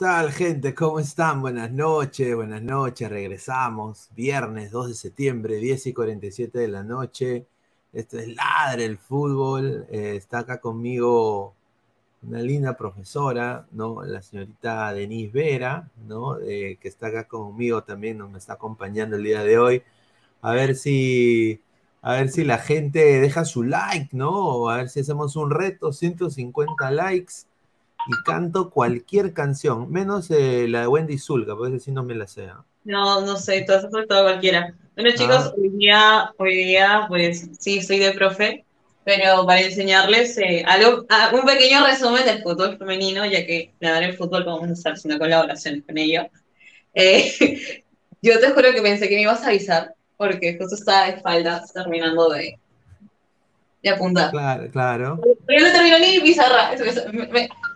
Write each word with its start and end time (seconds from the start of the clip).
Tal, 0.00 0.32
gente? 0.32 0.74
¿Cómo 0.74 0.98
están? 0.98 1.42
Buenas 1.42 1.70
noches, 1.70 2.34
buenas 2.34 2.62
noches. 2.62 3.10
Regresamos. 3.10 4.08
Viernes 4.16 4.70
2 4.70 4.88
de 4.88 4.94
septiembre, 4.94 5.56
10 5.56 5.88
y 5.88 5.92
47 5.92 6.58
de 6.58 6.68
la 6.68 6.82
noche. 6.82 7.46
Esto 7.92 8.18
es 8.18 8.28
Ladre 8.34 8.86
el 8.86 8.96
Fútbol. 8.96 9.86
Eh, 9.90 10.14
está 10.16 10.38
acá 10.38 10.58
conmigo 10.58 11.54
una 12.22 12.40
linda 12.40 12.78
profesora, 12.78 13.66
¿no? 13.72 14.02
La 14.02 14.22
señorita 14.22 14.94
Denise 14.94 15.32
Vera, 15.32 15.90
¿no? 16.08 16.38
Eh, 16.40 16.78
que 16.80 16.88
está 16.88 17.08
acá 17.08 17.28
conmigo 17.28 17.84
también, 17.84 18.16
nos 18.16 18.34
está 18.36 18.54
acompañando 18.54 19.16
el 19.16 19.24
día 19.24 19.44
de 19.44 19.58
hoy. 19.58 19.82
A 20.40 20.52
ver 20.54 20.76
si, 20.76 21.60
a 22.00 22.14
ver 22.14 22.30
si 22.30 22.44
la 22.44 22.56
gente 22.56 23.20
deja 23.20 23.44
su 23.44 23.64
like, 23.64 24.08
¿no? 24.16 24.70
A 24.70 24.78
ver 24.78 24.88
si 24.88 25.00
hacemos 25.00 25.36
un 25.36 25.50
reto, 25.50 25.92
150 25.92 26.90
likes 26.90 27.49
y 28.06 28.22
canto 28.24 28.70
cualquier 28.70 29.32
canción, 29.32 29.90
menos 29.90 30.30
eh, 30.30 30.66
la 30.68 30.82
de 30.82 30.86
Wendy 30.88 31.18
Zulka, 31.18 31.56
porque 31.56 31.80
si 31.80 31.92
no 31.92 32.02
me 32.02 32.14
la 32.14 32.26
sé. 32.26 32.48
No, 32.84 33.20
no 33.20 33.36
sé, 33.36 33.62
todo 33.62 33.76
has 33.76 34.06
todo 34.08 34.22
cualquiera. 34.22 34.74
Bueno, 34.94 35.10
chicos, 35.16 35.46
ah. 35.46 35.52
hoy, 35.56 35.68
día, 35.70 36.32
hoy 36.38 36.56
día, 36.56 37.04
pues 37.08 37.48
sí, 37.58 37.82
soy 37.82 37.98
de 37.98 38.12
profe, 38.12 38.64
pero 39.04 39.46
para 39.46 39.60
enseñarles 39.60 40.36
eh, 40.38 40.64
algo, 40.66 41.04
ah, 41.08 41.30
un 41.32 41.42
pequeño 41.42 41.86
resumen 41.86 42.24
del 42.24 42.42
fútbol 42.42 42.78
femenino, 42.78 43.24
ya 43.26 43.44
que 43.46 43.72
dar 43.80 44.02
el 44.02 44.16
fútbol 44.16 44.44
vamos 44.44 44.68
a 44.68 44.72
estar 44.72 44.92
haciendo 44.94 45.18
colaboraciones 45.18 45.84
con 45.84 45.98
ellos. 45.98 46.26
Eh, 46.94 47.84
yo 48.22 48.40
te 48.40 48.50
juro 48.50 48.72
que 48.72 48.82
pensé 48.82 49.08
que 49.08 49.16
me 49.16 49.22
ibas 49.22 49.42
a 49.42 49.48
avisar, 49.48 49.94
porque 50.16 50.56
justo 50.58 50.74
estaba 50.74 51.06
de 51.06 51.16
espaldas 51.16 51.72
terminando 51.72 52.28
de, 52.28 52.58
de 53.82 53.90
apuntar. 53.90 54.30
Claro, 54.30 54.70
claro. 54.70 55.20
Pero 55.46 55.66
no 55.66 55.72
terminó 55.72 55.98
ni 55.98 56.20
pizarra. 56.20 56.72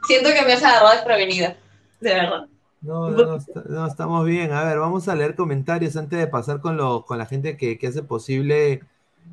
Siento 0.06 0.30
que 0.30 0.42
me 0.44 0.52
has 0.52 0.62
agarrado 0.62 0.92
desprevenida, 0.92 1.56
de 2.00 2.14
verdad. 2.14 2.46
No, 2.80 3.10
no, 3.10 3.38
no, 3.66 3.86
estamos 3.86 4.26
bien. 4.26 4.52
A 4.52 4.64
ver, 4.64 4.78
vamos 4.78 5.08
a 5.08 5.14
leer 5.14 5.34
comentarios 5.34 5.96
antes 5.96 6.18
de 6.18 6.26
pasar 6.26 6.60
con, 6.60 6.76
lo, 6.76 7.04
con 7.06 7.16
la 7.16 7.26
gente 7.26 7.56
que, 7.56 7.78
que 7.78 7.86
hace 7.86 8.02
posible 8.02 8.82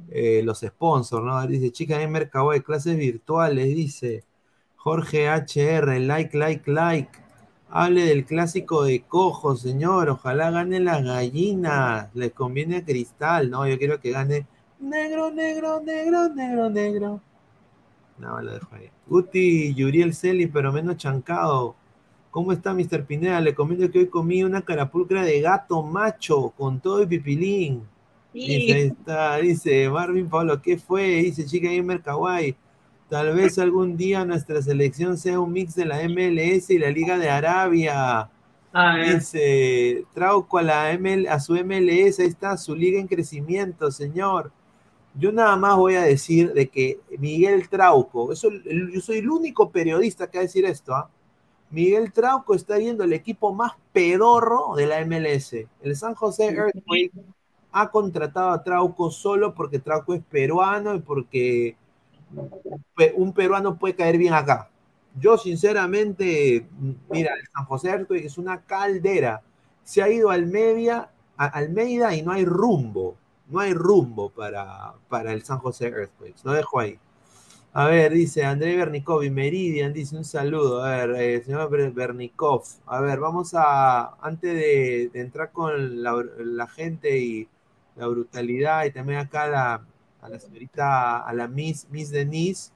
eh, 0.10 0.42
los 0.44 0.60
sponsors, 0.62 1.24
¿no? 1.24 1.46
Dice, 1.48 1.72
chica 1.72 2.02
en 2.02 2.12
mercado 2.12 2.52
de 2.52 2.64
clases 2.64 2.98
virtuales, 2.98 3.66
dice 3.66 4.24
Jorge 4.78 5.30
HR, 5.30 6.00
like, 6.00 6.38
like, 6.38 6.72
like. 6.72 7.10
Hable 7.70 8.06
del 8.06 8.26
clásico 8.26 8.84
de 8.84 9.02
cojo, 9.04 9.56
señor. 9.56 10.10
Ojalá 10.10 10.52
gane 10.52 10.80
las 10.80 11.04
gallinas. 11.04 12.10
Le 12.14 12.32
conviene 12.32 12.84
Cristal, 12.84 13.50
¿no? 13.50 13.66
Yo 13.68 13.78
quiero 13.78 14.00
que 14.02 14.12
gane 14.12 14.46
Negro, 14.82 15.30
negro, 15.30 15.80
negro, 15.80 16.30
negro, 16.30 16.70
negro. 16.70 17.22
No, 18.22 18.40
lo 18.40 18.54
dejo 18.54 18.76
ahí. 18.76 18.92
Guti, 19.08 19.74
Yuriel 19.74 20.14
Celi, 20.14 20.46
pero 20.46 20.72
menos 20.72 20.98
chancado. 20.98 21.76
¿Cómo 22.30 22.52
está, 22.54 22.72
Mr. 22.72 23.04
Pineda? 23.04 23.42
Le 23.42 23.56
comento 23.56 23.90
que 23.90 23.98
hoy 23.98 24.08
comí 24.08 24.44
una 24.44 24.62
carapulcra 24.62 25.24
de 25.24 25.42
gato 25.42 25.82
macho 25.82 26.54
con 26.56 26.80
todo 26.80 27.02
el 27.02 27.08
pipilín. 27.08 27.82
Dice, 28.32 28.86
está, 28.86 29.38
dice 29.38 29.90
Marvin 29.90 30.30
Pablo, 30.30 30.62
¿qué 30.62 30.78
fue? 30.78 31.04
Dice 31.24 31.46
Chica 31.46 31.68
Gamer 31.70 32.02
Kawaii. 32.02 32.56
Tal 33.10 33.36
vez 33.36 33.58
algún 33.58 33.98
día 33.98 34.24
nuestra 34.24 34.62
selección 34.62 35.18
sea 35.18 35.40
un 35.40 35.52
mix 35.52 35.76
de 35.76 35.86
la 35.86 35.98
MLS 36.08 36.70
y 36.70 36.78
la 36.78 36.92
Liga 36.92 37.18
de 37.18 37.30
Arabia. 37.30 38.30
Dice, 39.04 40.06
Trauco 40.14 40.60
a, 40.60 40.62
la 40.62 40.98
ML, 40.98 41.28
a 41.28 41.40
su 41.40 41.56
MLS, 41.56 42.20
ahí 42.20 42.28
está 42.28 42.56
su 42.56 42.76
liga 42.76 43.00
en 43.00 43.08
crecimiento, 43.08 43.92
señor. 43.92 44.54
Yo 45.14 45.32
nada 45.32 45.56
más 45.58 45.76
voy 45.76 45.96
a 45.96 46.04
decir 46.04 46.54
de 46.54 46.70
que 46.70 47.00
Miguel 47.20 47.68
Trauco, 47.68 48.32
eso, 48.32 48.50
yo 48.50 49.02
soy 49.02 49.18
el 49.18 49.30
único 49.30 49.70
periodista 49.70 50.30
que 50.30 50.38
va 50.38 50.42
a 50.42 50.46
decir 50.46 50.66
esto, 50.66 50.96
¿ah? 50.96 51.10
Miguel 51.70 52.12
Trauco 52.12 52.54
está 52.54 52.78
yendo 52.80 53.04
el 53.04 53.14
equipo 53.14 53.54
más 53.54 53.74
pedorro 53.94 54.76
de 54.76 54.88
la 54.88 55.06
MLS. 55.06 55.54
El 55.82 55.96
San 55.96 56.16
José 56.16 56.48
Earthquake 56.48 57.12
ha 57.72 57.90
contratado 57.90 58.50
a 58.50 58.62
Trauco 58.62 59.10
solo 59.10 59.54
porque 59.54 59.80
Trauco 59.80 60.14
es 60.14 60.22
peruano 60.22 60.96
y 60.96 61.00
porque 61.00 61.78
un 63.16 63.34
peruano 63.34 63.78
puede 63.78 63.96
caer 63.96 64.18
bien 64.18 64.34
acá. 64.34 64.70
Yo 65.20 65.38
sinceramente, 65.38 66.68
mira, 67.10 67.34
el 67.36 67.48
San 67.48 67.66
José 67.66 67.90
Earthquake 67.90 68.26
es 68.26 68.38
una 68.38 68.62
caldera. 68.62 69.42
Se 69.84 70.02
ha 70.02 70.10
ido 70.10 70.30
al 70.30 70.48
media, 70.48 71.10
a 71.38 71.46
Almeida 71.46 72.14
y 72.16 72.22
no 72.22 72.32
hay 72.32 72.46
rumbo 72.46 73.16
no 73.52 73.60
hay 73.60 73.74
rumbo 73.74 74.30
para, 74.30 74.94
para 75.10 75.34
el 75.34 75.44
San 75.44 75.60
José 75.60 75.88
Earthquakes. 75.88 76.42
Lo 76.44 76.54
dejo 76.54 76.80
ahí. 76.80 76.98
A 77.74 77.86
ver, 77.86 78.12
dice 78.12 78.44
André 78.44 78.76
Bernikov 78.76 79.24
y 79.24 79.30
Meridian, 79.30 79.94
dice 79.94 80.18
un 80.18 80.26
saludo. 80.26 80.84
A 80.84 81.06
ver, 81.06 81.22
eh, 81.22 81.44
señor 81.44 81.70
Bernikov. 81.94 82.64
A 82.86 83.00
ver, 83.00 83.20
vamos 83.20 83.54
a, 83.54 84.16
antes 84.22 84.54
de, 84.54 85.12
entrar 85.14 85.52
con 85.52 86.04
la, 86.04 86.22
la, 86.40 86.68
gente 86.68 87.18
y 87.18 87.48
la 87.96 88.08
brutalidad 88.08 88.86
y 88.86 88.92
también 88.92 89.20
acá 89.20 89.48
la, 89.48 89.86
a 90.22 90.30
la 90.30 90.40
señorita, 90.40 91.20
a 91.20 91.34
la 91.34 91.48
Miss, 91.48 91.88
Miss 91.90 92.12
Denise, 92.12 92.72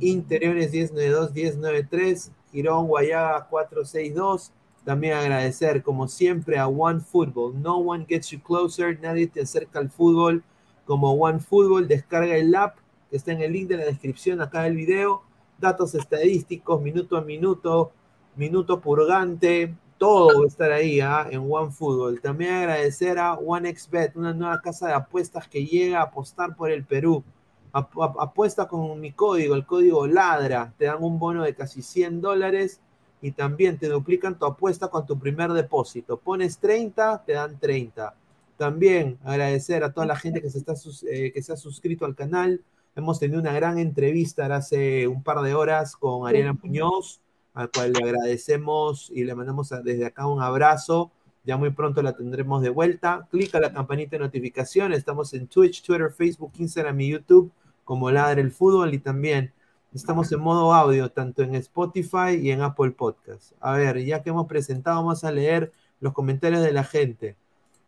Interiores 0.00 0.70
1092-1093, 0.72 2.30
Girón 2.52 2.88
Guayaga 2.88 3.46
462. 3.48 4.52
También 4.84 5.14
agradecer, 5.14 5.82
como 5.82 6.06
siempre, 6.08 6.58
a 6.58 6.66
One 6.66 7.00
Football. 7.00 7.60
No 7.60 7.78
one 7.78 8.06
gets 8.06 8.30
you 8.30 8.42
closer, 8.42 8.98
nadie 9.00 9.26
te 9.26 9.40
acerca 9.42 9.78
al 9.78 9.90
fútbol 9.90 10.42
como 10.84 11.12
One 11.12 11.40
Football. 11.40 11.88
Descarga 11.88 12.36
el 12.36 12.54
app 12.54 12.76
que 13.10 13.16
está 13.16 13.32
en 13.32 13.40
el 13.42 13.52
link 13.52 13.68
de 13.68 13.78
la 13.78 13.84
descripción 13.84 14.40
acá 14.40 14.62
del 14.62 14.76
video. 14.76 15.22
Datos 15.58 15.94
estadísticos, 15.94 16.80
minuto 16.80 17.16
a 17.16 17.22
minuto, 17.22 17.92
minuto 18.36 18.80
purgante, 18.80 19.74
todo 20.00 20.38
va 20.38 20.44
a 20.44 20.48
estar 20.48 20.72
ahí 20.72 20.98
¿ah? 21.00 21.28
en 21.30 21.46
OneFootball. 21.46 22.22
También 22.22 22.54
agradecer 22.54 23.18
a 23.18 23.34
OneXBet, 23.34 24.16
una 24.16 24.32
nueva 24.32 24.58
casa 24.62 24.86
de 24.88 24.94
apuestas 24.94 25.46
que 25.46 25.66
llega 25.66 26.00
a 26.00 26.04
apostar 26.04 26.56
por 26.56 26.70
el 26.70 26.84
Perú. 26.84 27.22
Apuesta 27.70 28.66
con 28.66 28.98
mi 28.98 29.12
código, 29.12 29.54
el 29.54 29.66
código 29.66 30.06
LADRA. 30.06 30.72
Te 30.78 30.86
dan 30.86 31.04
un 31.04 31.18
bono 31.18 31.42
de 31.42 31.54
casi 31.54 31.82
100 31.82 32.22
dólares 32.22 32.80
y 33.20 33.32
también 33.32 33.76
te 33.76 33.88
duplican 33.88 34.38
tu 34.38 34.46
apuesta 34.46 34.88
con 34.88 35.04
tu 35.04 35.18
primer 35.18 35.52
depósito. 35.52 36.16
Pones 36.16 36.56
30, 36.56 37.22
te 37.26 37.34
dan 37.34 37.58
30. 37.58 38.14
También 38.56 39.18
agradecer 39.22 39.84
a 39.84 39.92
toda 39.92 40.06
la 40.06 40.16
gente 40.16 40.40
que 40.40 40.48
se, 40.48 40.58
está, 40.60 40.72
eh, 41.10 41.30
que 41.30 41.42
se 41.42 41.52
ha 41.52 41.58
suscrito 41.58 42.06
al 42.06 42.14
canal. 42.14 42.62
Hemos 42.96 43.20
tenido 43.20 43.38
una 43.38 43.52
gran 43.52 43.78
entrevista 43.78 44.46
hace 44.46 45.06
un 45.06 45.22
par 45.22 45.42
de 45.42 45.52
horas 45.52 45.94
con 45.94 46.26
Ariana 46.26 46.54
Muñoz 46.54 47.20
al 47.60 47.70
cual 47.70 47.92
le 47.92 48.02
agradecemos 48.02 49.10
y 49.14 49.24
le 49.24 49.34
mandamos 49.34 49.68
desde 49.84 50.06
acá 50.06 50.26
un 50.26 50.40
abrazo. 50.40 51.10
Ya 51.44 51.56
muy 51.56 51.70
pronto 51.70 52.02
la 52.02 52.16
tendremos 52.16 52.62
de 52.62 52.70
vuelta. 52.70 53.26
Clica 53.30 53.60
la 53.60 53.72
campanita 53.72 54.12
de 54.12 54.20
notificación. 54.20 54.92
Estamos 54.92 55.34
en 55.34 55.46
Twitch, 55.46 55.82
Twitter, 55.82 56.10
Facebook, 56.10 56.52
Instagram 56.58 57.00
y 57.00 57.10
YouTube 57.10 57.52
como 57.84 58.10
Ladre 58.10 58.40
el 58.40 58.50
Fútbol 58.50 58.94
y 58.94 58.98
también 58.98 59.52
estamos 59.92 60.30
en 60.32 60.40
modo 60.40 60.72
audio 60.72 61.10
tanto 61.10 61.42
en 61.42 61.54
Spotify 61.56 62.36
y 62.40 62.50
en 62.50 62.62
Apple 62.62 62.92
Podcast. 62.92 63.52
A 63.60 63.72
ver, 63.72 64.02
ya 64.04 64.22
que 64.22 64.30
hemos 64.30 64.46
presentado, 64.46 64.96
vamos 64.96 65.24
a 65.24 65.32
leer 65.32 65.72
los 66.00 66.12
comentarios 66.12 66.62
de 66.62 66.72
la 66.72 66.84
gente. 66.84 67.36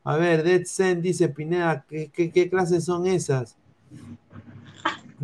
A 0.05 0.17
ver, 0.17 0.43
Dead 0.43 0.64
Zen 0.67 1.00
dice 1.00 1.29
Pineda, 1.29 1.87
¿qué, 1.88 2.49
clases 2.50 2.85
son 2.85 3.07
esas? 3.07 3.57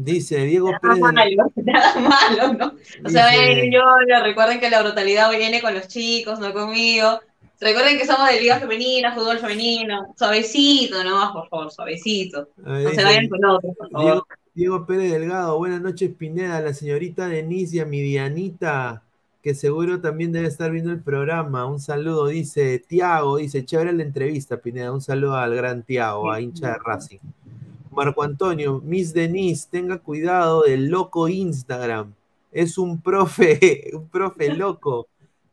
Dice 0.00 0.45
Diego 0.45 0.71
nada 0.71 0.81
Pérez. 0.81 1.00
Malo, 1.00 1.52
nada 1.57 2.00
malo, 2.00 2.52
¿no? 2.55 2.75
O 3.05 3.09
sea, 3.09 3.26
yo 3.69 3.83
recuerden 4.23 4.61
que 4.61 4.71
la 4.71 4.83
brutalidad 4.83 5.28
viene 5.31 5.61
con 5.61 5.75
los 5.75 5.88
chicos, 5.88 6.38
no 6.38 6.52
conmigo. 6.52 7.21
Recuerden 7.61 7.99
que 7.99 8.07
somos 8.07 8.28
de 8.28 8.40
liga 8.40 8.61
femenina, 8.61 9.12
fútbol 9.12 9.38
femenino. 9.38 10.14
Suavecito 10.17 11.02
nomás, 11.02 11.33
por 11.33 11.49
favor, 11.49 11.73
suavecito. 11.73 12.49
no 12.57 12.90
se 12.90 13.02
vayan 13.02 13.28
con 13.28 13.45
otros, 13.45 13.76
por 13.76 13.90
favor. 13.90 14.25
Diego, 14.55 14.87
Pérez 14.87 15.12
Delgado, 15.12 15.59
buenas 15.59 15.81
noches, 15.81 16.11
Pineda, 16.17 16.61
la 16.61 16.75
señorita 16.75 17.28
Denise 17.28 17.76
y 17.76 17.81
a 17.81 17.85
mi 17.85 18.00
Dianita, 18.00 19.05
que 19.43 19.55
seguro 19.55 20.00
también 20.00 20.33
debe 20.33 20.47
estar 20.47 20.71
viendo 20.71 20.93
el 20.93 21.00
programa. 21.00 21.67
Un 21.67 21.81
saludo, 21.81 22.28
dice 22.28 22.78
Tiago, 22.78 23.38
dice, 23.38 23.64
chévere 23.64 23.93
la 23.93 24.05
entrevista, 24.05 24.59
Pineda. 24.59 24.93
Un 24.93 25.00
saludo 25.00 25.37
al 25.37 25.55
gran 25.55 25.83
Tiago, 25.83 26.31
a 26.31 26.40
hincha 26.40 26.73
de 26.73 26.78
Racing. 26.85 27.19
Marco 27.99 28.23
Antonio, 28.23 28.81
Miss 28.85 29.12
Denise, 29.12 29.67
tenga 29.69 29.99
cuidado 29.99 30.62
del 30.62 30.88
loco 30.88 31.26
Instagram. 31.26 32.14
Es 32.52 32.78
un 32.78 33.02
profe, 33.02 33.90
un 33.93 34.09
profe 34.09 34.55
loco. 34.55 35.09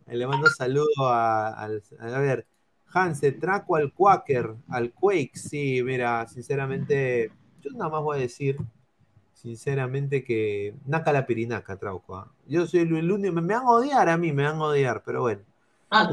Le 0.06 0.28
mando 0.28 0.48
saludo 0.52 1.08
a, 1.08 1.60
a, 1.60 2.20
ver, 2.20 2.46
Hanse, 2.94 3.32
traco 3.32 3.78
al 3.78 3.92
Quaker, 3.92 4.54
al 4.70 4.92
Quake. 4.92 5.32
Sí, 5.34 5.82
mira, 5.82 6.28
sinceramente, 6.28 7.32
yo 7.62 7.72
nada 7.72 7.90
más 7.90 8.04
voy 8.04 8.18
a 8.18 8.22
decir, 8.22 8.58
sinceramente, 9.34 10.24
que 10.24 10.76
naca 10.86 11.12
la 11.12 11.26
pirinaca, 11.26 11.78
trauco. 11.78 12.16
¿ah? 12.16 12.32
Yo 12.46 12.68
soy 12.68 12.82
el 12.82 13.12
único, 13.12 13.34
me, 13.34 13.42
van 13.42 13.66
a 13.66 13.72
odiar 13.72 14.08
a 14.08 14.18
mí, 14.18 14.32
me 14.32 14.44
van 14.44 14.58
a 14.58 14.66
odiar, 14.66 15.02
pero 15.04 15.22
bueno. 15.22 15.42
Ah, 15.90 16.08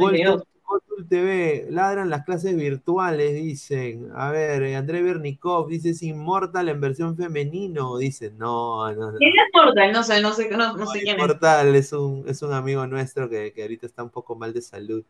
TV, 1.09 1.67
ladran 1.71 2.11
las 2.11 2.25
clases 2.25 2.57
virtuales, 2.57 3.35
dicen. 3.35 4.11
A 4.15 4.31
ver, 4.31 4.63
eh, 4.63 4.77
André 4.77 5.03
Bernikov 5.03 5.69
dice 5.69 5.91
es 5.91 6.03
Inmortal 6.03 6.69
en 6.69 6.81
versión 6.81 7.17
femenino. 7.17 7.97
Dicen, 7.99 8.39
no, 8.39 8.93
no. 8.93 9.17
¿Quién 9.19 9.33
es 9.33 9.51
Mortal? 9.53 9.93
No 9.93 10.03
sé, 10.03 10.21
no 10.21 10.33
sé, 10.33 10.51
no, 10.51 10.77
no 10.77 10.87
sé 10.87 11.01
quién 11.01 11.17
Inmortal 11.17 11.75
es. 11.75 11.93
un, 11.93 12.25
es 12.29 12.43
un 12.43 12.53
amigo 12.53 12.87
nuestro 12.87 13.29
que, 13.29 13.53
que 13.53 13.63
ahorita 13.63 13.87
está 13.87 14.03
un 14.03 14.11
poco 14.11 14.37
mal 14.37 14.53
de 14.53 14.63
salud. 14.63 15.05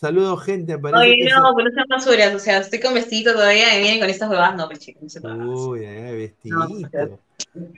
Saludo, 0.00 0.34
gente. 0.38 0.76
Oye, 0.76 1.28
no, 1.28 1.54
pero 1.54 1.68
no 1.68 1.74
sean 1.74 1.86
basuras. 1.86 2.34
O 2.34 2.38
sea, 2.38 2.56
estoy 2.60 2.80
con 2.80 2.94
vestidito 2.94 3.34
todavía 3.34 3.76
y 3.76 3.82
vienen 3.82 4.00
con 4.00 4.08
estas 4.08 4.30
huevas. 4.30 4.56
No, 4.56 4.66
pues 4.66 4.78
chicos, 4.78 5.02
no 5.02 5.08
se 5.10 5.20
Uy, 5.20 5.84
eh, 5.84 6.14
vestidito. 6.14 7.20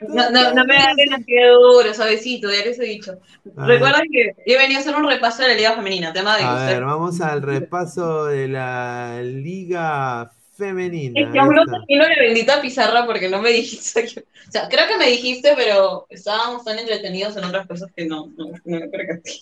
No, 0.07 0.29
no, 0.29 0.53
no, 0.53 0.63
me 0.63 0.77
hagan 0.77 1.13
así 1.15 1.33
de 1.33 1.49
duro, 1.49 1.93
suavecito, 1.93 2.49
ya 2.49 2.63
les 2.63 2.79
he 2.79 2.85
dicho. 2.85 3.19
Recuerden 3.43 4.03
que 4.09 4.35
yo 4.45 4.57
venía 4.57 4.77
a 4.77 4.79
hacer 4.79 4.95
un 4.95 5.05
repaso 5.05 5.41
de 5.41 5.49
la 5.49 5.55
Liga 5.55 5.73
Femenina, 5.73 6.13
tema 6.13 6.37
de 6.37 6.43
A 6.43 6.65
ver, 6.65 6.85
vamos 6.85 7.19
al 7.19 7.41
repaso 7.41 8.25
de 8.25 8.47
la 8.47 9.21
Liga 9.21 10.31
Femenina. 10.55 11.19
Es 11.19 11.29
que 11.29 11.39
aún 11.39 11.55
no 11.55 11.65
termino 11.65 12.07
la 12.07 12.15
bendita 12.21 12.61
pizarra 12.61 13.05
porque 13.05 13.27
no 13.27 13.41
me 13.41 13.49
dijiste. 13.49 14.05
o 14.47 14.51
sea, 14.51 14.69
creo 14.69 14.87
que 14.87 14.97
me 14.97 15.09
dijiste, 15.09 15.55
pero 15.57 16.05
estábamos 16.09 16.63
tan 16.63 16.79
entretenidos 16.79 17.35
en 17.35 17.43
otras 17.43 17.67
cosas 17.67 17.91
que 17.93 18.05
no, 18.05 18.27
no, 18.37 18.45
no 18.63 18.79
me 18.79 18.87
percaté. 18.87 19.41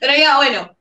Pero 0.00 0.12
ya, 0.16 0.36
bueno, 0.36 0.77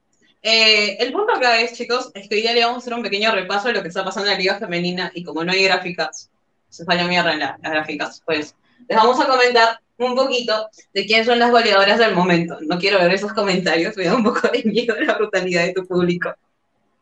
eh, 0.50 0.96
el 1.04 1.12
punto 1.12 1.34
acá 1.34 1.60
es, 1.60 1.74
chicos, 1.74 2.10
es 2.14 2.30
que 2.30 2.36
hoy 2.36 2.42
día 2.42 2.54
le 2.54 2.64
vamos 2.64 2.78
a 2.78 2.80
hacer 2.80 2.94
un 2.94 3.04
pequeño 3.04 3.34
repaso 3.34 3.68
de 3.68 3.74
lo 3.74 3.82
que 3.82 3.90
está 3.90 4.06
pasando 4.06 4.30
en 4.30 4.34
la 4.36 4.40
Liga 4.40 4.58
Femenina 4.58 5.12
y 5.14 5.22
como 5.22 5.44
no 5.44 5.52
hay 5.52 5.62
gráficas, 5.66 6.32
se 6.70 6.86
falla 6.86 7.06
mierda 7.06 7.34
en 7.34 7.40
las 7.40 7.60
gráficas, 7.60 8.24
pues 8.26 8.56
les 8.88 8.98
vamos 8.98 9.20
a 9.20 9.28
comentar 9.28 9.82
un 9.98 10.16
poquito 10.16 10.70
de 10.94 11.06
quiénes 11.06 11.26
son 11.26 11.40
las 11.40 11.52
goleadoras 11.52 12.00
del 12.00 12.16
momento. 12.16 12.58
No 12.62 12.80
quiero 12.80 12.98
ver 12.98 13.14
esos 13.14 13.34
comentarios, 13.34 13.98
me 13.98 14.06
da 14.06 14.16
un 14.16 14.24
poco 14.24 14.48
de 14.48 14.64
miedo 14.64 14.96
la 14.98 15.16
brutalidad 15.16 15.66
de 15.66 15.74
tu 15.74 15.86
público. 15.86 16.34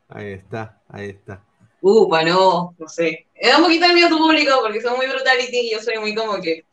Ahí 0.10 0.32
está, 0.34 0.82
ahí 0.90 1.10
está. 1.10 1.44
Uh, 1.82 2.10
no, 2.26 2.74
no 2.80 2.88
sé. 2.88 3.28
Me 3.40 3.50
da 3.50 3.58
un 3.58 3.64
poquito 3.66 3.88
de 3.88 3.94
miedo 3.94 4.10
tu 4.10 4.18
público 4.18 4.54
porque 4.64 4.82
son 4.82 4.96
muy 4.98 5.06
brutality 5.06 5.68
y 5.68 5.72
yo 5.74 5.80
soy 5.82 6.00
muy 6.00 6.16
como 6.16 6.42
que 6.42 6.66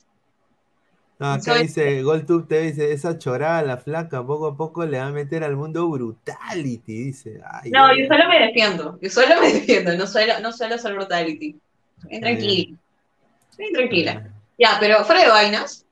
no, 1.22 1.32
acá 1.34 1.54
dice, 1.56 2.02
GoldTube 2.02 2.48
te 2.48 2.60
dice, 2.62 2.92
esa 2.92 3.16
chorada 3.16 3.62
la 3.62 3.76
flaca, 3.76 4.26
poco 4.26 4.48
a 4.48 4.56
poco 4.56 4.84
le 4.84 4.98
va 4.98 5.06
a 5.06 5.10
meter 5.12 5.44
al 5.44 5.56
mundo 5.56 5.88
brutality, 5.88 7.04
dice. 7.04 7.40
no, 7.70 7.96
yo 7.96 8.06
solo 8.08 8.28
me 8.28 8.46
defiendo, 8.46 8.98
yo 9.00 9.08
solo 9.08 9.40
me 9.40 9.52
defiendo, 9.52 9.96
no 9.96 10.06
suelo, 10.06 10.40
no 10.40 10.50
suelo 10.52 10.76
ser 10.78 10.94
brutality. 10.94 11.56
Bien 12.08 12.20
tranquila. 12.20 12.78
Bien 13.56 13.72
tranquila. 13.72 14.30
Ya, 14.58 14.76
pero 14.80 15.04
fuera 15.04 15.22
de 15.22 15.28
vainas. 15.28 15.86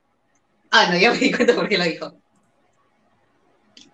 Ah, 0.71 0.89
no, 0.91 0.99
ya 0.99 1.13
me 1.13 1.19
di 1.19 1.33
cuenta 1.33 1.55
por 1.55 1.69
qué 1.69 1.79
lo 1.79 1.85
dijo. 1.85 2.13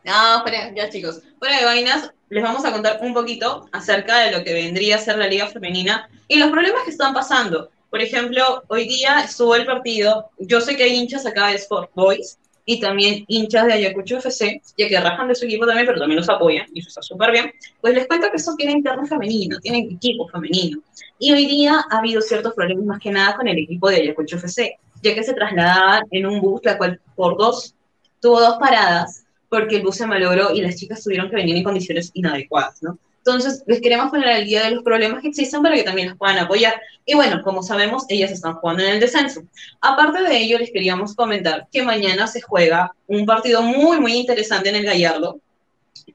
No, 0.04 0.42
fuera, 0.42 0.72
ya 0.74 0.88
chicos, 0.88 1.22
fuera 1.38 1.58
de 1.58 1.64
vainas, 1.64 2.12
les 2.28 2.42
vamos 2.42 2.64
a 2.64 2.72
contar 2.72 2.98
un 3.02 3.12
poquito 3.12 3.68
acerca 3.72 4.20
de 4.20 4.32
lo 4.32 4.42
que 4.42 4.54
vendría 4.54 4.96
a 4.96 5.00
ser 5.00 5.18
la 5.18 5.26
liga 5.26 5.48
femenina 5.48 6.08
y 6.28 6.38
los 6.38 6.50
problemas 6.50 6.84
que 6.84 6.90
están 6.90 7.12
pasando. 7.12 7.70
Por 7.90 8.00
ejemplo, 8.00 8.64
hoy 8.68 8.88
día 8.88 9.20
estuvo 9.20 9.54
el 9.54 9.64
partido, 9.64 10.30
yo 10.38 10.60
sé 10.60 10.76
que 10.76 10.82
hay 10.84 10.96
hinchas 10.96 11.24
acá 11.24 11.48
de 11.48 11.56
Sport 11.56 11.90
Boys 11.94 12.38
y 12.64 12.80
también 12.80 13.24
hinchas 13.28 13.66
de 13.66 13.74
Ayacucho 13.74 14.18
FC, 14.18 14.60
ya 14.76 14.88
que 14.88 15.00
rajan 15.00 15.28
de 15.28 15.36
su 15.36 15.44
equipo 15.44 15.66
también, 15.66 15.86
pero 15.86 16.00
también 16.00 16.18
los 16.18 16.28
apoyan, 16.28 16.66
y 16.74 16.80
eso 16.80 16.88
está 16.88 17.00
súper 17.00 17.30
bien. 17.30 17.52
Pues 17.80 17.94
les 17.94 18.08
cuento 18.08 18.28
que 18.28 18.38
eso 18.38 18.54
tiene 18.56 18.72
interno 18.72 19.06
femenino, 19.06 19.60
tienen 19.60 19.92
equipo 19.92 20.28
femenino. 20.28 20.80
Y 21.18 21.32
hoy 21.32 21.46
día 21.46 21.84
ha 21.88 21.98
habido 21.98 22.20
ciertos 22.20 22.54
problemas 22.54 22.84
más 22.84 22.98
que 22.98 23.12
nada 23.12 23.36
con 23.36 23.46
el 23.46 23.56
equipo 23.56 23.88
de 23.88 23.96
Ayacucho 23.96 24.36
FC, 24.36 24.78
ya 25.00 25.14
que 25.14 25.22
se 25.22 25.32
trasladaban 25.32 26.04
en 26.10 26.26
un 26.26 26.40
bus, 26.40 26.60
la 26.64 26.76
cual 26.76 27.00
por 27.14 27.38
dos, 27.38 27.74
tuvo 28.20 28.40
dos 28.40 28.56
paradas, 28.58 29.24
porque 29.48 29.76
el 29.76 29.82
bus 29.82 29.96
se 29.96 30.06
malogró 30.06 30.52
y 30.52 30.60
las 30.60 30.74
chicas 30.74 31.04
tuvieron 31.04 31.30
que 31.30 31.36
venir 31.36 31.56
en 31.56 31.62
condiciones 31.62 32.10
inadecuadas, 32.14 32.82
¿no? 32.82 32.98
Entonces, 33.26 33.64
les 33.66 33.80
queremos 33.80 34.10
poner 34.10 34.28
al 34.28 34.44
día 34.44 34.62
de 34.62 34.70
los 34.70 34.84
problemas 34.84 35.20
que 35.20 35.28
existen 35.28 35.60
para 35.60 35.74
que 35.74 35.82
también 35.82 36.10
los 36.10 36.16
puedan 36.16 36.38
apoyar. 36.38 36.80
Y 37.04 37.16
bueno, 37.16 37.42
como 37.42 37.60
sabemos, 37.60 38.04
ellas 38.08 38.30
están 38.30 38.54
jugando 38.54 38.84
en 38.84 38.90
el 38.90 39.00
descenso. 39.00 39.42
Aparte 39.80 40.22
de 40.22 40.38
ello, 40.38 40.58
les 40.60 40.70
queríamos 40.70 41.16
comentar 41.16 41.66
que 41.72 41.82
mañana 41.82 42.28
se 42.28 42.40
juega 42.40 42.94
un 43.08 43.26
partido 43.26 43.62
muy, 43.62 43.98
muy 43.98 44.12
interesante 44.12 44.68
en 44.68 44.76
el 44.76 44.84
Gallardo, 44.84 45.40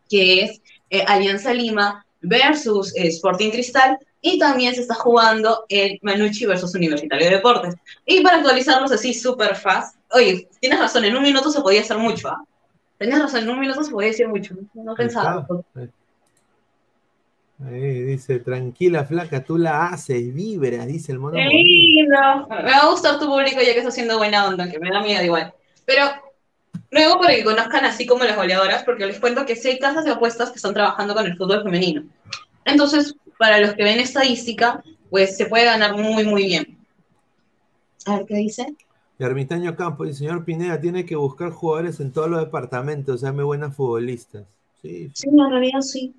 que 0.09 0.43
es 0.43 0.61
eh, 0.89 1.03
Alianza 1.05 1.53
Lima 1.53 2.05
versus 2.21 2.95
eh, 2.95 3.07
Sporting 3.07 3.51
Cristal, 3.51 3.97
y 4.21 4.39
también 4.39 4.73
se 4.73 4.81
está 4.81 4.95
jugando 4.95 5.65
el 5.67 5.99
Manucci 6.03 6.45
versus 6.45 6.73
Universitario 6.75 7.25
de 7.25 7.35
Deportes. 7.35 7.75
Y 8.05 8.21
para 8.21 8.37
actualizarlos 8.37 8.93
así 8.93 9.13
súper 9.13 9.57
fast, 9.57 9.97
oye, 10.11 10.47
tienes 10.61 10.79
razón, 10.79 11.03
en 11.03 11.17
un 11.17 11.23
minuto 11.23 11.51
se 11.51 11.59
podía 11.59 11.81
hacer 11.81 11.97
mucho, 11.97 12.29
¿ah? 12.29 12.41
Tenías 12.97 13.19
razón, 13.19 13.43
en 13.43 13.49
un 13.49 13.59
minuto 13.59 13.83
se 13.83 13.91
podía 13.91 14.09
decir 14.09 14.29
mucho, 14.29 14.55
no 14.75 14.95
pensaba. 14.95 15.45
Ahí 17.65 18.01
dice, 18.03 18.39
tranquila, 18.39 19.05
flaca, 19.05 19.43
tú 19.43 19.57
la 19.57 19.87
haces, 19.87 20.33
vibras, 20.33 20.87
dice 20.87 21.11
el 21.11 21.19
mono. 21.19 21.35
Qué 21.35 21.45
lindo. 21.45 22.47
Me 22.49 22.71
va 22.71 22.77
a 22.77 22.89
gustar 22.89 23.19
tu 23.19 23.27
público 23.27 23.59
ya 23.61 23.73
que 23.73 23.77
está 23.77 23.89
haciendo 23.89 24.17
buena 24.17 24.47
onda, 24.47 24.69
que 24.69 24.79
me 24.79 24.89
da 24.89 25.01
miedo 25.01 25.23
igual. 25.23 25.53
Pero 25.85 26.05
luego 26.89 27.19
para 27.19 27.35
que 27.35 27.43
conozcan 27.43 27.85
así 27.85 28.07
como 28.07 28.23
las 28.23 28.35
goleadoras, 28.35 28.83
porque 28.83 29.05
les 29.05 29.19
cuento 29.19 29.45
que 29.45 29.55
sí 29.55 29.69
hay 29.69 29.79
casas 29.79 30.05
de 30.05 30.11
apuestas 30.11 30.49
que 30.49 30.55
están 30.55 30.73
trabajando 30.73 31.13
con 31.13 31.25
el 31.25 31.37
fútbol 31.37 31.63
femenino. 31.63 32.03
Entonces, 32.65 33.15
para 33.37 33.59
los 33.59 33.73
que 33.73 33.83
ven 33.83 33.99
estadística, 33.99 34.83
pues 35.11 35.37
se 35.37 35.45
puede 35.45 35.65
ganar 35.65 35.95
muy, 35.95 36.25
muy 36.25 36.45
bien. 36.45 36.77
A 38.07 38.17
ver 38.17 38.25
qué 38.25 38.35
dice. 38.35 38.75
Ermitaño 39.19 39.75
Campos, 39.75 40.07
el 40.07 40.15
señor 40.15 40.43
Pineda 40.43 40.81
tiene 40.81 41.05
que 41.05 41.15
buscar 41.15 41.51
jugadores 41.51 41.99
en 41.99 42.11
todos 42.11 42.27
los 42.27 42.39
departamentos, 42.39 43.15
o 43.15 43.17
sea, 43.19 43.31
muy 43.31 43.43
buenas 43.43 43.75
futbolistas. 43.75 44.45
Sí, 44.81 45.11
sí, 45.13 45.29
en 45.29 45.49
realidad 45.51 45.81
sí. 45.81 46.15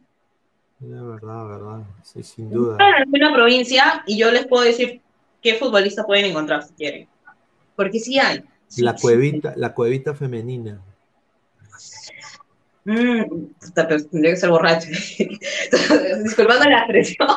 La 0.89 1.03
verdad, 1.03 1.47
verdad, 1.47 1.83
sí, 2.03 2.23
sin 2.23 2.51
duda. 2.51 2.77
En 2.99 3.09
una 3.09 3.33
provincia 3.33 4.03
y 4.07 4.19
yo 4.19 4.31
les 4.31 4.47
puedo 4.47 4.65
decir 4.65 5.01
qué 5.41 5.55
futbolista 5.55 6.05
pueden 6.05 6.27
encontrar 6.27 6.65
si 6.65 6.73
quieren. 6.75 7.09
Porque 7.77 8.01
sí 8.01 8.19
hay. 8.19 8.43
la 8.79 8.97
cuevita, 8.97 9.55
la 9.57 9.75
cuevita 9.75 10.15
femenina. 10.15 10.81
Mm, 12.85 13.23
tendría 13.75 14.33
que 14.33 14.37
ser 14.37 14.51
borracho. 14.51 14.89
Disculpando 16.25 16.65
la 16.65 16.79
expresión. 16.81 17.29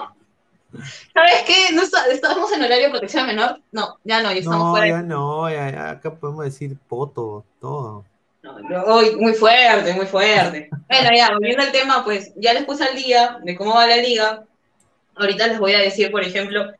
¿Sabes 1.13 1.43
qué? 1.45 1.73
¿No 1.73 1.83
¿Estábamos 1.83 2.51
en 2.51 2.63
horario 2.63 2.85
de 2.85 2.89
protección 2.89 3.27
menor? 3.27 3.61
No, 3.71 3.99
ya 4.03 4.21
no, 4.23 4.31
ya 4.31 4.39
estamos 4.39 4.59
no, 4.59 4.71
fuera. 4.71 4.87
Ya 4.87 5.01
no, 5.03 5.49
ya, 5.49 5.91
acá 5.91 6.15
podemos 6.15 6.43
decir 6.45 6.75
poto, 6.87 7.45
todo. 7.61 8.05
No, 8.45 9.01
muy 9.17 9.33
fuerte, 9.33 9.93
muy 9.93 10.05
fuerte. 10.05 10.69
Bueno, 10.87 11.09
ya, 11.15 11.31
volviendo 11.31 11.63
al 11.63 11.71
tema, 11.71 12.03
pues 12.03 12.31
ya 12.35 12.53
les 12.53 12.63
puse 12.65 12.83
al 12.83 12.95
día 12.95 13.39
de 13.43 13.55
cómo 13.55 13.73
va 13.73 13.87
la 13.87 13.97
liga. 13.97 14.43
Ahorita 15.15 15.47
les 15.47 15.57
voy 15.57 15.73
a 15.73 15.79
decir, 15.79 16.11
por 16.11 16.23
ejemplo, 16.23 16.71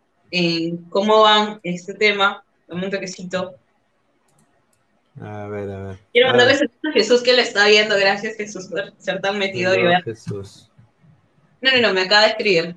cómo 0.90 1.22
van 1.22 1.60
este 1.64 1.96
tema. 1.96 2.44
Dame 2.68 2.86
un 2.86 2.92
toquecito. 2.92 3.56
A 5.20 5.48
ver, 5.48 5.72
a 5.72 5.84
ver. 5.88 6.00
Quiero 6.12 6.28
mandarle 6.30 6.54
a 6.54 6.92
Jesús 6.92 7.24
que 7.24 7.34
lo 7.34 7.42
está 7.42 7.68
viendo. 7.68 7.98
Gracias, 7.98 8.38
Jesús, 8.38 8.68
por 8.68 8.94
ser 8.98 9.22
tan 9.22 9.40
metido 9.40 9.74
y 9.74 9.82
ver. 9.82 10.04
Jesús. 10.04 10.70
No, 11.62 11.72
no, 11.72 11.82
no, 11.82 11.94
me 11.94 12.02
acaba 12.02 12.24
de 12.24 12.30
escribir. 12.30 12.76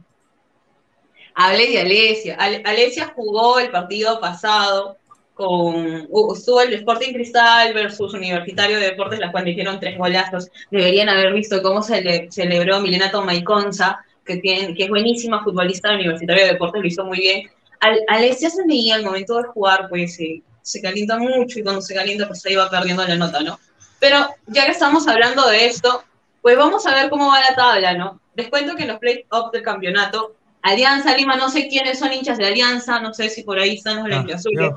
Hablé 1.34 1.68
de 1.68 1.80
Alesia. 1.80 2.36
Alesia 2.36 3.12
jugó 3.14 3.58
el 3.58 3.70
partido 3.70 4.18
pasado 4.18 4.96
con 5.38 6.08
estuvo 6.34 6.60
el 6.62 6.74
Sporting 6.74 7.12
Cristal 7.12 7.72
versus 7.72 8.12
Universitario 8.12 8.80
de 8.80 8.86
Deportes, 8.86 9.20
la 9.20 9.30
cual 9.30 9.46
hicieron 9.46 9.78
tres 9.78 9.96
golazos. 9.96 10.50
Deberían 10.72 11.08
haber 11.08 11.32
visto 11.32 11.62
cómo 11.62 11.80
se 11.80 12.02
le, 12.02 12.28
celebró 12.32 12.80
Milena 12.80 13.12
Tomaiconza, 13.12 14.04
que, 14.24 14.38
tiene, 14.38 14.74
que 14.74 14.84
es 14.84 14.88
buenísima 14.88 15.44
futbolista 15.44 15.90
del 15.90 15.98
Universitario 15.98 16.44
de 16.44 16.52
Deportes, 16.54 16.82
lo 16.82 16.88
hizo 16.88 17.04
muy 17.04 17.18
bien. 17.18 17.48
Al, 17.78 18.00
Alesia 18.08 18.50
se 18.50 18.66
veía 18.66 18.96
al 18.96 19.04
momento 19.04 19.36
de 19.36 19.44
jugar, 19.44 19.86
pues 19.88 20.18
se 20.62 20.82
calienta 20.82 21.16
mucho 21.18 21.60
y 21.60 21.62
cuando 21.62 21.82
se 21.82 21.94
calienta, 21.94 22.26
pues 22.26 22.44
ahí 22.44 22.56
va 22.56 22.68
perdiendo 22.68 23.06
la 23.06 23.14
nota, 23.14 23.40
¿no? 23.40 23.60
Pero 24.00 24.26
ya 24.48 24.64
que 24.64 24.72
estamos 24.72 25.06
hablando 25.06 25.46
de 25.48 25.66
esto, 25.66 26.02
pues 26.42 26.56
vamos 26.56 26.84
a 26.84 26.94
ver 26.96 27.10
cómo 27.10 27.28
va 27.28 27.38
la 27.48 27.54
tabla, 27.54 27.94
¿no? 27.94 28.20
Les 28.34 28.48
cuento 28.48 28.74
que 28.74 28.82
en 28.82 28.88
los 28.88 28.98
play-offs 28.98 29.52
del 29.52 29.62
campeonato, 29.62 30.34
Alianza 30.62 31.16
Lima, 31.16 31.36
no 31.36 31.48
sé 31.48 31.68
quiénes 31.68 32.00
son 32.00 32.12
hinchas 32.12 32.38
de 32.38 32.46
Alianza, 32.48 32.98
no 32.98 33.14
sé 33.14 33.28
si 33.30 33.44
por 33.44 33.60
ahí 33.60 33.76
están 33.76 34.08
los 34.08 34.18
ah, 34.18 34.24
¿Qué 34.26 34.72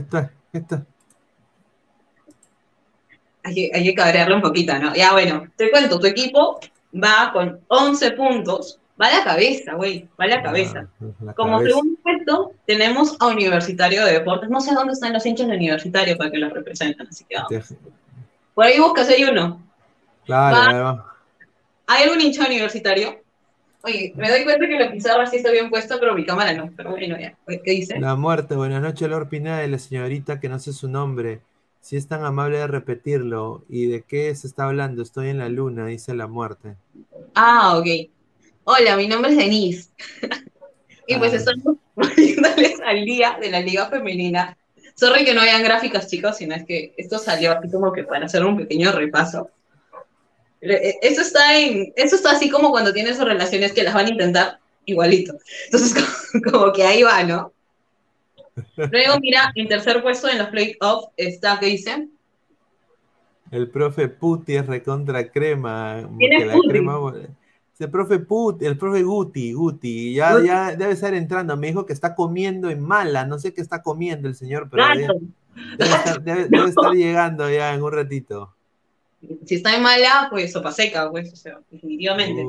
está? 0.00 0.30
¿Qué 0.52 0.58
está? 0.58 0.84
Hay 3.42 3.54
que, 3.54 3.70
hay 3.72 3.84
que 3.84 3.94
cabrearle 3.94 4.34
un 4.34 4.42
poquito, 4.42 4.76
¿no? 4.78 4.94
Ya, 4.94 5.12
bueno, 5.12 5.46
te 5.56 5.70
cuento, 5.70 6.00
tu 6.00 6.06
equipo 6.06 6.58
va 6.92 7.30
con 7.32 7.60
11 7.68 8.10
puntos, 8.12 8.80
va 9.00 9.06
a 9.06 9.18
la 9.18 9.24
cabeza, 9.24 9.74
güey, 9.74 10.08
va 10.18 10.24
a 10.24 10.28
la 10.28 10.42
cabeza. 10.42 10.88
Como 11.36 11.60
segundo 11.60 12.00
puesto, 12.02 12.52
tenemos 12.66 13.16
a 13.20 13.28
Universitario 13.28 14.04
de 14.04 14.14
Deportes. 14.14 14.50
No 14.50 14.60
sé 14.60 14.74
dónde 14.74 14.94
están 14.94 15.12
los 15.12 15.24
hinchas 15.24 15.46
de 15.46 15.56
Universitario 15.56 16.16
para 16.16 16.30
que 16.30 16.38
los 16.38 16.52
representen, 16.52 17.06
así 17.06 17.24
que 17.24 17.36
vamos. 17.36 17.74
Por 18.54 18.64
ahí 18.64 18.80
buscas, 18.80 19.08
hay 19.08 19.24
uno. 19.24 19.62
Claro, 20.24 21.04
¿Hay 21.86 22.02
algún 22.02 22.20
hincha 22.20 22.44
universitario? 22.46 23.20
Oye, 23.86 24.12
me 24.16 24.28
doy 24.28 24.42
cuenta 24.42 24.66
que 24.66 24.80
la 24.80 24.90
pizarra 24.90 25.26
sí 25.26 25.36
está 25.36 25.52
bien 25.52 25.70
puesta, 25.70 26.00
pero 26.00 26.12
mi 26.12 26.26
cámara 26.26 26.52
no. 26.52 26.72
Pero 26.76 26.90
bueno, 26.90 27.16
ya. 27.20 27.36
¿Qué 27.46 27.70
dice? 27.70 28.00
La 28.00 28.16
muerte. 28.16 28.56
Buenas 28.56 28.82
noches, 28.82 29.08
Lord 29.08 29.28
Pineda 29.28 29.58
de 29.58 29.68
la 29.68 29.78
señorita 29.78 30.40
que 30.40 30.48
no 30.48 30.58
sé 30.58 30.72
su 30.72 30.88
nombre. 30.88 31.40
Si 31.80 31.96
es 31.96 32.08
tan 32.08 32.24
amable 32.24 32.58
de 32.58 32.66
repetirlo. 32.66 33.62
¿Y 33.68 33.86
de 33.86 34.02
qué 34.02 34.34
se 34.34 34.48
está 34.48 34.64
hablando? 34.64 35.02
Estoy 35.02 35.28
en 35.28 35.38
la 35.38 35.48
luna, 35.48 35.86
dice 35.86 36.16
la 36.16 36.26
muerte. 36.26 36.74
Ah, 37.36 37.78
ok. 37.78 37.86
Hola, 38.64 38.96
mi 38.96 39.06
nombre 39.06 39.30
es 39.30 39.36
Denise. 39.36 39.90
y 41.06 41.14
pues 41.14 41.32
ah. 41.32 41.36
estamos 41.36 41.76
poniéndoles 41.94 42.80
al 42.84 43.04
día 43.04 43.38
de 43.40 43.50
la 43.52 43.60
Liga 43.60 43.86
Femenina. 43.86 44.58
Sorry 44.96 45.24
que 45.24 45.32
no 45.32 45.42
hayan 45.42 45.62
gráficas, 45.62 46.08
chicos, 46.10 46.38
sino 46.38 46.56
es 46.56 46.64
que 46.64 46.92
esto 46.96 47.20
salió 47.20 47.52
aquí 47.52 47.70
como 47.70 47.92
que 47.92 48.02
para 48.02 48.26
hacer 48.26 48.44
un 48.44 48.56
pequeño 48.56 48.90
repaso. 48.90 49.48
Eh, 50.60 50.94
eso 51.02 51.20
está 51.20 51.58
en, 51.58 51.92
eso 51.96 52.16
está 52.16 52.32
así 52.32 52.50
como 52.50 52.70
cuando 52.70 52.92
tienes 52.92 53.18
relaciones 53.18 53.72
que 53.72 53.82
las 53.82 53.94
van 53.94 54.06
a 54.06 54.10
intentar 54.10 54.58
igualito. 54.84 55.34
Entonces, 55.66 56.04
como, 56.50 56.72
que 56.72 56.84
ahí 56.84 57.02
va, 57.02 57.22
¿no? 57.24 57.52
Luego, 58.76 59.20
mira, 59.20 59.52
en 59.54 59.68
tercer 59.68 60.02
puesto 60.02 60.28
en 60.28 60.38
los 60.38 60.48
playoffs 60.48 61.08
está, 61.16 61.58
¿qué 61.60 61.66
dice? 61.66 62.08
El 63.50 63.70
profe 63.70 64.08
Puti 64.08 64.56
es 64.56 64.66
recontra 64.66 65.30
crema. 65.30 66.08
¿Quién 66.18 66.48
la 66.48 66.56
crema, 66.68 67.12
el 67.78 67.90
profe 67.90 68.18
Puti, 68.18 68.64
el 68.64 68.78
profe 68.78 69.02
Guti, 69.02 69.52
Guti, 69.52 70.14
ya, 70.14 70.42
ya 70.42 70.74
debe 70.74 70.92
estar 70.92 71.12
entrando. 71.12 71.58
Me 71.58 71.66
dijo 71.66 71.84
que 71.84 71.92
está 71.92 72.14
comiendo 72.14 72.70
en 72.70 72.80
mala, 72.80 73.26
no 73.26 73.38
sé 73.38 73.52
qué 73.52 73.60
está 73.60 73.82
comiendo 73.82 74.26
el 74.28 74.34
señor, 74.34 74.68
pero 74.70 74.84
debe 75.78 76.68
estar 76.68 76.92
llegando 76.92 77.50
ya 77.50 77.74
en 77.74 77.82
un 77.82 77.92
ratito 77.92 78.55
si 79.44 79.54
está 79.54 79.74
en 79.74 79.82
mala, 79.82 80.28
pues 80.30 80.52
sopa 80.52 80.72
seca, 80.72 81.10
pues, 81.10 81.32
o 81.32 81.36
sea, 81.36 81.60
definitivamente. 81.70 82.42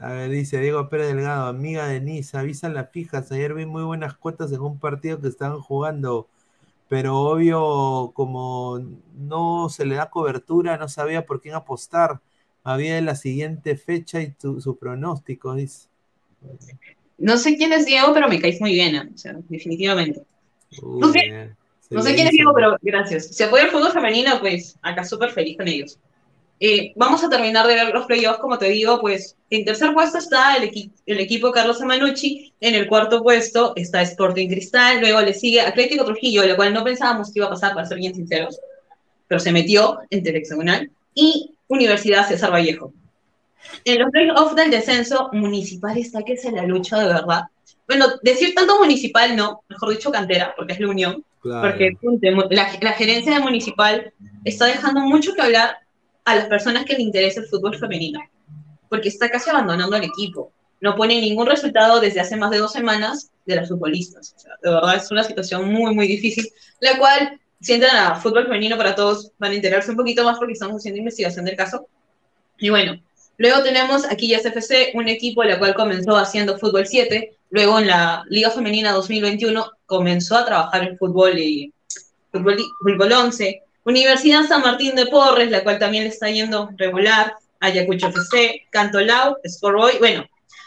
a, 0.00 0.12
ver. 0.12 0.30
dice 0.30 0.60
Diego 0.60 0.88
Pérez 0.88 1.08
Delgado, 1.08 1.46
amiga 1.46 1.86
de 1.88 2.00
Nisa, 2.00 2.40
avisan 2.40 2.74
las 2.74 2.90
fijas. 2.90 3.30
Ayer 3.32 3.54
vi 3.54 3.66
muy 3.66 3.82
buenas 3.82 4.14
cuotas 4.14 4.52
en 4.52 4.60
un 4.60 4.78
partido 4.78 5.20
que 5.20 5.28
estaban 5.28 5.60
jugando, 5.60 6.28
pero 6.88 7.18
obvio, 7.18 8.12
como 8.14 8.80
no 9.16 9.68
se 9.68 9.84
le 9.84 9.96
da 9.96 10.10
cobertura, 10.10 10.76
no 10.78 10.88
sabía 10.88 11.26
por 11.26 11.40
quién 11.40 11.54
apostar. 11.54 12.20
Había 12.64 13.00
la 13.00 13.14
siguiente 13.14 13.76
fecha 13.76 14.20
y 14.20 14.34
su 14.38 14.76
pronóstico, 14.76 15.54
dice. 15.54 15.88
No 17.16 17.36
sé 17.36 17.56
quién 17.56 17.72
es 17.72 17.86
Diego, 17.86 18.12
pero 18.14 18.28
me 18.28 18.40
caes 18.40 18.60
muy 18.60 18.72
bien, 18.72 18.94
¿eh? 18.94 19.10
o 19.12 19.18
sea, 19.18 19.36
definitivamente. 19.48 20.22
No 21.90 22.02
sé 22.02 22.14
quién 22.14 22.26
es 22.26 22.32
Diego, 22.32 22.52
pero 22.54 22.76
gracias. 22.82 23.28
Si 23.28 23.42
apoya 23.42 23.64
el 23.64 23.70
fútbol 23.70 23.92
femenino, 23.92 24.38
pues 24.40 24.76
acá 24.82 25.04
súper 25.04 25.30
feliz 25.30 25.56
con 25.56 25.68
ellos. 25.68 25.98
Eh, 26.60 26.92
vamos 26.96 27.22
a 27.22 27.28
terminar 27.28 27.66
de 27.66 27.74
ver 27.74 27.94
los 27.94 28.06
playoffs, 28.06 28.40
como 28.40 28.58
te 28.58 28.68
digo, 28.68 29.00
pues 29.00 29.36
en 29.48 29.64
tercer 29.64 29.94
puesto 29.94 30.18
está 30.18 30.56
el, 30.56 30.90
el 31.06 31.20
equipo 31.20 31.52
Carlos 31.52 31.80
Amanucci, 31.80 32.52
en 32.60 32.74
el 32.74 32.88
cuarto 32.88 33.22
puesto 33.22 33.74
está 33.76 34.02
Sporting 34.02 34.48
Cristal, 34.48 35.00
luego 35.00 35.20
le 35.20 35.34
sigue 35.34 35.60
Atlético 35.60 36.04
Trujillo, 36.04 36.44
lo 36.44 36.56
cual 36.56 36.74
no 36.74 36.82
pensábamos 36.82 37.32
que 37.32 37.38
iba 37.38 37.46
a 37.46 37.50
pasar, 37.50 37.74
para 37.74 37.86
ser 37.86 37.98
bien 37.98 38.14
sinceros, 38.14 38.58
pero 39.28 39.38
se 39.38 39.52
metió 39.52 40.00
en 40.10 40.26
hexagonal, 40.26 40.90
y 41.14 41.54
Universidad 41.68 42.26
César 42.26 42.52
Vallejo. 42.52 42.92
En 43.84 44.00
los 44.00 44.10
playoffs 44.10 44.56
del 44.56 44.70
descenso, 44.70 45.30
Municipal 45.32 45.96
está 45.96 46.22
que 46.22 46.36
se 46.36 46.50
la 46.50 46.64
lucha 46.64 46.98
de 46.98 47.06
verdad. 47.06 47.42
Bueno, 47.86 48.06
decir 48.22 48.54
tanto 48.54 48.78
municipal 48.78 49.34
no, 49.36 49.62
mejor 49.68 49.90
dicho 49.90 50.10
cantera, 50.10 50.54
porque 50.56 50.74
es 50.74 50.80
la 50.80 50.88
unión, 50.88 51.24
porque 51.42 51.96
la, 52.50 52.78
la, 52.80 52.92
gerencia 52.92 53.34
de 53.34 53.40
municipal 53.40 54.12
está 54.44 54.66
dejando 54.66 55.00
mucho 55.00 55.34
que 55.34 55.42
hablar 55.42 55.78
a 56.24 56.34
las 56.34 56.46
personas 56.46 56.84
que 56.84 56.94
les 56.94 57.02
interesa 57.02 57.40
el 57.40 57.46
fútbol 57.46 57.78
femenino, 57.78 58.20
porque 58.88 59.08
está 59.08 59.30
casi 59.30 59.50
abandonando 59.50 59.96
el 59.96 60.04
equipo. 60.04 60.52
No 60.80 60.94
pone 60.94 61.20
ningún 61.20 61.46
resultado 61.46 62.00
desde 62.00 62.20
hace 62.20 62.36
más 62.36 62.50
de 62.50 62.58
dos 62.58 62.72
semanas 62.72 63.30
de 63.46 63.56
las 63.56 63.68
futbolistas. 63.68 64.34
de 64.62 64.70
verdad 64.70 64.96
es 64.96 65.10
una 65.10 65.24
situación 65.24 65.72
muy, 65.72 65.94
muy 65.94 66.06
difícil, 66.06 66.48
la 66.80 66.98
cual, 66.98 67.40
si 67.60 67.72
entran 67.74 67.96
a 67.96 68.14
fútbol 68.16 68.44
femenino 68.44 68.76
para 68.76 68.94
todos, 68.94 69.32
van 69.38 69.52
a 69.52 69.54
enterarse 69.54 69.90
un 69.90 69.96
poquito 69.96 70.24
más 70.24 70.38
porque 70.38 70.52
estamos 70.52 70.76
haciendo 70.76 70.98
investigación 70.98 71.44
del 71.44 71.56
caso. 71.56 71.88
Y 72.58 72.70
bueno, 72.70 73.00
luego 73.38 73.62
tenemos 73.62 74.04
aquí 74.04 74.34
SFC, 74.34 74.92
un 74.94 75.08
equipo 75.08 75.42
el 75.42 75.58
cual 75.58 75.74
comenzó 75.74 76.16
haciendo 76.16 76.58
fútbol 76.58 76.86
7, 76.86 77.38
Luego 77.50 77.78
en 77.78 77.86
la 77.86 78.24
Liga 78.28 78.50
Femenina 78.50 78.92
2021 78.92 79.66
comenzó 79.88 80.36
a 80.36 80.44
trabajar 80.44 80.84
en 80.84 80.98
fútbol 80.98 81.38
y 81.38 81.72
fútbol, 82.30 82.58
fútbol 82.80 83.10
11. 83.10 83.62
Universidad 83.84 84.46
San 84.46 84.60
Martín 84.60 84.94
de 84.94 85.06
Porres, 85.06 85.50
la 85.50 85.64
cual 85.64 85.78
también 85.78 86.04
le 86.04 86.10
está 86.10 86.30
yendo 86.30 86.70
regular. 86.76 87.34
Ayacucho 87.58 88.08
FC, 88.08 88.66
Cantolao, 88.70 89.38
Sportboy. 89.44 89.98
Bueno, 89.98 90.26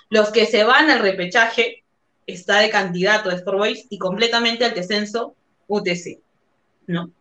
los 0.09 0.31
que 0.31 0.45
se 0.45 0.65
van 0.65 0.89
al 0.89 0.99
repechaje 0.99 1.83
está 2.25 2.59
de 2.59 2.69
candidato 2.69 3.29
de 3.29 3.37
Sportboys 3.37 3.85
y 3.89 3.97
completamente 3.97 4.65
al 4.65 4.73
descenso 4.73 5.35
UTC, 5.67 6.19
¿no? 6.87 7.11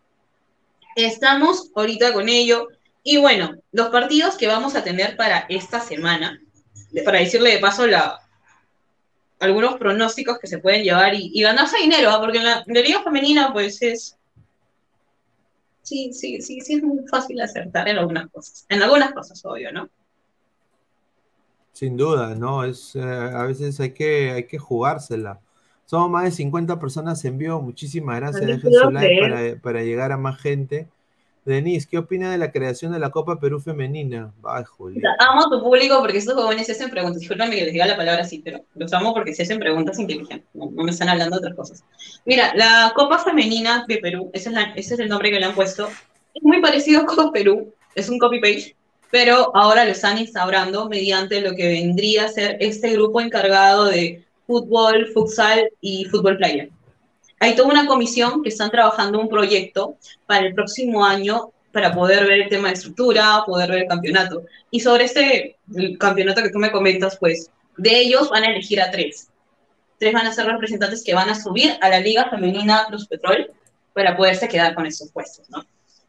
Estamos 0.97 1.71
ahorita 1.77 2.13
con 2.15 2.29
ello. 2.29 2.69
Y 3.05 3.19
bueno, 3.19 3.57
los 3.73 3.91
partidos 3.91 4.37
que 4.37 4.49
vamos 4.49 4.75
a 4.75 4.83
tener 4.83 5.17
para 5.17 5.47
esta 5.51 5.81
semana, 5.81 6.41
para 7.05 7.21
decirle 7.21 7.53
de 7.53 7.59
paso 7.59 7.87
la, 7.87 8.19
algunos 9.41 9.77
pronósticos 9.77 10.39
que 10.39 10.47
se 10.47 10.59
pueden 10.59 10.85
llevar 10.85 11.15
y, 11.15 11.41
ganarse 11.41 11.79
dinero, 11.79 12.11
¿ah? 12.11 12.21
porque 12.21 12.39
en 12.39 12.45
la, 12.45 12.63
Liga 12.67 13.03
Femenina, 13.03 13.53
pues 13.53 13.83
es. 13.83 14.17
Sí, 15.83 16.13
sí, 16.13 16.41
sí, 16.41 16.61
sí, 16.61 16.75
es 16.75 16.83
muy 16.83 17.07
fácil 17.09 17.41
acertar 17.41 17.89
en 17.89 17.99
algunas 17.99 18.31
cosas. 18.31 18.67
En 18.69 18.83
algunas 18.83 19.13
cosas, 19.13 19.45
obvio, 19.45 19.73
¿no? 19.73 19.89
Sin 21.73 21.97
duda, 21.97 22.35
¿no? 22.35 22.65
Es, 22.65 22.95
eh, 22.95 23.01
a 23.01 23.45
veces 23.45 23.81
hay 23.81 23.93
que, 23.93 24.31
hay 24.31 24.47
que 24.47 24.59
jugársela. 24.59 25.41
Somos 25.87 26.11
más 26.11 26.25
de 26.25 26.31
50 26.31 26.79
personas 26.79 27.25
en 27.25 27.39
vivo. 27.39 27.61
Muchísimas 27.61 28.21
gracias. 28.21 28.47
Dejen 28.47 28.73
su 28.73 28.91
like 28.91 29.21
para, 29.21 29.61
para 29.61 29.83
llegar 29.83 30.13
a 30.13 30.17
más 30.17 30.39
gente. 30.41 30.87
Denise, 31.45 31.89
¿qué 31.91 31.99
opina 31.99 32.31
de 32.31 32.39
la 32.39 32.53
creación 32.53 32.93
de 32.93 32.99
la 32.99 33.11
Copa 33.11 33.41
Perú 33.41 33.61
Femenina? 33.61 34.33
Ay, 34.45 34.65
Amo 35.19 35.47
a 35.47 35.51
tu 35.51 35.63
público 35.63 35.99
porque 36.01 36.19
estos 36.19 36.35
jóvenes 36.35 36.67
se 36.67 36.73
hacen 36.73 36.91
preguntas. 36.91 37.21
Disculpame 37.21 37.57
que 37.57 37.65
les 37.65 37.73
diga 37.73 37.87
la 37.87 37.97
palabra 37.97 38.23
así, 38.23 38.41
pero 38.45 38.61
los 38.75 38.93
amo 38.93 39.15
porque 39.15 39.35
se 39.35 39.43
hacen 39.43 39.59
preguntas 39.59 39.99
inteligentes. 39.99 40.47
No, 40.53 40.71
me 40.71 40.91
están 40.91 41.09
hablando 41.09 41.37
de 41.37 41.47
otras 41.47 41.57
cosas. 41.57 41.85
Mira, 42.27 42.53
la 42.55 42.93
Copa 42.95 43.19
Femenina 43.19 43.85
de 43.89 43.99
Perú, 43.99 44.31
ese 44.35 44.51
es, 44.77 44.91
el 44.93 45.09
nombre 45.09 45.31
que 45.31 45.41
le 45.41 45.47
han 45.47 45.55
puesto, 45.55 45.89
es 46.35 46.43
muy 46.43 46.61
parecido 46.61 47.03
a 47.03 47.07
Copa 47.07 47.33
Perú, 47.33 47.73
es 47.95 48.09
un 48.09 48.19
copy-page, 48.19 48.77
pero 49.11 49.51
ahora 49.57 49.85
lo 49.85 49.93
están 49.93 50.19
instaurando 50.19 50.89
mediante 50.89 51.41
lo 51.41 51.55
que 51.55 51.69
vendría 51.69 52.27
a 52.27 52.29
ser 52.29 52.59
este 52.61 52.93
grupo 52.93 53.21
encargado 53.21 53.87
de 53.87 54.25
fútbol, 54.47 55.07
futsal 55.15 55.71
y 55.81 56.05
fútbol 56.05 56.37
playa 56.37 56.69
hay 57.41 57.57
toda 57.57 57.71
una 57.71 57.87
comisión 57.87 58.43
que 58.43 58.51
están 58.51 58.71
trabajando 58.71 59.19
un 59.19 59.29
proyecto 59.29 59.97
para 60.27 60.47
el 60.47 60.55
próximo 60.55 61.05
año 61.05 61.51
para 61.73 61.95
poder 61.95 62.27
ver 62.27 62.43
el 62.43 62.49
tema 62.51 62.69
de 62.69 62.75
estructura, 62.75 63.43
poder 63.47 63.71
ver 63.71 63.83
el 63.83 63.89
campeonato. 63.89 64.45
Y 64.71 64.81
sobre 64.81 65.05
este 65.05 65.57
campeonato 65.99 66.43
que 66.43 66.51
tú 66.51 66.59
me 66.59 66.71
comentas, 66.71 67.17
pues 67.19 67.51
de 67.79 67.99
ellos 67.99 68.29
van 68.29 68.45
a 68.45 68.49
elegir 68.49 68.81
a 68.81 68.91
tres. 68.91 69.29
Tres 69.99 70.13
van 70.13 70.27
a 70.27 70.33
ser 70.33 70.47
representantes 70.47 71.03
que 71.03 71.15
van 71.15 71.31
a 71.31 71.35
subir 71.35 71.77
a 71.81 71.89
la 71.89 72.01
Liga 72.01 72.29
Femenina 72.29 72.87
Plus 72.89 73.07
Petrol 73.07 73.51
para 73.95 74.17
poderse 74.17 74.49
quedar 74.49 74.75
con 74.75 74.87
esos 74.87 75.11
puestos, 75.11 75.49
¿no? 75.49 75.65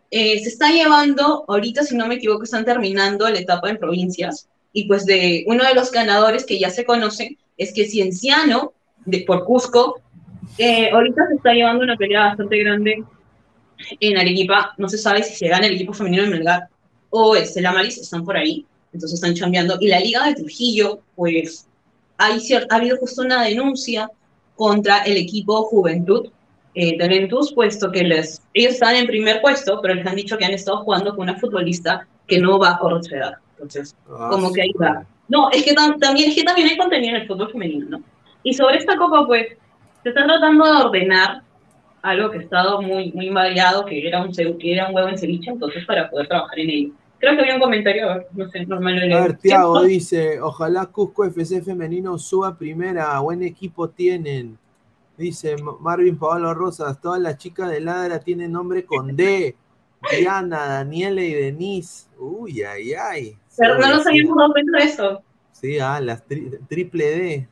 Eh, 0.10 0.40
se 0.44 0.50
está 0.50 0.70
llevando, 0.70 1.46
ahorita 1.48 1.84
si 1.84 1.96
no 1.96 2.06
me 2.06 2.16
equivoco, 2.16 2.44
están 2.44 2.66
terminando 2.66 3.30
la 3.30 3.40
etapa 3.40 3.70
en 3.70 3.78
provincias, 3.78 4.50
y 4.74 4.86
pues 4.86 5.06
de 5.06 5.46
uno 5.48 5.64
de 5.64 5.74
los 5.74 5.92
ganadores 5.92 6.46
que 6.46 6.60
ya 6.60 6.70
se 6.70 6.84
conoce 6.84 7.38
es 7.58 7.74
que 7.74 7.88
Cienciano, 7.88 8.74
de, 9.06 9.24
por 9.26 9.46
Cusco, 9.46 10.02
eh, 10.58 10.90
ahorita 10.92 11.28
se 11.28 11.36
está 11.36 11.54
llevando 11.54 11.84
una 11.84 11.96
pelea 11.96 12.28
bastante 12.28 12.58
grande 12.60 13.04
en 14.00 14.18
Arequipa. 14.18 14.74
No 14.78 14.90
se 14.90 14.98
sabe 14.98 15.24
si 15.24 15.36
se 15.36 15.48
gana 15.48 15.68
el 15.68 15.76
equipo 15.76 15.94
femenino 15.94 16.24
de 16.24 16.30
Melgar 16.30 16.68
o 17.10 17.36
el 17.36 17.46
Maris, 17.64 17.98
están 17.98 18.24
por 18.24 18.38
ahí. 18.38 18.66
Entonces 18.94 19.22
están 19.22 19.34
chambeando. 19.34 19.78
Y 19.80 19.88
la 19.88 20.00
Liga 20.00 20.26
de 20.26 20.36
Trujillo, 20.36 21.00
pues 21.16 21.68
hay 22.18 22.40
ha 22.70 22.76
habido 22.76 22.98
justo 22.98 23.22
una 23.22 23.44
denuncia 23.44 24.10
contra 24.56 25.00
el 25.04 25.18
equipo 25.18 25.64
Juventud 25.64 26.30
eh, 26.74 26.98
Talentus, 26.98 27.54
puesto 27.54 27.92
que 27.92 28.04
les, 28.04 28.42
ellos 28.54 28.74
están 28.74 28.96
en 28.96 29.06
primer 29.06 29.42
puesto, 29.42 29.80
pero 29.82 29.94
les 29.94 30.06
han 30.06 30.16
dicho 30.16 30.38
que 30.38 30.46
han 30.46 30.54
estado 30.54 30.84
jugando 30.84 31.16
con 31.16 31.24
una 31.24 31.38
futbolista 31.38 32.08
que 32.28 32.40
no 32.40 32.60
va 32.60 32.70
a 32.70 33.16
edad. 33.16 33.34
Entonces, 33.54 33.96
ah, 34.10 34.30
como 34.32 34.54
que 34.54 34.62
ahí 34.62 34.72
va. 34.82 35.06
No, 35.28 35.50
es 35.52 35.64
que 35.64 35.74
también, 35.74 36.30
es 36.30 36.36
que 36.36 36.44
también 36.44 36.70
hay 36.70 36.78
contenido 36.78 37.16
en 37.16 37.22
el 37.22 37.28
fútbol 37.28 37.52
femenino, 37.52 37.86
¿no? 37.90 38.04
Y 38.44 38.54
sobre 38.54 38.78
esta 38.78 38.96
copa, 38.98 39.26
pues, 39.28 39.48
se 40.04 40.10
está 40.10 40.26
tratando 40.26 40.66
de 40.66 40.84
ordenar 40.86 41.44
algo 42.02 42.32
que 42.32 42.40
ha 42.40 42.42
estado 42.42 42.82
muy, 42.82 43.12
muy 43.12 43.30
variado, 43.30 43.86
que 43.86 44.08
era 44.08 44.24
un, 44.24 44.32
que 44.32 44.74
era 44.74 44.88
un 44.88 44.96
huevo 44.96 45.10
en 45.10 45.18
ceviche, 45.18 45.52
entonces 45.52 45.86
para 45.86 46.10
poder 46.10 46.28
trabajar 46.28 46.60
en 46.60 46.70
ello. 46.70 46.94
Creo 47.20 47.36
que 47.36 47.42
había 47.42 47.56
un 47.56 47.62
comentario, 47.62 48.26
no 48.34 48.50
sé, 48.50 48.66
normal. 48.66 49.14
A 49.14 49.22
ver, 49.22 49.38
Tiago 49.38 49.84
dice, 49.84 50.42
ojalá 50.42 50.88
Cusco 50.88 51.24
FC 51.24 51.62
femenino 51.62 52.18
suba 52.18 52.58
primera, 52.58 53.20
buen 53.20 53.44
equipo 53.44 53.90
tienen. 53.90 54.58
Dice 55.18 55.56
Marvin 55.80 56.18
Pablo 56.18 56.52
Rosas, 56.56 57.00
todas 57.00 57.22
las 57.22 57.38
chicas 57.38 57.70
de 57.70 57.80
Ladra 57.80 58.20
tienen 58.20 58.52
nombre 58.52 58.86
con 58.86 59.16
D. 59.16 59.56
Diana, 60.10 60.66
Daniela 60.66 61.22
y 61.22 61.34
Denise. 61.34 62.08
Uy, 62.18 62.64
ay, 62.64 62.94
ay. 62.94 63.38
Pero 63.56 63.78
no 63.78 63.88
nos 63.88 64.08
habíamos 64.08 64.36
dado 64.36 64.52
cuenta 64.54 64.78
de 64.80 64.84
eso. 64.84 65.24
Sí, 65.52 65.78
ah, 65.78 66.00
las 66.02 66.24
triple 66.26 67.06
D. 67.06 67.48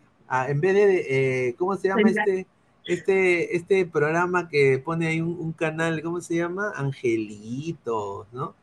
En 0.47 0.61
vez 0.61 0.73
de, 0.75 1.47
eh, 1.47 1.55
¿cómo 1.57 1.75
se 1.75 1.87
llama 1.87 2.09
este, 2.09 2.45
este, 2.85 3.55
este 3.55 3.85
programa 3.85 4.47
que 4.49 4.79
pone 4.79 5.07
ahí 5.07 5.21
un, 5.21 5.53
canal, 5.53 6.01
¿cómo 6.01 6.21
se 6.21 6.35
llama? 6.35 6.71
Angelitos, 6.75 8.27
¿no? 8.31 8.55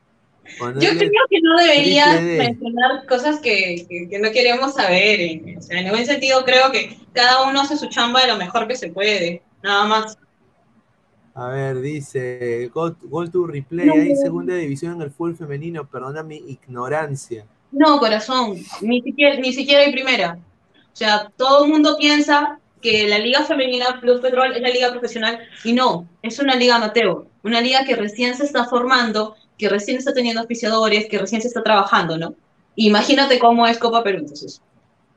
Yo 0.79 0.91
creo 0.97 1.23
que 1.29 1.41
no 1.41 1.57
deberías 1.57 2.21
mencionar 2.21 3.05
cosas 3.05 3.39
que, 3.41 3.85
no 4.21 4.31
queremos 4.31 4.75
saber. 4.75 5.41
o 5.57 5.61
sea, 5.61 5.81
en 5.81 5.89
buen 5.89 6.05
sentido 6.05 6.45
creo 6.45 6.71
que 6.71 6.97
cada 7.11 7.49
uno 7.49 7.61
hace 7.61 7.75
su 7.75 7.87
chamba 7.87 8.21
de 8.21 8.27
lo 8.27 8.37
mejor 8.37 8.67
que 8.67 8.75
se 8.75 8.89
puede, 8.89 9.41
nada 9.61 9.85
más. 9.87 10.17
A 11.33 11.49
ver, 11.49 11.81
dice, 11.81 12.71
Go, 12.73 12.95
to 13.29 13.45
Replay, 13.45 13.89
hay 13.89 14.15
segunda 14.15 14.55
división 14.55 14.95
en 14.95 15.01
el 15.01 15.11
fútbol 15.11 15.35
femenino, 15.35 15.85
perdona 15.85 16.23
mi 16.23 16.37
ignorancia. 16.37 17.45
No, 17.71 17.99
corazón, 17.99 18.57
ni 18.81 19.01
siquiera, 19.01 19.35
ni 19.35 19.53
siquiera 19.53 19.83
hay 19.83 19.91
primera. 19.91 20.39
O 20.97 20.99
sea, 20.99 21.31
todo 21.37 21.63
el 21.63 21.71
mundo 21.71 21.95
piensa 21.95 22.57
que 22.81 23.07
la 23.07 23.19
Liga 23.19 23.43
Femenina 23.43 24.01
Plus 24.01 24.19
Petrol 24.19 24.55
es 24.55 24.61
la 24.63 24.69
liga 24.69 24.89
profesional 24.89 25.37
y 25.63 25.73
no, 25.73 26.07
es 26.23 26.39
una 26.39 26.55
liga 26.55 26.77
amateur, 26.77 27.23
una 27.43 27.61
liga 27.61 27.85
que 27.85 27.95
recién 27.95 28.35
se 28.35 28.45
está 28.45 28.65
formando, 28.65 29.35
que 29.59 29.69
recién 29.69 29.97
está 29.97 30.11
teniendo 30.11 30.41
auspiciadores, 30.41 31.05
que 31.07 31.19
recién 31.19 31.39
se 31.39 31.49
está 31.49 31.61
trabajando, 31.61 32.17
¿no? 32.17 32.33
Imagínate 32.77 33.37
cómo 33.37 33.67
es 33.67 33.77
Copa 33.77 34.03
Perú, 34.03 34.21
entonces. 34.21 34.59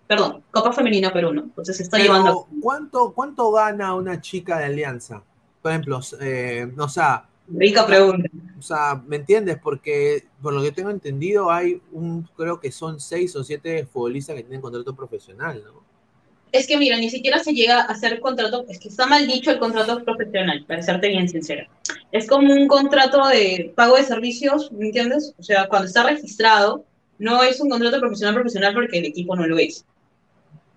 Perdón, 0.06 0.42
Copa 0.50 0.70
Femenina 0.72 1.14
Perú, 1.14 1.32
¿no? 1.32 1.44
Entonces 1.44 1.78
se 1.78 1.84
está 1.84 1.96
llevando. 1.96 2.46
¿cuánto, 2.60 3.14
¿Cuánto 3.14 3.50
gana 3.50 3.94
una 3.94 4.20
chica 4.20 4.58
de 4.58 4.66
Alianza? 4.66 5.22
Por 5.62 5.70
ejemplo, 5.70 6.00
eh, 6.20 6.70
o 6.76 6.88
sea. 6.90 7.26
Rica 7.52 7.86
pregunta. 7.86 8.28
O 8.58 8.62
sea, 8.62 9.02
¿me 9.06 9.16
entiendes? 9.16 9.58
Porque 9.62 10.24
por 10.42 10.52
lo 10.52 10.62
que 10.62 10.72
tengo 10.72 10.90
entendido, 10.90 11.50
hay 11.50 11.80
un, 11.92 12.28
creo 12.36 12.60
que 12.60 12.70
son 12.70 13.00
seis 13.00 13.34
o 13.36 13.42
siete 13.42 13.86
futbolistas 13.86 14.36
que 14.36 14.42
tienen 14.42 14.60
contrato 14.60 14.94
profesional, 14.94 15.62
¿no? 15.64 15.80
Es 16.52 16.66
que 16.66 16.76
mira, 16.76 16.96
ni 16.98 17.10
siquiera 17.10 17.38
se 17.38 17.52
llega 17.52 17.80
a 17.80 17.84
hacer 17.84 18.18
contrato, 18.18 18.64
es 18.68 18.80
que 18.80 18.88
está 18.88 19.06
mal 19.06 19.26
dicho 19.26 19.52
el 19.52 19.60
contrato 19.60 20.04
profesional, 20.04 20.64
para 20.66 20.82
serte 20.82 21.08
bien 21.08 21.28
sincera. 21.28 21.68
Es 22.10 22.26
como 22.26 22.52
un 22.52 22.66
contrato 22.66 23.24
de 23.28 23.72
pago 23.76 23.96
de 23.96 24.02
servicios, 24.02 24.72
¿me 24.72 24.86
entiendes? 24.86 25.32
O 25.38 25.44
sea, 25.44 25.68
cuando 25.68 25.86
está 25.86 26.02
registrado, 26.02 26.84
no 27.18 27.44
es 27.44 27.60
un 27.60 27.70
contrato 27.70 28.00
profesional 28.00 28.34
profesional 28.34 28.74
porque 28.74 28.98
el 28.98 29.04
equipo 29.04 29.36
no 29.36 29.46
lo 29.46 29.58
es. 29.58 29.84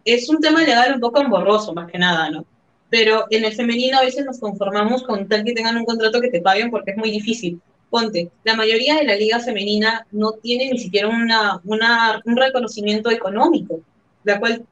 Es 0.06 0.30
un 0.30 0.40
tema 0.42 0.62
legal 0.62 0.94
un 0.94 1.00
poco 1.00 1.22
emborroso, 1.22 1.74
más 1.74 1.90
que 1.92 1.98
nada, 1.98 2.30
¿no? 2.30 2.46
Pero 2.94 3.26
en 3.32 3.44
el 3.44 3.56
femenino 3.56 3.98
a 3.98 4.04
veces 4.04 4.24
nos 4.24 4.40
conformamos 4.40 5.02
con 5.02 5.28
tal 5.28 5.44
que 5.44 5.54
tengan 5.54 5.78
un 5.78 5.86
contrato 5.86 6.22
que 6.22 6.30
te 6.30 6.42
paguen 6.42 6.70
porque 6.70 6.92
es 6.92 6.98
muy 6.98 7.10
difícil 7.10 7.60
ponte, 7.94 8.32
la 8.44 8.56
mayoría 8.56 8.96
de 8.96 9.04
la 9.04 9.16
liga 9.16 9.40
femenina 9.40 10.08
no 10.12 10.32
tiene 10.32 10.72
ni 10.72 10.80
siquiera 10.80 11.08
una, 11.10 11.62
un 11.64 12.36
reconocimiento 12.36 13.12
económico, 13.12 13.82
la 14.24 14.40
cual, 14.40 14.66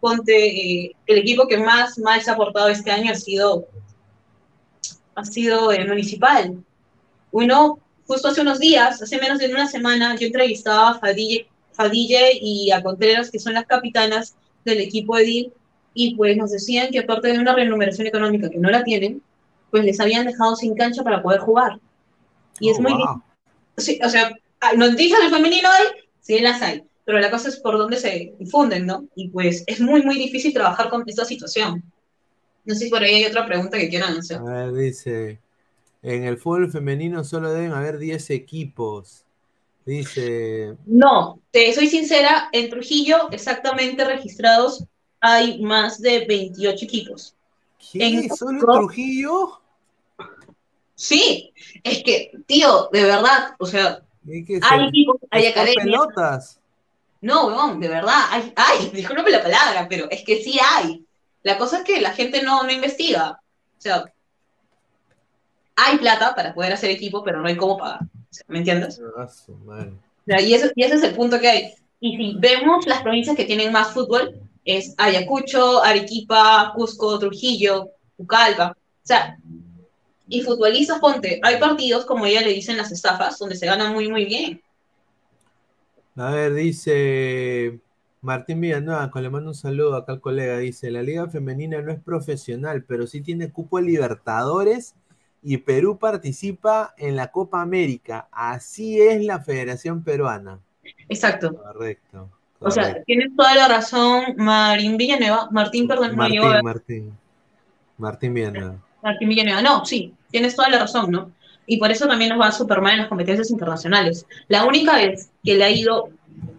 ponte, 0.00 0.32
eh, 0.34 0.96
el 1.06 1.18
equipo 1.18 1.46
que 1.46 1.58
más 1.58 1.96
se 1.96 2.30
ha 2.30 2.32
aportado 2.32 2.68
este 2.68 2.90
año 2.90 3.12
ha 3.12 3.16
sido, 3.16 3.68
ha 5.14 5.26
sido 5.26 5.72
el 5.72 5.86
municipal. 5.86 6.56
Uno, 7.32 7.80
justo 8.06 8.28
hace 8.28 8.40
unos 8.40 8.60
días, 8.60 9.02
hace 9.02 9.18
menos 9.18 9.40
de 9.40 9.52
una 9.52 9.66
semana, 9.68 10.16
yo 10.16 10.26
entrevistaba 10.26 10.88
a 10.92 10.98
Fadille, 10.98 11.46
Fadille 11.72 12.38
y 12.40 12.70
a 12.70 12.82
Contreras, 12.82 13.30
que 13.30 13.40
son 13.40 13.52
las 13.52 13.66
capitanas 13.66 14.36
del 14.64 14.80
equipo 14.80 15.18
Edil, 15.18 15.52
y 15.94 16.16
pues 16.16 16.36
nos 16.36 16.50
decían 16.50 16.90
que 16.90 16.98
aparte 16.98 17.28
de 17.28 17.38
una 17.38 17.54
remuneración 17.54 18.06
económica 18.06 18.50
que 18.50 18.58
no 18.58 18.68
la 18.68 18.82
tienen, 18.82 19.22
pues 19.70 19.84
les 19.84 19.98
habían 20.00 20.26
dejado 20.26 20.56
sin 20.56 20.74
cancha 20.74 21.02
para 21.02 21.22
poder 21.22 21.40
jugar. 21.40 21.78
Y 22.60 22.70
es 22.70 22.78
oh, 22.78 22.82
muy... 22.82 22.92
Sí, 23.76 23.98
o 24.04 24.08
sea, 24.08 24.32
noticias 24.76 25.20
del 25.20 25.30
femenino 25.30 25.68
hay, 25.68 25.86
sí 26.20 26.38
las 26.40 26.60
hay, 26.62 26.84
pero 27.04 27.18
la 27.18 27.30
cosa 27.30 27.48
es 27.48 27.56
por 27.56 27.78
dónde 27.78 27.96
se 27.96 28.34
difunden, 28.38 28.86
¿no? 28.86 29.06
Y 29.14 29.28
pues 29.28 29.64
es 29.66 29.80
muy, 29.80 30.02
muy 30.02 30.16
difícil 30.16 30.52
trabajar 30.52 30.90
con 30.90 31.04
esta 31.06 31.24
situación. 31.24 31.82
No 32.64 32.74
sé 32.74 32.84
si 32.84 32.90
por 32.90 33.02
ahí 33.02 33.14
hay 33.14 33.24
otra 33.24 33.46
pregunta 33.46 33.78
que 33.78 33.88
quieran 33.88 34.16
hacer. 34.16 34.38
A 34.38 34.42
ver, 34.42 34.72
dice, 34.72 35.38
en 36.02 36.24
el 36.24 36.38
fútbol 36.38 36.70
femenino 36.70 37.24
solo 37.24 37.52
deben 37.52 37.72
haber 37.72 37.98
10 37.98 38.30
equipos. 38.30 39.24
Dice... 39.84 40.76
No, 40.86 41.40
te 41.50 41.72
soy 41.74 41.88
sincera, 41.88 42.48
en 42.52 42.70
Trujillo 42.70 43.30
exactamente 43.32 44.04
registrados 44.04 44.84
hay 45.26 45.58
más 45.62 46.00
de 46.02 46.26
28 46.26 46.84
equipos. 46.84 47.34
¿Qué? 47.92 48.04
En 48.06 48.36
¿Solo 48.36 48.50
en 48.52 48.58
Trujillo? 48.60 49.60
Sí, 50.94 51.52
es 51.82 52.02
que, 52.04 52.32
tío, 52.46 52.88
de 52.92 53.04
verdad, 53.04 53.54
o 53.58 53.66
sea, 53.66 54.00
¿Y 54.26 54.44
qué 54.44 54.60
Hay 54.62 54.88
equipos, 54.88 55.16
hay 55.30 55.46
¿Están 55.46 55.62
academias. 55.64 55.84
pelotas? 55.84 56.60
No, 57.20 57.46
weón, 57.46 57.80
de 57.80 57.88
verdad, 57.88 58.20
hay, 58.30 58.52
hay, 58.56 58.88
discúlpame 58.94 59.30
la 59.30 59.42
palabra, 59.42 59.86
pero 59.88 60.10
es 60.10 60.22
que 60.24 60.42
sí 60.42 60.58
hay. 60.62 61.04
La 61.42 61.56
cosa 61.58 61.78
es 61.78 61.84
que 61.84 62.00
la 62.00 62.12
gente 62.12 62.42
no, 62.42 62.62
no 62.62 62.70
investiga. 62.70 63.40
O 63.78 63.80
sea, 63.80 64.04
hay 65.76 65.98
plata 65.98 66.34
para 66.34 66.54
poder 66.54 66.72
hacer 66.74 66.90
equipo, 66.90 67.24
pero 67.24 67.40
no 67.40 67.48
hay 67.48 67.56
cómo 67.56 67.76
pagar. 67.78 68.00
¿Me 68.46 68.58
entiendes? 68.58 69.00
Ah, 69.16 69.26
su 69.26 69.54
madre. 69.56 69.90
O 69.90 70.24
sea, 70.26 70.40
y, 70.40 70.54
eso- 70.54 70.70
y 70.74 70.84
ese 70.84 70.96
es 70.96 71.02
el 71.02 71.14
punto 71.14 71.38
que 71.40 71.48
hay. 71.48 71.74
Y 72.00 72.16
si 72.16 72.34
vemos 72.38 72.86
las 72.86 73.02
provincias 73.02 73.36
que 73.36 73.44
tienen 73.46 73.72
más 73.72 73.92
fútbol, 73.92 74.38
es 74.64 74.94
Ayacucho, 74.98 75.82
Arequipa, 75.82 76.72
Cusco, 76.74 77.18
Trujillo, 77.18 77.90
Pucallpa. 78.16 78.70
O 78.72 79.06
sea, 79.06 79.36
y 80.26 80.40
futbolistas, 80.40 81.00
ponte, 81.00 81.40
hay 81.42 81.58
partidos, 81.58 82.06
como 82.06 82.26
ella 82.26 82.40
le 82.40 82.54
dicen 82.54 82.76
las 82.76 82.90
estafas, 82.90 83.38
donde 83.38 83.56
se 83.56 83.66
gana 83.66 83.92
muy, 83.92 84.08
muy 84.08 84.24
bien. 84.24 84.60
A 86.16 86.30
ver, 86.30 86.54
dice 86.54 87.80
Martín 88.22 88.60
Villanueva, 88.60 89.10
que 89.12 89.20
le 89.20 89.28
mando 89.28 89.50
un 89.50 89.54
saludo 89.54 89.96
acá 89.96 90.12
al 90.12 90.20
colega, 90.20 90.56
dice, 90.58 90.90
la 90.90 91.02
liga 91.02 91.28
femenina 91.28 91.82
no 91.82 91.92
es 91.92 92.00
profesional, 92.00 92.84
pero 92.84 93.06
sí 93.06 93.20
tiene 93.20 93.52
cupo 93.52 93.80
Libertadores 93.80 94.94
y 95.42 95.58
Perú 95.58 95.98
participa 95.98 96.94
en 96.96 97.16
la 97.16 97.30
Copa 97.30 97.60
América. 97.60 98.28
Así 98.32 98.98
es 98.98 99.22
la 99.22 99.40
Federación 99.40 100.02
Peruana. 100.02 100.60
Exacto. 101.08 101.54
Correcto. 101.54 102.30
O 102.64 102.70
sea, 102.70 103.02
tienes 103.04 103.34
toda 103.36 103.54
la 103.54 103.68
razón, 103.68 104.34
Marín 104.36 104.96
Villanueva, 104.96 105.48
Martín, 105.50 105.86
perdón, 105.86 106.12
no 106.12 106.16
Martín, 106.16 106.42
ver. 106.42 106.62
Martín. 106.62 107.12
Martín 107.98 108.34
Villanueva. 108.34 108.76
Martín 109.02 109.28
Villanueva. 109.28 109.62
No, 109.62 109.84
sí, 109.84 110.14
tienes 110.30 110.56
toda 110.56 110.70
la 110.70 110.78
razón, 110.78 111.10
¿no? 111.10 111.30
Y 111.66 111.78
por 111.78 111.90
eso 111.90 112.06
también 112.06 112.30
nos 112.30 112.40
va 112.40 112.52
súper 112.52 112.80
mal 112.80 112.92
en 112.94 113.00
las 113.00 113.08
competencias 113.08 113.50
internacionales. 113.50 114.26
La 114.48 114.64
única 114.64 114.96
vez 114.96 115.30
que 115.42 115.54
le 115.54 115.64
ha 115.64 115.70
ido, 115.70 116.10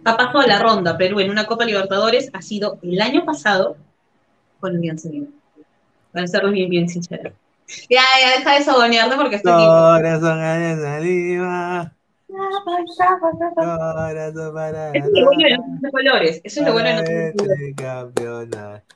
ha 0.04 0.18
pasado 0.18 0.40
a 0.40 0.48
la 0.48 0.60
ronda 0.60 0.98
Perú 0.98 1.20
en 1.20 1.30
una 1.30 1.46
Copa 1.46 1.66
Libertadores 1.66 2.30
ha 2.34 2.42
sido 2.42 2.80
el 2.82 3.02
año 3.02 3.26
pasado 3.26 3.78
con 4.60 4.76
Alianza 4.76 5.10
Lima. 5.10 5.28
Para 6.12 6.28
ser 6.28 6.50
bien, 6.50 6.70
bien 6.70 6.90
sincera. 6.90 7.34
Ya, 7.90 8.02
ya, 8.22 8.38
deja 8.38 8.54
de 8.54 8.64
sabonearte 8.64 9.16
porque 9.16 9.36
estoy 9.38 9.52
aquí. 9.52 9.64
Para 13.56 14.92
es 14.94 15.06
lo 15.06 15.26
bueno 15.26 15.44
de 15.44 15.50
los 15.52 15.60
11 15.60 15.92
colores. 15.92 16.42
Eso 16.44 16.60
es 16.62 16.66
lo 16.68 16.74
bueno 16.74 16.90
de 16.90 16.96
los 16.96 17.04
para 17.04 17.26
11 17.26 17.38
colores. 17.38 17.76
campeonato. 17.76 18.96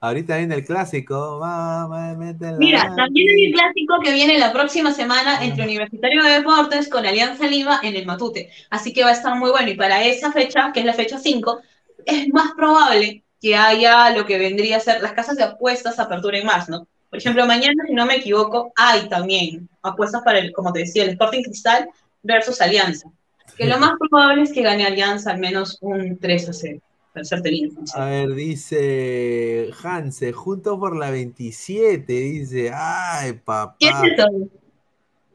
Ahorita 0.00 0.36
viene 0.36 0.54
el 0.54 0.64
clásico. 0.64 1.38
Mamá, 1.40 2.14
Mira, 2.58 2.94
también 2.94 3.28
hay 3.28 3.46
un 3.46 3.52
clásico 3.52 3.98
que 4.04 4.12
viene 4.12 4.38
la 4.38 4.52
próxima 4.52 4.92
semana 4.92 5.42
entre 5.42 5.64
Universitario 5.64 6.22
de 6.22 6.30
Deportes 6.30 6.88
con 6.88 7.06
Alianza 7.06 7.46
Lima 7.46 7.80
en 7.82 7.96
el 7.96 8.06
Matute. 8.06 8.50
Así 8.70 8.92
que 8.92 9.02
va 9.02 9.10
a 9.10 9.14
estar 9.14 9.34
muy 9.36 9.50
bueno. 9.50 9.70
Y 9.70 9.74
para 9.74 10.04
esa 10.04 10.30
fecha, 10.32 10.70
que 10.72 10.80
es 10.80 10.86
la 10.86 10.92
fecha 10.92 11.18
5, 11.18 11.60
es 12.04 12.28
más 12.28 12.52
probable 12.52 13.24
que 13.40 13.56
haya 13.56 14.10
lo 14.10 14.26
que 14.26 14.38
vendría 14.38 14.76
a 14.76 14.80
ser 14.80 15.02
las 15.02 15.12
casas 15.12 15.36
de 15.36 15.44
apuestas 15.44 15.98
aperturen 15.98 16.46
más, 16.46 16.68
¿no? 16.68 16.86
Por 17.08 17.18
ejemplo, 17.18 17.46
mañana, 17.46 17.84
si 17.86 17.94
no 17.94 18.04
me 18.04 18.16
equivoco, 18.16 18.72
hay 18.76 19.08
también 19.08 19.68
apuestas 19.82 20.22
para 20.22 20.38
el, 20.38 20.52
como 20.52 20.72
te 20.72 20.80
decía, 20.80 21.04
el 21.04 21.10
Sporting 21.10 21.42
Cristal 21.42 21.88
versus 22.22 22.60
Alianza. 22.60 23.10
Que 23.56 23.66
lo 23.66 23.78
más 23.78 23.92
probable 23.98 24.42
es 24.42 24.52
que 24.52 24.62
gane 24.62 24.84
Alianza 24.84 25.30
al 25.30 25.38
menos 25.38 25.78
un 25.80 26.18
3 26.18 26.48
a 26.48 26.52
0. 26.52 26.80
Para 27.12 27.24
serte 27.24 27.50
bien 27.50 27.70
sincero. 27.70 28.02
A 28.02 28.06
ver, 28.06 28.34
dice 28.34 29.70
Hanse, 29.82 30.32
juntos 30.32 30.78
por 30.78 30.96
la 30.96 31.10
27, 31.10 32.12
dice, 32.12 32.70
ay, 32.74 33.32
papá. 33.34 33.76
¿Quién 33.78 33.94
es? 34.04 34.48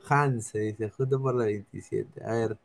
Hanse, 0.07 0.59
dice, 0.59 0.89
juntos 0.89 1.21
por 1.21 1.35
la 1.35 1.45
27. 1.45 2.23
A 2.23 2.33
ver, 2.33 2.57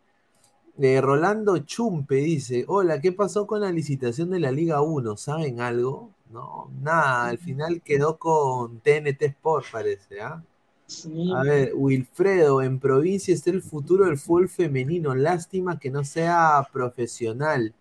eh, 0.78 1.00
Rolando 1.00 1.56
Chumpe 1.58 2.16
dice, 2.16 2.64
hola, 2.68 3.00
¿qué 3.00 3.12
pasó 3.12 3.46
con 3.46 3.62
la 3.62 3.72
licitación 3.72 4.30
de 4.30 4.40
la 4.40 4.52
Liga 4.52 4.82
1? 4.82 5.16
¿Saben 5.16 5.60
algo? 5.60 6.10
No, 6.30 6.70
nada, 6.82 7.28
al 7.28 7.38
final 7.38 7.80
quedó 7.82 8.18
con 8.18 8.80
TNT 8.80 9.22
Sport, 9.22 9.66
parece, 9.72 10.20
¿ah? 10.20 10.42
Sí. 10.86 11.32
A 11.34 11.42
ver, 11.42 11.72
Wilfredo, 11.74 12.62
en 12.62 12.78
provincia 12.78 13.34
está 13.34 13.50
el 13.50 13.60
futuro 13.62 14.04
del 14.06 14.18
fútbol 14.18 14.48
femenino, 14.48 15.14
lástima 15.14 15.78
que 15.78 15.90
no 15.90 16.04
sea 16.04 16.66
profesional. 16.72 17.72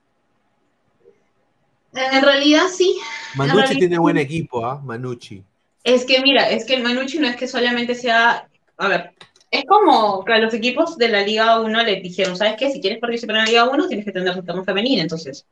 En 1.93 2.21
realidad 2.23 2.63
sí, 2.73 2.97
Manucci 3.35 3.57
realidad- 3.57 3.79
tiene 3.79 3.97
buen 3.99 4.17
equipo, 4.17 4.65
¿ah? 4.65 4.81
Manucci. 4.83 5.43
Es 5.83 6.03
que 6.05 6.19
mira, 6.21 6.49
es 6.49 6.65
que 6.65 6.73
el 6.75 6.83
Manucci 6.83 7.19
no 7.19 7.27
es 7.27 7.35
que 7.37 7.47
solamente 7.47 7.95
sea, 7.95 8.49
a 8.77 8.87
ver, 8.87 9.11
es 9.51 9.63
como 9.65 10.25
que 10.25 10.33
a 10.33 10.39
los 10.39 10.53
equipos 10.53 10.97
de 10.97 11.07
la 11.09 11.21
Liga 11.21 11.61
1 11.61 11.83
le 11.83 12.01
dijeron, 12.01 12.35
¿sabes 12.35 12.55
qué? 12.57 12.71
Si 12.71 12.81
quieres 12.81 12.99
participar 12.99 13.35
en 13.37 13.41
la 13.43 13.47
Liga 13.49 13.69
1 13.69 13.87
tienes 13.87 14.03
que 14.03 14.11
tener 14.11 14.35
un 14.37 14.43
terreno 14.43 14.65
femenino, 14.65 15.01
entonces, 15.03 15.45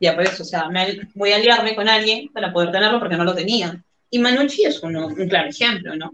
ya 0.00 0.14
por 0.14 0.24
eso, 0.24 0.42
o 0.42 0.46
sea, 0.46 0.68
me- 0.68 1.08
voy 1.14 1.32
a 1.32 1.36
aliarme 1.36 1.74
con 1.74 1.88
alguien 1.88 2.28
para 2.32 2.52
poder 2.52 2.72
tenerlo 2.72 2.98
porque 2.98 3.16
no 3.16 3.24
lo 3.24 3.34
tenía. 3.34 3.82
Y 4.10 4.18
Manucci 4.18 4.64
es 4.64 4.82
uno, 4.82 5.06
un 5.06 5.28
claro 5.28 5.48
ejemplo, 5.48 5.96
¿no? 5.96 6.12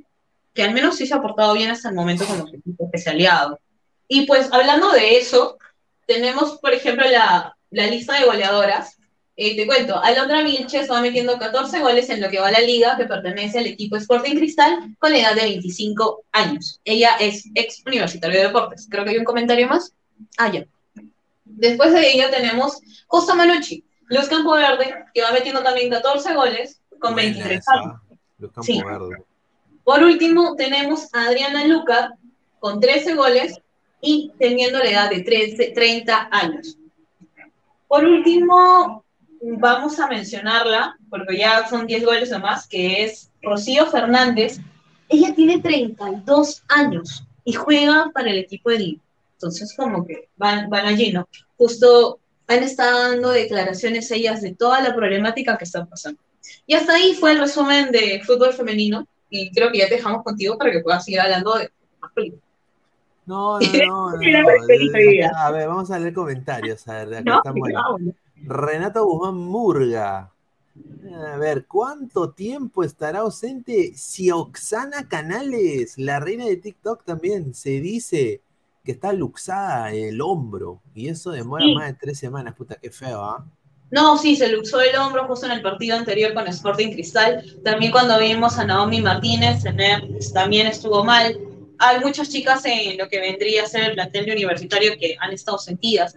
Que 0.55 0.62
al 0.62 0.75
menos 0.75 0.97
sí 0.97 1.07
se 1.07 1.15
ha 1.15 1.23
portado 1.23 1.55
bien 1.55 1.71
hasta 1.71 1.88
el 1.88 1.95
momento 1.95 2.27
con 2.27 2.38
los 2.38 2.53
equipos 2.53 2.88
que 2.93 2.99
se 2.99 3.11
ha 3.11 3.12
aliado. 3.12 3.59
Y 4.09 4.27
pues 4.27 4.53
hablando 4.53 4.91
de 4.91 5.17
eso, 5.19 5.59
tenemos, 6.07 6.59
por 6.59 6.73
ejemplo, 6.75 7.09
la, 7.09 7.57
la 7.71 7.87
lista 7.87 8.19
de 8.19 8.27
goleadoras. 8.27 8.99
Eh, 9.35 9.57
te 9.57 9.67
cuento, 9.67 9.99
Alondra 9.99 10.43
Vilches 10.43 10.91
va 10.91 11.01
metiendo 11.01 11.38
14 11.38 11.81
goles 11.81 12.11
en 12.11 12.21
lo 12.21 12.29
que 12.29 12.38
va 12.38 12.49
a 12.49 12.53
la 12.53 12.61
liga, 12.61 12.97
que 12.99 13.07
pertenece 13.07 13.59
al 13.61 13.67
equipo 13.67 13.97
Sporting 13.97 14.37
Cristal, 14.37 14.95
con 14.99 15.11
la 15.11 15.19
edad 15.19 15.35
de 15.35 15.43
25 15.43 16.25
años. 16.33 16.81
Ella 16.85 17.17
es 17.19 17.45
ex 17.55 17.83
universitario 17.87 18.38
de 18.38 18.47
deportes. 18.49 18.87
Creo 18.91 19.05
que 19.05 19.11
hay 19.11 19.19
un 19.19 19.25
comentario 19.25 19.67
más. 19.69 19.95
Ah, 20.37 20.53
ya. 20.53 20.67
Después 21.45 21.93
de 21.93 22.12
ello 22.12 22.31
tenemos 22.31 22.81
Justo 23.07 23.35
Manucci, 23.35 23.85
Luz 24.07 24.29
Campo 24.29 24.53
Verde, 24.53 24.95
que 25.15 25.23
va 25.23 25.33
metiendo 25.33 25.62
también 25.62 25.91
14 25.91 26.35
goles 26.35 26.81
con 26.99 27.15
Buena 27.15 27.31
23 27.33 27.59
esa, 27.59 27.73
años. 27.73 28.01
Los 28.38 28.53
Campos 28.53 28.67
Sí. 28.67 28.83
Verdes. 28.83 29.19
Por 29.85 30.03
último, 30.03 30.55
tenemos 30.57 31.09
a 31.12 31.27
Adriana 31.27 31.66
Luca 31.66 32.14
con 32.61 32.81
13 32.81 33.14
goles 33.14 33.61
y 34.01 34.33
teniendo 34.38 34.79
la 34.79 34.90
edad 34.90 35.11
de 35.11 35.21
13, 35.21 35.73
30 35.75 36.29
años. 36.31 36.77
Por 37.88 38.05
último, 38.05 39.05
vamos 39.40 39.99
a 39.99 40.07
mencionarla, 40.07 40.97
porque 41.11 41.37
ya 41.37 41.68
son 41.68 41.87
10 41.87 42.05
goles 42.05 42.33
o 42.33 42.38
más, 42.38 42.66
que 42.66 43.05
es 43.05 43.31
Rocío 43.42 43.87
Fernández. 43.87 44.61
Ella 45.09 45.35
tiene 45.35 45.61
32 45.61 46.62
años 46.68 47.25
y 47.45 47.53
juega 47.53 48.11
para 48.14 48.31
el 48.31 48.38
equipo 48.38 48.71
de 48.71 48.79
Lima. 48.79 49.03
Entonces, 49.35 49.75
como 49.77 50.07
que 50.07 50.29
van, 50.37 50.71
van 50.71 50.87
allí, 50.87 51.12
¿no? 51.12 51.29
Justo 51.59 52.21
han 52.47 52.62
estado 52.62 53.11
dando 53.11 53.31
declaraciones 53.31 54.11
ellas 54.11 54.40
de 54.40 54.55
toda 54.55 54.81
la 54.81 54.95
problemática 54.95 55.59
que 55.59 55.64
están 55.64 55.88
pasando. 55.88 56.21
Y 56.66 56.75
hasta 56.75 56.95
ahí 56.95 57.14
fue 57.14 57.33
el 57.33 57.40
resumen 57.40 57.90
de 57.90 58.23
fútbol 58.25 58.53
femenino 58.53 59.07
y 59.35 59.51
creo 59.51 59.73
que 59.73 59.79
ya 59.79 59.88
te 59.88 59.97
dejamos 59.97 60.23
contigo 60.23 60.59
para 60.59 60.71
que 60.71 60.81
puedas 60.81 61.05
seguir 61.05 61.21
hablando 61.21 61.55
de 61.57 61.71
más 62.01 62.12
películas. 62.12 62.45
No, 63.25 63.59
no, 63.61 64.11
no. 64.11 65.38
A 65.38 65.51
ver, 65.51 65.68
vamos 65.68 65.90
a 65.90 65.99
leer 65.99 66.12
comentarios. 66.12 66.87
A 66.87 66.95
ver, 66.99 67.09
de 67.09 67.18
acá 67.18 67.31
¿No? 67.31 67.37
están 67.38 67.55
buenos. 67.55 67.83
Renato 68.45 69.07
Guzmán 69.07 69.37
Murga. 69.37 70.31
A 71.33 71.37
ver, 71.38 71.66
¿cuánto 71.66 72.31
tiempo 72.33 72.85
estará 72.85 73.21
ausente 73.21 73.95
Oxana 74.35 75.09
Canales, 75.09 75.97
la 75.97 76.21
reina 76.21 76.45
de 76.45 76.57
TikTok 76.57 77.05
también? 77.05 77.55
Se 77.55 77.71
dice 77.81 78.42
que 78.85 78.92
está 78.92 79.12
luxada 79.12 79.92
el 79.92 80.21
hombro 80.21 80.83
y 80.95 81.09
eso 81.09 81.31
demora 81.31 81.64
Sí. 81.64 81.75
más 81.75 81.87
de 81.87 81.95
tres 81.95 82.18
semanas. 82.18 82.55
Puta, 82.55 82.75
qué 82.75 82.90
feo, 82.90 83.23
¿ah? 83.23 83.47
No, 83.92 84.16
sí, 84.16 84.37
se 84.37 84.48
luxó 84.48 84.81
el 84.81 84.96
hombro 84.96 85.26
justo 85.26 85.44
en 85.46 85.52
el 85.52 85.61
partido 85.62 85.96
anterior 85.96 86.33
con 86.33 86.48
Sporting 86.48 86.92
Cristal. 86.92 87.44
También 87.62 87.92
cuando 87.92 88.18
vimos 88.18 88.59
a 88.59 88.64
Naomi 88.64 89.02
Martínez, 89.02 89.64
el- 89.66 90.18
también 90.33 90.66
estuvo 90.66 91.05
mal. 91.05 91.38
Hay 91.78 92.00
muchas 92.00 92.31
chicas 92.31 92.64
en 92.64 92.96
lo 92.96 93.09
que 93.09 93.20
vendría 93.20 93.64
a 93.64 93.66
ser 93.66 93.85
el 93.85 93.92
plantel 93.92 94.24
de 94.24 94.33
universitario 94.33 94.94
que 94.98 95.14
han 95.20 95.33
estado 95.33 95.59
sentidas. 95.59 96.16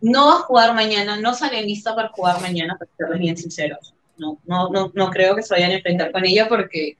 No 0.00 0.26
va 0.28 0.32
a 0.36 0.40
jugar 0.40 0.74
mañana, 0.74 1.20
no 1.20 1.34
salen 1.34 1.66
lista 1.66 1.94
para 1.94 2.08
jugar 2.08 2.40
mañana, 2.40 2.76
para 2.78 2.90
serles 2.96 3.18
bien 3.20 3.36
sinceros. 3.36 3.94
No, 4.16 4.38
no, 4.46 4.70
no, 4.70 4.90
no 4.94 5.10
creo 5.10 5.36
que 5.36 5.42
se 5.42 5.54
vayan 5.54 5.70
a 5.72 5.74
enfrentar 5.74 6.12
con 6.12 6.24
ella 6.24 6.48
porque 6.48 6.96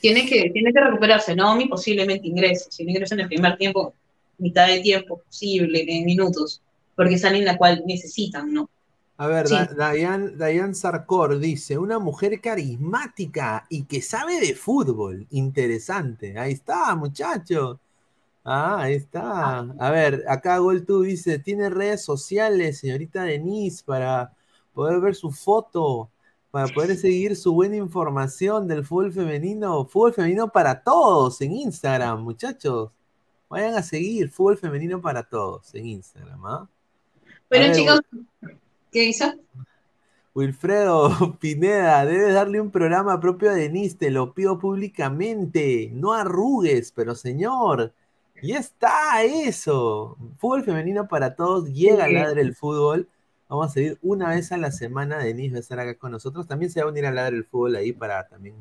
tiene 0.00 0.26
que, 0.26 0.50
tiene 0.50 0.72
que 0.72 0.80
recuperarse. 0.80 1.36
Naomi 1.36 1.66
posiblemente 1.68 2.26
ingrese. 2.26 2.70
Si 2.70 2.84
no 2.84 2.90
ingresa 2.90 3.14
en 3.14 3.20
el 3.20 3.28
primer 3.28 3.56
tiempo, 3.56 3.94
mitad 4.38 4.66
de 4.66 4.80
tiempo 4.80 5.22
posible, 5.24 5.84
en 5.86 6.04
minutos, 6.04 6.60
porque 6.96 7.14
es 7.14 7.24
alguien 7.24 7.44
la 7.44 7.56
cual 7.56 7.84
necesitan, 7.86 8.52
¿no? 8.52 8.68
A 9.22 9.26
ver, 9.28 9.46
Sí. 9.46 9.54
Da- 9.54 9.66
Dayan, 9.72 10.36
Dayan 10.36 10.74
Sarkor 10.74 11.38
dice, 11.38 11.78
una 11.78 12.00
mujer 12.00 12.40
carismática 12.40 13.64
y 13.68 13.84
que 13.84 14.02
sabe 14.02 14.40
de 14.40 14.54
fútbol. 14.56 15.28
Interesante. 15.30 16.36
Ahí 16.36 16.54
está, 16.54 16.94
muchacho. 16.96 17.78
Ah, 18.44 18.80
ahí 18.80 18.94
está. 18.94 19.60
A 19.78 19.90
ver, 19.92 20.24
acá 20.26 20.58
Gol2 20.58 21.02
dice, 21.04 21.38
tiene 21.38 21.70
redes 21.70 22.02
sociales, 22.04 22.78
señorita 22.78 23.22
Denise, 23.22 23.84
para 23.84 24.32
poder 24.74 24.98
ver 25.00 25.14
su 25.14 25.30
foto, 25.30 26.10
para 26.50 26.66
poder 26.66 26.96
seguir 26.96 27.36
su 27.36 27.54
buena 27.54 27.76
información 27.76 28.66
del 28.66 28.84
fútbol 28.84 29.12
femenino. 29.12 29.84
Fútbol 29.84 30.14
femenino 30.14 30.48
para 30.48 30.82
todos 30.82 31.40
en 31.42 31.52
Instagram, 31.52 32.20
muchachos. 32.24 32.90
Vayan 33.48 33.74
a 33.74 33.82
seguir 33.84 34.30
Fútbol 34.30 34.56
Femenino 34.56 35.00
para 35.00 35.22
Todos 35.22 35.74
en 35.74 35.86
Instagram, 35.86 36.44
¿ah? 36.46 36.68
Ver, 37.50 37.72
chicos, 37.76 38.00
¿qué 38.92 39.00
dice? 39.00 39.40
Wilfredo 40.34 41.36
Pineda, 41.40 42.04
debes 42.06 42.34
darle 42.34 42.60
un 42.60 42.70
programa 42.70 43.20
propio 43.20 43.50
a 43.50 43.54
Denise, 43.54 43.96
te 43.96 44.10
lo 44.10 44.34
pido 44.34 44.58
públicamente. 44.58 45.90
No 45.92 46.12
arrugues, 46.12 46.92
pero 46.92 47.14
señor, 47.14 47.92
ya 48.42 48.58
está 48.58 49.22
eso. 49.24 50.16
Fútbol 50.38 50.64
femenino 50.64 51.08
para 51.08 51.34
todos, 51.34 51.72
llega 51.72 52.06
Sí. 52.06 52.14
Ladre 52.14 52.42
el 52.42 52.54
Fútbol. 52.54 53.08
Vamos 53.48 53.66
a 53.66 53.72
seguir 53.74 53.98
una 54.02 54.30
vez 54.30 54.52
a 54.52 54.56
la 54.56 54.70
semana. 54.70 55.18
Denise 55.18 55.52
va 55.52 55.58
a 55.58 55.60
estar 55.60 55.80
acá 55.80 55.94
con 55.96 56.12
nosotros. 56.12 56.46
También 56.46 56.70
se 56.70 56.80
va 56.80 56.86
a 56.86 56.90
unir 56.90 57.06
a 57.06 57.12
Ladre 57.12 57.36
el 57.36 57.44
Fútbol 57.44 57.76
ahí 57.76 57.92
para 57.92 58.26
también 58.28 58.54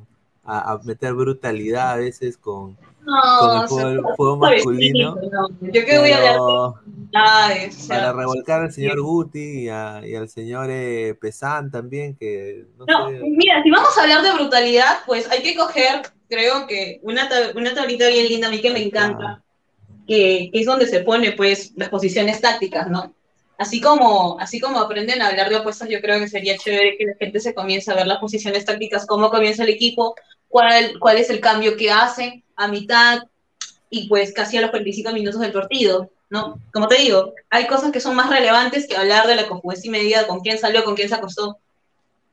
a, 0.43 0.73
a 0.73 0.79
meter 0.79 1.13
brutalidad 1.13 1.91
a 1.91 1.95
veces 1.97 2.37
con, 2.37 2.77
con 3.03 3.55
No, 3.55 3.63
el 3.63 3.69
se- 3.69 4.15
fútbol 4.15 4.39
masculino. 4.39 5.15
no. 5.31 5.49
Yo 5.61 5.85
que 5.85 5.99
voy 5.99 6.11
a 6.11 6.17
hablar 6.17 6.33
de 6.33 6.39
noticias, 6.39 7.77
o 7.77 7.81
sea, 7.81 7.97
para 7.97 8.13
revolcar 8.13 8.61
al 8.61 8.71
señor 8.71 9.01
Guti 9.01 9.63
y, 9.63 9.69
a- 9.69 10.01
y 10.05 10.15
al 10.15 10.29
señor 10.29 10.67
eh, 10.69 11.15
Pesán 11.19 11.71
también, 11.71 12.15
que 12.15 12.65
no, 12.77 12.85
No, 12.87 13.09
sé. 13.09 13.19
mira, 13.23 13.61
si 13.63 13.69
vamos 13.71 13.97
a 13.97 14.01
hablar 14.03 14.21
de 14.21 14.33
brutalidad, 14.33 14.99
pues 15.05 15.29
hay 15.29 15.41
que 15.41 15.55
coger, 15.55 16.01
creo 16.29 16.67
que 16.67 16.99
una, 17.03 17.29
tab- 17.29 17.55
una 17.55 17.73
tablita 17.73 18.07
bien 18.07 18.27
linda, 18.27 18.47
a 18.47 18.51
mí 18.51 18.61
que 18.61 18.71
me 18.71 18.83
encanta, 18.83 19.43
que, 20.07 20.49
que 20.53 20.59
es 20.59 20.65
donde 20.65 20.87
se 20.87 21.01
pone, 21.01 21.31
pues, 21.33 21.73
las 21.75 21.89
posiciones 21.89 22.39
tácticas, 22.41 22.87
¿no? 22.89 23.13
Así 23.57 23.79
como, 23.79 24.39
así 24.39 24.59
como 24.59 24.79
aprenden 24.79 25.21
a 25.21 25.27
hablar 25.27 25.49
de 25.49 25.57
opuestos, 25.57 25.87
yo 25.87 26.01
creo 26.01 26.19
que 26.19 26.27
sería 26.27 26.57
chévere 26.57 26.97
que 26.97 27.05
la 27.05 27.13
gente 27.19 27.39
se 27.39 27.53
comience 27.53 27.91
a 27.91 27.95
ver 27.95 28.07
las 28.07 28.17
posiciones 28.19 28.65
tácticas, 28.65 29.05
cómo 29.05 29.29
comienza 29.29 29.63
el 29.63 29.69
equipo, 29.69 30.15
cuál, 30.51 30.99
cuál 30.99 31.17
es 31.17 31.29
el 31.29 31.39
cambio 31.39 31.75
que 31.75 31.89
hace 31.89 32.43
a 32.55 32.67
mitad 32.67 33.23
y 33.89 34.07
pues 34.07 34.33
casi 34.33 34.57
a 34.57 34.61
los 34.61 34.69
45 34.69 35.11
minutos 35.11 35.41
del 35.41 35.51
partido, 35.51 36.11
¿no? 36.29 36.59
Como 36.71 36.87
te 36.87 36.97
digo, 36.97 37.33
hay 37.49 37.67
cosas 37.67 37.91
que 37.91 37.99
son 37.99 38.15
más 38.15 38.29
relevantes 38.29 38.87
que 38.87 38.95
hablar 38.95 39.27
de 39.27 39.35
la 39.35 39.47
conjugación 39.47 39.95
y 39.95 39.99
medida, 39.99 40.27
con 40.27 40.41
quién 40.41 40.57
salió, 40.57 40.83
con 40.83 40.95
quién 40.95 41.09
se 41.09 41.15
acostó. 41.15 41.57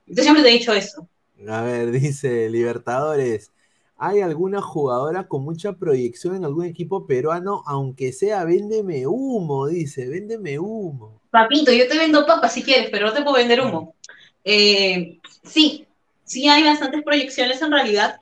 Yo 0.06 0.22
siempre 0.22 0.42
te 0.42 0.50
he 0.50 0.58
dicho 0.58 0.72
eso. 0.72 1.08
A 1.48 1.62
ver, 1.62 1.90
dice 1.92 2.48
Libertadores. 2.50 3.52
¿Hay 4.00 4.20
alguna 4.20 4.62
jugadora 4.62 5.26
con 5.26 5.42
mucha 5.42 5.72
proyección 5.72 6.36
en 6.36 6.44
algún 6.44 6.66
equipo 6.66 7.04
peruano? 7.08 7.64
Aunque 7.66 8.12
sea, 8.12 8.44
véndeme 8.44 9.08
humo, 9.08 9.66
dice, 9.66 10.06
véndeme 10.08 10.60
humo. 10.60 11.20
Papito, 11.30 11.72
yo 11.72 11.88
te 11.88 11.98
vendo 11.98 12.24
papas 12.24 12.52
si 12.52 12.62
quieres, 12.62 12.90
pero 12.90 13.06
no 13.06 13.12
te 13.12 13.22
puedo 13.22 13.36
vender 13.36 13.60
humo. 13.60 13.96
Eh, 14.44 15.18
sí, 15.42 15.87
sí 16.28 16.48
hay 16.48 16.64
bastantes 16.64 17.02
proyecciones 17.02 17.60
en 17.62 17.72
realidad. 17.72 18.20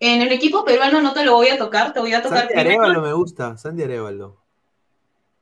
En 0.00 0.22
el 0.22 0.32
equipo 0.32 0.64
peruano 0.64 1.02
no 1.02 1.12
te 1.12 1.24
lo 1.24 1.34
voy 1.34 1.48
a 1.48 1.58
tocar, 1.58 1.92
te 1.92 2.00
voy 2.00 2.14
a 2.14 2.22
tocar 2.22 2.46
Sandy 2.46 2.60
Arevalo 2.60 3.02
me 3.02 3.12
gusta, 3.12 3.58
Sandy 3.58 3.82
Arevalo. 3.82 4.40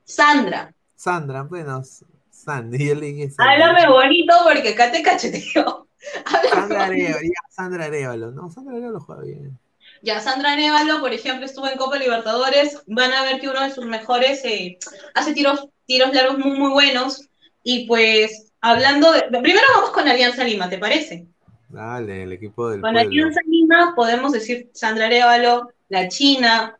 Sandra. 0.04 0.72
Sandra, 0.94 1.42
bueno, 1.42 1.82
Sandy, 2.30 2.88
yo 2.88 2.94
le 2.94 3.06
dije. 3.06 3.34
Háblame 3.38 3.88
bonito 3.88 4.34
porque 4.44 4.70
acá 4.70 4.90
te 4.90 5.02
cacheteo. 5.02 5.86
Háblame 6.24 6.50
Sandra. 6.50 6.84
Arevalo, 6.84 7.22
ya, 7.22 7.50
Sandra 7.50 7.84
Arevalo. 7.84 8.30
No, 8.32 8.50
Sandra 8.50 8.76
Arevalo 8.76 9.00
juega 9.00 9.22
bien. 9.22 9.58
Ya, 10.02 10.20
Sandra 10.20 10.56
Névalo, 10.56 11.00
por 11.00 11.12
ejemplo, 11.12 11.46
estuvo 11.46 11.66
en 11.66 11.78
Copa 11.78 11.98
Libertadores. 11.98 12.82
Van 12.86 13.12
a 13.12 13.22
ver 13.22 13.40
que 13.40 13.48
uno 13.48 13.62
de 13.62 13.74
sus 13.74 13.86
mejores 13.86 14.44
eh, 14.44 14.78
hace 15.14 15.32
tiros, 15.32 15.68
tiros 15.86 16.12
largos 16.12 16.38
muy, 16.38 16.58
muy 16.58 16.70
buenos. 16.70 17.28
Y 17.62 17.86
pues, 17.86 18.52
hablando 18.60 19.12
de. 19.12 19.22
Primero 19.22 19.66
vamos 19.74 19.90
con 19.90 20.08
Alianza 20.08 20.44
Lima, 20.44 20.68
¿te 20.68 20.78
parece? 20.78 21.26
Dale, 21.68 22.22
el 22.22 22.32
equipo 22.32 22.70
del 22.70 22.80
Con 22.80 22.92
pueblo. 22.92 23.10
Alianza 23.10 23.40
Lima 23.46 23.92
podemos 23.94 24.32
decir 24.32 24.70
Sandra 24.72 25.06
Arevalo, 25.06 25.70
la 25.88 26.08
China. 26.08 26.78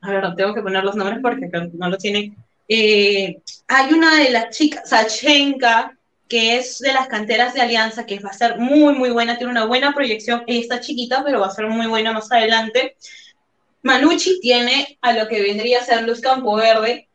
A 0.00 0.10
ver, 0.10 0.34
tengo 0.34 0.54
que 0.54 0.62
poner 0.62 0.84
los 0.84 0.96
nombres 0.96 1.20
porque 1.22 1.48
no 1.72 1.88
lo 1.88 1.96
tienen. 1.96 2.36
Eh, 2.68 3.40
hay 3.68 3.92
una 3.92 4.16
de 4.16 4.30
las 4.30 4.56
chicas, 4.56 4.88
Sachenka, 4.88 5.96
que 6.28 6.56
es 6.56 6.78
de 6.80 6.92
las 6.92 7.08
canteras 7.08 7.54
de 7.54 7.60
Alianza, 7.60 8.06
que 8.06 8.18
va 8.18 8.30
a 8.30 8.34
ser 8.34 8.58
muy, 8.58 8.94
muy 8.94 9.10
buena, 9.10 9.36
tiene 9.38 9.52
una 9.52 9.66
buena 9.66 9.94
proyección. 9.94 10.42
Ella 10.46 10.60
está 10.60 10.80
chiquita, 10.80 11.22
pero 11.24 11.40
va 11.40 11.46
a 11.46 11.50
ser 11.50 11.66
muy 11.68 11.86
buena 11.86 12.12
más 12.12 12.30
adelante. 12.32 12.96
Manucci 13.82 14.40
tiene 14.40 14.98
a 15.00 15.12
lo 15.12 15.28
que 15.28 15.42
vendría 15.42 15.80
a 15.80 15.84
ser 15.84 16.02
Luz 16.02 16.20
Campoverde. 16.20 17.08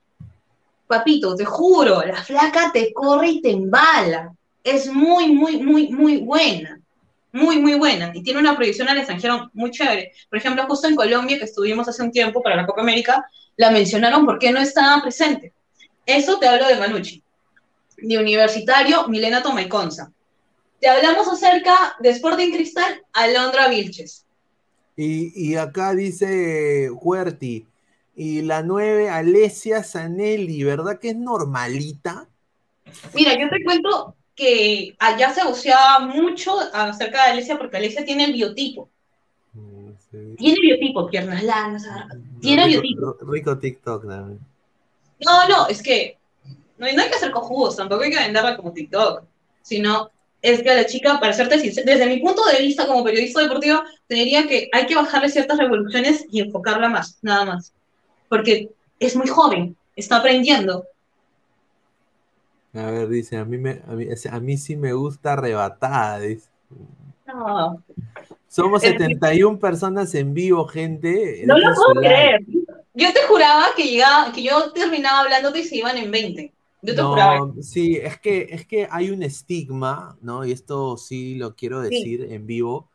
Papito, 0.88 1.36
te 1.36 1.46
juro, 1.46 2.02
la 2.04 2.24
flaca 2.24 2.72
te 2.72 2.94
corre 2.94 3.30
y 3.30 3.42
te 3.42 3.52
embala. 3.52 4.34
Es 4.64 4.92
muy, 4.92 5.32
muy, 5.32 5.62
muy, 5.62 5.90
muy 5.90 6.18
buena 6.18 6.79
muy, 7.32 7.60
muy 7.60 7.76
buena 7.76 8.12
y 8.14 8.24
tiene 8.24 8.40
una 8.40 8.56
proyección 8.56 8.90
al 8.90 8.98
extranjero 8.98 9.50
muy 9.54 9.72
chévere. 9.72 10.12
Por 10.30 10.40
ejemplo, 10.40 10.66
justo 10.68 10.88
en 10.88 10.96
Colombia, 10.96 11.38
que 11.38 11.46
estuvimos 11.46 11.88
hace 11.88 12.04
un 12.04 12.12
tiempo 12.12 12.42
para 12.42 12.56
la 12.56 12.66
Copa 12.66 12.82
América, 12.82 13.26
la 13.58 13.72
mencionaron 13.72 14.26
porque 14.26 14.52
no 14.52 14.60
estaba 14.60 15.02
presente. 15.02 15.54
Eso 16.06 16.40
te 16.40 16.48
hablo 16.48 16.68
de 16.68 16.78
Manucci. 16.78 17.24
De 17.98 18.18
Universitario, 18.18 19.08
Milena 19.08 19.44
Tomaiconza. 19.44 20.12
Te 20.80 20.88
hablamos 20.88 21.28
acerca 21.28 21.96
de 22.00 22.10
Sporting 22.10 22.52
Cristal, 22.52 23.04
Alondra 23.14 23.68
Vilches. 23.68 24.26
Y, 24.96 25.32
y 25.36 25.56
acá 25.56 25.94
dice 25.94 26.90
Huerti, 26.90 27.66
y 28.16 28.42
la 28.42 28.64
9, 28.64 29.10
Alesia 29.10 29.82
Zanelli, 29.82 30.64
¿verdad 30.64 31.00
que 31.00 31.10
es 31.10 31.16
normalita? 31.16 32.28
Mira, 33.14 33.34
yo 33.40 33.50
te 33.50 33.64
cuento 33.64 34.16
que 34.40 34.96
allá 35.00 35.34
se 35.34 35.44
buceaba 35.44 36.00
mucho 36.00 36.58
acerca 36.72 37.26
de 37.26 37.32
Alesia 37.32 37.58
porque 37.58 37.76
Alesia 37.76 38.06
tiene 38.06 38.24
el 38.24 38.34
biotipo. 38.34 38.90
Mm, 39.54 39.90
sí. 40.10 40.36
Tiene 40.38 40.62
biotipo, 40.62 41.10
piernas 41.10 41.44
largas, 41.44 41.86
tiene 42.40 42.66
rico, 42.68 42.82
biotipo. 42.82 43.32
rico 43.32 43.58
TikTok 43.58 44.08
también. 44.08 44.40
No, 45.26 45.50
no, 45.50 45.68
es 45.68 45.84
que 45.84 46.18
no 46.78 46.86
hay, 46.86 46.96
no 46.96 47.02
hay 47.02 47.10
que 47.10 47.16
hacer 47.16 47.32
cojudos, 47.32 47.76
tampoco 47.76 48.04
hay 48.04 48.12
que 48.12 48.20
venderla 48.20 48.56
como 48.56 48.72
TikTok, 48.72 49.24
sino 49.62 50.10
es 50.42 50.64
que 50.64 50.70
a 50.70 50.76
la 50.76 50.86
chica, 50.86 51.20
para 51.20 51.34
serte 51.34 51.60
sincera, 51.60 51.92
desde 51.92 52.08
mi 52.08 52.22
punto 52.22 52.42
de 52.46 52.60
vista 52.60 52.88
como 52.88 53.04
periodista 53.04 53.42
deportivo, 53.42 53.84
te 54.08 54.16
diría 54.16 54.48
que 54.48 54.70
hay 54.72 54.86
que 54.86 54.96
bajarle 54.96 55.28
ciertas 55.28 55.58
revoluciones 55.58 56.26
y 56.32 56.40
enfocarla 56.40 56.88
más, 56.88 57.18
nada 57.22 57.44
más. 57.44 57.74
Porque 58.30 58.70
es 59.00 59.18
muy 59.18 59.28
joven, 59.28 59.76
está 59.98 60.18
aprendiendo. 60.18 60.86
A 62.74 62.92
ver, 62.92 63.08
dice, 63.10 63.38
a 63.38 63.46
mí, 63.46 63.58
me, 63.58 63.82
a 63.88 63.94
mí, 63.94 64.06
a 64.32 64.40
mí 64.40 64.58
sí 64.58 64.76
me 64.76 64.94
gusta 64.94 65.34
arrebatada, 65.34 66.20
dice. 66.20 66.50
No, 67.28 67.84
Somos 68.48 68.84
Es- 68.84 68.92
71 68.94 69.60
personas 69.60 70.14
en 70.16 70.34
vivo, 70.34 70.66
gente. 70.68 71.44
no 71.46 71.58
lo 71.58 71.74
puedo 71.76 72.02
creer. 72.02 72.42
Yo 72.94 73.14
te 73.14 73.22
juraba 73.28 73.68
que 73.76 73.84
llegaba, 73.84 74.32
que 74.32 74.44
yo 74.44 74.72
terminaba 74.74 75.22
hablándote 75.22 75.60
y 75.60 75.64
se 75.64 75.78
iban 75.78 75.98
en 75.98 76.10
20. 76.12 76.52
Yo 76.82 76.96
te 76.96 77.02
juraba. 77.02 77.38
No, 77.40 77.56
sí, 77.62 77.96
es 77.98 78.20
que, 78.20 78.48
es 78.50 78.66
que 78.66 78.88
hay 78.90 79.12
un 79.12 79.22
estigma, 79.24 80.18
¿no? 80.22 80.46
Y 80.46 80.52
esto 80.52 80.98
sí 80.98 81.36
lo 81.36 81.56
quiero 81.56 81.84
Sí. 81.84 81.90
decir 81.90 82.28
en 82.32 82.46
vivo. 82.48 82.88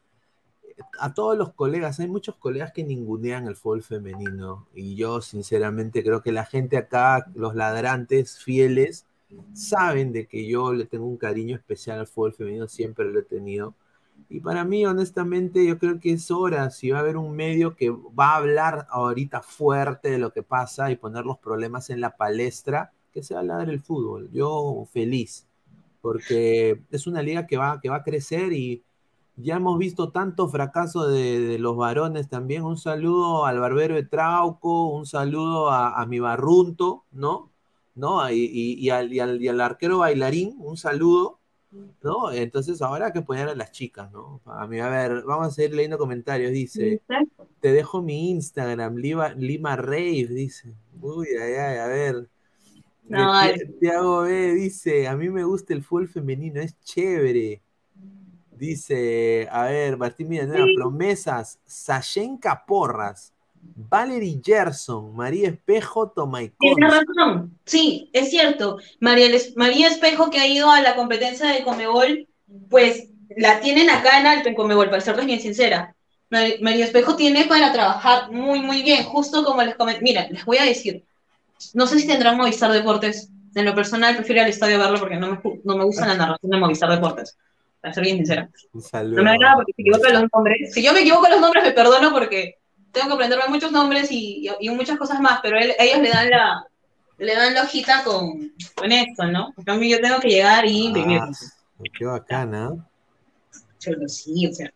A 0.98 1.14
todos 1.14 1.38
los 1.38 1.52
colegas, 1.52 2.00
hay 2.00 2.08
muchos 2.08 2.34
colegas 2.36 2.72
que 2.72 2.82
ningunean 2.82 3.46
el 3.46 3.54
fútbol 3.56 3.82
femenino. 3.84 4.66
Y 4.74 4.96
yo, 4.96 5.20
sinceramente, 5.20 6.02
creo 6.02 6.22
que 6.22 6.32
la 6.32 6.44
gente 6.44 6.76
acá, 6.76 7.26
los 7.34 7.54
ladrantes 7.54 8.38
fieles, 8.40 9.06
saben 9.52 10.12
de 10.12 10.26
que 10.26 10.46
yo 10.46 10.72
le 10.72 10.86
tengo 10.86 11.06
un 11.06 11.16
cariño 11.16 11.56
especial 11.56 12.00
al 12.00 12.06
fútbol 12.06 12.34
femenino, 12.34 12.68
siempre 12.68 13.04
lo 13.10 13.20
he 13.20 13.22
tenido. 13.22 13.74
Y 14.28 14.40
para 14.40 14.64
mí, 14.64 14.86
honestamente, 14.86 15.66
yo 15.66 15.78
creo 15.78 16.00
que 16.00 16.12
es 16.12 16.30
hora, 16.30 16.70
si 16.70 16.90
va 16.90 16.98
a 16.98 17.00
haber 17.02 17.16
un 17.16 17.34
medio 17.36 17.76
que 17.76 17.90
va 17.90 18.32
a 18.32 18.36
hablar 18.36 18.86
ahorita 18.90 19.42
fuerte 19.42 20.10
de 20.10 20.18
lo 20.18 20.32
que 20.32 20.42
pasa 20.42 20.90
y 20.90 20.96
poner 20.96 21.24
los 21.24 21.38
problemas 21.38 21.90
en 21.90 22.00
la 22.00 22.16
palestra, 22.16 22.92
que 23.12 23.22
sea 23.22 23.40
hablar 23.40 23.66
del 23.66 23.80
fútbol. 23.80 24.30
Yo 24.32 24.86
feliz, 24.92 25.46
porque 26.00 26.82
es 26.90 27.06
una 27.06 27.22
liga 27.22 27.46
que 27.46 27.56
va, 27.56 27.80
que 27.80 27.88
va 27.90 27.96
a 27.96 28.04
crecer 28.04 28.52
y 28.52 28.82
ya 29.36 29.56
hemos 29.56 29.78
visto 29.78 30.10
tanto 30.12 30.48
fracaso 30.48 31.08
de, 31.08 31.58
los 31.58 31.76
varones 31.76 32.28
también. 32.28 32.64
Un 32.64 32.76
saludo 32.76 33.46
al 33.46 33.60
barbero 33.60 33.94
de 33.94 34.04
Trauco, 34.04 34.88
un 34.88 35.06
saludo 35.06 35.70
a, 35.70 36.00
a 36.00 36.06
mi 36.06 36.20
barrunto, 36.20 37.04
¿no? 37.12 37.53
¿No? 37.94 38.28
Y, 38.30 38.34
y- 38.52 38.74
y 38.84 38.90
al, 38.90 39.12
y 39.12 39.20
al- 39.20 39.42
y 39.42 39.48
al 39.48 39.60
arquero 39.60 39.98
bailarín, 39.98 40.54
un 40.58 40.76
saludo. 40.76 41.40
¿No? 42.02 42.30
Entonces 42.32 42.82
ahora 42.82 43.06
hay 43.06 43.12
que 43.12 43.20
apoyar 43.20 43.48
a 43.48 43.54
las 43.56 43.72
chicas, 43.72 44.10
¿no? 44.12 44.40
A 44.46 44.66
mí, 44.66 44.78
a 44.80 44.88
ver, 44.88 45.22
vamos 45.24 45.48
a 45.48 45.50
seguir 45.50 45.74
leyendo 45.74 45.98
comentarios. 45.98 46.52
Dice, 46.52 47.00
te 47.60 47.72
dejo 47.72 48.02
mi 48.02 48.30
Instagram, 48.30 48.96
Lima, 48.96 49.30
Lima 49.34 49.76
Rave, 49.76 50.28
dice. 50.28 50.74
Uy, 51.00 51.28
ay, 51.40 51.54
ay, 51.54 51.78
a 51.78 51.86
ver. 51.88 52.30
No, 53.08 53.32
Tiago 53.80 54.22
B 54.22 54.54
dice, 54.54 55.08
a 55.08 55.16
mí 55.16 55.30
me 55.30 55.44
gusta 55.44 55.74
el 55.74 55.82
fútbol 55.84 56.08
femenino, 56.08 56.60
es 56.60 56.78
chévere. 56.80 57.62
Dice, 58.56 59.48
a 59.50 59.64
ver, 59.64 59.96
Martín 59.98 60.28
Villanueva, 60.30 60.66
promesas, 60.76 61.60
Sashenka 61.66 62.64
Porras, 62.66 63.33
Valerie 63.76 64.40
Gerson, 64.44 65.14
María 65.14 65.48
Espejo, 65.48 66.10
Tomaicón. 66.10 66.56
Tienes 66.58 66.92
razón, 66.92 67.58
sí, 67.64 68.10
es 68.12 68.30
cierto. 68.30 68.78
María, 69.00 69.26
María 69.56 69.88
Espejo, 69.88 70.30
que 70.30 70.38
ha 70.40 70.46
ido 70.46 70.70
a 70.70 70.80
la 70.80 70.96
competencia 70.96 71.48
de 71.48 71.62
Comebol, 71.62 72.26
pues 72.70 73.08
la 73.36 73.60
tienen 73.60 73.90
acá 73.90 74.20
en 74.20 74.26
alto 74.26 74.48
en 74.48 74.54
Comebol, 74.54 74.90
para 74.90 75.00
serles 75.00 75.26
bien 75.26 75.40
sincera. 75.40 75.94
Mar- 76.30 76.54
María 76.60 76.84
Espejo 76.84 77.16
tiene 77.16 77.44
para 77.46 77.72
trabajar 77.72 78.30
muy, 78.30 78.60
muy 78.60 78.82
bien, 78.82 79.04
justo 79.04 79.44
como 79.44 79.62
les 79.62 79.74
comenté. 79.76 80.02
Mira, 80.02 80.28
les 80.30 80.44
voy 80.44 80.58
a 80.58 80.64
decir, 80.64 81.04
no 81.74 81.86
sé 81.86 81.98
si 81.98 82.06
tendrán 82.06 82.36
Movistar 82.36 82.72
Deportes. 82.72 83.30
En 83.54 83.64
lo 83.64 83.74
personal 83.74 84.16
prefiero 84.16 84.42
al 84.42 84.48
estadio 84.48 84.78
verlo 84.78 84.98
porque 84.98 85.16
no 85.16 85.30
me, 85.30 85.40
no 85.62 85.76
me 85.76 85.84
gusta 85.84 86.06
la 86.06 86.14
narración 86.16 86.50
de 86.50 86.58
Movistar 86.58 86.90
Deportes. 86.90 87.36
Para 87.80 87.94
ser 87.94 88.02
bien 88.04 88.16
sincera. 88.16 88.48
Un 88.72 88.82
saludo. 88.82 89.18
No 89.18 89.24
me 89.24 89.30
agrada 89.30 89.56
porque 89.56 89.72
se 89.76 89.82
equivocan 89.82 90.12
los 90.14 90.24
nombres. 90.32 90.74
Si 90.74 90.82
yo 90.82 90.92
me 90.92 91.00
equivoco 91.00 91.28
los 91.28 91.40
nombres, 91.40 91.62
me 91.62 91.70
perdono 91.72 92.10
porque 92.12 92.56
tengo 92.94 93.08
que 93.08 93.14
aprenderme 93.14 93.48
muchos 93.48 93.70
nombres 93.72 94.10
y, 94.10 94.48
y- 94.48 94.66
y 94.66 94.70
muchas 94.70 94.96
cosas 94.98 95.20
más, 95.20 95.40
pero 95.42 95.58
él- 95.58 95.74
ellos 95.78 95.98
le 96.00 96.08
dan 96.10 96.30
la 96.30 96.64
le 97.18 97.34
dan 97.34 97.54
la 97.54 97.62
hojita 97.62 98.02
con, 98.02 98.52
con 98.74 98.90
esto, 98.90 99.24
¿no? 99.26 99.52
En 99.56 99.64
cambio, 99.64 99.88
yo 99.96 100.02
tengo 100.02 100.18
que 100.18 100.28
llegar 100.30 100.66
y 100.66 100.86
imprimir. 100.86 101.20
Ah, 101.20 101.30
qué 101.96 102.04
bacana. 102.06 102.70
Pero 103.84 104.08
sí, 104.08 104.46
o 104.46 104.52
sea. 104.52 104.72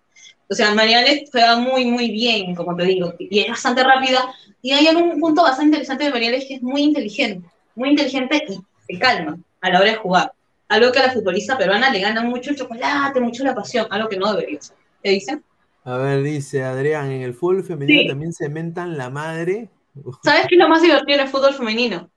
O 0.50 0.54
sea, 0.54 0.72
Mariale 0.74 1.24
juega 1.30 1.56
muy, 1.56 1.84
muy 1.84 2.10
bien, 2.10 2.54
como 2.54 2.74
te 2.76 2.84
digo, 2.84 3.12
y 3.18 3.40
es 3.40 3.48
bastante 3.48 3.82
rápida. 3.84 4.32
Y 4.62 4.72
hay 4.72 4.86
un 4.94 5.20
punto 5.20 5.42
bastante 5.42 5.66
interesante 5.66 6.04
de 6.04 6.10
Mariale 6.10 6.46
que 6.46 6.54
es 6.54 6.62
muy 6.62 6.82
inteligente, 6.82 7.46
muy 7.74 7.90
inteligente 7.90 8.44
y 8.48 8.58
se 8.94 8.98
calma 8.98 9.36
a 9.60 9.70
la 9.70 9.80
hora 9.80 9.90
de 9.90 9.96
jugar. 9.96 10.32
Algo 10.68 10.92
que 10.92 11.00
a 11.00 11.06
la 11.08 11.12
futbolista 11.12 11.58
peruana 11.58 11.90
le 11.90 12.00
gana 12.00 12.22
mucho 12.22 12.50
el 12.50 12.56
chocolate, 12.56 13.20
mucho 13.20 13.44
la 13.44 13.54
pasión, 13.54 13.86
algo 13.90 14.08
que 14.08 14.16
no 14.16 14.32
debería 14.32 14.60
ser. 14.62 14.76
¿Qué 15.02 15.10
dicen? 15.10 15.44
A 15.88 15.96
ver, 15.96 16.22
dice 16.22 16.64
Adrián, 16.64 17.10
en 17.10 17.22
el 17.22 17.32
fútbol 17.32 17.64
femenino 17.64 18.02
Sí. 18.02 18.08
también 18.08 18.32
se 18.34 18.50
mentan 18.50 18.98
la 18.98 19.08
madre. 19.08 19.70
¿Sabes 20.22 20.46
qué 20.46 20.56
es 20.56 20.60
lo 20.60 20.68
más 20.68 20.82
divertido 20.82 21.18
del 21.18 21.28
fútbol 21.28 21.54
femenino? 21.54 22.10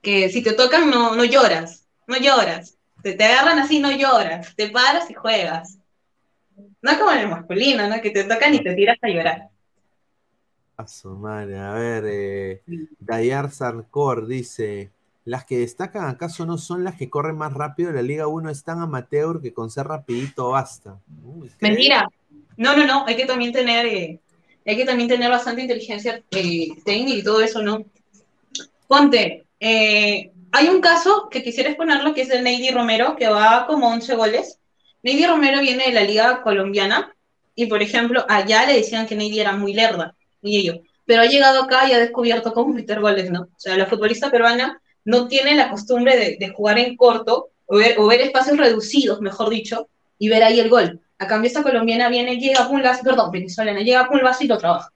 Que 0.00 0.30
si 0.30 0.42
te 0.42 0.54
tocan 0.54 0.88
no, 0.88 1.14
no 1.14 1.24
lloras, 1.24 1.86
no 2.06 2.16
lloras. 2.16 2.78
Te, 3.02 3.12
te 3.12 3.24
agarran 3.24 3.58
así, 3.58 3.80
no 3.80 3.90
lloras. 3.92 4.54
Te 4.56 4.70
paras 4.70 5.10
y 5.10 5.14
juegas. 5.14 5.76
No 6.80 6.90
es 6.90 6.96
como 6.96 7.10
en 7.12 7.18
el 7.18 7.28
masculino, 7.28 7.86
¿no? 7.86 8.00
Que 8.00 8.10
te 8.10 8.24
tocan 8.24 8.54
y 8.54 8.62
te 8.62 8.74
tiras 8.74 8.96
a 9.02 9.08
llorar. 9.08 9.48
A 10.78 10.86
su 10.86 11.10
madre, 11.10 11.58
a 11.58 11.72
ver, 11.72 12.04
eh, 12.06 12.62
Dayar 12.98 13.50
Sarkor 13.50 14.26
dice, 14.26 14.90
las 15.26 15.44
que 15.44 15.58
destacan 15.58 16.08
acaso 16.08 16.46
no 16.46 16.56
son 16.56 16.82
las 16.82 16.94
que 16.94 17.10
corren 17.10 17.36
más 17.36 17.52
rápido, 17.52 17.92
la 17.92 18.00
Liga 18.00 18.26
1 18.26 18.48
es 18.48 18.64
tan 18.64 18.80
amateur 18.80 19.42
que 19.42 19.52
con 19.52 19.70
ser 19.70 19.86
rapidito 19.86 20.50
basta. 20.50 20.98
Mentira. 21.60 22.08
No, 22.58 22.76
no, 22.76 22.84
no. 22.86 23.04
Hay 23.06 23.16
que 23.16 23.24
también 23.24 23.52
tener, 23.52 23.86
eh, 23.86 24.20
hay 24.66 24.76
que 24.76 24.84
también 24.84 25.08
tener 25.08 25.30
bastante 25.30 25.62
inteligencia 25.62 26.22
eh, 26.32 26.68
técnica 26.84 27.18
y 27.18 27.22
todo 27.22 27.40
eso, 27.40 27.62
¿no? 27.62 27.84
Ponte, 28.88 29.46
eh, 29.60 30.32
hay 30.50 30.68
un 30.68 30.80
caso 30.80 31.28
que 31.30 31.42
quisiera 31.42 31.70
exponerlo 31.70 32.12
que 32.14 32.22
es 32.22 32.28
de 32.28 32.42
Neidy 32.42 32.70
Romero, 32.70 33.14
que 33.16 33.28
va 33.28 33.64
como 33.66 33.88
11 33.88 34.14
goles. 34.16 34.58
Neidy 35.04 35.24
Romero 35.26 35.60
viene 35.60 35.84
de 35.86 35.92
la 35.92 36.02
liga 36.02 36.42
colombiana 36.42 37.14
y, 37.54 37.66
por 37.66 37.80
ejemplo, 37.80 38.26
allá 38.28 38.66
le 38.66 38.74
decían 38.74 39.06
que 39.06 39.14
Neidy 39.14 39.40
era 39.40 39.52
muy 39.52 39.72
lerda, 39.72 40.16
y 40.42 40.58
ello. 40.58 40.82
Pero 41.06 41.22
ha 41.22 41.26
llegado 41.26 41.62
acá 41.62 41.88
y 41.88 41.92
ha 41.92 41.98
descubierto 41.98 42.52
cómo 42.52 42.74
meter 42.74 43.00
goles, 43.00 43.30
¿no? 43.30 43.42
O 43.42 43.58
sea, 43.60 43.76
la 43.76 43.86
futbolista 43.86 44.30
peruana 44.32 44.82
no 45.04 45.28
tiene 45.28 45.54
la 45.54 45.70
costumbre 45.70 46.16
de, 46.16 46.36
de 46.38 46.48
jugar 46.52 46.78
en 46.78 46.96
corto 46.96 47.50
o 47.66 47.76
ver, 47.76 47.94
o 47.98 48.06
ver 48.08 48.20
espacios 48.20 48.56
reducidos, 48.56 49.20
mejor 49.20 49.48
dicho, 49.48 49.88
y 50.18 50.28
ver 50.28 50.42
ahí 50.42 50.58
el 50.58 50.68
gol. 50.68 51.00
A 51.18 51.26
cambio, 51.26 51.48
esta 51.48 51.62
colombiana 51.62 52.08
viene, 52.08 52.38
llega 52.38 52.64
a 52.64 52.68
un 52.68 52.82
lazo, 52.82 53.02
perdón, 53.02 53.30
venezolana, 53.32 53.80
llega 53.80 54.00
a 54.00 54.10
un 54.10 54.22
lazo 54.22 54.44
y 54.44 54.46
lo 54.46 54.58
trabaja. 54.58 54.92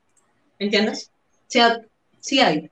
¿Entiendes? 0.58 1.10
O 1.26 1.44
sea, 1.48 1.80
sí 2.20 2.40
hay. 2.40 2.70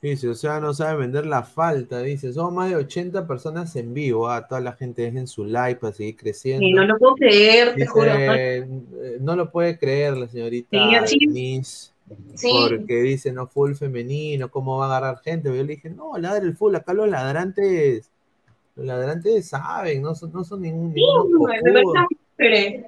Dice, 0.00 0.28
o 0.28 0.34
sea, 0.34 0.60
no 0.60 0.72
sabe 0.72 0.96
vender 0.96 1.26
la 1.26 1.42
falta, 1.42 2.00
dice, 2.00 2.32
somos 2.32 2.54
más 2.54 2.70
de 2.70 2.76
80 2.76 3.26
personas 3.26 3.76
en 3.76 3.92
vivo, 3.92 4.30
ah, 4.30 4.46
toda 4.46 4.62
la 4.62 4.72
gente 4.72 5.02
dejen 5.02 5.26
su 5.26 5.44
like 5.44 5.78
para 5.78 5.92
seguir 5.92 6.16
creciendo. 6.16 6.64
Y 6.64 6.72
no 6.72 6.86
lo 6.86 6.96
puedo 6.96 7.16
creer, 7.16 7.74
te 7.74 7.86
juro. 7.86 8.06
¿no? 8.06 8.34
eh, 8.34 8.66
no 9.20 9.36
lo 9.36 9.50
puede 9.50 9.78
creer 9.78 10.16
la 10.16 10.26
señorita 10.26 10.68
Sí. 11.06 11.18
Denise, 11.20 11.90
Sí, 12.34 12.50
porque 12.68 13.02
dice, 13.02 13.30
no, 13.30 13.46
full 13.46 13.74
femenino, 13.74 14.50
¿cómo 14.50 14.78
va 14.78 14.86
a 14.86 14.96
agarrar 14.96 15.22
gente? 15.22 15.48
Yo 15.48 15.62
le 15.62 15.74
dije, 15.74 15.90
no, 15.90 16.16
ladra 16.18 16.44
el 16.44 16.56
full, 16.56 16.74
acá 16.74 16.94
los 16.94 17.08
ladrantes, 17.08 18.10
los 18.80 18.86
ladrantes 18.86 19.48
saben, 19.48 20.00
no 20.00 20.14
son, 20.14 20.32
no 20.32 20.42
son 20.42 20.62
ningún, 20.62 20.94
chévere. 22.38 22.86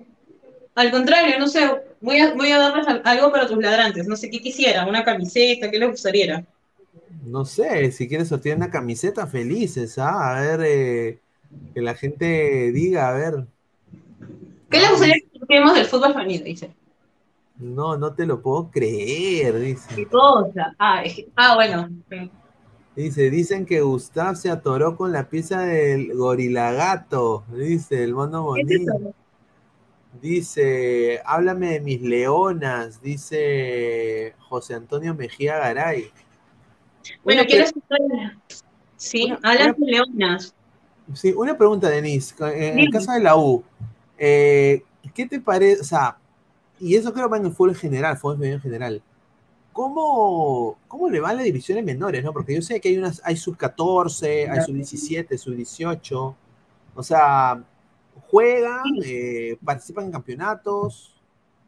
Al 0.75 0.91
contrario, 0.91 1.39
no 1.39 1.47
sé, 1.49 1.61
voy 2.01 2.19
a, 2.19 2.33
voy 2.33 2.51
a 2.51 2.59
darles 2.59 2.89
al- 2.89 3.03
algo 3.05 3.31
para 3.31 3.47
tus 3.47 3.59
ladrantes. 3.59 4.07
No 4.09 4.17
sé 4.17 4.31
qué 4.31 4.41
quisieran, 4.41 4.89
una 4.89 5.05
camiseta, 5.05 5.71
qué 5.71 5.79
les 5.79 5.91
gustaría. 5.91 6.47
No 7.27 7.45
sé, 7.45 7.93
si 7.93 8.09
quieres 8.09 8.29
sortear 8.29 8.57
una 8.57 8.71
camiseta, 8.71 9.27
felices, 9.27 9.99
¿ah? 9.99 10.31
A 10.37 10.41
ver, 10.41 10.61
eh, 10.65 11.19
que 11.75 11.83
la 11.83 11.95
gente 11.95 12.73
diga, 12.73 13.11
a 13.11 13.13
ver. 13.13 13.47
¿Qué 14.71 14.81
les 14.81 14.91
gustaría 14.91 15.15
que 15.17 15.39
toquemos 15.39 15.75
del 15.75 15.85
fútbol 15.85 16.15
femenino? 16.15 16.45
Dice. 16.45 16.71
No, 17.59 17.99
no 17.99 18.15
te 18.15 18.25
lo 18.25 18.41
puedo 18.41 18.71
creer, 18.71 19.59
dice. 19.59 19.95
¿Qué 19.95 20.07
cosa? 20.07 20.75
Ah, 20.79 21.03
es 21.05 21.17
que- 21.17 21.29
ah, 21.37 21.55
bueno. 21.55 21.91
Dice, 22.95 23.31
dicen 23.31 23.65
que 23.65 23.81
Gustav 23.81 24.37
se 24.37 24.51
atoró 24.51 24.97
con 24.97 25.13
la 25.13 25.29
pieza 25.31 25.61
del 25.63 26.13
gorilagato, 26.15 27.43
dice 27.55 28.05
el 28.05 28.13
mono 28.15 28.53
¿Qué 28.55 28.61
es 28.61 28.67
Monín. 28.67 28.83
eso? 28.91 29.15
Dice, 30.21 31.21
háblame 31.25 31.71
de 31.73 31.81
mis 31.81 32.03
leonas, 32.03 33.01
dice 33.01 34.35
José 34.41 34.75
Antonio 34.75 35.15
Mejía 35.15 35.57
Garay. 35.57 36.11
Bueno, 37.25 37.43
quiero 37.47 37.65
escuchar. 37.65 37.99
Sí, 38.97 39.25
Una- 39.25 39.41
hablan 39.43 39.75
de 39.79 39.87
leonas. 39.87 40.55
Sí, 41.15 41.33
una 41.35 41.57
pregunta, 41.57 41.89
Denise. 41.89 42.35
En 42.55 42.79
el 42.79 42.91
caso 42.91 43.13
de 43.13 43.21
la 43.21 43.37
U, 43.37 43.65
eh, 44.19 44.83
¿qué 45.15 45.27
te 45.27 45.41
parece? 45.41 45.81
O 45.81 45.85
sea, 45.85 46.19
y 46.79 46.95
eso 46.95 47.13
creo 47.13 47.25
que 47.27 47.31
va 47.33 47.37
en 47.39 47.47
el 47.47 47.53
fútbol 47.53 47.71
en 47.71 47.77
general, 47.77 48.17
fútbol 48.19 48.45
en 48.45 48.61
general. 48.61 49.03
¿Cómo, 49.73 50.79
¿Cómo 50.87 51.09
le 51.09 51.21
van 51.21 51.37
las 51.37 51.45
divisiones 51.45 51.85
menores, 51.85 52.23
no? 52.23 52.33
Porque 52.33 52.55
yo 52.55 52.63
sé 52.63 52.81
que 52.81 52.91
hay 52.91 52.99
unas, 52.99 53.23
hay 53.25 53.37
sub 53.37 53.57
14, 53.57 54.49
hay 54.51 54.61
sub 54.65 54.75
17, 54.75 55.39
sub 55.39 55.55
18. 55.57 56.37
O 56.95 57.03
sea, 57.03 57.63
juegan, 58.31 58.83
eh, 59.05 59.57
participan 59.65 60.07
en 60.07 60.13
campeonatos. 60.13 61.15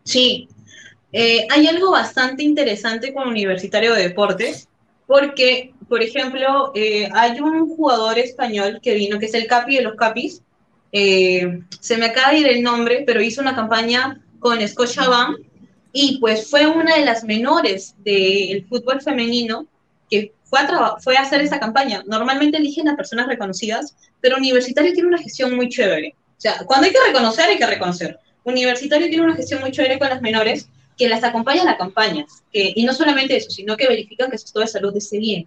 Sí, 0.03 0.49
Eh, 1.17 1.47
hay 1.49 1.69
algo 1.69 1.93
bastante 1.93 2.43
interesante 2.43 3.15
con 3.15 3.29
Universitario 3.29 3.95
de 3.95 4.09
Deportes, 4.09 4.69
porque, 5.07 5.73
por 5.89 6.03
ejemplo, 6.03 6.73
eh, 6.75 7.09
hay 7.15 7.41
un 7.41 7.69
jugador 7.69 8.19
español 8.19 8.81
que 8.83 8.95
vino, 8.95 9.21
que 9.21 9.27
es 9.27 9.35
el 9.35 9.47
Capi 9.47 9.77
de 9.77 9.83
los 9.83 9.95
Capis, 9.95 10.43
se 10.91 11.97
me 11.99 12.07
acaba 12.07 12.33
de 12.33 12.39
ir 12.39 12.49
el 12.49 12.63
nombre, 12.65 13.05
pero 13.07 13.23
hizo 13.23 13.41
una 13.41 13.55
campaña 13.55 14.21
con 14.41 14.61
Scotiabank 14.67 15.39
y 15.97 16.19
pues 16.19 16.51
fue 16.51 16.67
una 16.67 16.97
de 16.97 17.05
las 17.05 17.23
menores 17.23 17.95
del 18.05 18.67
fútbol 18.67 19.01
femenino 19.01 19.67
que 20.11 20.33
fue 20.43 20.59
a, 20.59 20.97
fue 20.99 21.17
a 21.17 21.23
hacer 21.23 21.41
esa 21.41 21.61
campaña. 21.61 22.03
Normalmente 22.07 22.59
eligen 22.59 22.89
a 22.89 22.97
personas 22.97 23.29
reconocidas, 23.29 23.97
pero 24.21 24.37
Universitario 24.37 24.93
tiene 24.93 25.09
una 25.09 25.19
gestión 25.23 25.55
muy 25.55 25.69
chévere. 25.69 26.17
O 26.37 26.41
sea, 26.41 26.59
cuando 26.67 26.87
hay 26.87 26.93
que 26.93 26.99
reconocer, 27.07 27.45
hay 27.45 27.59
que 27.59 27.67
reconocer. 27.67 28.19
Universitario 28.43 29.09
tiene 29.09 29.23
una 29.23 29.37
gestión 29.37 29.61
muy 29.61 29.71
chévere 29.71 30.01
con 30.01 30.09
las 30.09 30.21
menores 30.21 30.69
que 30.99 31.09
las 31.09 31.23
acompañan 31.23 31.69
a 31.69 31.77
campañas. 31.77 32.43
que- 32.53 32.73
y 32.75 32.85
no 32.85 32.93
solamente 32.93 33.37
eso, 33.37 33.51
sino 33.51 33.77
que 33.77 33.87
verifican 33.87 34.31
que 34.31 34.39
su 34.39 34.47
estado 34.47 34.65
de 34.65 34.71
salud 34.73 34.97
esté 34.97 35.19
bien. 35.19 35.47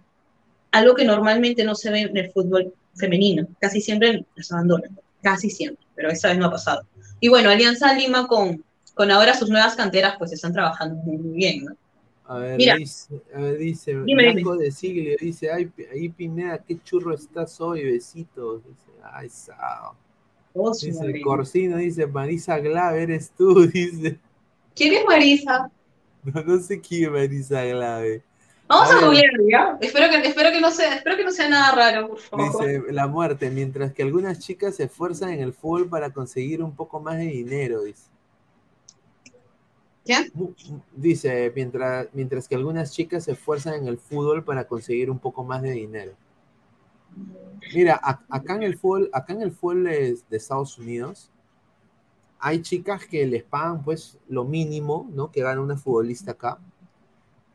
Algo 0.72 0.94
que 0.94 1.04
normalmente 1.04 1.62
no 1.62 1.74
se 1.74 1.90
ve 1.90 2.00
en 2.00 2.16
el 2.16 2.30
fútbol 2.32 2.72
femenino. 2.96 3.46
Casi 3.60 3.80
siempre 3.82 4.24
las 4.34 4.50
abandonan. 4.50 4.98
Casi 5.22 5.50
siempre. 5.50 5.84
Pero 5.94 6.10
esta 6.10 6.28
vez 6.28 6.38
no 6.38 6.46
ha 6.46 6.50
pasado. 6.50 6.82
Y 7.20 7.28
bueno, 7.28 7.50
Alianza 7.50 7.92
Lima 7.94 8.26
con, 8.26 8.64
con 8.98 9.12
ahora 9.12 9.32
sus 9.32 9.48
nuevas 9.48 9.76
canteras, 9.76 10.16
pues 10.18 10.32
están 10.32 10.52
trabajando 10.52 10.96
muy, 10.96 11.18
muy 11.18 11.36
bien, 11.36 11.66
¿no? 11.66 11.76
A 12.24 12.38
ver, 12.38 12.56
Mira. 12.56 12.74
dice, 12.74 13.22
a 13.32 13.38
ver, 13.38 13.56
dice 13.56 13.96
Dime, 14.04 14.32
Blanco 14.32 14.56
de 14.56 14.72
Siglio, 14.72 15.16
dice, 15.20 15.52
ay, 15.52 15.70
ahí 15.92 16.08
Pineda, 16.08 16.58
qué 16.58 16.76
churro 16.82 17.14
estás 17.14 17.60
hoy, 17.60 17.84
besitos. 17.84 18.60
Dice, 18.64 18.90
ay, 19.12 19.28
sao. 19.28 19.94
Oh, 20.52 20.72
Dice 20.72 20.92
madre. 20.94 21.20
Corsino, 21.20 21.76
dice, 21.76 22.08
Marisa 22.08 22.58
Glave, 22.58 23.04
eres 23.04 23.30
tú, 23.30 23.68
dice. 23.72 24.18
¿Quién 24.74 24.94
es 24.94 25.04
Marisa? 25.04 25.70
No, 26.24 26.42
no 26.42 26.58
sé 26.58 26.80
quién 26.80 27.04
es 27.04 27.10
Marisa 27.12 27.62
Glave. 27.62 28.24
Vamos 28.66 28.90
A 28.90 28.98
a, 28.98 29.00
googlear, 29.00 29.30
¿ya? 29.48 29.78
Espero 29.80 30.10
que, 30.10 30.28
espero, 30.28 30.50
que 30.50 30.60
no 30.60 30.72
sea, 30.72 30.96
espero 30.96 31.16
que 31.16 31.24
no 31.24 31.30
sea 31.30 31.48
nada 31.48 31.70
raro, 31.70 32.08
por 32.08 32.18
favor. 32.18 32.66
Dice, 32.66 32.82
la 32.90 33.06
muerte, 33.06 33.48
mientras 33.48 33.92
que 33.92 34.02
algunas 34.02 34.40
chicas 34.40 34.74
se 34.74 34.84
esfuerzan 34.84 35.30
en 35.30 35.40
el 35.40 35.52
fútbol 35.52 35.88
para 35.88 36.10
conseguir 36.10 36.64
un 36.64 36.74
poco 36.74 36.98
más 36.98 37.16
de 37.16 37.26
dinero, 37.26 37.84
dice. 37.84 38.08
Dice, 40.96 41.52
mientras, 41.54 42.08
mientras 42.12 42.48
que 42.48 42.54
algunas 42.54 42.92
chicas 42.92 43.24
se 43.24 43.32
esfuerzan 43.32 43.74
en 43.74 43.88
el 43.88 43.98
fútbol 43.98 44.44
para 44.44 44.66
conseguir 44.66 45.10
un 45.10 45.18
poco 45.18 45.44
más 45.44 45.62
de 45.62 45.72
dinero. 45.72 46.12
Mira, 47.74 48.00
a- 48.02 48.24
acá 48.30 48.54
en 48.54 48.62
el 48.62 48.78
fútbol, 48.78 49.10
acá 49.12 49.32
en 49.32 49.42
el 49.42 49.52
fútbol 49.52 49.84
de, 49.84 50.18
Estados 50.30 50.78
Unidos, 50.78 51.30
hay 52.38 52.62
chicas 52.62 53.04
que 53.04 53.26
les 53.26 53.42
pagan 53.42 53.82
pues 53.82 54.18
lo 54.28 54.44
mínimo, 54.44 55.08
¿no? 55.12 55.30
Que 55.30 55.42
gana 55.42 55.60
una 55.60 55.76
futbolista 55.76 56.32
acá. 56.32 56.58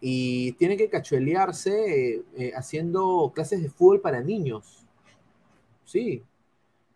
Y 0.01 0.51
tienen 0.53 0.77
que 0.77 0.89
cachuelearse 0.89 2.23
eh, 2.35 2.51
haciendo 2.55 3.31
clases 3.33 3.63
de 3.63 3.69
fútbol 3.69 4.01
para 4.01 4.21
niños. 4.21 4.85
Sí. 5.85 6.23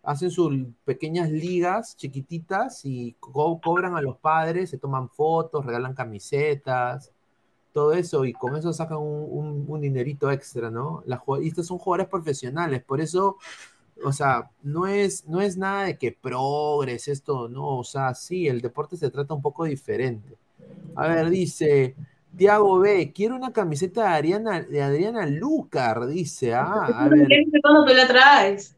Hacen 0.08 0.32
sus 0.32 0.54
pequeñas 0.86 1.30
ligas 1.32 1.98
chiquititas 1.98 2.82
y 2.86 3.14
co- 3.20 3.62
cobran 3.62 3.96
a 3.98 4.02
los 4.02 4.18
padres, 4.18 4.72
se 4.72 4.80
toman 4.80 5.10
fotos, 5.10 5.66
regalan 5.66 5.94
camisetas, 5.96 7.12
todo 7.74 7.94
eso, 7.94 8.26
y 8.26 8.34
con 8.34 8.56
eso 8.58 8.74
sacan 8.74 9.00
un, 9.00 9.28
un- 9.32 9.66
un 9.68 9.82
dinerito 9.82 10.32
extra, 10.32 10.72
¿no? 10.72 11.04
Las 11.08 11.22
y 11.44 11.50
estos 11.50 11.68
son 11.68 11.80
jugadores 11.80 12.10
profesionales, 12.10 12.84
por 12.84 13.02
eso, 13.02 13.38
o 14.06 14.12
sea, 14.14 14.52
no 14.64 14.88
es, 14.88 15.28
no 15.28 15.42
es 15.42 15.58
nada 15.58 15.86
de 15.86 15.98
que 15.98 16.12
progres 16.14 17.08
esto, 17.10 17.50
no, 17.50 17.80
o 17.80 17.84
sea, 17.86 18.14
sí, 18.16 18.48
el 18.48 18.62
deporte 18.62 18.98
se 18.98 19.12
trata 19.12 19.34
un 19.36 19.42
poco 19.42 19.66
diferente. 19.66 20.38
A 20.96 21.08
ver, 21.10 21.30
dice 21.30 21.96
Tiago 22.38 22.80
B, 22.80 23.14
quiero 23.14 23.36
una 23.38 23.54
camiseta 23.54 24.04
de 24.04 24.10
Adriana, 24.18 24.62
de 24.62 24.84
Adriana 24.84 25.28
Lucar, 25.28 26.08
dice, 26.08 26.56
ah, 26.56 27.04
a 27.06 27.10
ver. 27.10 27.28
¿Qué 27.30 27.40
dice 27.46 27.62
cuando 27.62 27.86
tú 27.86 27.94
la 27.96 28.08
traes? 28.08 28.77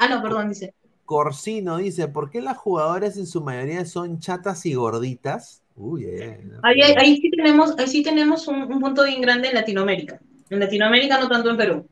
Ah, 0.00 0.08
no, 0.08 0.20
perdón, 0.22 0.48
dice. 0.48 0.74
Corsino 1.04 1.78
dice, 1.78 2.08
¿por 2.08 2.30
qué 2.30 2.40
las 2.40 2.56
jugadoras 2.56 3.16
en 3.16 3.26
su 3.26 3.40
mayoría 3.42 3.84
son 3.84 4.18
chatas 4.20 4.64
y 4.66 4.74
gorditas? 4.74 5.62
Uy, 5.76 6.06
no, 6.44 6.60
Ahí, 6.62 6.80
ahí- 6.82 6.94
ahí 6.98 7.16
sí 7.16 7.30
tenemos, 7.30 7.74
ahí 7.78 7.86
sí 7.86 8.02
tenemos 8.02 8.46
un, 8.48 8.62
un 8.62 8.80
punto 8.80 9.04
bien 9.04 9.20
grande 9.20 9.48
en 9.48 9.54
Latinoamérica. 9.54 10.20
En 10.50 10.60
Latinoamérica, 10.60 11.18
no 11.18 11.28
tanto 11.28 11.50
en 11.50 11.56
Perú. 11.56 11.88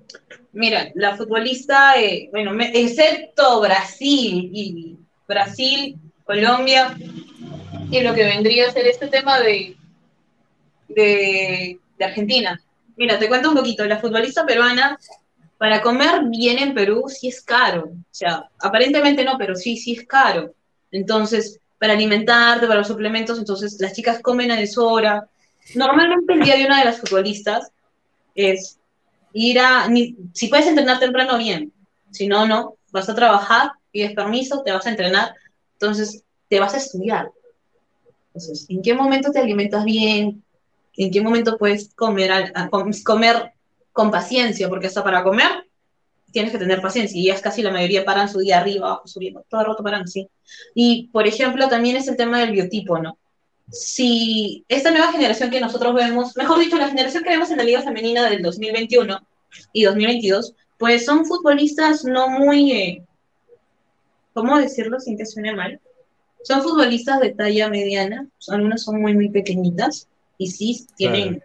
Mira, 0.53 0.89
la 0.95 1.17
futbolista, 1.17 2.01
eh, 2.01 2.29
bueno, 2.33 2.53
me- 2.53 2.71
excepto 2.79 3.61
Brasil 3.61 4.51
y 4.53 4.97
Brasil, 5.27 5.97
Colombia, 6.25 6.97
y 7.91 8.01
lo 8.03 8.15
que 8.15 8.25
vendría 8.25 8.69
a 8.69 8.73
ser 8.73 8.87
este 8.87 9.09
tema 9.09 9.41
de, 9.41 9.77
de, 10.89 11.79
de 11.99 12.05
Argentina. 12.05 12.61
Mira, 12.97 13.19
te 13.19 13.29
cuento 13.29 13.51
un 13.51 13.57
poquito. 13.57 13.85
La 13.85 13.99
futbolista 13.99 14.45
peruana, 14.47 14.99
para 15.59 15.83
comer 15.83 16.23
bien 16.27 16.59
en 16.59 16.73
Perú, 16.73 17.05
sí 17.09 17.29
es 17.29 17.43
caro. 17.43 17.91
O 17.91 18.15
sea, 18.15 18.49
aparentemente 18.61 19.25
no, 19.25 19.37
pero 19.37 19.57
sí, 19.57 19.77
sí 19.77 19.93
es 19.93 20.07
caro. 20.07 20.55
Entonces, 20.93 21.61
para 21.79 21.93
alimentarte, 21.93 22.67
para 22.67 22.79
los 22.79 22.89
suplementos, 22.89 23.39
entonces 23.39 23.77
las 23.81 23.93
chicas 23.93 24.21
comen 24.23 24.53
a 24.53 24.57
deshora. 24.57 25.29
Normalmente 25.75 26.33
el 26.33 26.41
día 26.43 26.57
de 26.57 26.67
una 26.67 26.79
de 26.79 26.85
las 26.85 27.01
futbolistas 27.01 27.73
es 28.37 28.79
ir 29.33 29.59
a, 29.59 29.89
si 30.33 30.47
puedes 30.49 30.67
entrenar 30.69 31.01
temprano, 31.01 31.37
bien. 31.37 31.73
Si 32.13 32.29
no, 32.29 32.47
no, 32.47 32.77
vas 32.93 33.09
a 33.09 33.15
trabajar, 33.15 33.73
pides 33.91 34.13
permiso, 34.13 34.63
te 34.63 34.73
vas 34.73 34.87
a 34.87 34.91
entrenar, 34.91 35.35
entonces 35.75 36.23
te 36.49 36.61
vas 36.61 36.75
a 36.75 36.79
estudiar. 36.79 37.31
Entonces, 38.29 38.67
¿en 38.69 38.81
qué 38.81 38.95
momento 38.95 39.33
te 39.33 39.41
alimentas 39.41 39.85
bien? 39.85 40.43
¿En 40.97 41.11
qué 41.11 41.21
momento 41.21 41.59
puedes 41.59 41.93
comer, 41.95 42.53
comer 43.05 43.53
con 43.99 44.13
paciencia? 44.13 44.69
Porque 44.69 44.87
hasta 44.87 45.03
para 45.03 45.25
comer 45.25 45.67
tienes 46.31 46.53
que 46.53 46.59
tener 46.59 46.81
paciencia 46.81 47.21
y 47.21 47.31
es 47.31 47.41
casi 47.41 47.63
la 47.63 47.73
mayoría 47.73 48.05
paran 48.05 48.29
su 48.29 48.39
día 48.39 48.61
arriba, 48.61 48.87
abajo, 48.87 49.09
subiendo, 49.09 49.45
todo 49.49 49.61
el 49.61 49.67
rato 49.67 49.83
paran 49.83 50.03
así. 50.03 50.29
Y, 50.73 51.09
por 51.09 51.27
ejemplo, 51.27 51.69
también 51.69 51.97
es 51.97 52.07
el 52.07 52.17
tema 52.17 52.39
del 52.39 52.53
biotipo, 52.53 53.01
¿no? 53.01 53.19
Si 53.73 54.65
esta 54.69 54.93
nueva 54.93 55.11
generación 55.11 55.51
que 55.51 55.61
nosotros 55.61 55.97
vemos, 55.97 56.37
mejor 56.37 56.61
dicho, 56.61 56.79
la 56.79 56.87
generación 56.87 57.25
que 57.25 57.31
vemos 57.31 57.51
en 57.51 57.57
la 57.57 57.65
Liga 57.65 57.83
Femenina 57.83 58.31
del 58.31 58.41
2021 58.41 59.19
y 59.73 59.83
2022, 59.83 60.55
pues 60.79 61.05
son 61.05 61.27
futbolistas 61.27 62.05
no 62.05 62.29
muy, 62.29 62.71
eh, 62.71 63.03
¿cómo 64.33 64.61
decirlo 64.61 65.01
sin 65.01 65.19
que 65.19 65.27
suene 65.27 65.57
mal? 65.57 65.81
Son 66.45 66.63
futbolistas 66.63 67.19
de 67.19 67.31
talla 67.31 67.69
mediana, 67.69 68.29
algunas 68.47 68.85
son 68.85 69.03
muy, 69.03 69.15
muy 69.15 69.29
pequeñitas 69.29 70.07
y 70.39 70.53
sí 70.53 70.87
tienen, 70.97 71.43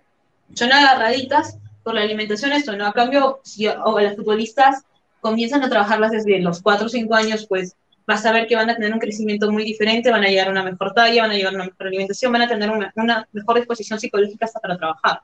son 0.54 0.72
agarraditas 0.72 1.58
por 1.84 1.94
la 1.94 2.02
alimentación 2.02 2.54
esto, 2.54 2.76
¿no? 2.76 2.88
A 2.88 2.94
cambio, 2.94 3.40
si 3.44 3.68
o 3.68 4.00
las 4.00 4.16
futbolistas 4.16 4.84
comienzan 5.22 5.64
a 5.64 5.70
trabajarlas 5.70 6.12
desde 6.12 6.40
los 6.40 6.62
4 6.62 6.86
o 6.86 6.90
5 6.90 7.16
años, 7.16 7.46
pues 7.48 7.76
vas 8.06 8.26
a 8.26 8.32
ver 8.32 8.48
que 8.48 8.56
van 8.56 8.70
a 8.70 8.76
tener 8.76 8.94
un 8.94 9.00
crecimiento 9.00 9.52
muy 9.52 9.64
diferente, 9.64 10.12
van 10.12 10.24
a 10.24 10.28
llegar 10.28 10.48
a 10.48 10.52
una 10.52 10.64
mejor 10.64 10.94
talla, 10.94 11.22
van 11.22 11.32
a 11.32 11.36
llevar 11.36 11.56
una 11.56 11.66
mejor 11.66 11.88
alimentación, 11.88 12.32
van 12.32 12.42
a 12.42 12.48
tener 12.48 12.70
una, 12.70 12.92
una 12.96 13.28
mejor 13.32 13.58
disposición 13.58 14.00
psicológica 14.00 14.46
hasta 14.46 14.60
para 14.60 14.78
trabajar. 14.78 15.22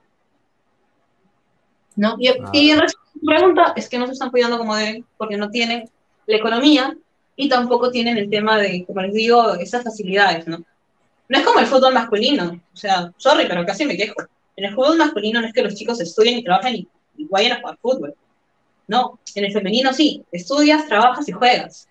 ¿No? 1.96 2.16
Y, 2.18 2.30
y 2.54 2.72
en 2.72 2.80
pregunta 3.26 3.74
es 3.76 3.90
que 3.90 3.98
no 3.98 4.06
se 4.06 4.14
están 4.14 4.32
cuidando 4.32 4.58
como 4.58 4.76
deben, 4.76 5.06
porque 5.18 5.36
no 5.36 5.50
tienen 5.50 5.90
la 6.26 6.38
economía 6.38 6.96
y 7.36 7.50
tampoco 7.50 7.92
tienen 7.92 8.18
el 8.18 8.30
tema 8.30 8.58
de, 8.58 8.86
como 8.86 9.02
les 9.02 9.14
digo, 9.14 9.56
esas 9.56 9.84
facilidades, 9.84 10.48
¿no? 10.48 10.64
No 11.28 11.38
es 11.38 11.46
como 11.46 11.60
el 11.60 11.68
fútbol 11.68 11.94
masculino, 11.94 12.60
o 12.74 12.78
sea, 12.78 13.12
sorry, 13.18 13.46
pero 13.48 13.66
casi 13.66 13.86
me 13.86 13.98
quejo. 13.98 14.16
En 14.60 14.66
el 14.66 14.76
fútbol 14.76 14.98
masculino 14.98 15.40
no 15.40 15.48
es 15.48 15.54
que 15.54 15.64
los 15.64 15.74
chicos 15.74 16.02
estudien 16.02 16.38
y 16.40 16.44
trabajen 16.44 16.76
y, 16.76 16.88
y 17.16 17.26
vayan 17.28 17.54
a 17.54 17.62
jugar 17.62 17.78
fútbol. 17.82 18.14
No, 18.90 19.18
en 19.36 19.46
el 19.46 19.54
femenino 19.54 19.94
sí, 19.94 20.26
estudias, 20.34 20.86
trabajas 20.86 21.30
y 21.30 21.32
juegas. 21.32 21.88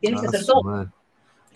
Tienes 0.00 0.20
que 0.20 0.26
Ah, 0.26 0.28
hacer 0.28 0.44
todo. 0.44 0.62
madre. 0.62 0.90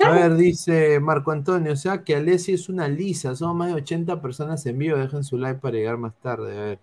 A 0.00 0.10
ver, 0.10 0.36
dice 0.36 0.98
Marco 1.00 1.32
Antonio, 1.32 1.72
o 1.74 1.76
sea 1.76 2.02
que 2.02 2.16
Alessi 2.16 2.54
es 2.54 2.70
una 2.70 2.88
lisa, 2.88 3.36
somos 3.36 3.56
más 3.56 3.68
de 3.68 3.74
80 3.74 4.22
personas 4.22 4.64
en 4.64 4.78
vivo, 4.78 4.96
dejen 4.96 5.22
su 5.22 5.36
like 5.36 5.60
para 5.60 5.76
llegar 5.76 5.98
más 5.98 6.14
tarde. 6.16 6.56
A 6.56 6.62
ver. 6.62 6.78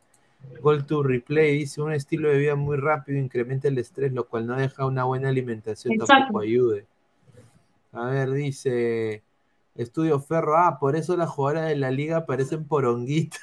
Goal 0.62 0.86
to 0.86 1.02
replay 1.02 1.58
dice 1.58 1.82
un 1.82 1.94
estilo 1.94 2.30
de 2.30 2.38
vida 2.38 2.56
muy 2.56 2.78
rápido 2.78 3.18
incrementa 3.18 3.68
el 3.68 3.80
estrés, 3.80 4.14
lo 4.14 4.28
cual 4.28 4.46
no 4.46 4.56
deja 4.56 4.86
una 4.86 5.06
buena 5.06 5.30
alimentación, 5.30 5.94
Exacto. 5.96 6.14
tampoco 6.16 6.40
ayude. 6.42 6.86
A 7.94 8.06
ver, 8.06 8.30
dice 8.32 9.24
Estudio 9.76 10.20
Ferro, 10.20 10.58
ah, 10.58 10.78
por 10.80 10.96
eso 10.96 11.16
las 11.16 11.30
jugadoras 11.30 11.70
de 11.70 11.76
la 11.76 11.92
liga 11.92 12.26
parecen 12.26 12.66
poronguitas. 12.66 13.40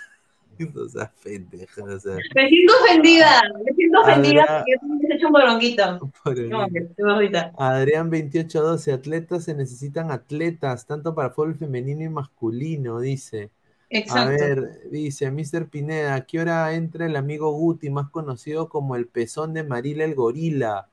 o 0.77 0.89
sea, 0.89 1.13
pendeja, 1.23 1.85
o 1.85 1.99
sea, 2.01 2.17
Me 2.35 2.49
siento 2.49 2.73
ofendida, 2.85 3.43
me 3.65 3.73
siento 3.75 4.01
ofendida 4.01 4.43
Adrián- 4.43 4.81
porque 4.81 5.07
he 5.09 5.17
hecho 5.17 5.27
un 5.29 5.33
boronguito. 5.33 6.11
poronguita. 6.25 7.53
No. 7.53 7.59
Adrián 7.65 8.11
2812, 8.11 8.93
atletas 8.93 9.45
se 9.45 9.55
necesitan 9.55 10.11
atletas, 10.11 10.85
tanto 10.87 11.15
para 11.15 11.31
fútbol 11.31 11.55
femenino 11.55 12.03
y 12.03 12.09
masculino, 12.09 13.01
dice. 13.01 13.51
A 13.91 13.97
Exacto. 13.99 14.31
ver, 14.31 14.91
dice 14.91 15.31
Mr. 15.31 15.67
Pineda, 15.69 16.15
¿a 16.17 16.27
qué 16.27 16.41
hora 16.41 16.75
entra 16.75 17.07
el 17.07 17.17
amigo 17.17 17.51
Guti, 17.53 17.89
más 17.89 18.11
conocido 18.11 18.69
como 18.69 18.97
el 18.97 19.07
pezón 19.07 19.55
de 19.55 19.63
Marila 19.65 20.05
el 20.05 20.15
gorila? 20.15 20.89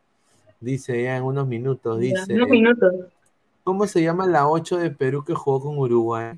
Dice 0.61 1.03
ya 1.03 1.17
en 1.17 1.23
unos 1.23 1.45
minutos, 1.47 1.99
dice. 1.99 2.33
Unos 2.33 2.49
minutos. 2.49 2.93
¿Cómo 3.65 3.87
se 3.87 4.03
llama 4.03 4.27
la 4.27 4.47
8 4.47 4.77
de 4.77 4.91
Perú 4.91 5.25
que 5.25 5.33
jugó 5.33 5.59
con 5.59 5.79
Uruguay? 5.79 6.37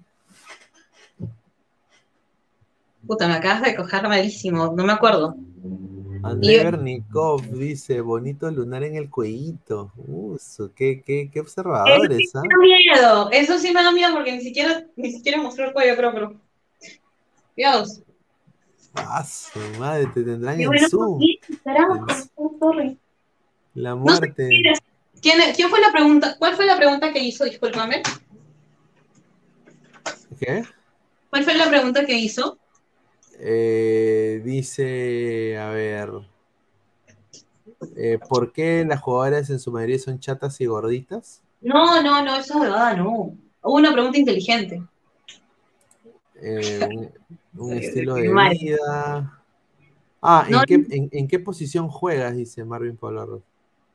Puta, 3.06 3.28
me 3.28 3.34
acabas 3.34 3.64
de 3.64 3.76
coger 3.76 4.08
malísimo, 4.08 4.74
no 4.74 4.86
me 4.86 4.94
acuerdo. 4.94 5.36
André 6.24 6.64
Bernikov 6.64 7.42
dice, 7.50 8.00
bonito 8.00 8.50
lunar 8.50 8.86
en 8.86 8.96
el 8.96 9.10
cuellito. 9.10 9.92
Uso, 10.08 10.72
qué, 10.74 11.04
qué, 11.06 11.30
qué 11.30 11.42
observadores, 11.42 12.34
¿ah? 12.34 12.44
Me 12.44 12.48
da 12.48 12.58
miedo, 12.62 13.30
eso 13.32 13.60
sí 13.60 13.74
me 13.74 13.84
da 13.84 13.92
miedo 13.92 14.14
porque 14.14 14.32
ni 14.32 14.40
siquiera, 14.42 14.86
ni 14.96 15.12
siquiera 15.12 15.42
mostró 15.42 15.66
el 15.66 15.74
cuello, 15.74 15.98
creo, 15.98 16.14
pero. 16.14 16.34
Dios. 17.58 18.02
Ah, 18.96 19.26
su 19.26 19.60
madre, 19.78 20.08
te 20.14 20.24
tendrán 20.24 20.62
Y 20.62 20.64
en 20.64 20.70
bueno, 20.70 20.88
Zoom. 20.88 21.20
sí, 21.20 21.40
sorry. 22.58 22.98
La 23.74 23.96
No 23.96 24.16
sé 24.16 24.20
muerte. 24.22 24.50
Quién 25.22 25.42
es. 25.42 25.56
¿Quién, 25.56 25.68
es- 25.68 25.72
fue 25.72 25.80
la 25.82 25.92
pregunta? 25.92 26.36
¿Cuál 26.38 26.56
fue 26.56 26.66
la 26.66 26.78
pregunta 26.78 27.12
que 27.12 27.20
hizo? 27.20 27.46
Discúlpame. 27.46 28.02
¿Qué? 30.40 30.64
¿Cuál 31.30 31.44
fue 31.44 31.56
la 31.56 31.70
pregunta 31.70 32.06
que 32.06 32.18
hizo? 32.18 32.58
Eh, 33.40 34.42
dice, 34.44 35.58
a 35.58 35.70
ver, 35.70 36.10
eh, 37.96 38.20
¿por 38.28 38.52
qué 38.52 38.84
las 38.88 39.02
jugadoras 39.02 39.50
en 39.50 39.60
su 39.60 39.72
mayoría 39.72 40.00
son 40.00 40.20
chatas 40.20 40.60
y 40.62 40.66
gorditas? 40.66 41.42
No, 41.62 42.02
no, 42.02 42.24
no, 42.24 42.36
esa 42.38 42.58
huevada 42.58 42.96
no. 42.96 43.36
Hubo 43.62 43.76
una 43.76 43.92
pregunta 43.92 44.18
inteligente. 44.18 44.82
Eh, 46.42 47.12
un, 47.56 47.74
estilo 47.78 48.16
de 48.16 48.30
vida. 48.30 49.44
Ah, 50.22 50.46
¿en, 50.48 50.52
No, 50.52 50.64
qué, 50.66 50.76
en, 50.76 51.10
en 51.12 51.28
qué 51.28 51.40
posición 51.40 51.90
juegas? 51.90 52.36
Dice 52.36 52.64
Marvin 52.64 52.98
Polarro. 52.98 53.42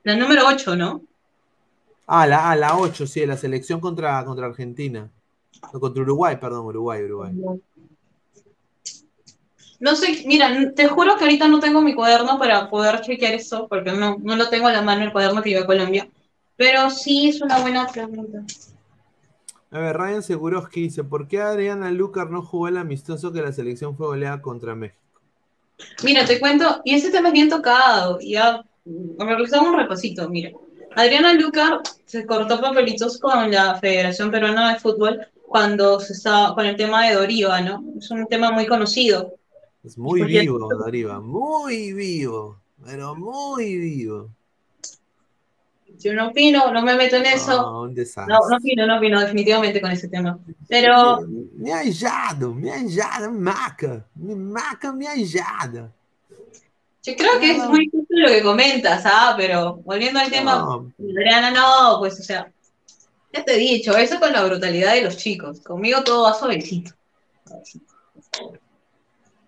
La 0.05 0.16
número 0.16 0.47
8, 0.47 0.77
¿no? 0.77 1.03
Ah, 2.14 2.26
la, 2.26 2.50
ah, 2.50 2.56
la 2.56 2.76
8, 2.76 3.06
sí, 3.06 3.24
la 3.24 3.38
selección 3.38 3.80
contra, 3.80 4.22
contra 4.26 4.44
Argentina. 4.44 5.10
No, 5.72 5.80
contra 5.80 6.02
Uruguay, 6.02 6.36
perdón, 6.38 6.66
Uruguay, 6.66 7.02
Uruguay. 7.04 7.32
No 9.80 9.96
sé, 9.96 10.22
mira, 10.26 10.74
te 10.74 10.88
juro 10.88 11.16
que 11.16 11.24
ahorita 11.24 11.48
no 11.48 11.58
tengo 11.58 11.80
mi 11.80 11.94
cuaderno 11.94 12.38
para 12.38 12.68
poder 12.68 13.00
chequear 13.00 13.32
eso, 13.32 13.66
porque 13.66 13.92
no, 13.92 14.18
no 14.22 14.36
lo 14.36 14.50
tengo 14.50 14.66
a 14.66 14.72
la 14.72 14.82
mano 14.82 15.04
el 15.04 15.12
cuaderno 15.12 15.42
que 15.42 15.48
lleva 15.48 15.62
a 15.62 15.66
Colombia. 15.66 16.06
Pero 16.54 16.90
sí 16.90 17.30
es 17.30 17.40
una 17.40 17.60
buena 17.60 17.86
pregunta. 17.86 18.44
A 19.70 19.78
ver, 19.78 19.96
Ryan 19.96 20.22
Seguroski 20.22 20.82
dice, 20.82 21.04
¿por 21.04 21.26
qué 21.26 21.40
Adriana 21.40 21.90
Lucar 21.90 22.28
no 22.30 22.42
jugó 22.42 22.68
el 22.68 22.76
amistoso 22.76 23.32
que 23.32 23.40
la 23.40 23.54
selección 23.54 23.96
fue 23.96 24.08
goleada 24.08 24.42
contra 24.42 24.74
México? 24.74 25.00
Mira, 26.04 26.26
te 26.26 26.38
cuento, 26.38 26.82
y 26.84 26.94
ese 26.94 27.10
tema 27.10 27.28
es 27.28 27.32
bien 27.32 27.48
tocado, 27.48 28.18
y 28.20 28.32
ya, 28.32 28.62
realizamos 29.18 29.70
un 29.70 29.78
repasito, 29.78 30.28
mira. 30.28 30.50
Adriana 30.97 31.32
Lucar 31.34 31.80
se 32.07 32.26
cortó 32.26 32.61
papelitos 32.61 33.18
con 33.18 33.51
la 33.51 33.76
Federación 33.76 34.30
Peruana 34.30 34.74
de 34.74 34.80
Fútbol 34.80 35.26
cuando 35.47 36.01
se 36.01 36.12
estaba 36.12 36.55
con 36.55 36.66
el 36.66 36.76
tema 36.76 37.07
de 37.07 37.14
Doriva, 37.14 37.61
¿no? 37.61 37.82
Es 37.99 38.11
un 38.11 38.26
tema 38.26 38.51
muy 38.51 38.66
conocido. 38.66 39.34
Es 39.84 39.99
muy 39.99 40.20
Porque- 40.20 40.40
vivo, 40.40 40.68
Dariva, 40.84 41.20
muy 41.20 41.93
vivo, 41.93 42.59
pero 42.84 43.14
muy 43.14 43.76
vivo. 43.76 44.30
Yo 45.99 46.14
no 46.14 46.28
opino, 46.28 46.72
no 46.72 46.82
me 46.82 46.95
meto 46.97 47.16
en 47.16 47.26
eso. 47.26 47.82
Un 47.82 47.95
desastre. 47.95 48.34
No, 48.34 48.40
no 48.49 48.57
opino, 48.57 48.86
no 48.86 48.97
opino 48.97 49.20
definitivamente 49.20 49.80
con 49.80 49.90
ese 49.93 50.09
tema. 50.09 50.38
Pero 50.68 51.20
Me, 51.20 51.45
me 51.64 51.72
aijado, 51.72 52.53
me 52.55 52.72
aijada, 52.72 53.30
maca. 53.30 54.05
Me 54.16 54.34
maca, 54.34 54.93
me 54.93 55.07
aijada. 55.07 55.93
Yo 57.03 57.16
creo 57.16 57.40
que 57.40 57.53
es 57.53 57.59
muy 57.68 57.88
justo 57.90 58.14
lo 58.14 58.28
que 58.28 58.42
comentas, 58.42 59.03
¿ah? 59.05 59.34
Pero 59.36 59.76
volviendo 59.84 60.20
al 60.20 60.30
tema, 60.30 60.57
No, 60.57 60.92
Adriana, 60.98 61.50
no, 61.50 61.96
pues, 61.98 62.18
o 62.20 62.22
sea, 62.22 62.53
ya 63.32 63.44
te 63.44 63.55
he 63.55 63.59
dicho, 63.59 63.96
eso 63.96 64.20
con 64.20 64.32
la 64.32 64.44
brutalidad 64.44 64.94
de 64.94 65.03
los 65.03 65.16
chicos. 65.16 65.61
Conmigo 65.61 66.05
todo 66.05 66.24
va 66.24 66.34
suavecito. 66.34 66.92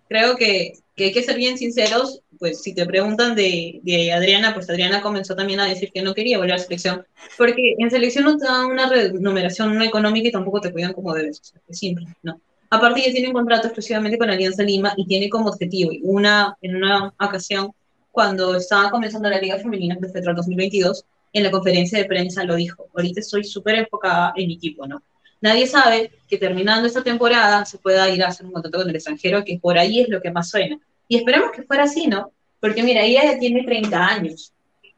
Creo 0.09 0.35
que, 0.35 0.73
que 0.95 1.05
hay 1.05 1.11
que 1.13 1.23
ser 1.23 1.37
bien 1.37 1.57
sinceros, 1.57 2.21
pues 2.39 2.61
si 2.61 2.73
te 2.73 2.85
preguntan 2.85 3.35
de, 3.35 3.79
de 3.83 4.11
Adriana, 4.11 4.53
pues 4.53 4.69
Adriana 4.69 5.01
comenzó 5.01 5.35
también 5.35 5.59
a 5.59 5.65
decir 5.65 5.91
que 5.93 6.01
no 6.01 6.13
quería 6.13 6.37
volver 6.37 6.55
a 6.55 6.59
selección, 6.59 7.05
porque 7.37 7.75
en 7.77 7.89
selección 7.89 8.25
no 8.25 8.37
te 8.37 8.45
dan 8.45 8.65
una 8.65 8.89
remuneración 8.89 9.81
económica 9.81 10.27
y 10.27 10.31
tampoco 10.31 10.61
te 10.61 10.71
cuidan 10.71 10.93
como 10.93 11.13
debes, 11.13 11.39
o 11.39 11.43
sea, 11.43 11.61
es 11.67 11.79
simple, 11.79 12.07
¿no? 12.21 12.39
Aparte 12.69 13.01
ella 13.01 13.11
tiene 13.11 13.27
un 13.27 13.33
contrato 13.33 13.67
exclusivamente 13.67 14.17
con 14.17 14.29
Alianza 14.29 14.63
Lima 14.63 14.93
y 14.97 15.05
tiene 15.05 15.29
como 15.29 15.49
objetivo, 15.49 15.91
y 15.91 16.01
una, 16.03 16.57
en 16.61 16.75
una 16.75 17.13
ocasión, 17.19 17.71
cuando 18.11 18.55
estaba 18.55 18.89
comenzando 18.89 19.29
la 19.29 19.39
Liga 19.39 19.57
Femenina 19.57 19.95
de 19.99 20.09
Federal 20.09 20.35
2022, 20.35 21.05
en 21.33 21.43
la 21.43 21.51
conferencia 21.51 21.97
de 21.99 22.05
prensa 22.05 22.43
lo 22.45 22.55
dijo, 22.55 22.87
ahorita 22.95 23.19
estoy 23.19 23.43
súper 23.43 23.75
enfocada 23.75 24.33
en 24.37 24.47
mi 24.47 24.55
equipo, 24.55 24.87
¿no? 24.87 25.03
Nadie 25.41 25.67
sabe 25.67 26.11
que 26.27 26.37
terminando 26.37 26.87
esta 26.87 27.03
temporada 27.03 27.65
se 27.65 27.77
pueda 27.77 28.09
ir 28.09 28.23
a 28.23 28.29
hacer 28.29 28.45
un 28.45 28.53
contrato 28.53 28.79
con 28.79 28.89
el 28.89 28.95
extranjero, 28.95 29.43
que 29.43 29.59
por 29.59 29.77
ahí 29.77 29.99
es 29.99 30.09
lo 30.09 30.21
que 30.21 30.31
más 30.31 30.49
suena. 30.49 30.79
Y 31.07 31.17
esperamos 31.17 31.51
que 31.51 31.63
fuera 31.63 31.83
así, 31.83 32.07
¿no? 32.07 32.31
Porque 32.59 32.81
mira, 32.81 33.03
ella 33.03 33.23
ya 33.25 33.37
tiene 33.37 33.63
30 33.63 34.07
años. 34.07 34.53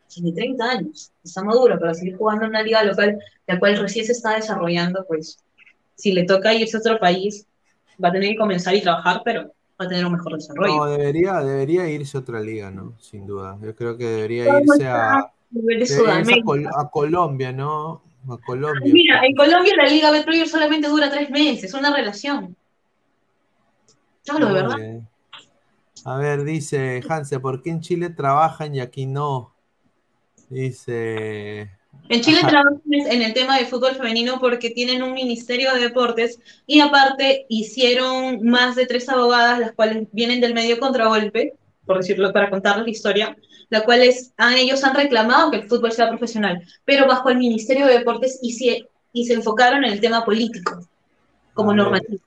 Tiene 0.07 0.31
30 0.31 0.63
años. 0.63 1.11
Está 1.23 1.43
maduro 1.43 1.77
para 1.79 1.93
seguir 1.93 2.15
jugando 2.15 2.45
en 2.45 2.51
una 2.51 2.61
liga 2.61 2.83
local, 2.83 3.19
la 3.45 3.59
cual 3.59 3.77
recién 3.77 4.05
se 4.05 4.13
está 4.13 4.35
desarrollando, 4.35 5.03
pues 5.07 5.39
si 5.95 6.11
le 6.11 6.23
toca 6.23 6.53
irse 6.53 6.77
a 6.77 6.79
otro 6.79 6.99
país, 6.99 7.45
va 8.03 8.09
a 8.09 8.11
tener 8.11 8.29
que 8.31 8.37
comenzar 8.37 8.75
y 8.75 8.81
trabajar, 8.81 9.21
pero 9.23 9.43
va 9.79 9.85
a 9.85 9.87
tener 9.87 10.05
un 10.05 10.13
mejor 10.13 10.33
desarrollo. 10.33 10.75
no, 10.75 10.85
debería, 10.85 11.33
debería 11.39 11.89
irse 11.89 12.17
a 12.17 12.21
otra 12.21 12.39
liga, 12.39 12.71
¿no? 12.71 12.93
Sin 12.99 13.25
duda. 13.25 13.57
Yo 13.61 13.75
creo 13.75 13.97
que 13.97 14.05
debería 14.05 14.45
¿Cómo 14.45 14.59
irse 14.59 14.87
a, 14.87 15.13
a 15.13 15.31
nivel 15.51 15.79
de 15.79 15.85
debería 15.85 15.85
irse 15.85 15.95
a, 15.95 15.97
Sudamérica? 15.99 16.45
Col- 16.45 16.67
a 16.75 16.89
Colombia, 16.89 17.51
¿no? 17.51 18.01
A 18.29 18.37
Colombia. 18.37 18.93
Mira, 18.93 19.25
en 19.25 19.35
Colombia 19.35 19.73
la 19.77 19.87
Liga 19.87 20.11
Betplayer 20.11 20.47
solamente 20.47 20.87
dura 20.87 21.09
tres 21.09 21.29
meses, 21.29 21.73
una 21.73 21.95
relación. 21.95 22.55
Solo, 24.23 24.47
de 24.47 24.53
verdad. 24.53 24.77
bien. 24.77 25.07
A 26.05 26.17
ver, 26.17 26.43
dice 26.43 27.01
Hanse, 27.07 27.39
¿por 27.39 27.61
qué 27.61 27.69
en 27.69 27.81
Chile 27.81 28.09
trabajan 28.09 28.75
y 28.75 28.79
aquí 28.79 29.05
no? 29.05 29.53
Dice. 30.49 31.76
En 32.09 32.21
Chile 32.21 32.39
Ajá. 32.39 32.49
trabajan 32.49 32.81
en 32.89 33.21
el 33.21 33.33
tema 33.33 33.57
de 33.57 33.65
fútbol 33.65 33.95
femenino 33.95 34.39
porque 34.39 34.69
tienen 34.69 35.03
un 35.03 35.13
ministerio 35.13 35.73
de 35.73 35.81
deportes 35.81 36.39
y 36.65 36.79
aparte 36.79 37.45
hicieron 37.49 38.41
más 38.43 38.75
de 38.75 38.85
tres 38.85 39.09
abogadas, 39.09 39.59
las 39.59 39.73
cuales 39.73 40.07
vienen 40.13 40.39
del 40.39 40.53
medio 40.53 40.79
contragolpe, 40.79 41.53
por 41.85 41.97
decirlo, 41.97 42.31
para 42.31 42.49
contarles 42.49 42.85
la 42.85 42.91
historia, 42.91 43.37
las 43.69 43.83
cuales 43.83 44.31
han- 44.37 44.53
ellos 44.55 44.83
han 44.83 44.95
reclamado 44.95 45.51
que 45.51 45.57
el 45.57 45.67
fútbol 45.67 45.91
sea 45.91 46.07
profesional, 46.09 46.61
pero 46.85 47.07
bajo 47.07 47.29
el 47.29 47.37
ministerio 47.37 47.85
de 47.85 47.97
deportes 47.99 48.39
y 48.41 48.53
se, 48.53 48.87
y 49.11 49.25
se 49.25 49.33
enfocaron 49.33 49.83
en 49.83 49.91
el 49.93 49.99
tema 49.99 50.23
político, 50.23 50.79
como 51.53 51.71
A 51.71 51.73
ver. 51.73 51.83
normativo. 51.83 52.19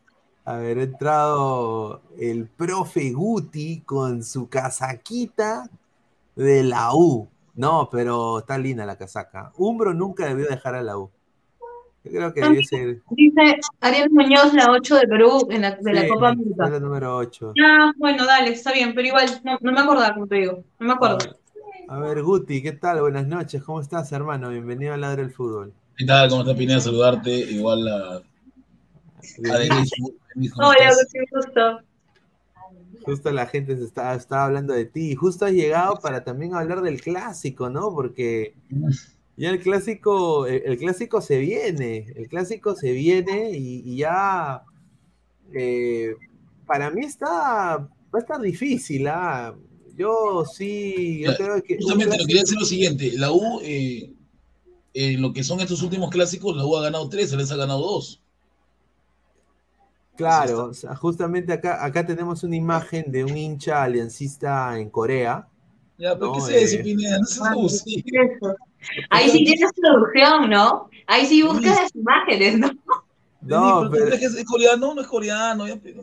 haber 0.45 0.79
entrado 0.79 2.03
el 2.19 2.47
profe 2.49 3.13
Guti 3.13 3.83
con 3.87 4.25
su 4.25 4.49
casaquita 4.49 5.71
de 6.35 6.65
la 6.65 6.93
U. 6.95 7.29
No, 7.61 7.91
pero 7.93 8.39
está 8.39 8.57
linda 8.57 8.87
la 8.87 8.97
casaca. 8.97 9.53
Umbro 9.59 9.93
nunca 9.93 10.25
debió 10.25 10.49
dejar 10.49 10.77
a 10.77 10.83
la 10.83 10.97
U. 10.97 11.11
Yo 12.03 12.11
creo 12.11 12.33
que 12.33 12.41
debió 12.41 12.63
ser 12.65 13.03
Dice 13.11 13.61
Ariel 13.83 14.09
Muñoz, 14.11 14.55
la 14.55 14.71
8 14.71 14.97
de 14.97 15.07
Perú, 15.07 15.47
en 15.51 15.61
la, 15.61 15.73
de 15.73 15.93
la 15.93 16.09
Copa 16.09 16.31
América. 16.31 16.71
la 16.71 16.81
número 16.81 17.15
8. 17.19 17.53
Ah, 17.63 17.93
bueno, 17.99 18.25
dale, 18.25 18.53
está 18.53 18.73
bien, 18.73 18.95
pero 18.95 19.09
igual, 19.09 19.29
no, 19.45 19.59
no 19.61 19.73
me 19.73 19.81
acordaba, 19.81 20.15
como 20.15 20.27
te 20.27 20.37
digo, 20.37 20.65
no 20.79 20.87
me 20.87 20.95
acuerdo. 20.95 21.19
A 21.89 21.99
ver, 21.99 22.23
Guti, 22.23 22.63
¿qué 22.63 22.73
tal? 22.73 23.03
Buenas 23.03 23.27
noches. 23.27 23.63
¿Cómo 23.63 23.83
estás, 23.83 24.11
hermano? 24.13 24.49
Bienvenido 24.49 24.95
a 24.95 24.97
Ladre 24.97 25.21
el 25.21 25.31
Fútbol. 25.31 25.75
¿Qué 25.99 26.07
tal? 26.07 26.31
¿Cómo 26.31 26.41
estás, 26.41 26.57
Pineda? 26.57 26.81
Saludarte. 26.81 27.31
Igual 27.31 27.87
a, 27.89 28.23
a 29.53 29.59
Denise. 29.59 29.97
Denise, 30.35 30.55
¿cómo 30.55 30.69
Hola, 30.69 30.93
qué 31.13 31.21
gusto. 31.31 31.90
Justo 33.05 33.31
la 33.33 33.47
gente 33.47 33.77
se 33.77 33.85
está, 33.85 34.15
está 34.15 34.45
hablando 34.45 34.75
de 34.75 34.85
ti. 34.85 35.15
Justo 35.15 35.47
has 35.47 35.53
llegado 35.53 35.99
para 36.01 36.25
también 36.25 36.55
hablar 36.55 36.83
del 36.83 37.01
clásico, 37.01 37.71
¿no? 37.71 37.93
Porque 37.95 38.55
ya 39.37 39.51
el 39.51 39.61
clásico, 39.61 40.47
el, 40.47 40.63
el 40.65 40.79
clásico 40.79 41.21
se 41.21 41.39
viene, 41.39 42.07
el 42.15 42.29
clásico 42.29 42.75
se 42.75 42.93
viene 42.93 43.53
y, 43.53 43.83
y 43.85 43.97
ya 43.97 44.63
eh, 45.53 46.15
para 46.67 46.91
mí 46.91 47.05
está, 47.05 47.79
va 47.79 47.89
a 48.13 48.19
estar 48.19 48.41
difícil, 48.41 49.09
¿ah? 49.09 49.55
Yo 49.97 50.45
sí, 50.45 51.21
yo 51.25 51.37
creo 51.37 51.63
que 51.63 51.77
Justamente 51.77 52.17
lo 52.17 52.27
quería 52.27 52.43
decir 52.43 52.59
lo 52.59 52.65
siguiente. 52.65 53.13
La 53.19 53.33
U, 53.33 53.61
eh, 53.63 54.13
en 54.95 55.21
lo 55.21 55.33
que 55.33 55.45
son 55.45 55.61
estos 55.61 55.83
últimos 55.83 56.11
clásicos, 56.11 56.57
la 56.57 56.65
U 56.65 56.77
ha 56.77 56.83
ganado 56.83 57.09
tres, 57.09 57.33
les 57.33 57.51
ha 57.51 57.57
ganado 57.57 57.81
dos. 57.81 58.20
Claro, 60.21 60.65
o 60.67 60.75
sea, 60.75 60.95
justamente 60.97 61.53
acá, 61.53 61.85
acá 61.85 62.05
tenemos 62.07 62.43
una 62.45 62.57
imagen 62.57 63.11
de 63.11 63.25
un 63.25 63.37
hincha 63.37 63.83
aliancista 63.83 64.79
en 64.79 64.91
Corea. 64.91 65.49
Ya, 65.99 66.15
pero 66.15 66.33
No, 66.33 66.47
¿qué 66.47 66.63
es 66.63 66.73
eh. 66.75 66.83
No 66.85 67.45
Ah, 67.45 67.51
abusivo. 67.53 68.03
Eso. 68.07 68.57
Ahí 69.11 69.31
sí 69.31 69.45
tienes 69.45 69.73
producción, 69.75 70.51
¿no? 70.51 70.89
Ahí 71.07 71.27
sí 71.27 71.43
buscas 71.43 71.77
las 71.83 71.95
imágenes, 71.95 72.59
¿no? 72.59 72.71
No, 73.43 73.89
Denise, 73.89 73.91
pero 73.91 74.15
¿Es, 74.15 74.21
que 74.21 74.27
es 74.41 74.45
coreano? 74.45 74.95
No 74.95 75.01
es 75.01 75.07
coreano. 75.07 75.67
Ya, 75.67 75.77
pero 75.83 76.01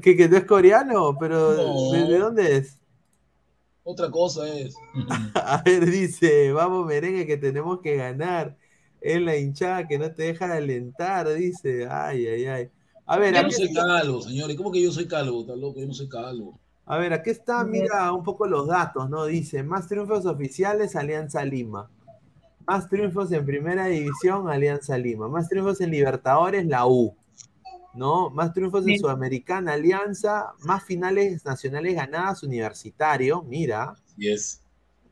que, 0.00 0.16
que 0.16 0.28
no 0.28 0.36
es 0.36 0.44
coreano, 0.44 1.16
pero 1.18 1.54
No. 1.54 1.92
¿de, 1.92 2.04
de 2.06 2.18
dónde 2.18 2.56
es? 2.56 2.78
Otra 3.82 4.10
cosa 4.10 4.46
es. 4.48 4.74
A 5.34 5.62
ver, 5.64 5.86
dice, 5.86 6.52
vamos 6.52 6.86
merengue 6.86 7.26
que 7.26 7.36
tenemos 7.38 7.80
que 7.80 7.96
ganar. 7.96 8.56
Es 9.00 9.20
la 9.20 9.36
hinchada 9.36 9.86
que 9.86 9.98
no 9.98 10.12
te 10.12 10.24
dejan 10.24 10.50
alentar, 10.52 11.28
dice. 11.34 11.86
Ay, 11.90 12.26
ay, 12.26 12.46
ay. 12.46 12.70
A 13.10 13.16
ver, 13.18 13.34
Yo 13.34 13.40
no 13.40 13.46
aquí, 13.46 13.56
soy 13.56 13.72
calvo, 13.72 14.20
señores. 14.20 14.54
¿Cómo 14.56 14.70
que 14.70 14.82
yo 14.82 14.92
soy 14.92 15.08
calvo? 15.08 15.40
Está 15.40 15.56
loco, 15.56 15.80
yo 15.80 15.86
no 15.86 15.94
soy 15.94 16.08
calvo. 16.10 16.60
a 16.84 16.98
ver, 16.98 17.14
aquí 17.14 17.30
está, 17.30 17.64
mira 17.64 18.12
un 18.12 18.22
poco 18.22 18.46
los 18.46 18.66
datos, 18.68 19.08
¿no? 19.08 19.24
Dice, 19.24 19.62
más 19.62 19.88
triunfos 19.88 20.26
oficiales, 20.26 20.94
Alianza 20.94 21.42
Lima. 21.42 21.90
Más 22.66 22.86
triunfos 22.86 23.32
en 23.32 23.46
Primera 23.46 23.86
División, 23.86 24.50
Alianza 24.50 24.98
Lima. 24.98 25.26
Más 25.26 25.48
triunfos 25.48 25.80
en 25.80 25.90
Libertadores, 25.90 26.66
la 26.66 26.86
U. 26.86 27.16
¿No? 27.94 28.28
Más 28.28 28.52
triunfos 28.52 28.86
en. 28.86 28.98
Sudamericana, 28.98 29.72
Alianza. 29.72 30.52
Más 30.64 30.84
finales 30.84 31.42
nacionales 31.46 31.94
ganadas, 31.94 32.42
Universitario. 32.42 33.42
Mira. 33.42 33.94
Y 34.18 34.28
es. 34.28 34.62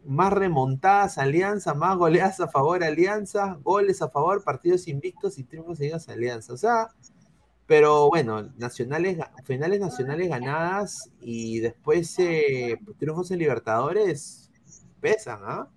más 0.05 0.35
remontadas 0.35 1.17
Alianza, 1.17 1.73
más 1.73 1.97
goleadas 1.97 2.41
a 2.41 2.49
favor 2.49 2.85
Alianza, 2.85 3.59
goles 3.63 4.03
a 4.03 4.11
favor, 4.11 4.45
partidos 4.45 4.87
invictos 4.87 5.39
y 5.39 5.45
triunfos 5.45 5.79
seguidos 5.79 6.09
Alianza. 6.11 6.53
O 6.53 6.57
sea, 6.59 6.89
pero 7.67 8.09
bueno, 8.09 8.49
nacionales, 8.57 9.19
finales 9.45 9.81
nacionales 9.81 10.29
ganadas 10.29 11.11
y 11.21 11.59
después 11.61 12.19
eh, 12.19 12.79
triunfos 12.99 13.31
en 13.31 13.39
Libertadores 13.41 14.51
pesan, 15.01 15.41
¿ah? 15.43 15.69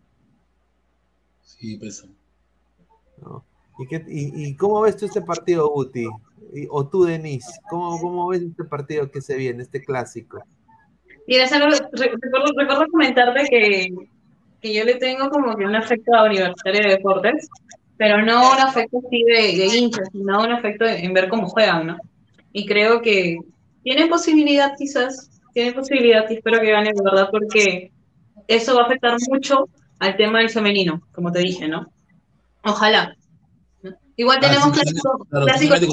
Sí, 1.41 1.77
pesa. 1.77 2.07
¿No? 3.21 3.43
¿Y, 3.79 3.87
qué- 3.87 4.05
y- 4.07 4.47
y 4.49 4.55
cómo 4.55 4.81
ves 4.81 4.97
tú 4.97 5.05
este 5.05 5.21
partido, 5.21 5.69
Guti? 5.69 6.05
Y- 6.53 6.67
o 6.69 6.87
tú, 6.87 7.03
Denise, 7.05 7.59
¿cómo, 7.69 7.99
¿cómo 7.99 8.27
ves 8.27 8.41
este 8.41 8.63
partido 8.63 9.09
que 9.11 9.21
se 9.21 9.35
viene, 9.35 9.63
este 9.63 9.83
clásico? 9.83 10.43
Mira, 11.27 11.45
recuerdo, 11.47 11.89
recuerdo 12.57 12.85
comentarte 12.91 13.45
que, 13.49 13.87
que 14.61 14.73
yo 14.73 14.83
le 14.83 14.95
tengo 14.95 15.29
como 15.29 15.55
que 15.55 15.65
un 15.65 15.75
afecto 15.75 16.13
a 16.15 16.25
Universitario 16.25 16.81
de 16.81 16.89
Deportes, 16.95 17.49
pero 17.99 18.21
no 18.25 18.53
un 18.53 18.59
afecto 18.59 19.01
así 19.05 19.23
de, 19.23 19.57
de 19.57 19.77
hinchas, 19.77 20.07
sino 20.13 20.39
un 20.41 20.51
afecto 20.53 20.85
en 20.85 21.13
ver 21.13 21.27
cómo 21.27 21.49
juegan, 21.49 21.85
¿no? 21.87 21.97
Y 22.53 22.65
creo 22.65 23.01
que 23.01 23.37
tienen 23.83 24.07
posibilidad 24.07 24.71
quizás, 24.77 25.29
tienen 25.53 25.73
posibilidad 25.73 26.23
y 26.29 26.35
espero 26.35 26.61
que 26.61 26.71
gane 26.71 26.91
de 26.93 27.03
verdad 27.03 27.27
porque 27.29 27.91
eso 28.47 28.73
va 28.75 28.83
a 28.83 28.85
afectar 28.85 29.17
mucho 29.29 29.67
al 29.99 30.15
tema 30.15 30.39
del 30.39 30.49
femenino, 30.49 31.01
como 31.11 31.29
te 31.31 31.39
dije, 31.39 31.67
¿no? 31.67 31.91
Ojalá. 32.63 33.15
Igual 34.15 34.39
tenemos 34.39 34.67
Ah, 34.67 34.73
sí, 34.73 34.79
clásico, 34.81 35.27
Claro, 35.29 35.45
clásico 35.45 35.73
claro, 35.75 35.87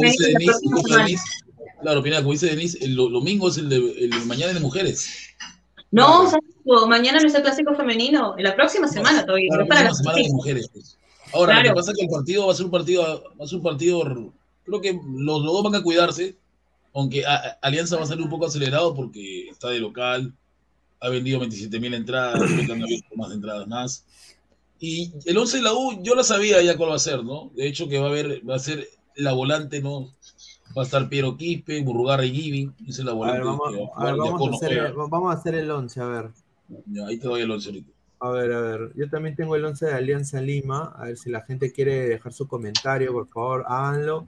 como 2.23 2.33
dice 2.33 2.47
Denise, 2.47 2.85
el 2.85 2.95
do- 2.95 3.09
domingo 3.11 3.49
es 3.49 3.59
el 3.59 3.69
de, 3.69 3.77
el 3.77 4.11
de 4.11 4.25
mañana 4.27 4.53
de 4.53 4.61
mujeres. 4.61 5.35
No, 5.91 6.31
mañana 6.87 7.19
no 7.21 7.27
es 7.27 7.35
el 7.35 7.43
clásico 7.43 7.75
femenino, 7.75 8.35
en 8.39 8.45
la 8.45 8.55
próxima 8.55 8.87
semana 8.87 9.25
todavía. 9.25 9.49
Claro, 9.49 9.67
para 9.67 9.83
la 9.85 9.93
semana 9.95 10.19
de 10.19 10.29
mujeres. 10.31 10.69
pues. 10.73 10.97
Ahora, 11.33 11.63
lo 11.63 11.69
que 11.71 11.75
pasa 11.75 11.93
es 11.93 11.99
que 11.99 12.05
el 12.05 12.11
partido 12.11 12.47
va 12.47 12.53
a 12.53 12.57
ser 12.57 12.65
un 12.67 12.71
partido, 12.73 13.03
va 13.39 13.45
a 13.45 13.49
ser 13.49 13.57
un 13.59 13.63
partido, 13.63 14.03
creo 14.65 14.81
que 14.81 14.93
los, 14.93 15.43
los 15.43 15.53
dos 15.53 15.63
van 15.63 15.75
a 15.75 15.83
cuidarse, 15.83 16.37
aunque 16.95 17.27
a- 17.27 17.35
a- 17.35 17.59
Alianza 17.63 17.97
va 17.97 18.03
a 18.05 18.07
salir 18.07 18.25
un 18.25 18.31
poco 18.31 18.47
acelerado 18.47 18.95
porque 18.95 19.49
está 19.49 19.69
de 19.71 19.81
local, 19.81 20.33
ha 21.01 21.09
vendido 21.09 21.41
27 21.41 21.79
mil 21.79 21.93
entradas, 21.95 22.41
han 22.43 22.83
abierto 22.83 23.15
más 23.17 23.33
entradas 23.33 23.67
más. 23.69 24.05
Y 24.81 25.13
el 25.25 25.37
11 25.39 25.59
de 25.59 25.63
la 25.63 25.73
U, 25.75 26.03
yo 26.03 26.15
la 26.15 26.23
sabía 26.23 26.63
ya 26.63 26.77
cuál 26.77 26.91
va 26.91 26.97
a 26.97 26.99
ser, 26.99 27.25
¿no? 27.25 27.51
De 27.55 27.67
hecho, 27.67 27.89
que 27.89 27.99
va 27.99 28.07
a 28.07 28.11
haber, 28.11 28.49
va 28.49 28.57
a 28.57 28.59
ser 28.59 28.89
la 29.15 29.33
volante, 29.33 29.81
¿no? 29.81 30.11
Va 30.77 30.83
a 30.83 30.85
estar 30.85 31.09
Piero 31.09 31.37
Quispe, 31.39 31.81
Burrugarra 31.83 32.25
y 32.27 32.33
Giving. 32.33 32.75
Esa 32.87 33.01
es 33.03 33.05
la 33.07 33.13
A 33.13 33.15
volante. 33.15 33.39
ver, 33.39 33.47
vamos, 33.47 33.73
que 33.73 33.79
va 33.79 33.85
a 33.85 33.87
a 33.87 33.95
jugar 33.95 34.13
ver, 34.13 34.17
vamos, 34.19 34.35
a 34.35 34.39
Diacono 34.39 34.57
hacer, 34.57 34.93
vamos 34.95 35.35
a 35.35 35.39
hacer 35.39 35.55
el 35.55 35.71
11, 35.71 36.01
a 36.01 36.07
ver. 36.07 36.31
Ya, 36.87 37.07
ahí 37.07 37.19
te 37.19 37.27
doy 37.29 37.41
el 37.43 37.51
11 37.51 37.69
ahorita. 37.69 37.93
A 38.21 38.31
ver, 38.31 38.53
a 38.53 38.61
ver. 38.61 38.93
Yo 38.97 39.09
también 39.11 39.37
tengo 39.37 39.57
el 39.57 39.65
11 39.65 39.87
de 39.87 39.93
Alianza 39.95 40.41
Lima. 40.41 40.93
A 40.97 41.05
ver 41.07 41.17
si 41.19 41.31
la 41.31 41.43
gente 41.43 41.73
quiere 41.73 42.09
dejar 42.09 42.33
su 42.33 42.47
comentario, 42.49 43.13
por 43.13 43.29
favor, 43.29 43.65
háganlo. 43.69 44.27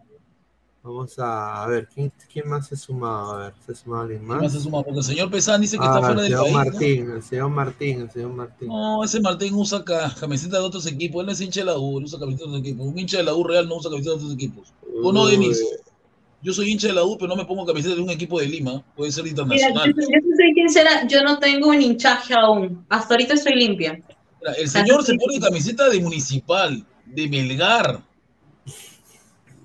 Vamos 0.82 1.18
a, 1.18 1.64
a 1.64 1.66
ver, 1.68 1.89
¿quién, 1.89 2.12
quién 2.32 2.49
más 2.49 2.68
se 2.68 2.74
ha 2.74 2.78
sumado? 2.78 3.32
A 3.32 3.39
ver, 3.47 3.55
¿se 3.66 3.72
ha 3.72 3.74
sumado 3.74 4.03
alguien 4.05 4.20
¿Qué 4.20 4.26
más? 4.26 4.43
más 4.43 4.53
se 4.53 4.61
suma? 4.61 4.82
Porque 4.82 4.99
el 5.01 5.05
señor 5.05 5.30
Pesán 5.30 5.61
dice 5.61 5.76
que 5.78 5.84
Ah, 5.84 5.86
está 5.86 6.01
fuera 6.07 6.22
el 6.22 6.28
del 6.30 6.39
señor 6.39 6.43
país. 6.45 6.55
¿no? 6.55 6.72
Martín, 6.72 7.11
el 7.11 7.22
señor 7.22 7.51
Martín, 7.51 8.01
el 8.03 8.11
señor 8.11 8.32
Martín. 8.32 8.68
No, 8.68 9.05
ese 9.05 9.20
Martín 9.20 9.55
usa 9.55 9.84
ca- 9.84 10.14
camiseta 10.18 10.59
de 10.59 10.62
otros 10.64 10.86
equipos. 10.86 11.20
Él 11.20 11.26
no 11.26 11.32
es 11.32 11.41
hincha 11.41 11.61
de 11.61 11.66
la 11.66 11.78
U, 11.78 11.99
él 11.99 12.05
usa 12.05 12.18
camiseta 12.18 12.45
de 12.45 12.51
otros 12.51 12.61
equipos. 12.61 12.86
Un 12.86 12.99
hincha 12.99 13.16
de 13.18 13.22
la 13.24 13.34
U 13.34 13.45
real 13.45 13.68
no 13.68 13.76
usa 13.76 13.91
camiseta 13.91 14.11
de 14.12 14.16
otros 14.16 14.32
equipos. 14.34 14.72
¿O 15.03 15.12
no, 15.12 15.24
Uy, 15.24 15.30
Denis? 15.32 15.62
Yo 16.41 16.53
soy 16.53 16.70
hincha 16.70 16.86
de 16.86 16.93
la 16.93 17.05
U, 17.05 17.18
pero 17.18 17.28
no 17.28 17.36
me 17.36 17.45
pongo 17.45 17.66
camiseta 17.66 17.95
de 17.95 18.01
un 18.01 18.11
equipo 18.11 18.39
de 18.39 18.47
Lima. 18.47 18.84
Puede 18.95 19.11
ser 19.11 19.24
Mira, 19.24 19.36
yo, 19.36 19.43
internacional. 19.43 19.89
yo 19.89 19.95
te 19.95 20.03
soy 20.03 20.55
sincera, 20.55 21.07
yo 21.07 21.22
no 21.22 21.39
tengo 21.39 21.68
un 21.68 21.82
hinchaje 21.82 22.34
aún. 22.34 22.84
Hasta 22.89 23.14
ahorita 23.14 23.34
estoy 23.34 23.55
limpia. 23.55 24.01
Mira, 24.41 24.53
el 24.53 24.68
señor 24.68 25.05
se 25.05 25.14
pone 25.14 25.41
camiseta 25.41 25.89
de 25.89 26.01
municipal, 26.01 26.84
de 27.07 27.28
Melgar. 27.28 28.03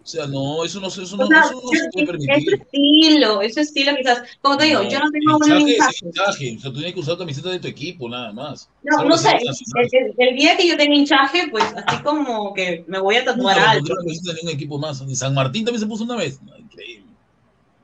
O 0.03 0.05
sea, 0.05 0.27
no, 0.27 0.65
eso 0.65 0.81
no, 0.81 0.89
se- 0.89 1.03
eso 1.03 1.15
no, 1.15 1.23
O 1.23 1.27
sea, 1.27 1.39
eso 1.39 1.53
no 1.53 1.59
se 1.61 1.89
puede 1.91 2.03
es 2.03 2.07
permitir. 2.07 2.53
estilo, 2.61 3.41
ese 3.41 3.61
estilo 3.61 3.93
quizás. 3.95 4.21
Como 4.41 4.57
te 4.57 4.65
digo, 4.65 4.83
yo 4.83 4.99
no 4.99 5.09
tengo 5.11 5.37
un 5.37 5.61
hinchaje 5.69 5.91
es 5.91 6.01
hinchaje. 6.03 6.55
O 6.57 6.59
sea, 6.59 6.71
tú 6.71 6.75
tienes 6.75 6.93
que 6.93 6.99
usar 6.99 7.17
camiseta 7.17 7.49
de 7.49 7.59
tu 7.59 7.67
equipo, 7.69 8.09
nada 8.09 8.33
más. 8.33 8.69
No, 8.83 9.05
no 9.05 9.17
sé, 9.17 9.29
el, 9.31 9.89
el- 9.93 10.13
el 10.17 10.35
día 10.35 10.57
que 10.57 10.67
yo 10.67 10.75
tenga 10.75 10.93
hinchaje, 10.93 11.47
pues 11.49 11.63
así 11.87 12.03
como 12.03 12.53
que 12.53 12.83
me 12.87 12.99
voy 12.99 13.15
a 13.15 13.23
tatuar 13.23 13.55
me 13.55 13.63
algo. 13.63 13.85
una 13.85 13.95
camiseta 13.95 14.31
de 14.31 14.35
ningún 14.35 14.51
equipo 14.51 14.77
más. 14.77 15.01
Ni 15.03 15.15
San 15.15 15.33
Martín 15.33 15.63
también 15.63 15.79
se 15.79 15.87
puso 15.87 16.03
una 16.03 16.17
vez. 16.17 16.41
No, 16.43 16.57
increíble. 16.57 17.07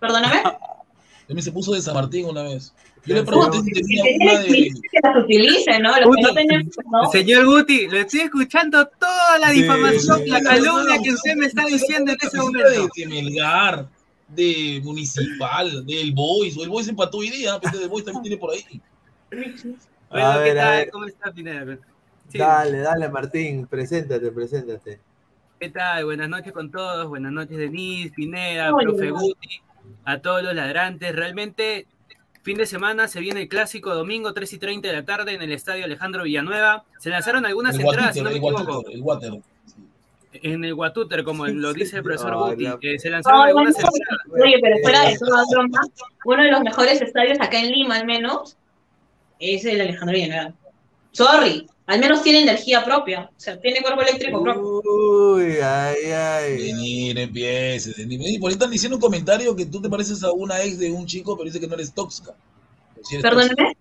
Perdóname. 0.02 0.44
También 1.30 1.44
se 1.44 1.52
puso 1.52 1.74
de 1.74 1.82
San 1.84 1.94
Martín 1.94 2.26
una 2.26 2.42
vez. 2.42 2.74
Yo 3.06 3.14
le 3.14 3.22
pregunté 3.24 3.60
señor. 3.60 3.76
si 3.76 3.82
tenía 3.84 4.04
una 4.20 4.40
de. 4.40 4.50
que 4.50 5.00
las 5.04 5.24
utilicen, 5.24 5.84
¿no? 5.84 5.90
Los 6.00 6.16
que 6.16 6.22
no 6.24 7.04
¿no? 7.04 7.12
Señor 7.12 7.46
Guti, 7.46 7.88
lo 7.88 7.98
estoy 8.00 8.22
escuchando 8.22 8.88
toda 9.00 9.38
la 9.38 9.52
difamación, 9.52 10.28
la 10.28 10.42
calumnia 10.42 11.00
que 11.04 11.12
usted 11.12 11.36
me 11.36 11.46
está 11.46 11.66
diciendo 11.66 12.14
en 12.14 12.18
ese 12.20 12.36
momento. 12.36 12.68
De, 12.96 13.06
Melgar, 13.06 13.88
de 14.28 14.82
Municipal, 14.84 15.86
del 15.86 16.14
Boys. 16.14 16.58
O 16.58 16.64
el 16.64 16.70
Boys 16.70 16.88
empató 16.88 17.20
hoy 17.20 17.30
día, 17.30 17.60
pero 17.62 17.80
el 17.80 17.90
Boys 17.90 18.06
también 18.06 18.24
tiene 18.24 18.38
por 18.38 18.50
ahí. 18.52 18.82
Bueno, 19.30 20.28
A 20.28 20.34
¿qué 20.34 20.44
ver, 20.46 20.60
a 20.60 20.64
tal? 20.64 20.78
ver. 20.78 20.90
¿Cómo 20.90 21.06
está, 21.06 21.32
Pineda? 21.32 21.78
Sí. 22.30 22.40
Dale, 22.40 22.80
dale, 22.80 23.08
Martín, 23.08 23.68
preséntate, 23.68 24.32
preséntate. 24.32 25.00
¿Qué 25.60 25.70
tal? 25.70 26.06
Buenas 26.06 26.28
noches 26.28 26.52
con 26.54 26.72
todos, 26.72 27.08
buenas 27.08 27.32
noches 27.32 27.56
Denise, 27.56 28.12
Pineda, 28.16 28.72
profe 28.76 29.12
Guti, 29.12 29.62
a 30.06 30.20
todos 30.20 30.44
los 30.44 30.54
ladrantes. 30.56 31.16
Realmente, 31.16 31.88
fin 32.44 32.58
de 32.58 32.66
semana 32.66 33.08
se 33.08 33.20
viene 33.20 33.42
el 33.44 33.48
clásico 33.48 33.94
domingo 33.96 34.34
3 34.34 34.54
y 34.54 34.58
30 34.58 34.88
de 34.88 34.94
la 34.94 35.06
tarde 35.06 35.34
en 35.34 35.42
el 35.42 35.52
estadio 35.52 35.86
Alejandro 35.86 36.24
Villanueva. 36.24 36.84
Se 37.00 37.10
lanzaron 37.10 37.46
algunas 37.46 37.76
El 37.76 37.82
entradas, 37.82 38.14
si 38.14 38.20
no 38.22 38.26
me 38.26 38.32
el 38.32 38.38
equivoco, 38.38 38.64
Guatúter, 38.64 38.94
el 38.96 39.02
Water. 39.02 39.34
en 40.34 40.64
el 40.64 40.74
Guatúter, 40.76 41.24
como 41.24 41.48
lo 41.48 41.74
dice 41.74 41.98
el 41.98 42.04
profesor 42.04 42.32
No, 42.32 42.48
Guti. 42.52 42.66
eh, 42.88 43.00
se 43.00 43.10
lanzaron 43.10 43.42
Ay, 43.42 43.48
algunas 43.50 43.76
entradas. 43.76 43.96
Oye, 44.44 44.56
pero 44.62 44.76
fuera 44.84 45.02
de 45.10 45.18
toda 45.18 45.44
broma, 45.52 45.80
uno 46.26 46.44
de 46.44 46.52
los 46.52 46.62
mejores 46.62 47.02
estadios 47.02 47.40
acá 47.42 47.60
en 47.60 47.72
Lima, 47.72 47.96
al 47.98 48.06
menos, 48.06 48.56
es 49.40 49.66
el 49.66 49.82
Alejandro 49.82 50.14
Villanueva. 50.16 50.54
Sorry, 51.12 51.68
al 51.90 52.00
menos 52.00 52.22
tiene 52.22 52.42
energía 52.42 52.86
propia, 52.86 53.30
o 53.36 53.40
sea, 53.40 53.60
tiene 53.60 53.82
cuerpo 53.82 54.02
eléctrico 54.02 54.44
propio. 54.44 54.82
Uy, 55.34 55.54
ay, 55.64 56.12
ay. 56.12 56.58
Venir, 56.58 57.18
empieces. 57.18 57.98
venir, 57.98 58.20
venir. 58.20 58.40
Por 58.40 58.50
ahí 58.50 58.54
están 58.54 58.70
diciendo 58.70 58.98
un 58.98 59.02
comentario 59.02 59.56
que 59.56 59.66
tú 59.66 59.82
te 59.82 59.90
pareces 59.90 60.24
a 60.24 60.32
una 60.32 60.62
ex 60.64 60.78
de 60.78 60.92
un 60.92 61.06
chico, 61.08 61.36
pero 61.36 61.46
dice 61.46 61.60
que 61.60 61.68
no 61.68 61.74
eres 61.74 61.92
tóxica. 61.94 62.36
Sí 63.04 63.16
eres 63.16 63.24
Perdóname. 63.24 63.76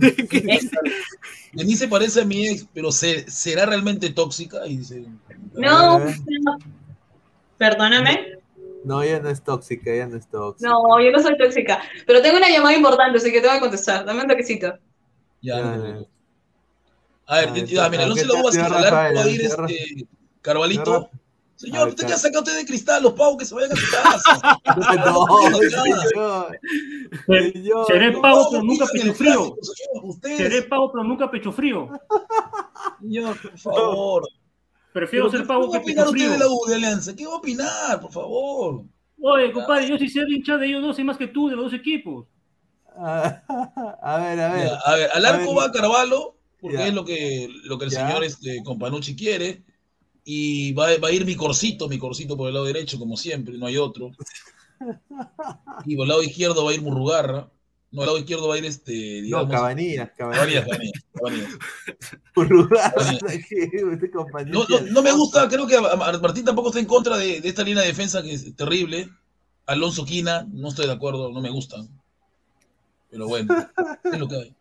tóxica. 0.00 0.80
Denise 1.52 1.80
se 1.84 1.88
parece 1.88 2.22
a 2.22 2.24
mi 2.24 2.48
ex, 2.48 2.66
pero 2.72 2.90
se- 2.90 3.30
¿será 3.30 3.66
realmente 3.66 4.08
tóxica? 4.08 4.66
Y 4.66 4.78
dice, 4.78 5.04
No, 5.52 5.98
no. 5.98 6.58
perdóname. 7.58 8.38
No, 8.84 9.02
ella 9.02 9.20
no 9.20 9.28
es 9.28 9.42
tóxica, 9.42 9.92
ella 9.92 10.06
no 10.06 10.16
es 10.16 10.26
tóxica. 10.26 10.68
No, 10.70 10.98
yo 11.00 11.10
no 11.12 11.20
soy 11.22 11.36
tóxica, 11.36 11.82
pero 12.06 12.22
tengo 12.22 12.38
una 12.38 12.48
llamada 12.48 12.74
importante, 12.74 13.18
así 13.18 13.30
que 13.30 13.40
tengo 13.40 13.54
que 13.54 13.60
contestar. 13.60 14.04
Dame 14.04 14.22
un 14.22 14.28
toquecito. 14.28 14.68
ya. 15.42 15.56
Ya, 15.56 15.62
no 15.76 15.82
preocupes. 15.82 16.12
A 17.32 17.36
ver, 17.40 17.48
Ah, 17.50 17.54
ya, 17.64 17.88
mira, 17.88 18.04
ah, 18.04 18.06
no 18.08 18.14
¿qué 18.14 18.20
se 18.20 18.26
lo 18.26 18.42
vas 18.42 18.56
a 18.58 18.68
Rafael? 18.68 19.16
va 19.16 19.22
a 19.22 19.28
ir 19.28 19.40
este 19.40 20.06
Carvalito. 20.42 21.08
Señor 21.56 21.88
usted 21.88 22.06
que 22.06 22.12
ha 22.12 22.18
sacado 22.18 22.42
usted 22.42 22.56
de 22.58 22.66
cristal, 22.66 23.02
los 23.04 23.12
pavos 23.12 23.36
que 23.38 23.44
se 23.44 23.54
vayan 23.54 23.70
a 23.72 23.76
su 23.76 23.90
casa. 23.90 24.58
No, 25.06 25.60
Ya. 25.62 26.00
señor. 26.10 26.58
Señor. 27.52 27.86
Seré 27.86 28.12
pavo, 28.20 28.48
pero 28.50 28.60
que 28.62 28.66
nunca 28.66 28.86
pecho 28.92 29.14
frío. 29.14 29.56
Seré 30.36 30.62
pavo, 30.62 30.90
pero 30.92 31.04
nunca 31.04 31.30
pecho 31.30 31.52
frío. 31.52 31.88
señor, 33.00 33.36
por 33.40 33.58
favor. 33.58 34.28
Prefiero 34.92 35.30
ser 35.30 35.40
¿qué 35.42 35.46
pavo 35.46 35.70
va 35.70 35.76
a 35.78 35.80
que 35.80 35.84
opinar 35.84 36.04
pecho 36.04 36.10
usted 36.10 36.18
frío. 36.26 36.32
de 36.32 36.38
la 36.38 36.46
U 36.48 36.64
de 36.68 36.74
Alianza? 36.74 37.14
¿Qué 37.16 37.26
va 37.26 37.32
a 37.34 37.36
opinar, 37.36 38.00
por 38.00 38.12
favor? 38.12 38.82
Oye, 39.22 39.52
compadre, 39.52 39.88
yo 39.88 39.96
sí 39.98 40.08
sé 40.08 40.20
hincha 40.28 40.58
de 40.58 40.66
ellos 40.66 40.82
dos 40.82 40.98
y 40.98 41.04
más 41.04 41.16
que 41.16 41.28
tú, 41.28 41.48
de 41.48 41.54
los 41.56 41.66
dos 41.66 41.74
equipos. 41.80 42.26
Ah, 42.98 43.40
A 44.02 44.18
ver, 44.18 44.40
a 44.40 44.52
ver. 44.52 44.66
Ya, 44.66 44.74
a 44.84 44.94
ver, 44.96 45.10
al 45.14 45.24
arco 45.26 45.54
ver. 45.54 45.64
va 45.64 45.72
Carvalho, 45.72 46.34
porque 46.62 46.88
es 46.88 46.94
lo 46.94 47.04
que, 47.04 47.48
lo 47.64 47.76
que 47.76 47.86
el 47.86 47.90
señor 47.90 48.22
este, 48.22 48.62
Companucci 48.62 49.16
quiere. 49.16 49.64
Y 50.24 50.72
va, 50.74 50.86
va 50.98 51.08
a 51.08 51.12
ir 51.12 51.26
mi 51.26 51.34
corcito, 51.34 51.88
mi 51.88 51.98
corcito 51.98 52.36
por 52.36 52.46
el 52.46 52.54
lado 52.54 52.66
derecho, 52.66 52.96
como 52.96 53.16
siempre, 53.16 53.58
no 53.58 53.66
hay 53.66 53.76
otro. 53.76 54.12
Y 55.84 55.94
por 55.94 56.04
el 56.04 56.08
lado 56.08 56.22
izquierdo 56.24 56.64
va 56.64 56.72
a 56.72 56.74
ir 56.74 56.82
Murrugarra. 56.82 57.48
No, 57.92 58.00
al 58.00 58.06
lado 58.06 58.18
izquierdo 58.18 58.48
va 58.48 58.56
a 58.56 58.58
ir 58.58 58.64
este, 58.64 58.92
No, 58.92 59.22
digamos. 59.22 59.50
Cabanillas, 59.50 60.10
Cabanillas, 60.16 60.64
Cabanillas. 60.64 61.04
Cabanillas, 61.12 61.58
Cabanillas. 62.34 62.80
Cabanillas. 62.94 63.34
este. 63.34 64.50
No, 64.50 64.66
no, 64.68 64.80
no 64.92 65.02
me 65.02 65.12
gusta, 65.12 65.48
creo 65.48 65.66
que 65.66 65.78
Martín 65.78 66.44
tampoco 66.44 66.68
está 66.68 66.80
en 66.80 66.86
contra 66.86 67.16
de, 67.16 67.40
de 67.40 67.48
esta 67.48 67.62
línea 67.62 67.82
de 67.82 67.88
defensa 67.88 68.22
que 68.22 68.32
es 68.32 68.56
terrible. 68.56 69.08
Alonso 69.66 70.04
Quina, 70.04 70.48
no 70.50 70.68
estoy 70.68 70.86
de 70.86 70.92
acuerdo, 70.92 71.30
no 71.30 71.40
me 71.40 71.50
gusta. 71.50 71.76
Pero 73.10 73.28
bueno, 73.28 73.54
es 74.04 74.18
lo 74.18 74.26
que 74.26 74.36
hay. 74.36 74.56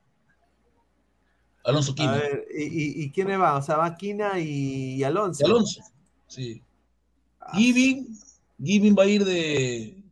Alonso 1.64 1.92
A 1.92 1.96
Quina. 1.96 2.12
ver, 2.14 2.48
¿y, 2.56 2.64
y, 2.64 3.04
y 3.04 3.12
quiénes 3.12 3.38
van? 3.38 3.58
O 3.58 3.62
sea, 3.62 3.78
va 3.78 3.96
Quina 3.96 4.40
y, 4.40 4.96
y 4.96 5.04
Alonso. 5.04 5.44
Y 5.44 5.46
Alonso, 5.46 5.82
sí. 6.28 6.62
Ah, 7.40 7.52
Giving, 7.58 8.08
Giving 8.64 8.96
va 8.98 9.04
a 9.04 9.08
ir 9.08 9.24
de 9.26 10.04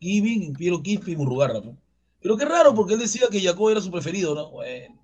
Giving, 0.00 0.52
Piero 0.54 0.82
Quispe 0.82 1.10
y 1.12 1.16
Murrugarra. 1.16 1.60
¿no? 1.60 1.76
Pero 2.20 2.36
qué 2.36 2.44
raro, 2.44 2.74
porque 2.74 2.94
él 2.94 3.00
decía 3.00 3.26
que 3.30 3.40
Jacob 3.40 3.70
era 3.70 3.80
su 3.80 3.90
preferido, 3.90 4.34
¿no? 4.34 4.50
Bueno, 4.50 4.96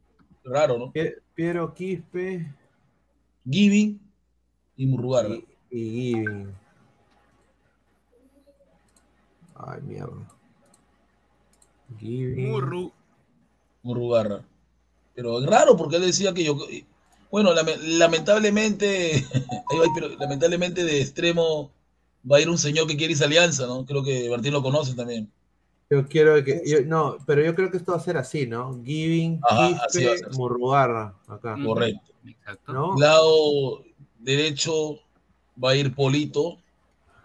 raro, 0.44 0.78
¿no? 0.78 0.92
Pie- 0.92 1.16
Piero 1.34 1.72
Quispe 1.74 2.52
Giving 3.48 4.00
y 4.76 4.86
Murrugarra. 4.86 5.34
y, 5.34 5.44
y 5.70 5.90
Giving. 6.14 6.54
Ay, 9.56 9.80
mierda. 9.82 10.28
Giving. 11.98 12.48
Murru. 12.50 12.92
Murrugarra. 13.82 14.44
Pero 15.18 15.40
es 15.40 15.46
raro 15.46 15.76
porque 15.76 15.96
él 15.96 16.02
decía 16.02 16.32
que 16.32 16.44
yo. 16.44 16.56
Bueno, 17.28 17.52
lame- 17.52 17.76
lamentablemente, 17.98 19.14
ahí 19.68 19.78
va, 19.78 19.86
pero 19.92 20.08
lamentablemente 20.10 20.84
de 20.84 21.00
extremo 21.02 21.72
va 22.30 22.36
a 22.36 22.40
ir 22.40 22.48
un 22.48 22.56
señor 22.56 22.86
que 22.86 22.96
quiere 22.96 23.12
irse 23.14 23.24
a 23.24 23.26
Alianza, 23.26 23.66
¿no? 23.66 23.84
Creo 23.84 24.04
que 24.04 24.30
Martín 24.30 24.52
lo 24.52 24.62
conoce 24.62 24.94
también. 24.94 25.28
Yo 25.90 26.06
quiero 26.06 26.42
que. 26.44 26.62
yo- 26.64 26.82
no, 26.86 27.16
pero 27.26 27.42
yo 27.42 27.52
creo 27.56 27.68
que 27.68 27.78
esto 27.78 27.90
va 27.90 27.98
a 27.98 28.00
ser 28.00 28.16
así, 28.16 28.46
¿no? 28.46 28.80
Giving, 28.84 29.40
Ajá, 29.42 29.66
así 29.88 30.04
va 30.04 30.12
a 30.12 30.14
Quispe, 30.14 30.28
ser. 30.30 30.38
Murrugarra. 30.38 31.14
Acá. 31.26 31.56
Mm. 31.56 31.66
Correcto. 31.66 32.12
Exacto. 32.24 32.72
¿No? 32.72 32.96
Lado 32.96 33.82
derecho 34.20 35.00
va 35.62 35.70
a 35.70 35.74
ir 35.76 35.92
Polito. 35.96 36.58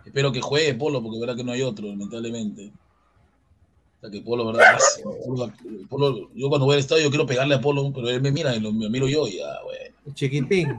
Espero 0.04 0.32
que 0.32 0.42
juegue 0.42 0.74
Polo, 0.74 1.04
porque 1.04 1.20
verdad 1.20 1.36
que 1.36 1.44
no 1.44 1.52
hay 1.52 1.62
otro, 1.62 1.86
lamentablemente. 1.88 2.72
Sea 4.04 4.12
que 4.12 4.22
Polo, 4.22 4.46
verdad. 4.48 4.78
Polo- 5.26 5.52
Polo- 5.90 6.30
yo 6.36 6.50
cuando 6.50 6.66
voy 6.66 6.74
al 6.74 6.80
estadio 6.82 7.10
quiero 7.10 7.26
pegarle 7.26 7.56
a 7.56 7.62
Polo, 7.62 7.90
pero 7.96 8.10
él 8.10 8.22
me 8.22 8.32
mira 8.32 8.54
y 8.56 8.60
lo, 8.60 8.74
me 8.74 8.90
miro 8.90 9.08
yo 9.08 9.26
y 9.28 9.38
ya, 9.38 9.46
bueno. 9.64 9.96
Chiquitín. 10.14 10.78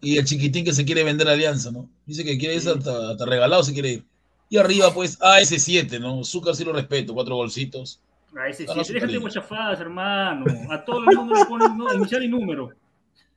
Y 0.00 0.18
el 0.18 0.24
chiquitín 0.24 0.64
que 0.64 0.72
se 0.72 0.84
quiere 0.84 1.04
vender 1.04 1.28
a 1.28 1.32
Alianza, 1.32 1.70
¿no? 1.70 1.88
Dice 2.04 2.24
que 2.24 2.36
quiere 2.36 2.56
irse 2.56 2.70
hasta, 2.70 3.10
hasta 3.12 3.24
regalado 3.24 3.62
si 3.62 3.72
quiere 3.72 3.90
ir. 3.92 4.04
Y 4.50 4.56
arriba, 4.58 4.92
pues, 4.92 5.18
AS7, 5.20 5.98
¿no? 6.00 6.24
Zúcar 6.24 6.54
sí 6.56 6.64
lo 6.64 6.72
respeto, 6.72 7.14
cuatro 7.14 7.36
golcitos. 7.36 8.00
A 8.36 8.48
ese 8.48 8.64
sí, 8.64 8.68
Ah, 8.70 8.74
no, 8.76 8.84
su 8.84 8.92
déjate 8.92 9.12
de 9.12 9.18
guachafadas, 9.18 9.80
hermano. 9.80 10.44
A 10.70 10.84
todos 10.84 11.04
los 11.04 11.14
números 11.14 11.38
le 11.38 11.46
ponen 11.46 11.78
no, 11.78 11.94
inicial 11.94 12.24
y 12.24 12.28
número. 12.28 12.70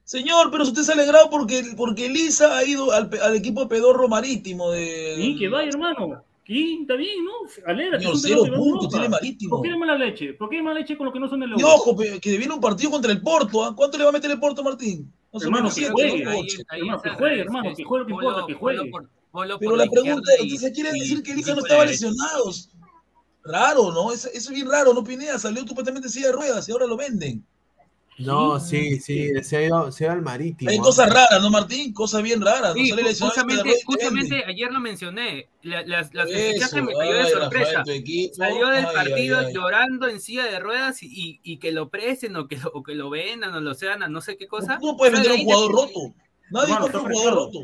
Señor, 0.04 0.50
pero 0.52 0.64
usted 0.64 0.82
se 0.82 0.92
ha 0.92 0.96
alegrado 0.96 1.30
porque, 1.30 1.64
porque 1.78 2.10
Lisa 2.10 2.58
ha 2.58 2.64
ido 2.66 2.92
al, 2.92 3.10
al 3.22 3.36
equipo 3.36 3.68
pedorro 3.68 4.08
marítimo 4.08 4.72
de. 4.72 5.14
Sí, 5.18 5.36
que 5.38 5.50
vaya, 5.50 5.70
hermano. 5.70 6.24
¿Quién? 6.48 6.82
Está 6.84 6.96
bien, 6.96 7.26
¿no? 7.26 7.32
Es 7.46 8.06
un 8.08 8.18
cero 8.20 8.44
puntos, 8.44 8.56
Europa. 8.56 8.88
tiene 8.90 9.10
marítimo. 9.10 9.58
¿Por 9.58 9.68
qué 9.68 9.76
mala 9.76 9.96
leche? 9.98 10.34
¿Por 10.34 10.50
qué 10.50 10.62
mala 10.62 10.80
leche 10.80 10.96
con 10.98 11.06
lo 11.08 11.12
que 11.14 11.20
no 11.20 11.28
son 11.30 11.44
el 11.44 11.50
Y 11.50 11.52
euro? 11.62 11.68
ojo, 11.76 11.98
que 11.98 12.38
viene 12.38 12.54
un 12.54 12.62
partido 12.62 12.90
contra 12.90 13.12
el 13.12 13.22
Porto. 13.22 13.66
¿ah? 13.66 13.76
¿Cuánto 13.76 13.98
le 13.98 14.06
va 14.06 14.12
a 14.12 14.14
meter 14.14 14.32
el 14.32 14.40
Porto, 14.40 14.64
Martín? 14.64 15.12
No 15.34 15.40
se 15.42 15.46
Hermano, 15.48 15.70
que 15.76 15.90
juegue, 15.90 16.26
ahí- 16.26 16.48
ahí 16.70 16.80
hermano, 16.80 17.02
que 17.02 17.10
juegue, 17.10 17.40
hermano, 17.42 17.76
que 17.76 17.84
juegue 17.84 18.00
lo 18.04 18.06
que 18.08 18.12
importa, 18.14 18.46
que 18.48 18.54
juegue. 18.54 18.90
por- 18.90 19.10
Pero 19.60 19.76
la 19.76 19.86
la 19.86 19.92
pregunta, 19.92 20.32
izquierda 20.32 20.34
y- 20.40 20.44
entonces 20.44 20.72
quiere 20.74 20.90
y- 20.96 21.00
decir 21.02 21.22
que 21.24 21.32
Elisa 21.34 21.52
y 21.52 21.56
no 21.56 21.60
estaba 21.62 21.86
lesionado. 21.86 22.52
Raro, 23.44 23.92
¿no? 23.92 24.12
Eso, 24.12 24.28
eso 24.30 24.50
es 24.50 24.56
bien 24.56 24.70
raro, 24.70 24.94
¿no, 24.94 25.04
Pineda? 25.04 25.38
Salió 25.40 25.66
supuestamente 25.68 26.08
en 26.08 26.12
silla 26.14 26.28
de 26.28 26.34
ruedas 26.34 26.68
y 26.68 26.72
ahora 26.72 26.86
lo 26.88 26.98
venden. 26.98 27.46
No, 28.20 28.60
sí, 28.60 29.00
sí, 29.00 29.30
se 29.44 29.58
ha 29.58 29.64
ido, 29.68 29.92
se 29.92 30.04
ha 30.04 30.08
ido 30.08 30.14
al 30.16 30.22
marítimo. 30.24 30.72
Hay 30.72 30.80
cosas 30.80 31.08
raras, 31.14 31.40
¿no, 31.40 31.52
Martín? 31.52 31.94
Cosas 31.94 32.24
bien 32.24 32.42
raras. 32.42 32.74
Sí, 32.74 32.90
no 32.90 32.98
justamente, 33.86 34.44
ayer 34.46 34.72
lo 34.72 34.80
mencioné. 34.80 35.50
La, 35.62 35.86
las, 35.86 36.12
las 36.16 36.28
Eso, 36.32 36.84
me 36.84 36.94
cayó 36.94 37.14
de 37.14 37.30
sorpresa. 37.30 37.80
Rafael. 37.80 38.32
Salió 38.34 38.68
del 38.70 38.86
Ay, 38.86 38.96
partido 38.96 39.38
ay, 39.40 39.46
ay. 39.48 39.54
llorando 39.54 40.08
en 40.08 40.20
silla 40.20 40.46
de 40.46 40.60
ruedas 40.60 41.04
y, 41.04 41.08
y- 41.08 41.40
y 41.44 41.58
que 41.58 41.72
lo 41.72 41.90
presten 41.90 42.36
o 42.38 42.48
que 42.48 42.58
lo, 42.58 42.72
o 42.74 42.82
que 42.82 42.96
lo 42.96 43.12
vendan 43.12 43.54
o 43.54 43.62
lo 43.62 43.76
sean 43.76 44.02
a 44.02 44.10
no 44.10 44.20
sé 44.22 44.36
qué 44.36 44.48
cosa. 44.48 44.80
No 44.82 44.98
puedes 44.98 45.14
vender 45.14 45.34
un 45.34 45.44
jugador 45.44 45.72
roto. 45.72 46.14
Nadie 46.50 46.76
compra 46.76 47.00
un 47.02 47.12
jugador 47.12 47.34
roto. 47.36 47.60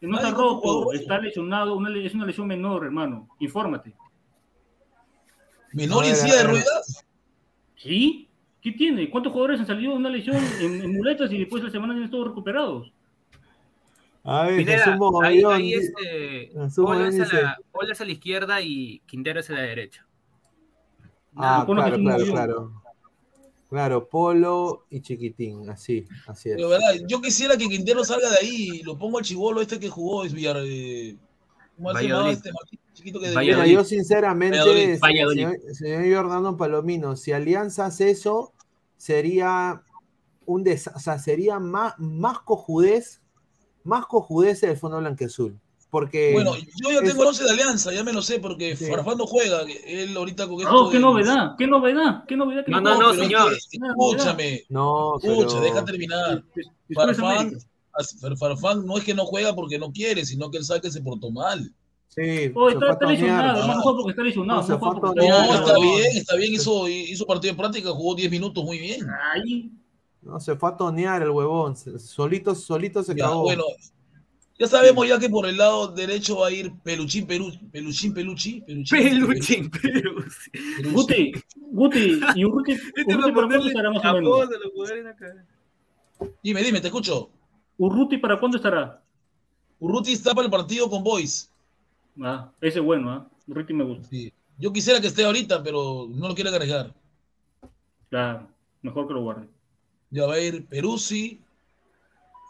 No 0.00 0.16
está 0.16 0.30
roto, 0.32 0.92
está 0.94 1.18
lesionado, 1.18 1.76
una 1.76 1.96
es 1.96 2.12
una 2.12 2.26
lesión 2.26 2.48
menor, 2.48 2.84
hermano. 2.84 3.28
Infórmate. 3.38 3.94
Menor 5.72 6.04
en 6.06 6.16
silla 6.16 6.36
de 6.38 6.42
ruedas. 6.42 7.04
¿Sí? 7.76 8.28
¿Qué 8.62 8.72
tiene? 8.72 9.10
¿Cuántos 9.10 9.32
jugadores 9.32 9.60
han 9.60 9.66
salido 9.66 9.92
de 9.92 9.98
una 9.98 10.08
lesión 10.08 10.36
en, 10.60 10.82
en 10.82 10.92
muletas 10.96 11.32
y 11.32 11.38
después 11.38 11.62
de 11.62 11.66
la 11.68 11.72
semana 11.72 11.94
han 11.94 12.04
estado 12.04 12.24
recuperados? 12.24 12.92
A 14.24 14.44
ver, 14.46 14.58
Pineda, 14.58 14.78
Jesús 14.78 14.92
ahí, 14.92 14.98
Mogollón. 14.98 15.52
ahí 15.52 15.74
este, 15.74 16.44
es 16.44 16.78
a 16.78 17.42
la, 17.42 17.58
Polo 17.72 17.90
es 17.92 18.00
a 18.00 18.04
la 18.04 18.12
izquierda 18.12 18.60
y 18.60 19.00
Quintero 19.00 19.40
es 19.40 19.50
a 19.50 19.54
la 19.54 19.62
derecha. 19.62 20.06
Ah, 21.34 21.64
Polo 21.66 21.82
claro, 21.82 21.96
Jesús 21.96 22.04
claro, 22.04 22.18
Mogollón. 22.24 22.34
claro. 22.36 22.82
Claro, 23.68 24.08
Polo 24.08 24.86
y 24.90 25.00
Chiquitín, 25.00 25.68
así, 25.70 26.06
así 26.26 26.50
es. 26.50 26.56
Pero, 26.56 26.68
¿verdad? 26.68 26.92
Yo 27.08 27.20
quisiera 27.20 27.56
que 27.56 27.66
Quintero 27.68 28.04
salga 28.04 28.28
de 28.30 28.36
ahí 28.36 28.68
y 28.74 28.82
lo 28.82 28.96
pongo 28.96 29.18
al 29.18 29.24
chivolo 29.24 29.60
este 29.60 29.80
que 29.80 29.88
jugó, 29.88 30.24
es 30.24 30.32
Villar. 30.34 30.58
eh, 30.58 30.60
¿Cómo 30.60 30.66
se 30.66 31.16
llamaba 31.16 31.31
Valladolid. 31.82 32.32
este 32.32 32.50
chiquito 32.94 33.20
que 33.20 33.28
Mira, 33.36 33.66
yo 33.66 33.84
sinceramente, 33.84 34.58
Valladolid. 34.58 34.94
se- 34.94 34.98
Valladolid. 35.00 35.46
Señor, 35.46 35.74
señor 35.74 36.14
Jordano 36.24 36.56
Palomino, 36.56 37.16
si 37.16 37.32
Alianza 37.32 37.86
hace 37.86 38.10
eso, 38.10 38.52
sería 38.96 39.82
un 40.46 40.62
des 40.64 40.88
o 40.88 40.98
sea, 40.98 41.18
sería 41.18 41.58
más, 41.58 41.94
más 41.98 42.40
cojudez, 42.40 43.20
más 43.84 44.06
cojudez 44.06 44.60
del 44.60 44.76
fondo 44.76 44.98
blanqueazul. 44.98 45.58
Porque 45.90 46.32
Bueno, 46.32 46.54
yo 46.56 46.90
ya 46.90 47.00
es- 47.00 47.10
tengo 47.10 47.22
el 47.22 47.28
11 47.28 47.44
de 47.44 47.50
Alianza, 47.50 47.92
ya 47.92 48.02
me 48.02 48.14
lo 48.14 48.22
sé, 48.22 48.40
porque 48.40 48.74
Sí. 48.76 48.86
Farfán 48.86 49.18
no 49.18 49.26
juega. 49.26 49.60
Él 49.86 50.16
ahorita 50.16 50.48
con 50.48 50.60
esto. 50.60 50.74
Oh, 50.74 50.88
qué 50.90 50.96
de- 50.96 51.02
novedad, 51.02 51.54
qué 51.58 51.66
novedad, 51.66 52.24
qué 52.26 52.34
novedad. 52.36 52.64
que 52.64 52.70
No, 52.70 52.80
juega. 52.80 52.94
no, 52.96 53.00
no, 53.02 53.10
es 53.12 53.18
señor. 53.18 53.50
que, 53.50 53.56
escúchame, 54.16 54.62
no, 54.70 55.18
escucha, 55.22 55.60
deja 55.60 55.84
terminar. 55.84 56.42
Farfán, 56.94 57.58
Farfán 58.38 58.86
no 58.86 58.96
es 58.98 59.04
que 59.04 59.14
no 59.14 59.24
juega 59.26 59.54
porque 59.54 59.78
no 59.78 59.92
quiere, 59.92 60.24
sino 60.24 60.50
que 60.50 60.58
él 60.58 60.64
sabe 60.64 60.80
que 60.80 60.90
se 60.90 61.00
portó 61.02 61.30
mal. 61.30 61.72
sí, 62.08 62.50
Oh, 62.54 62.68
está, 62.68 62.96
lesionado, 63.06 63.66
no 63.66 63.80
juega 63.82 63.96
porque 63.98 64.10
está 64.10 64.22
lesionado. 64.22 64.62
No, 64.62 64.68
no 64.68 64.80
porque 64.80 65.28
No, 65.28 65.54
está 65.54 65.74
bien, 65.78 66.16
está 66.16 66.36
bien, 66.36 66.54
hizo, 66.54 66.88
hizo 66.88 67.26
partido 67.26 67.52
de 67.54 67.58
práctica, 67.58 67.90
jugó 67.90 68.14
10 68.14 68.30
minutos 68.30 68.64
muy 68.64 68.78
bien. 68.78 69.06
Ahí. 69.34 69.70
No, 70.22 70.38
se 70.38 70.54
fue 70.56 70.70
a 70.70 70.76
tonear 70.76 71.22
el 71.22 71.30
huevón. 71.30 71.76
Solito, 71.76 72.54
solito 72.54 73.02
se 73.02 73.14
Ya, 73.14 73.26
acabó. 73.26 73.42
bueno, 73.42 73.64
ya 74.58 74.68
sabemos 74.68 75.08
ya 75.08 75.18
que 75.18 75.28
por 75.28 75.46
el 75.46 75.56
lado 75.56 75.88
derecho 75.88 76.36
va 76.38 76.46
a 76.46 76.50
ir 76.52 76.72
Peluchín, 76.84 77.26
Peru, 77.26 77.50
Peluchín, 77.72 78.14
Peluchi, 78.14 78.60
Peluchín. 78.60 78.98
Peluchín, 79.00 79.70
Peluchín. 79.70 79.70
Peluchi. 79.70 80.92
Guti, 80.92 81.32
Guti, 81.72 82.20
y 82.36 82.44
Urruti, 82.44 82.72
Este 82.96 83.02
Urruti 83.02 83.32
cuándo 83.32 83.34
ponerle 83.34 83.68
estará 83.68 83.90
más 83.90 84.04
o 84.04 84.12
menos. 84.12 84.48
Dime, 86.42 86.62
dime, 86.62 86.80
te 86.80 86.86
escucho. 86.86 87.30
Urruti 87.82 88.16
para 88.18 88.38
cuándo 88.38 88.58
estará. 88.58 89.02
Urruti 89.80 90.12
está 90.12 90.32
para 90.34 90.44
el 90.44 90.50
partido 90.52 90.88
con 90.88 91.02
Boys. 91.02 91.50
Ah, 92.22 92.48
ese 92.60 92.78
es 92.78 92.84
bueno, 92.84 93.10
¿ah? 93.10 93.26
Urruti 93.48 93.72
me 93.74 93.82
gusta. 93.82 94.06
Sí. 94.08 94.32
Yo 94.56 94.72
quisiera 94.72 95.00
que 95.00 95.08
esté 95.08 95.24
ahorita, 95.24 95.62
pero 95.64 96.06
no 96.08 96.28
lo 96.28 96.34
quiero 96.36 96.50
agregar. 96.50 96.94
Claro, 98.08 98.46
mejor 98.82 99.08
que 99.08 99.14
lo 99.14 99.22
guarde. 99.22 99.48
Ya 100.10 100.26
va 100.26 100.34
a 100.34 100.40
ir 100.40 100.64
Peruzzi. 100.66 101.40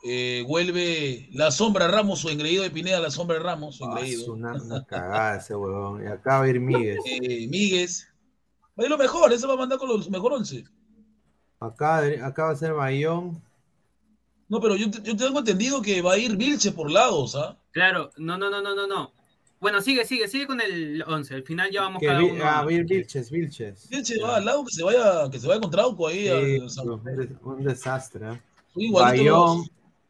eh, 0.05 0.45
vuelve 0.47 1.29
la 1.33 1.51
sombra 1.51 1.89
Ramos, 1.89 2.19
su 2.19 2.29
engreído 2.29 2.65
de 2.65 2.71
Pineda, 2.71 3.01
la 3.01 3.11
sombra 3.11 3.39
Ramos, 3.39 3.77
su 3.77 3.85
Ah, 3.87 4.01
es 4.01 4.11
engreído. 4.11 4.33
una, 4.35 4.53
una 4.63 4.85
cagada 4.85 5.37
ese 5.39 5.55
huevón. 5.55 6.03
Y 6.03 6.09
acá 6.09 6.41
va 6.41 6.45
a 6.45 6.49
ir 6.49 6.61
Miguel. 6.61 6.99
Eh, 7.07 7.47
Míguez. 7.49 8.07
Va 8.79 8.83
a 8.83 8.85
ir 8.85 8.91
lo 8.91 8.99
mejor, 8.99 9.33
ese 9.33 9.47
va 9.47 9.55
a 9.55 9.57
mandar 9.57 9.79
con 9.79 9.89
los 9.89 10.11
mejor 10.11 10.33
once. 10.35 10.65
Acá, 11.61 11.99
acá 12.27 12.45
va 12.47 12.51
a 12.51 12.57
ser 12.57 12.75
Bayón. 12.75 13.41
No, 14.53 14.61
pero 14.61 14.77
yo, 14.77 14.87
yo 15.03 15.17
tengo 15.17 15.39
entendido 15.39 15.81
que 15.81 16.03
va 16.03 16.13
a 16.13 16.19
ir 16.19 16.37
Vilche 16.37 16.73
por 16.73 16.91
lados, 16.91 17.35
¿ah? 17.37 17.57
Claro, 17.71 18.11
no, 18.19 18.37
no, 18.37 18.51
no, 18.51 18.61
no, 18.61 18.75
no, 18.75 18.87
no. 18.87 19.11
Bueno, 19.61 19.81
sigue, 19.81 20.05
sigue, 20.05 20.29
sigue 20.29 20.47
con 20.47 20.61
el 20.61 21.03
11. 21.07 21.37
Al 21.37 21.43
final 21.43 21.71
ya 21.71 21.81
vamos 21.81 22.01
Que 22.01 22.07
cada 22.09 22.19
vi- 22.19 22.27
uno. 22.33 22.45
ah, 22.45 22.63
va 22.63 22.69
a 22.69 22.73
ir 22.75 22.85
Vilches, 22.85 23.31
Vilches. 23.31 23.89
Vilche 23.89 24.21
va 24.21 24.37
al 24.37 24.45
lado 24.45 24.63
que 24.67 24.75
se 24.75 24.83
vaya, 24.83 25.31
que 25.31 25.39
se 25.39 25.49
vaya 25.49 25.59
con 25.59 25.71
Trauco 25.71 26.07
ahí. 26.07 26.25
Sí, 26.25 26.29
al- 26.29 26.91
un, 26.91 27.05
des- 27.05 27.31
un 27.43 27.65
desastre. 27.65 28.27
¿eh? 28.31 28.41
Bayón, 28.93 29.65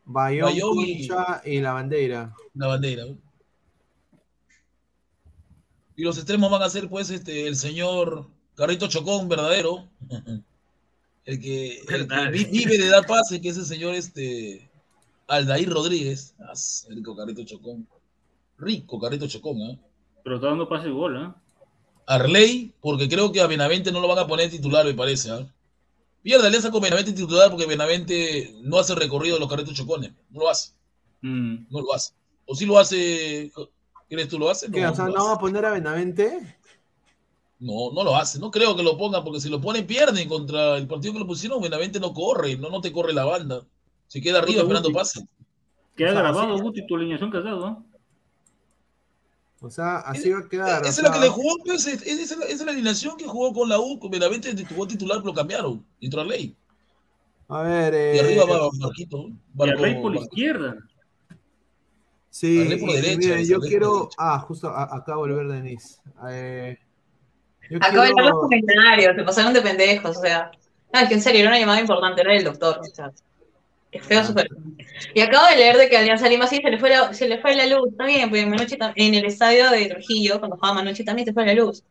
Bayón, 0.06 0.46
Bayón 0.48 0.78
y- 0.80 1.08
y 1.44 1.60
la 1.60 1.72
bandera. 1.74 2.34
la 2.54 2.66
bandera. 2.66 3.04
Y 5.94 6.02
los 6.02 6.16
extremos 6.18 6.50
van 6.50 6.62
a 6.62 6.68
ser, 6.68 6.88
pues, 6.88 7.10
este, 7.10 7.46
el 7.46 7.54
señor 7.54 8.26
Carrito 8.56 8.88
Chocón, 8.88 9.28
verdadero. 9.28 9.86
El 11.24 11.40
que, 11.40 11.78
el 11.88 12.30
vive 12.50 12.78
de 12.78 12.88
dar 12.88 13.06
pase, 13.06 13.40
que 13.40 13.48
es 13.50 13.56
el 13.56 13.64
señor 13.64 13.94
este, 13.94 14.68
Aldair 15.28 15.70
Rodríguez. 15.70 16.34
Ah, 16.40 16.52
rico 16.88 17.16
Carrito 17.16 17.44
Chocón. 17.44 17.86
Rico 18.58 19.00
Carrito 19.00 19.26
Chocón, 19.28 19.56
¿ah? 19.62 19.78
Pero 20.24 20.36
está 20.36 20.48
dando 20.48 20.68
pase 20.68 20.86
de 20.88 20.92
gol, 20.92 21.16
¿ah? 21.16 21.36
Arley, 22.06 22.74
porque 22.80 23.08
creo 23.08 23.30
que 23.30 23.40
a 23.40 23.46
Benavente 23.46 23.92
no 23.92 24.00
lo 24.00 24.08
van 24.08 24.18
a 24.18 24.26
poner 24.26 24.50
titular, 24.50 24.84
me 24.84 24.94
parece. 24.94 25.30
¿ah? 25.30 25.46
Pierde 26.22 26.46
alianza 26.46 26.70
con 26.70 26.82
Benavente 26.82 27.12
titular 27.12 27.50
porque 27.50 27.66
Benavente 27.66 28.54
no 28.62 28.78
hace 28.78 28.94
recorrido 28.94 29.36
de 29.36 29.40
los 29.40 29.48
carritos 29.48 29.74
chocones. 29.74 30.12
No 30.30 30.40
lo 30.40 30.50
hace, 30.50 30.72
Mm. 31.20 31.66
no 31.70 31.80
lo 31.80 31.94
hace. 31.94 32.12
O 32.46 32.54
si 32.56 32.66
lo 32.66 32.78
hace, 32.78 33.52
¿crees 34.08 34.28
tú 34.28 34.38
lo 34.38 34.50
hace? 34.50 34.70
¿Qué? 34.70 34.84
O 34.84 34.94
sea, 34.94 35.06
lo 35.06 35.14
¿no 35.14 35.24
va 35.26 35.34
a 35.34 35.38
poner 35.38 35.64
a 35.64 35.70
Benavente? 35.70 36.56
No, 37.62 37.92
no 37.92 38.04
lo 38.04 38.16
hace. 38.16 38.38
No 38.38 38.50
creo 38.50 38.74
que 38.76 38.82
lo 38.82 38.98
ponga 38.98 39.22
porque 39.24 39.40
si 39.40 39.48
lo 39.48 39.60
ponen 39.60 39.86
pierden 39.86 40.28
contra 40.28 40.76
el 40.76 40.86
partido 40.86 41.14
que 41.14 41.20
lo 41.20 41.26
pusieron. 41.26 41.62
Benavente 41.62 42.00
no 42.00 42.12
corre, 42.12 42.56
no, 42.56 42.68
no 42.70 42.80
te 42.80 42.92
corre 42.92 43.12
la 43.12 43.24
banda. 43.24 43.64
Se 44.08 44.20
queda 44.20 44.40
arriba 44.40 44.62
esperando 44.62 44.92
pase. 44.92 45.26
Queda 45.96 46.10
O 46.10 46.12
sea, 46.12 46.22
grabado, 46.22 46.56
sí. 46.56 46.62
Guti, 46.62 46.86
tu 46.86 46.96
alineación 46.96 47.30
que 47.30 47.38
has 47.38 47.44
dado, 47.44 47.66
¿ah? 47.66 47.82
O 49.60 49.70
sea, 49.70 49.98
así 49.98 50.30
va 50.30 50.40
a 50.40 50.48
quedar. 50.48 50.82
Esa 50.84 50.88
o 50.88 50.90
es 50.90 51.02
la 51.02 51.12
que 51.12 51.20
le 51.20 51.28
jugó, 51.28 51.56
pues, 51.64 51.86
es- 51.86 52.02
esa 52.02 52.34
es 52.34 52.36
la, 52.38 52.44
esa 52.46 52.54
es 52.54 52.64
la 52.66 52.72
alineación 52.72 53.16
que 53.16 53.26
jugó 53.28 53.52
con 53.52 53.68
la 53.68 53.78
U. 53.78 53.98
Con 54.00 54.10
Benavente 54.10 54.52
jugó 54.66 54.86
titular, 54.88 55.18
pero 55.18 55.28
lo 55.28 55.34
cambiaron. 55.34 55.86
Entró 56.00 56.20
Arley. 56.22 56.56
A 57.48 57.62
ver, 57.62 57.92
Y 57.94 58.18
eh, 58.18 58.20
arriba 58.20 58.44
va 58.44 58.70
Marquito. 58.80 59.28
Y 59.28 59.34
Barco- 59.54 59.78
Arley 59.84 60.02
por 60.02 60.14
la 60.14 60.20
izquierda. 60.22 60.76
sí, 62.30 62.60
Arley 62.62 62.80
por 62.80 62.88
y- 62.88 62.92
y 62.92 62.96
derecha, 62.96 63.18
miren, 63.18 63.46
yo 63.46 63.60
quiero. 63.60 64.08
Ah, 64.18 64.40
justo 64.40 64.68
a- 64.68 64.96
acá 64.96 65.14
volver 65.14 65.46
Denis. 65.46 66.00
Eh, 66.28 66.76
yo 67.70 67.78
Acabo 67.78 68.02
de 68.02 68.08
ver 68.08 68.10
los 68.10 68.14
quiero- 68.22 68.40
comentarios, 68.40 69.16
se 69.16 69.22
pasaron 69.24 69.52
de 69.52 69.62
pendejos, 69.62 70.16
o 70.16 70.20
sea. 70.20 70.50
Ah, 70.92 71.08
que 71.08 71.14
en 71.14 71.22
serio, 71.22 71.40
era 71.40 71.50
una 71.50 71.58
llamada 71.58 71.80
importante, 71.80 72.20
era 72.20 72.34
el 72.36 72.44
doctor. 72.44 72.78
O 72.80 72.84
sea, 72.84 73.10
es 73.90 74.04
feo, 74.04 74.20
Ah. 74.20 74.24
súper. 74.24 74.48
Y 75.14 75.20
acabo 75.20 75.46
de 75.48 75.56
leer 75.56 75.76
de 75.78 75.88
que 75.88 75.96
Alianza 75.96 76.28
Lima 76.28 76.46
sí 76.46 76.58
se 76.62 76.70
le 76.70 76.78
fue 76.78 76.90
la, 76.90 77.12
se 77.14 77.28
le 77.28 77.38
fue 77.38 77.54
la 77.56 77.66
luz. 77.66 77.88
Está 77.92 78.04
bien, 78.04 78.28
pues 78.28 78.46
Manucci 78.46 78.76
en 78.96 79.14
el 79.14 79.24
estadio 79.24 79.70
de 79.70 79.86
Trujillo, 79.86 80.38
cuando 80.38 80.56
jugaba 80.56 80.74
Manucci, 80.76 81.04
también 81.04 81.26
se 81.26 81.32
fue 81.32 81.46
la 81.46 81.54
luz. 81.54 81.82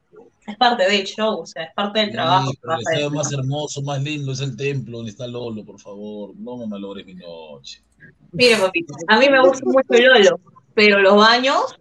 Es 0.48 0.56
parte 0.58 0.90
del 0.90 1.04
show, 1.06 1.40
o 1.42 1.46
sea, 1.46 1.64
es 1.66 1.74
parte 1.76 2.00
del 2.00 2.08
Sí, 2.10 2.14
trabajo. 2.14 2.52
pero 2.62 2.74
el 2.74 2.80
estadio 2.82 3.12
más 3.12 3.32
hermoso, 3.32 3.82
más 3.84 4.02
lindo 4.02 4.32
es 4.32 4.40
el 4.42 4.56
templo 4.58 4.98
donde 4.98 5.12
está 5.12 5.28
Lolo, 5.28 5.64
por 5.64 5.80
favor. 5.80 6.32
No 6.36 6.58
me 6.58 6.66
malogres 6.68 7.06
mi 7.06 7.14
noche. 7.16 7.82
Mire, 8.32 8.58
papito, 8.58 8.94
a 9.08 9.20
mí 9.20 9.30
me 9.30 9.40
gusta 9.42 9.64
mucho 9.66 9.86
el 9.92 10.04
Lolo, 10.06 10.40
pero 10.74 11.00
los 11.00 11.16
baños 11.16 11.76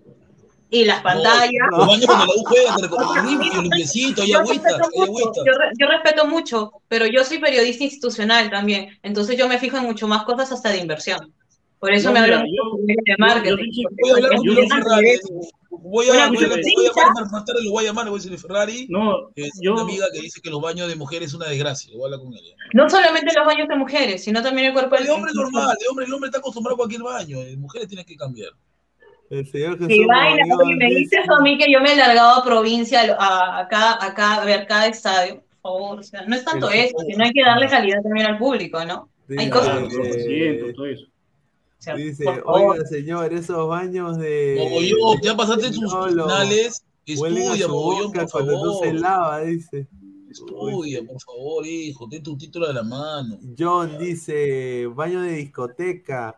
y 0.71 0.85
las 0.85 1.03
pantallas. 1.03 1.51
Los 1.71 1.87
baños 1.87 2.07
cuando 2.07 2.27
la 2.27 2.33
U 2.41 2.45
juega, 2.45 2.77
te 2.77 2.83
recuerdo, 2.83 3.23
limpio, 3.23 3.62
limpiecito, 3.62 4.23
hay 4.23 4.33
agüita, 4.33 4.71
yo, 4.97 5.53
yo 5.79 5.87
respeto 5.87 6.27
mucho, 6.27 6.73
pero 6.89 7.07
yo 7.07 7.25
soy 7.25 7.39
periodista 7.39 7.85
institucional 7.85 8.51
también, 8.51 8.99
entonces 9.03 9.37
yo 9.37 9.49
me 9.49 9.59
fijo 9.59 9.77
en 9.79 9.85
mucho 9.85 10.07
más 10.07 10.23
cosas 10.25 10.53
hasta 10.53 10.71
de 10.71 10.79
inversión. 10.79 11.33
Por 11.79 11.93
eso 11.95 12.12
No, 12.12 12.21
me 12.21 12.29
yo- 12.29 12.37
de 12.37 12.45
yo- 12.45 13.14
marketing. 13.18 13.57
porque 13.83 14.03
Voy 14.03 14.11
a 14.11 14.14
hablar 14.14 14.31
con 14.33 14.39
Julio 14.39 14.68
Ferrari. 14.68 15.18
Voy 15.83 16.09
a, 16.11 16.29
voy 16.29 16.45
a, 16.45 16.49
llamar, 16.49 17.31
más 17.33 17.45
tarde 17.47 17.64
lo 17.64 17.71
voy 17.71 17.85
a 17.85 17.87
llamar, 17.89 18.05
le 18.05 18.11
voy 18.11 18.21
a 18.21 18.23
decir 18.23 18.39
Ferrari. 18.39 18.87
No, 18.91 19.31
es 19.35 19.51
yo, 19.62 19.73
una 19.73 19.83
amiga 19.83 20.07
que 20.12 20.21
dice 20.21 20.43
que 20.43 20.51
los 20.51 20.61
baños 20.61 20.89
de 20.89 20.95
mujeres 20.97 21.29
es 21.29 21.35
una 21.35 21.47
desgracia. 21.47 21.91
Voy 21.95 22.03
a 22.03 22.05
hablar 22.07 22.21
con 22.21 22.35
ella. 22.35 22.55
No 22.75 22.91
solamente 22.91 23.33
los 23.35 23.47
baños 23.47 23.66
de 23.66 23.77
mujeres, 23.77 24.23
sino 24.25 24.43
también 24.43 24.66
el 24.66 24.73
cuerpo 24.75 24.97
El 24.97 25.05
de 25.05 25.11
hombre 25.11 25.31
es 25.31 25.35
normal, 25.37 25.75
de 25.81 25.89
hombre 25.89 26.05
el 26.05 26.12
hombre 26.12 26.29
está 26.29 26.39
acostumbrado 26.39 26.75
a 26.75 26.77
cualquier 26.77 27.03
baño. 27.03 27.39
Mujeres 27.57 27.89
tienes 27.89 28.05
que 28.05 28.14
cambiar. 28.16 28.51
El 29.31 29.47
señor 29.47 29.78
Si 29.78 29.87
Jesús 29.87 30.07
vaina, 30.09 30.43
Mogollón 30.47 30.66
oye, 30.68 30.76
me 30.76 30.87
dice- 30.87 31.16
dices 31.16 31.24
a 31.31 31.41
mí 31.43 31.57
que 31.57 31.72
yo 31.72 31.81
me 31.81 31.93
he 31.93 31.97
largado 31.97 32.41
a 32.41 32.45
provincia 32.45 33.01
a, 33.18 33.61
a, 33.61 33.68
cada- 33.68 33.95
a 34.41 34.45
ver 34.45 34.66
cada 34.66 34.87
estadio, 34.89 35.37
por 35.62 35.72
favor, 35.72 35.99
o 36.01 36.03
sea, 36.03 36.22
no 36.26 36.35
es 36.37 36.45
tanto 36.45 36.68
eso, 36.70 36.97
sino 37.09 37.24
hay 37.24 37.31
que 37.33 37.43
darle 37.43 37.68
calidad 37.68 38.03
también 38.03 38.26
al 38.26 38.39
público, 38.39 38.85
¿no? 38.85 39.09
Hay 39.31 39.37
Dice, 39.37 39.51
cosas- 39.51 39.83
asientos, 39.85 40.74
todo 40.74 40.87
eso. 40.87 41.05
O 41.07 41.83
sea, 41.83 41.95
Dice, 41.95 42.24
favor. 42.24 42.43
oiga 42.72 42.85
señor, 42.87 43.33
esos 43.33 43.68
baños 43.68 44.18
de... 44.18 44.57
Mogollón, 44.59 45.20
ya 45.22 45.37
pasaste 45.37 45.70
tus 45.70 45.95
finales. 46.09 46.85
Estudia, 47.07 47.68
Mogollón, 47.68 48.12
por 48.12 48.31
cuando 48.31 48.53
no 48.53 48.72
se 48.74 48.85
favor. 48.87 49.01
lava, 49.01 49.41
dice. 49.41 49.87
Estudia, 50.31 51.03
por 51.05 51.20
favor, 51.20 51.66
hijo. 51.66 52.09
Ten 52.09 52.22
tu 52.22 52.37
título 52.37 52.68
de 52.68 52.74
la 52.74 52.83
mano. 52.83 53.39
John 53.59 53.97
dice, 53.99 54.87
baño 54.95 55.22
de 55.22 55.33
discoteca. 55.33 56.37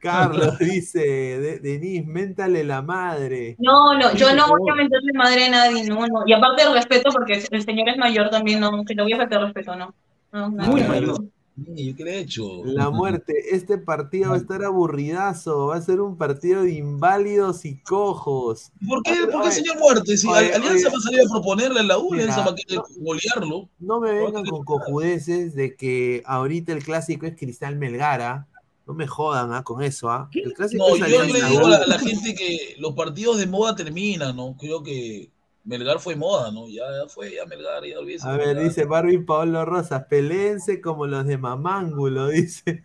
Carlos 0.00 0.58
dice, 0.58 0.98
de, 1.00 1.58
Denise, 1.58 2.06
méntale 2.06 2.64
la 2.64 2.82
madre. 2.82 3.56
No, 3.58 3.94
no, 3.98 4.14
yo 4.14 4.34
no 4.34 4.48
voy 4.48 4.70
a 4.70 4.74
meterle 4.74 5.12
madre 5.14 5.44
a 5.46 5.50
nadie, 5.50 5.84
no, 5.84 6.06
no. 6.06 6.22
Y 6.26 6.32
aparte 6.32 6.64
del 6.64 6.72
respeto, 6.72 7.10
porque 7.12 7.44
el 7.50 7.62
señor 7.62 7.88
es 7.88 7.98
mayor 7.98 8.30
también, 8.30 8.60
no, 8.60 8.84
que 8.84 8.94
le 8.94 9.02
voy 9.02 9.12
a 9.12 9.18
faltar 9.18 9.42
respeto, 9.42 9.76
no. 9.76 9.94
Muy 10.32 10.82
mayor. 10.84 11.22
¿Qué 11.76 12.04
le 12.04 12.14
he 12.14 12.20
hecho? 12.20 12.64
La 12.64 12.88
muerte, 12.88 13.34
este 13.50 13.76
partido 13.76 14.30
va 14.30 14.36
a 14.36 14.38
estar 14.38 14.64
aburridazo, 14.64 15.66
va 15.66 15.76
a 15.76 15.82
ser 15.82 16.00
un 16.00 16.16
partido 16.16 16.62
de 16.62 16.72
inválidos 16.72 17.66
y 17.66 17.76
cojos. 17.82 18.72
¿Por 18.88 19.02
qué, 19.02 19.14
por 19.30 19.42
qué 19.42 19.48
Oye, 19.48 19.52
señor 19.52 19.78
Muerte? 19.78 20.16
Si 20.16 20.26
oye, 20.26 20.54
Alianza 20.54 20.70
oye. 20.70 20.84
va 20.84 20.98
a 20.98 21.00
salir 21.00 21.20
a 21.20 21.30
proponerle 21.30 21.80
a 21.80 21.82
la 21.82 21.98
U, 21.98 22.12
Mira, 22.12 22.24
Alianza 22.24 22.44
va 22.44 22.52
a 22.52 22.54
querer 22.54 22.78
no. 22.78 23.04
golearlo. 23.04 23.68
No 23.78 24.00
me 24.00 24.12
vengan 24.12 24.44
con 24.44 24.64
cojudeces 24.64 25.54
de 25.54 25.76
que 25.76 26.22
ahorita 26.24 26.72
el 26.72 26.82
clásico 26.82 27.26
es 27.26 27.36
Cristal 27.36 27.76
Melgara. 27.76 28.46
No 28.86 28.94
me 28.94 29.06
jodan 29.06 29.52
ah, 29.52 29.62
con 29.62 29.82
eso. 29.82 30.10
ah. 30.10 30.28
El 30.34 30.52
clásico 30.54 30.84
No, 30.88 30.94
es 30.96 31.12
yo 31.12 31.22
le 31.24 31.42
digo 31.42 31.60
a 31.60 31.64
U. 31.64 31.68
la, 31.68 31.76
a 31.78 31.86
la 31.86 31.98
gente 31.98 32.34
que 32.34 32.74
los 32.78 32.94
partidos 32.94 33.38
de 33.38 33.46
moda 33.46 33.76
terminan, 33.76 34.36
¿no? 34.36 34.56
Creo 34.58 34.82
que 34.82 35.30
Melgar 35.62 36.00
fue 36.00 36.16
moda, 36.16 36.50
¿no? 36.50 36.68
Ya, 36.68 36.84
ya 36.90 37.06
fue, 37.08 37.34
ya 37.34 37.44
Melgar, 37.46 37.84
ya 37.84 37.98
olvídese. 37.98 38.26
A 38.26 38.32
ver, 38.36 38.48
Melgar. 38.48 38.64
dice 38.64 38.84
Barbie 38.86 39.18
Paolo 39.18 39.64
Rosas, 39.66 40.04
peleense 40.08 40.80
como 40.80 41.06
los 41.06 41.26
de 41.26 41.36
Mamángulo, 41.38 42.28
dice. 42.30 42.82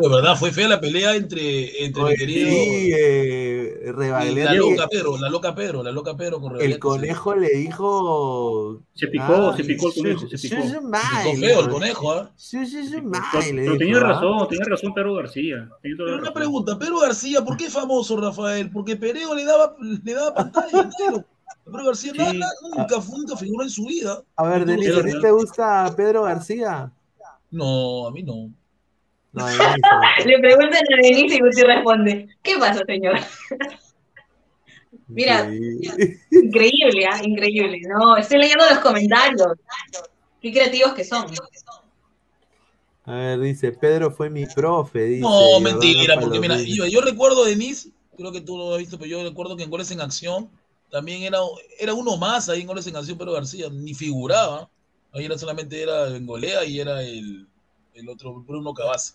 De 0.00 0.08
verdad, 0.08 0.36
fue 0.36 0.52
fea 0.52 0.68
la 0.68 0.80
pelea 0.80 1.16
entre, 1.16 1.84
entre 1.84 2.02
Oye, 2.02 2.12
mi 2.12 2.18
querido. 2.18 2.48
sí, 2.50 2.90
eh, 2.94 3.92
la 3.96 4.54
loca 4.54 4.86
Pedro, 4.88 5.16
la 5.18 5.28
loca 5.30 5.54
Pedro, 5.54 5.82
la 5.82 5.90
loca 5.92 6.16
Pedro 6.16 6.40
con 6.40 6.60
el 6.60 6.78
conejo 6.78 7.34
le 7.34 7.48
dijo. 7.50 8.82
Se 8.94 9.06
picó, 9.08 9.52
Ay, 9.52 9.56
se 9.56 9.64
picó 9.64 9.88
el 9.88 9.94
conejo, 9.94 10.28
se 10.28 10.38
su- 10.38 10.48
picó. 10.48 10.62
sí. 10.62 10.68
Picó 10.74 11.36
feo 11.40 11.60
el 11.60 11.68
conejo, 11.70 12.12
¿ah? 12.12 12.30
Su- 12.36 12.66
su- 12.66 12.84
su 12.84 12.92
Pero, 12.92 13.10
pero 13.32 13.76
tenía 13.78 13.94
dijo, 13.94 13.98
¿ah? 14.06 14.08
razón, 14.12 14.48
tenía 14.48 14.64
razón 14.68 14.94
Pedro 14.94 15.14
García. 15.14 15.68
Pero 15.82 16.04
una 16.04 16.16
razón. 16.18 16.34
pregunta, 16.34 16.78
Pedro 16.78 17.00
García, 17.00 17.44
¿por 17.44 17.56
qué 17.56 17.70
famoso 17.70 18.16
Rafael? 18.20 18.70
Porque 18.70 18.96
Pereo 18.96 19.34
le 19.34 19.44
daba, 19.44 19.74
le 19.80 20.12
daba 20.12 20.34
pantalla 20.34 20.80
entero. 20.82 21.24
Pedro 21.64 21.84
García 21.86 22.12
Sí. 22.12 22.18
nada, 22.18 22.32
nada, 22.32 22.52
nunca, 22.62 22.96
nunca 23.10 23.36
figuró 23.36 23.64
en 23.64 23.70
su 23.70 23.84
vida. 23.86 24.22
A 24.36 24.48
ver, 24.48 24.64
Denise, 24.64 24.98
¿a 24.98 25.02
ti 25.04 25.20
te 25.20 25.30
gusta 25.30 25.94
Pedro 25.96 26.22
García? 26.24 26.90
No, 27.50 28.06
a 28.06 28.10
mí 28.10 28.22
no. 28.22 28.50
A. 29.36 29.50
Le 30.26 30.38
preguntan 30.38 30.82
a 30.82 30.96
Denise 31.02 31.36
y 31.36 31.40
Guti 31.40 31.62
responde, 31.62 32.28
¿qué 32.42 32.56
pasa, 32.58 32.82
señor? 32.86 33.18
Mira, 35.08 35.48
Sí. 35.50 36.18
Increíble, 36.30 37.06
¿ah? 37.10 37.20
Increíble. 37.22 37.80
No, 37.88 38.16
estoy 38.16 38.38
leyendo 38.38 38.64
los 38.68 38.78
comentarios. 38.80 39.48
Qué 40.40 40.52
creativos 40.52 40.92
que 40.94 41.04
son. 41.04 41.26
A 43.04 43.12
ver, 43.12 43.40
dice, 43.40 43.72
Pedro 43.72 44.10
fue 44.10 44.28
mi 44.28 44.44
profe, 44.46 45.04
dice. 45.04 45.20
No, 45.22 45.60
mentira, 45.60 46.20
porque 46.20 46.38
mira, 46.40 46.56
yo, 46.58 46.86
yo 46.86 47.00
recuerdo 47.00 47.44
de 47.44 47.52
Denise, 47.52 47.90
creo 48.16 48.32
que 48.32 48.42
tú 48.42 48.58
lo 48.58 48.74
has 48.74 48.78
visto, 48.78 48.98
pero 48.98 49.10
yo 49.10 49.22
recuerdo 49.22 49.56
que 49.56 49.62
en 49.62 49.70
Goles 49.70 49.90
en 49.90 50.00
Acción 50.02 50.50
también 50.90 51.22
era, 51.22 51.38
era 51.78 51.94
uno 51.94 52.16
más 52.16 52.48
ahí 52.48 52.62
en 52.62 52.66
Goles 52.66 52.86
en 52.86 52.96
Acción, 52.96 53.18
pero 53.18 53.32
García 53.32 53.68
ni 53.70 53.94
figuraba. 53.94 54.68
Ahí 55.12 55.24
era 55.24 55.38
solamente 55.38 55.82
era 55.82 56.04
Bengolea 56.04 56.64
y 56.64 56.80
era 56.80 57.02
el, 57.02 57.46
el 57.94 58.08
otro 58.08 58.40
Bruno 58.42 58.74
Cabaza. 58.74 59.14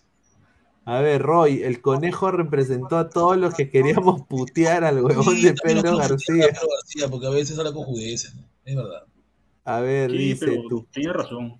A 0.86 1.00
ver, 1.00 1.22
Roy, 1.22 1.62
el 1.62 1.80
conejo 1.80 2.30
representó 2.30 2.98
a 2.98 3.08
todos 3.08 3.38
los 3.38 3.54
que 3.54 3.70
queríamos 3.70 4.22
putear 4.28 4.84
al 4.84 5.02
huevón 5.02 5.40
de 5.40 5.54
Pedro 5.54 5.96
García. 5.96 6.48
Pedro 6.48 6.68
García, 6.76 7.08
porque 7.08 7.26
a 7.26 7.30
veces 7.30 7.58
habla 7.58 7.72
con 7.72 7.84
judeces, 7.84 8.34
¿no? 8.34 8.42
es 8.64 8.76
verdad. 8.76 9.04
A 9.64 9.80
ver, 9.80 10.10
Sí, 10.10 10.16
dice, 10.18 10.46
pero 10.46 10.68
tu, 10.68 10.86
tenía 10.92 11.14
razón. 11.14 11.58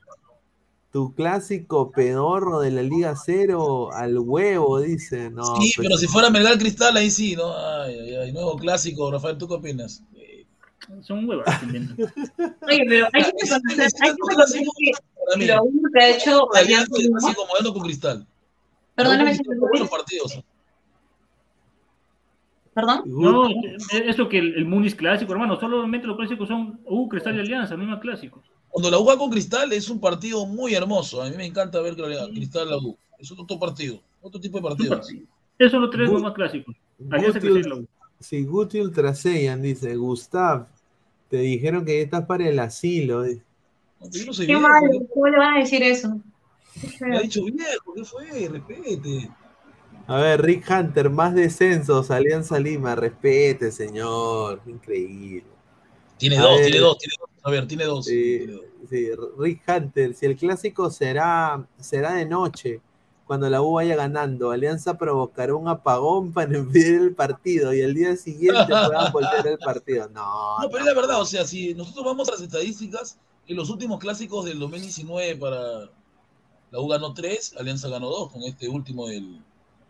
Tu 0.95 1.13
clásico 1.13 1.91
pedorro 1.91 2.61
de 2.61 2.71
la 2.71 2.81
Liga 2.81 3.17
Cero 3.17 3.93
al 3.93 4.17
huevo, 4.17 4.79
dice. 4.79 5.29
No, 5.29 5.57
sí, 5.57 5.73
pues, 5.75 5.89
pero 5.89 5.99
si 5.99 6.07
fuera 6.07 6.31
Melgar 6.31 6.57
Cristal, 6.57 6.97
ahí 6.97 7.11
sí, 7.11 7.35
¿no? 7.35 7.53
Ay, 7.53 7.99
ay, 7.99 8.15
ay, 8.15 8.33
nuevo 8.33 8.57
clásico. 8.57 9.11
Rafael, 9.11 9.37
¿tú 9.37 9.49
qué 9.49 9.55
opinas? 9.55 10.05
Son 11.03 11.29
que 11.29 11.67
inventan. 11.67 11.97
Oye, 12.69 12.85
pero 12.89 13.09
hay 13.13 13.23
que 13.25 13.33
reconocer, 13.43 13.89
hay 14.03 14.11
que 14.13 14.17
reconocer 14.29 14.63
que 15.37 15.47
lo 15.47 15.63
único 15.65 15.89
que 15.93 16.01
ha 16.01 16.11
hecho 16.11 16.55
Alianza 16.55 16.93
como 17.35 17.53
ganando 17.55 17.73
con 17.73 17.83
Cristal. 17.83 18.27
Perdóname, 18.95 19.37
buenos 19.47 19.81
Luis, 19.81 19.91
partidos. 19.91 20.45
perdón. 22.73 23.03
No, 23.07 23.49
eso 23.91 24.29
que 24.29 24.39
el, 24.39 24.55
el 24.55 24.65
Muniz 24.65 24.95
clásico, 24.95 25.33
hermano, 25.33 25.59
solamente 25.59 26.07
los 26.07 26.17
clásicos 26.17 26.47
son 26.47 26.79
U, 26.85 27.09
Cristal 27.09 27.35
y 27.35 27.41
Alianza, 27.41 27.77
más 27.77 27.99
clásicos. 27.99 28.54
Cuando 28.75 28.91
la 28.91 28.99
U 28.99 29.05
va 29.05 29.17
con 29.17 29.31
Cristal 29.31 29.73
es 29.73 29.89
un 29.89 30.01
partido 30.01 30.47
muy 30.47 30.75
hermoso. 30.75 31.23
A 31.23 31.31
mí 31.31 31.37
me 31.37 31.47
encanta 31.47 31.81
ver 31.81 31.95
que 31.95 32.03
la- 32.03 32.27
Cristal 32.27 32.69
la 32.71 32.77
U. 32.79 32.97
Es 33.21 33.31
otro 33.31 33.57
partido, 33.57 34.01
otro 34.21 34.41
tipo 34.41 34.59
de 34.59 34.65
partido. 34.65 35.01
Esos 35.57 35.71
son 35.71 35.83
los 35.83 35.91
tres 35.93 36.11
Gu- 36.11 36.21
más 36.21 36.35
clásicos. 36.35 36.75
Alianza, 37.09 37.39
Guti, 37.39 37.53
Cristal 37.53 37.67
y 37.67 37.69
la 37.69 37.77
U. 37.77 37.87
sí, 38.19 38.45
Guti 38.45 38.81
Ultraseyan 38.81 39.63
dice, 39.63 39.95
Gustav, 39.95 40.67
te 41.31 41.37
dijeron 41.37 41.85
que 41.85 42.03
estás 42.03 42.27
para 42.27 42.49
el 42.49 42.59
asilo. 42.59 43.23
dice. 43.23 43.45
No, 44.01 44.07
pero 44.11 44.19
yo 44.19 44.27
no 44.27 44.33
soy 44.33 44.47
Qué 44.47 44.55
viejo. 44.55 44.69
malo, 44.69 45.07
¿cómo 45.15 45.29
le 45.29 45.39
van 45.39 45.55
a 45.55 45.61
decir 45.61 45.81
eso? 45.85 46.21
Me 46.99 47.17
ha 47.17 47.21
dicho 47.21 47.45
viejo, 47.45 47.95
¿qué 47.95 48.05
fue? 48.05 48.49
Repete. 48.49 49.31
A 50.09 50.17
ver, 50.17 50.43
Rick 50.43 50.69
Hunter, 50.69 51.11
más 51.11 51.33
descensos, 51.33 52.11
Alianza 52.11 52.59
Lima, 52.59 52.97
respete, 52.97 53.71
señor. 53.71 54.61
Increíble. 54.67 55.45
Tiene 56.19 56.39
A 56.39 56.43
dos, 56.43 56.57
ver. 56.57 56.65
tiene 56.73 56.81
dos, 56.81 56.99
tiene 56.99 57.15
dos. 57.21 57.31
A 57.45 57.51
ver, 57.51 57.69
tiene 57.69 57.85
dos. 57.85 58.07
Sí, 58.07 58.47
dos. 58.47 58.63
sí, 58.89 59.09
Rick 59.39 59.63
Hunter, 59.69 60.15
si 60.15 60.27
el 60.27 60.37
clásico 60.37 60.91
será, 60.91 61.67
será 61.79 62.15
de 62.15 62.25
noche, 62.25 62.81
cuando 63.27 63.49
la 63.51 63.61
U 63.61 63.75
vaya 63.75 63.97
ganando, 63.97 64.51
Alianza 64.51 64.97
provocará 64.97 65.55
un 65.55 65.69
apagón 65.69 66.33
para 66.33 66.57
impedir 66.57 67.01
el 67.01 67.15
partido 67.15 67.73
y 67.75 67.81
el 67.81 67.95
día 67.95 68.17
siguiente 68.17 68.67
puedan 68.67 69.13
voltear 69.13 69.47
el 69.47 69.59
partido. 69.59 70.09
No, 70.09 70.59
No, 70.59 70.69
pero 70.69 70.79
es 70.81 70.85
la 70.87 70.95
verdad, 70.95 71.21
o 71.21 71.27
sea, 71.27 71.47
si 71.47 71.75
nosotros 71.75 72.05
vamos 72.05 72.29
a 72.29 72.33
las 72.33 72.41
estadísticas, 72.41 73.19
en 73.47 73.57
los 73.57 73.69
últimos 73.69 73.99
clásicos 73.99 74.47
del 74.47 74.59
2019 74.59 75.37
para 75.37 75.91
la 76.71 76.81
U 76.81 76.89
ganó 76.89 77.13
3, 77.13 77.57
Alianza 77.59 77.89
ganó 77.89 78.09
2 78.09 78.33
con 78.33 78.43
este 78.43 78.69
último 78.69 79.07
del, 79.07 79.43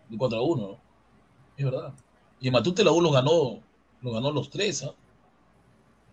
del 0.09 0.18
4 0.18 0.38
a 0.38 0.42
1, 0.42 0.62
¿no? 0.62 0.78
Es 1.57 1.64
verdad. 1.64 1.94
Y 2.40 2.48
en 2.48 2.52
Matute 2.52 2.82
la 2.82 2.90
U 2.90 3.00
los 3.00 3.12
ganó, 3.12 3.61
los 4.02 4.12
ganó 4.12 4.32
los 4.32 4.50
3, 4.50 4.82
¿ah? 4.84 4.94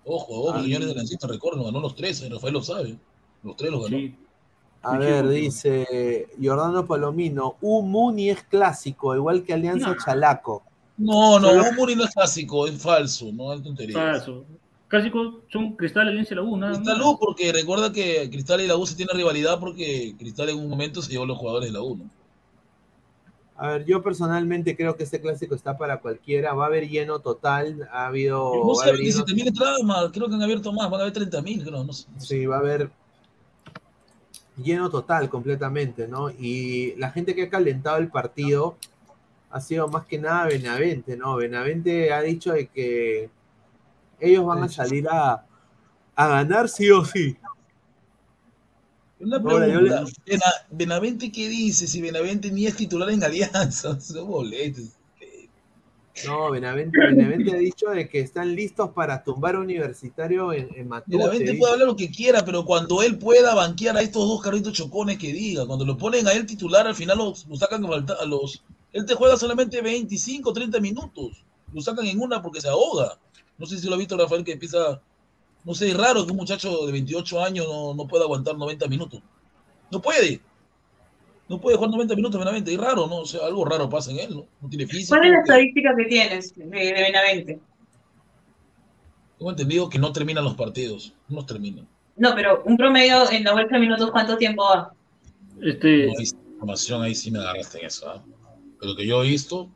Ojo, 0.05 0.33
ojo, 0.33 0.53
Ah. 0.57 0.63
señores 0.63 0.87
de 0.87 0.91
Alianza, 0.99 1.27
recuerden, 1.27 1.63
ganó 1.63 1.79
los 1.79 1.95
3, 1.95 2.29
Rafael 2.31 2.53
lo 2.53 2.63
sabe. 2.63 2.97
Los 3.43 3.55
3 3.55 3.71
los 3.71 3.83
ganó. 3.83 3.97
Sí. 3.97 4.15
A 4.83 4.97
ver, 4.97 5.27
dice 5.29 6.27
Giordano 6.39 6.87
Palomino, 6.87 7.55
un 7.61 7.91
Muni 7.91 8.31
es 8.31 8.41
clásico, 8.43 9.15
igual 9.15 9.43
que 9.43 9.53
Alianza 9.53 9.89
No. 9.89 9.95
Chalaco. 10.03 10.63
No, 10.97 11.39
no, 11.39 11.51
un 11.51 11.75
Muri 11.75 11.95
no 11.95 12.03
es 12.03 12.11
clásico, 12.11 12.65
es 12.67 12.81
falso, 12.81 13.31
no 13.31 13.53
es 13.53 13.61
tontería. 13.61 13.95
Falso. 13.95 14.43
Clásicos 14.87 15.35
son 15.51 15.73
Cristal, 15.77 16.07
Alianza 16.09 16.33
y 16.33 16.37
la 16.37 16.43
U, 16.43 16.57
nada 16.57 16.73
Cristal. 16.73 17.01
U, 17.01 17.17
porque 17.19 17.53
recuerda 17.53 17.91
que 17.93 18.29
Cristal 18.29 18.61
y 18.61 18.67
la 18.67 18.75
U 18.75 18.85
se 18.85 18.95
tienen 18.95 19.15
rivalidad 19.15 19.59
porque 19.59 20.15
Cristal 20.17 20.49
en 20.49 20.57
un 20.59 20.67
momento 20.69 21.01
se 21.01 21.11
llevó 21.11 21.23
a 21.23 21.27
los 21.27 21.37
jugadores 21.37 21.69
de 21.69 21.73
la 21.73 21.81
U, 21.83 21.95
¿no? 21.95 22.05
A 23.61 23.73
ver, 23.73 23.85
yo 23.85 24.01
personalmente 24.01 24.75
creo 24.75 24.95
que 24.95 25.03
este 25.03 25.21
clásico 25.21 25.53
está 25.53 25.77
para 25.77 25.99
cualquiera, 25.99 26.55
va 26.55 26.63
a 26.63 26.67
haber 26.67 26.89
lleno 26.89 27.19
total, 27.19 27.87
ha 27.91 28.07
habido... 28.07 28.51
No 28.65 28.73
sé, 28.73 28.89
haber 28.89 29.01
lleno- 29.01 29.23
17 29.23 29.33
mil 29.35 29.47
entradas 29.49 29.83
más, 29.83 30.11
creo 30.11 30.27
que 30.27 30.33
han 30.33 30.41
abierto 30.41 30.73
más, 30.73 30.89
van 30.89 30.99
a 30.99 31.03
haber 31.03 31.13
30 31.13 31.41
mil, 31.43 31.63
creo, 31.63 31.83
no 31.83 31.93
sé. 31.93 32.07
no 32.11 32.19
sé. 32.19 32.25
Sí, 32.25 32.45
va 32.47 32.55
a 32.55 32.59
haber 32.59 32.89
lleno 34.57 34.89
total 34.89 35.29
completamente, 35.29 36.07
¿no? 36.07 36.31
Y 36.31 36.95
la 36.97 37.11
gente 37.11 37.35
que 37.35 37.43
ha 37.43 37.49
calentado 37.51 37.97
el 37.97 38.07
partido 38.07 38.77
ha 39.51 39.61
sido 39.61 39.87
más 39.89 40.07
que 40.07 40.17
nada 40.17 40.47
Benavente, 40.47 41.15
¿no? 41.15 41.35
Benavente 41.35 42.11
ha 42.13 42.21
dicho 42.21 42.53
de 42.53 42.65
que 42.65 43.29
ellos 44.19 44.43
van 44.43 44.63
a 44.63 44.69
salir 44.69 45.07
a, 45.07 45.45
a 46.15 46.27
ganar 46.27 46.67
sí 46.67 46.89
o 46.89 47.05
sí. 47.05 47.37
Una 49.21 49.37
Ahora, 49.37 49.65
pregunta, 49.65 50.05
Bena- 50.25 50.53
Benavente, 50.71 51.31
¿qué 51.31 51.47
dice? 51.47 51.87
Si 51.87 52.01
Benavente 52.01 52.51
ni 52.51 52.65
es 52.65 52.75
titular 52.75 53.09
en 53.09 53.23
Alianza, 53.23 53.99
son 54.01 54.27
boletos. 54.27 54.85
No, 56.25 56.51
Benavente, 56.51 56.99
Benavente 56.99 57.51
ha 57.51 57.57
dicho 57.57 57.89
de 57.89 58.07
que 58.07 58.19
están 58.19 58.53
listos 58.53 58.91
para 58.91 59.23
tumbar 59.23 59.55
a 59.55 59.59
Universitario 59.59 60.53
en, 60.53 60.69
en 60.75 60.87
Matute. 60.87 61.17
Benavente 61.17 61.55
puede 61.55 61.73
hablar 61.73 61.87
lo 61.87 61.95
que 61.95 62.11
quiera, 62.11 62.45
pero 62.45 62.63
cuando 62.65 63.01
él 63.01 63.17
pueda 63.17 63.55
banquear 63.55 63.97
a 63.97 64.01
estos 64.01 64.27
dos 64.27 64.41
carritos 64.41 64.73
chocones 64.73 65.17
que 65.17 65.33
diga, 65.33 65.65
cuando 65.65 65.85
lo 65.85 65.97
ponen 65.97 66.27
a 66.27 66.33
él 66.33 66.45
titular, 66.45 66.85
al 66.85 66.95
final 66.95 67.17
lo, 67.17 67.33
lo 67.49 67.55
sacan 67.55 67.83
a 67.85 68.25
los... 68.25 68.63
Él 68.93 69.05
te 69.05 69.15
juega 69.15 69.37
solamente 69.37 69.81
25, 69.81 70.53
30 70.53 70.79
minutos. 70.79 71.43
Lo 71.73 71.81
sacan 71.81 72.05
en 72.05 72.19
una 72.19 72.41
porque 72.41 72.61
se 72.61 72.67
ahoga. 72.67 73.17
No 73.57 73.65
sé 73.65 73.79
si 73.79 73.87
lo 73.87 73.95
ha 73.95 73.97
visto 73.97 74.17
Rafael 74.17 74.43
que 74.43 74.51
empieza... 74.53 75.01
No 75.63 75.73
sé, 75.75 75.89
es 75.89 75.97
raro 75.97 76.25
que 76.25 76.31
un 76.31 76.37
muchacho 76.37 76.85
de 76.85 76.91
28 76.91 77.43
años 77.43 77.67
no, 77.67 77.93
no 77.93 78.07
pueda 78.07 78.23
aguantar 78.23 78.57
90 78.57 78.87
minutos. 78.87 79.21
No 79.91 80.01
puede. 80.01 80.41
No 81.47 81.59
puede 81.59 81.75
jugar 81.77 81.91
90 81.91 82.15
minutos 82.15 82.39
Benavente, 82.39 82.73
es 82.73 82.79
raro, 82.79 83.07
¿no? 83.07 83.17
O 83.17 83.25
sea, 83.25 83.45
algo 83.45 83.65
raro 83.65 83.89
pasa 83.89 84.09
en 84.11 84.19
él, 84.19 84.29
¿no? 84.35 84.45
No 84.61 84.69
tiene 84.69 84.87
físico. 84.87 85.09
¿Cuál 85.15 85.25
es 85.25 85.31
la 85.31 85.37
que- 85.37 85.41
estadística 85.41 85.89
que 85.97 86.05
tienes 86.05 86.55
de, 86.55 86.65
de 86.65 86.93
Benavente? 86.93 87.59
Tengo 89.37 89.51
entendido 89.51 89.89
que 89.89 89.99
no 89.99 90.11
terminan 90.11 90.43
los 90.43 90.55
partidos, 90.55 91.13
no 91.27 91.37
los 91.37 91.45
terminan. 91.45 91.87
No, 92.15 92.33
pero 92.35 92.61
un 92.65 92.77
promedio 92.77 93.29
en 93.31 93.43
90 93.43 93.79
minutos, 93.79 94.11
¿cuánto 94.11 94.37
tiempo 94.37 94.63
va? 94.63 94.93
Este, 95.61 96.07
No 96.07 96.13
hay 96.19 96.25
información 96.53 97.01
ahí 97.01 97.15
sí 97.15 97.31
me 97.31 97.39
agarraste 97.39 97.79
en 97.79 97.85
eso, 97.87 98.09
¿ah? 98.09 98.23
Pero 98.79 98.95
que 98.95 99.05
yo 99.07 99.23
he 99.23 99.27
visto, 99.27 99.69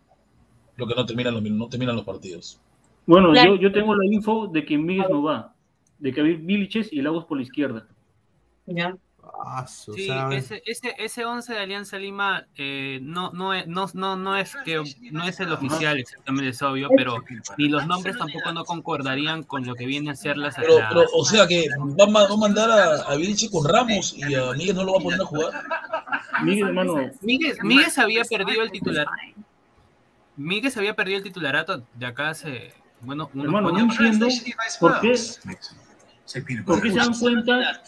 lo 0.78 0.88
que 0.88 0.96
no 0.96 1.06
terminan 1.06 1.34
los, 1.34 1.44
no 1.44 1.68
terminan 1.68 1.96
los 1.96 2.06
partidos. 2.06 2.60
bueno, 3.08 3.32
Claro. 3.32 3.56
yo, 3.56 3.62
yo 3.64 3.72
tengo 3.72 3.96
la 3.96 4.06
info 4.06 4.48
de 4.48 4.64
que 4.66 4.78
Miguel 4.78 5.08
no 5.10 5.24
va, 5.24 5.55
de 6.06 6.14
que 6.14 6.22
hay 6.22 6.34
Viliches 6.36 6.94
y 6.94 7.02
Lagos 7.02 7.26
por 7.26 7.38
la 7.38 7.44
izquierda. 7.44 7.88
Ya. 8.68 8.96
Sí, 9.96 10.08
ese, 10.32 10.62
ese, 10.68 10.94
ese 11.00 11.26
11 11.26 11.54
de 11.54 11.60
Alianza 11.60 11.98
Lima 11.98 12.46
eh, 12.58 13.00
no, 13.02 13.32
no, 13.32 13.56
es, 13.56 13.66
no, 13.66 13.88
no, 13.96 14.16
no, 14.16 14.38
es 14.38 14.56
que, 14.64 14.84
no 15.12 15.24
es 15.28 15.40
el 15.40 15.52
oficial, 15.52 15.98
exactamente 15.98 16.50
es 16.50 16.62
obvio, 16.62 16.90
pero 16.96 17.24
ni 17.58 17.68
los 17.68 17.88
nombres 17.88 18.18
tampoco 18.20 18.52
no 18.54 18.64
concordarían 18.66 19.42
con 19.42 19.66
lo 19.66 19.74
que 19.74 19.88
viene 19.88 20.12
a 20.12 20.16
ser 20.16 20.38
las 20.38 20.56
Pero, 20.56 20.76
pero 20.90 21.06
o 21.12 21.26
sea 21.26 21.48
que 21.48 21.66
va, 22.00 22.04
a 22.04 22.08
ma- 22.08 22.28
va 22.28 22.34
a 22.36 22.38
mandar 22.38 22.70
a, 22.70 23.12
a 23.12 23.16
Vilche 23.16 23.50
con 23.50 23.68
Ramos 23.68 24.16
y 24.16 24.36
a 24.36 24.52
Miguel 24.54 24.76
no 24.76 24.84
lo 24.84 24.94
va 24.94 25.00
a 25.00 25.04
poner 25.04 25.20
a 25.22 25.26
jugar. 25.26 25.52
Miguel, 26.44 26.68
hermano, 26.68 26.96
Miguel, 27.22 27.58
Miguel 27.64 27.90
se 27.90 28.02
había 28.02 28.24
perdido 28.26 28.62
el 28.62 28.70
titular. 28.70 29.08
Miguel 30.38 30.72
se 30.72 30.80
había 30.80 30.96
perdido 30.96 31.18
el 31.18 31.24
titularato 31.24 31.82
de 31.96 32.06
acá 32.06 32.30
hace, 32.30 32.74
bueno, 33.02 33.30
unos 33.34 33.46
hermano, 33.46 33.72
no 33.72 33.80
entiendo 33.80 34.28
por 34.80 35.00
qué, 35.02 35.16
por 36.66 36.82
qué 36.82 36.92
se 36.92 36.98
dan 36.98 37.14
cuenta 37.18 37.82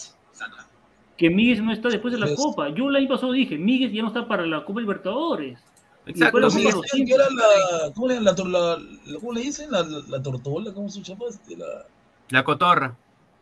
que 1.17 1.29
Miguel 1.29 1.65
no 1.65 1.73
está 1.73 1.89
después 1.89 2.13
de 2.13 2.19
la 2.19 2.27
Pues- 2.27 2.37
Copa. 2.37 2.69
Yo 2.69 2.89
el 2.89 2.95
año 2.95 3.07
pasado 3.07 3.31
dije, 3.31 3.57
Miguel 3.57 3.91
ya 3.91 4.01
no 4.03 4.09
está 4.09 4.27
para 4.27 4.45
la 4.45 4.63
Copa 4.63 4.79
Libertadores. 4.81 5.59
Exacto, 6.05 6.39
la 6.39 6.47
Copa 6.47 6.59
era 6.95 7.29
la, 7.31 7.93
¿cómo 7.93 8.07
le, 8.07 8.21
la, 8.21 8.35
tor- 8.35 8.47
la- 8.49 8.77
la- 8.77 9.19
¿cómo 9.19 9.33
le 9.33 9.41
dicen? 9.41 9.71
La, 9.71 9.81
la, 9.83 9.99
la 10.07 10.21
tortola, 10.21 10.71
¿cómo 10.73 10.87
se 10.89 11.01
llama? 11.01 11.25
Este, 11.29 11.57
la, 11.57 11.85
la 12.29 12.43
cotorra. 12.43 12.95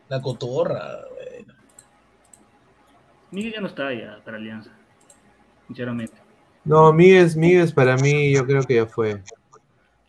la 0.10 0.22
cotorra. 0.22 1.00
bueno. 1.16 1.54
Miguel 3.32 3.54
ya 3.54 3.62
no 3.62 3.68
está 3.68 3.94
ya 3.94 4.20
para 4.24 4.38
Alianza, 4.38 4.72
sinceramente. 5.68 6.14
No, 6.64 6.92
Miguel, 6.94 7.30
Miguel 7.36 7.74
para 7.74 7.98
mí 7.98 8.34
yo 8.34 8.46
creo 8.46 8.64
que 8.64 8.76
ya 8.76 8.86
fue. 8.86 9.22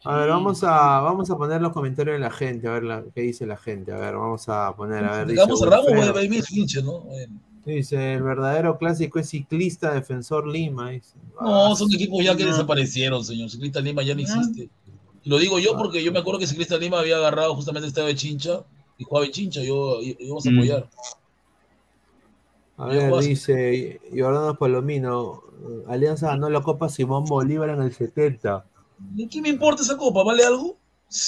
A 0.06 0.16
ver, 0.18 0.28
vamos 0.28 0.62
a, 0.64 1.00
vamos 1.00 1.30
a 1.30 1.36
poner 1.36 1.60
los 1.60 1.72
comentarios 1.72 2.14
de 2.14 2.20
la 2.20 2.30
gente, 2.30 2.68
a 2.68 2.72
ver 2.72 2.84
la, 2.84 3.04
qué 3.14 3.22
dice 3.22 3.44
la 3.46 3.56
gente. 3.56 3.92
A 3.92 3.96
ver, 3.98 4.14
vamos 4.16 4.48
a 4.48 4.74
poner, 4.76 5.04
a 5.04 5.10
ver. 5.18 5.26
dice 5.26 5.32
Digamos 5.32 5.62
a 5.62 5.66
Ramos, 5.66 5.86
Wilfredo. 5.88 6.14
va 6.14 6.20
a 6.20 6.22
ir 6.24 6.30
Vilche, 6.30 6.82
¿no? 6.82 7.00
Bueno. 7.00 7.40
Dice, 7.64 8.14
el 8.14 8.22
verdadero 8.22 8.78
clásico 8.78 9.18
es 9.18 9.28
ciclista 9.28 9.92
defensor 9.92 10.46
Lima. 10.46 10.90
dice. 10.90 11.16
No, 11.40 11.72
Ah, 11.72 11.74
son 11.76 11.92
equipos 11.92 12.22
ya 12.24 12.36
que 12.36 12.44
no. 12.44 12.50
desaparecieron, 12.50 13.24
señor. 13.24 13.50
Ciclista 13.50 13.80
Lima 13.80 14.02
ya 14.04 14.14
no 14.14 14.20
existe. 14.20 14.68
Y 15.24 15.28
lo 15.28 15.38
digo 15.38 15.58
yo 15.58 15.76
porque 15.76 16.04
yo 16.04 16.12
me 16.12 16.20
acuerdo 16.20 16.38
que 16.38 16.46
Ciclista 16.46 16.76
Lima 16.78 17.00
había 17.00 17.16
agarrado 17.16 17.56
justamente 17.56 17.88
estaba 17.88 18.06
de 18.06 18.14
Chincha 18.14 18.62
y 18.98 19.02
jugaba 19.02 19.26
en 19.26 19.32
Chincha. 19.32 19.60
Yo 19.62 19.98
íbamos 20.00 20.46
a 20.46 20.50
Mm. 20.50 20.56
apoyar. 20.58 20.88
A 22.78 22.86
ver, 22.86 23.12
dice 23.22 24.00
Jordano 24.16 24.54
Palomino, 24.56 25.42
Alianza 25.88 26.28
ganó 26.28 26.50
la 26.50 26.60
Copa 26.62 26.88
Simón 26.88 27.24
Bolívar 27.24 27.70
en 27.70 27.82
el 27.82 27.92
70. 27.92 28.64
¿Y 29.16 29.28
¿Qué 29.28 29.40
me 29.42 29.48
importa 29.48 29.82
esa 29.82 29.96
copa? 29.96 30.22
¿Vale 30.24 30.44
algo? 30.44 30.76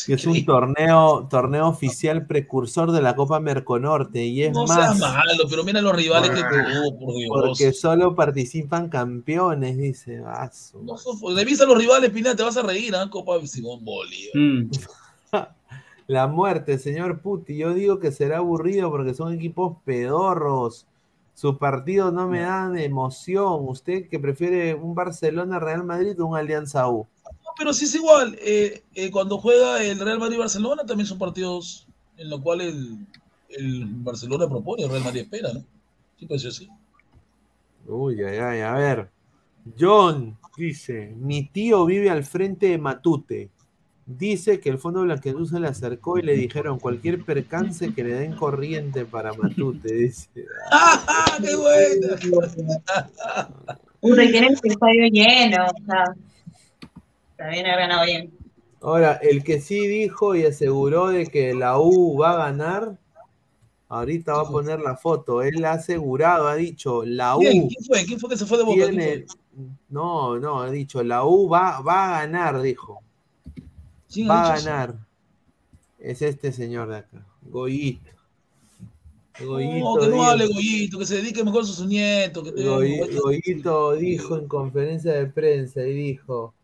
Que 0.06 0.14
es 0.14 0.26
un 0.26 0.44
torneo, 0.44 1.28
torneo 1.30 1.68
oficial 1.68 2.26
precursor 2.26 2.90
de 2.90 3.00
la 3.00 3.14
Copa 3.14 3.38
Merconorte. 3.38 4.24
Y 4.24 4.42
es 4.42 4.52
No 4.52 4.66
más, 4.66 4.98
seas 4.98 4.98
malo, 4.98 5.44
pero 5.48 5.62
mira 5.62 5.80
los 5.80 5.94
rivales 5.94 6.30
que 6.30 6.40
Ah, 6.40 6.48
tuvo, 6.50 6.98
por 6.98 7.14
Dios. 7.14 7.30
porque 7.30 7.72
solo 7.72 8.14
participan 8.16 8.88
campeones, 8.88 9.78
dice. 9.78 10.20
Ah, 10.26 10.50
su 10.52 10.82
No, 10.82 10.96
fue- 10.96 11.32
de 11.34 11.44
vista 11.44 11.62
a 11.62 11.68
los 11.68 11.78
rivales, 11.78 12.10
Pineda, 12.10 12.34
te 12.34 12.42
vas 12.42 12.56
a 12.56 12.62
reír, 12.62 12.94
¿ah? 12.96 13.08
Copa 13.08 13.34
Simón 13.46 13.84
Bolívar. 13.84 14.34
Mm. 14.34 14.70
La 16.08 16.26
muerte, 16.26 16.78
señor 16.78 17.20
Puti. 17.20 17.56
Yo 17.58 17.74
digo 17.74 17.98
que 18.00 18.10
será 18.10 18.38
aburrido 18.38 18.90
porque 18.90 19.14
son 19.14 19.32
equipos 19.32 19.76
pedorros. 19.84 20.86
Sus 21.34 21.58
partidos 21.58 22.12
no 22.12 22.26
me 22.26 22.40
dan 22.40 22.76
emoción. 22.78 23.68
¿Usted 23.68 24.08
que 24.08 24.18
prefiere 24.18 24.74
un 24.74 24.94
Barcelona-Real 24.94 25.84
Madrid 25.84 26.20
o 26.20 26.26
un 26.26 26.36
Alianza 26.36 26.88
U? 26.88 27.06
Pero 27.58 27.72
sí 27.72 27.84
es 27.86 27.94
igual. 27.94 28.38
eh, 28.40 28.82
eh, 28.94 29.10
cuando 29.10 29.38
juega 29.38 29.82
el 29.82 29.98
Real 29.98 30.18
Madrid-Barcelona, 30.20 30.84
también 30.86 31.06
son 31.06 31.18
partidos 31.18 31.86
en 32.16 32.30
los 32.30 32.40
cuales 32.40 32.74
el, 32.74 33.06
el 33.50 33.84
Barcelona 33.86 34.48
propone, 34.48 34.84
el 34.84 34.90
Real 34.90 35.04
Madrid 35.04 35.22
espera, 35.22 35.52
¿no? 35.52 35.64
Sí, 36.18 36.26
pues 36.26 36.44
así. 36.46 36.68
Uy, 37.86 38.22
ay, 38.22 38.38
ay, 38.38 38.60
a 38.60 38.72
ver. 38.74 39.08
John 39.78 40.36
dice: 40.56 41.14
Mi 41.18 41.44
tío 41.44 41.84
vive 41.86 42.10
al 42.10 42.24
frente 42.24 42.66
de 42.66 42.78
Matute. 42.78 43.50
Dice 44.06 44.58
que 44.58 44.70
el 44.70 44.78
Fondo 44.78 45.02
Blanqueazul 45.02 45.46
se 45.48 45.60
le 45.60 45.68
acercó 45.68 46.18
y 46.18 46.22
le 46.22 46.34
dijeron 46.34 46.78
cualquier 46.78 47.24
percance 47.24 47.92
que 47.92 48.04
le 48.04 48.14
den 48.14 48.34
corriente 48.36 49.04
para 49.04 49.34
Matute. 49.34 49.92
Dice. 49.94 50.28
¡Ah, 50.72 51.36
qué 51.42 51.54
buena! 51.54 52.16
Puta, 54.00 54.24
y 54.24 54.30
tienen 54.30 54.56
el 54.62 54.70
estadio 54.70 55.08
lleno, 55.10 55.66
o 55.66 55.84
sea, 55.84 56.04
también 57.38 57.66
ha 57.66 57.76
ganado 57.76 58.04
bien. 58.04 58.30
Ahora, 58.82 59.14
el 59.22 59.42
que 59.42 59.60
sí 59.60 59.86
dijo 59.86 60.34
y 60.36 60.44
aseguró 60.44 61.08
de 61.08 61.26
que 61.26 61.54
la 61.54 61.78
U 61.80 62.16
va 62.18 62.32
a 62.32 62.50
ganar, 62.50 62.98
ahorita 63.88 64.34
va 64.34 64.42
a 64.42 64.48
poner 64.50 64.80
la 64.80 64.96
foto. 64.96 65.42
Él 65.42 65.64
ha 65.64 65.72
asegurado, 65.72 66.46
ha 66.48 66.54
dicho, 66.54 67.04
la 67.04 67.36
U 67.36 67.40
¿Quién? 67.40 67.68
¿Quién 67.68 67.84
fue? 67.84 68.04
¿Quién 68.04 68.20
fue 68.20 68.28
que 68.30 68.36
se 68.36 68.46
fue 68.46 68.58
de 68.58 68.64
Boca? 68.64 68.90
No, 69.88 70.38
no, 70.38 70.60
ha 70.62 70.70
dicho, 70.70 71.02
la 71.02 71.24
U 71.24 71.48
va, 71.48 71.80
va 71.80 72.06
a 72.18 72.20
ganar, 72.20 72.60
dijo. 72.60 73.00
¿Quién 74.12 74.30
ha 74.30 74.34
Va 74.34 74.52
a 74.52 74.56
eso? 74.56 74.64
ganar. 74.66 74.94
Es 75.98 76.22
este 76.22 76.52
señor 76.52 76.88
de 76.88 76.98
acá, 76.98 77.26
Goyito. 77.42 78.10
Goyito, 79.44 79.84
No, 79.84 79.96
que 80.00 80.06
no 80.08 80.22
hable 80.24 80.46
Goyito, 80.46 80.98
que 80.98 81.06
se 81.06 81.16
dedique 81.16 81.42
mejor 81.44 81.62
a 81.62 81.66
sus 81.66 81.86
nietos. 81.86 82.44
Que 82.44 82.52
tenga- 82.52 82.76
Goy- 82.76 83.20
Goyito 83.20 83.92
dijo 83.94 84.36
en 84.38 84.46
conferencia 84.46 85.12
de 85.12 85.26
prensa 85.26 85.80
y 85.82 85.92
dijo, 85.92 86.54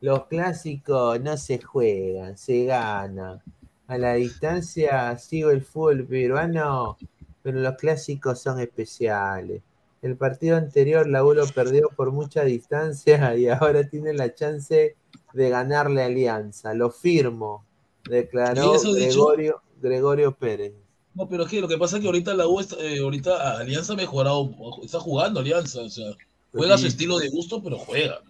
los 0.00 0.26
clásicos 0.26 1.20
no 1.20 1.36
se 1.36 1.60
juegan, 1.60 2.36
se 2.38 2.64
gana. 2.64 3.42
A 3.86 3.98
la 3.98 4.14
distancia 4.14 5.16
sigo 5.18 5.50
el 5.50 5.62
fútbol 5.62 6.06
peruano, 6.06 6.96
pero 7.42 7.60
los 7.60 7.74
clásicos 7.76 8.40
son 8.40 8.60
especiales. 8.60 9.62
El 10.02 10.16
partido 10.16 10.56
anterior 10.56 11.06
la 11.08 11.22
U 11.24 11.34
lo 11.34 11.46
perdió 11.48 11.90
por 11.94 12.12
mucha 12.12 12.44
distancia 12.44 13.36
y 13.36 13.48
ahora 13.48 13.88
tiene 13.88 14.14
la 14.14 14.34
chance 14.34 14.96
de 15.32 15.48
ganarle 15.50 16.02
Alianza. 16.02 16.72
Lo 16.74 16.90
firmo, 16.90 17.64
declaró. 18.08 18.72
Gregorio, 18.94 19.60
Gregorio 19.82 20.32
Pérez. 20.32 20.72
No, 21.14 21.28
pero 21.28 21.42
es 21.42 21.50
que 21.50 21.60
lo 21.60 21.68
que 21.68 21.76
pasa 21.76 21.96
es 21.96 22.02
que 22.02 22.06
ahorita 22.06 22.34
la 22.34 22.46
U, 22.46 22.60
está- 22.60 22.76
eh, 22.78 23.00
ahorita 23.00 23.58
Alianza 23.58 23.92
ha 23.92 23.96
mejorado, 23.96 24.50
está 24.82 25.00
jugando 25.00 25.40
Alianza, 25.40 25.80
o 25.82 25.88
sea, 25.90 26.12
juega 26.52 26.76
Sí. 26.76 26.82
su 26.82 26.88
estilo 26.88 27.18
de 27.18 27.28
gusto, 27.28 27.60
pero 27.62 27.76
juega. 27.78 28.20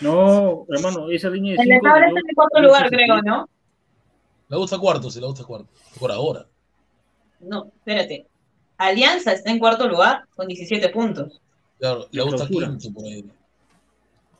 No, 0.00 0.66
hermano, 0.68 1.10
esa 1.10 1.30
línea 1.30 1.54
de 1.54 1.62
En 1.62 1.68
cinco 1.80 1.86
está 1.96 2.06
en 2.08 2.34
cuarto 2.34 2.60
lugar, 2.60 2.88
creo, 2.90 3.22
¿no? 3.22 3.48
La 4.48 4.58
U 4.58 4.64
está 4.64 4.78
cuarto, 4.78 5.10
sí, 5.10 5.20
la 5.20 5.28
U 5.28 5.32
está 5.32 5.44
cuarto, 5.44 5.68
por 5.98 6.12
ahora. 6.12 6.46
No, 7.40 7.66
espérate. 7.76 8.26
Alianza 8.78 9.32
está 9.32 9.50
en 9.50 9.58
cuarto 9.58 9.88
lugar 9.88 10.24
con 10.36 10.46
17 10.46 10.88
puntos. 10.90 11.40
Claro, 11.78 12.06
la 12.12 12.24
U 12.24 12.34
está 12.34 12.46
quinto 12.46 12.92
por 12.92 13.04
ahí. 13.04 13.24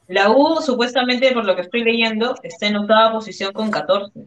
La 0.08 0.30
U, 0.30 0.60
supuestamente, 0.62 1.32
por 1.32 1.44
lo 1.44 1.56
que 1.56 1.62
estoy 1.62 1.82
leyendo, 1.82 2.36
está 2.42 2.66
en 2.68 2.76
octava 2.76 3.12
posición 3.12 3.52
con 3.52 3.70
14. 3.70 4.26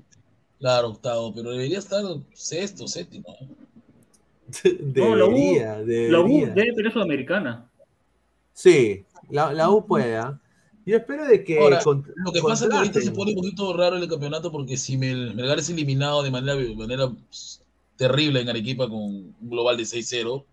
Claro, 0.59 0.89
octavo, 0.89 1.33
pero 1.33 1.51
debería 1.51 1.79
estar 1.79 2.03
sexto, 2.33 2.87
séptimo. 2.87 3.35
¿eh? 3.39 3.47
No, 4.95 5.15
la 5.15 5.25
U- 5.25 5.29
Debería, 5.29 5.77
La 6.11 6.19
U 6.21 6.27
debería. 6.27 6.47
debe 6.53 6.73
ser 6.75 6.91
sudamericana. 6.91 7.69
Sí, 8.51 9.05
la, 9.29 9.53
la 9.53 9.69
U 9.69 9.85
puede. 9.85 10.17
¿ah? 10.17 10.37
Yo 10.85 10.97
espero 10.97 11.25
de 11.25 11.43
que. 11.43 11.59
Ahora, 11.59 11.79
con- 11.83 12.05
Lo 12.15 12.31
que 12.31 12.41
pasa 12.41 12.65
es 12.65 12.71
que 12.71 12.77
ahorita 12.77 13.01
se 13.01 13.11
pone 13.11 13.31
un 13.31 13.37
poquito 13.37 13.73
raro 13.75 13.97
el 13.97 14.07
campeonato 14.07 14.51
porque 14.51 14.75
si 14.77 14.97
Mel- 14.97 15.35
Melgar 15.35 15.59
es 15.59 15.69
eliminado 15.69 16.23
de 16.23 16.31
manera, 16.31 16.55
de 16.55 16.75
manera 16.75 17.11
terrible 17.95 18.41
en 18.41 18.49
Arequipa 18.49 18.87
con 18.89 18.97
un 18.99 19.35
global 19.41 19.77
de 19.77 19.83
6-0, 19.85 20.43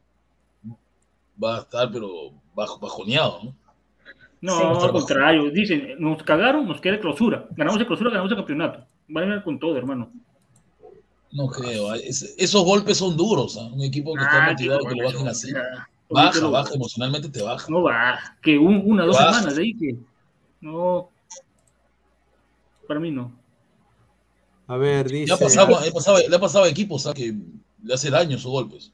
va 1.43 1.59
a 1.59 1.61
estar, 1.61 1.90
pero 1.90 2.32
bajo, 2.55 2.78
bajoneado, 2.78 3.40
¿no? 3.44 3.55
No, 4.43 4.81
Sí. 4.81 4.86
al 4.86 4.93
contrario. 4.93 5.51
Dicen, 5.51 5.94
nos 5.98 6.23
cagaron, 6.23 6.66
nos 6.69 6.81
queda 6.81 7.01
clausura. 7.01 7.47
Ganamos 7.57 7.81
el 7.81 7.86
clausura, 7.86 8.11
ganamos 8.11 8.31
el 8.31 8.36
campeonato. 8.36 8.85
Van 9.09 9.24
a 9.24 9.27
ganar 9.28 9.44
con 9.44 9.59
todo, 9.59 9.77
hermano. 9.77 10.11
No 11.32 11.47
creo. 11.48 11.90
ah, 11.90 11.97
es- 11.97 12.35
esos 12.39 12.65
golpes 12.65 12.98
son 12.98 13.16
duros. 13.16 13.57
¿ah? 13.61 13.66
Un 13.73 13.82
equipo 13.82 14.15
que 14.15 14.23
está 14.23 14.47
Ah, 14.47 14.51
motivado 14.51 14.81
qué 14.82 14.89
que 14.89 14.94
lo 15.01 15.05
bajen 15.07 15.28
así. 15.28 15.53
Baja, 16.09 16.47
baja, 16.48 16.74
emocionalmente 16.74 17.28
te 17.28 17.43
baja. 17.43 17.66
No 17.69 17.82
va. 17.82 18.19
Que 18.43 18.57
un- 18.59 18.82
una, 18.85 19.05
dos 19.05 19.16
Baja. 19.16 19.32
semanas 19.35 19.57
de 19.57 19.62
ahí 19.62 19.74
que. 19.74 19.97
No. 20.66 21.10
Para 22.88 22.98
mí 23.01 23.10
no. 23.10 23.32
A 24.66 24.76
ver, 24.76 25.09
dice. 25.09 25.26
Le 25.28 25.32
ha 25.34 25.36
pasado, 25.38 25.80
le 25.80 25.88
ha 25.88 25.93
pasado- 25.93 26.18
le 26.28 26.36
ha 26.36 26.40
pasado 26.40 26.64
a 26.64 26.68
equipos 26.68 27.06
¿ah? 27.06 27.14
que 27.14 27.34
le 27.82 27.94
hace 27.94 28.10
daño 28.10 28.36
esos 28.36 28.51
golpes. 28.51 28.93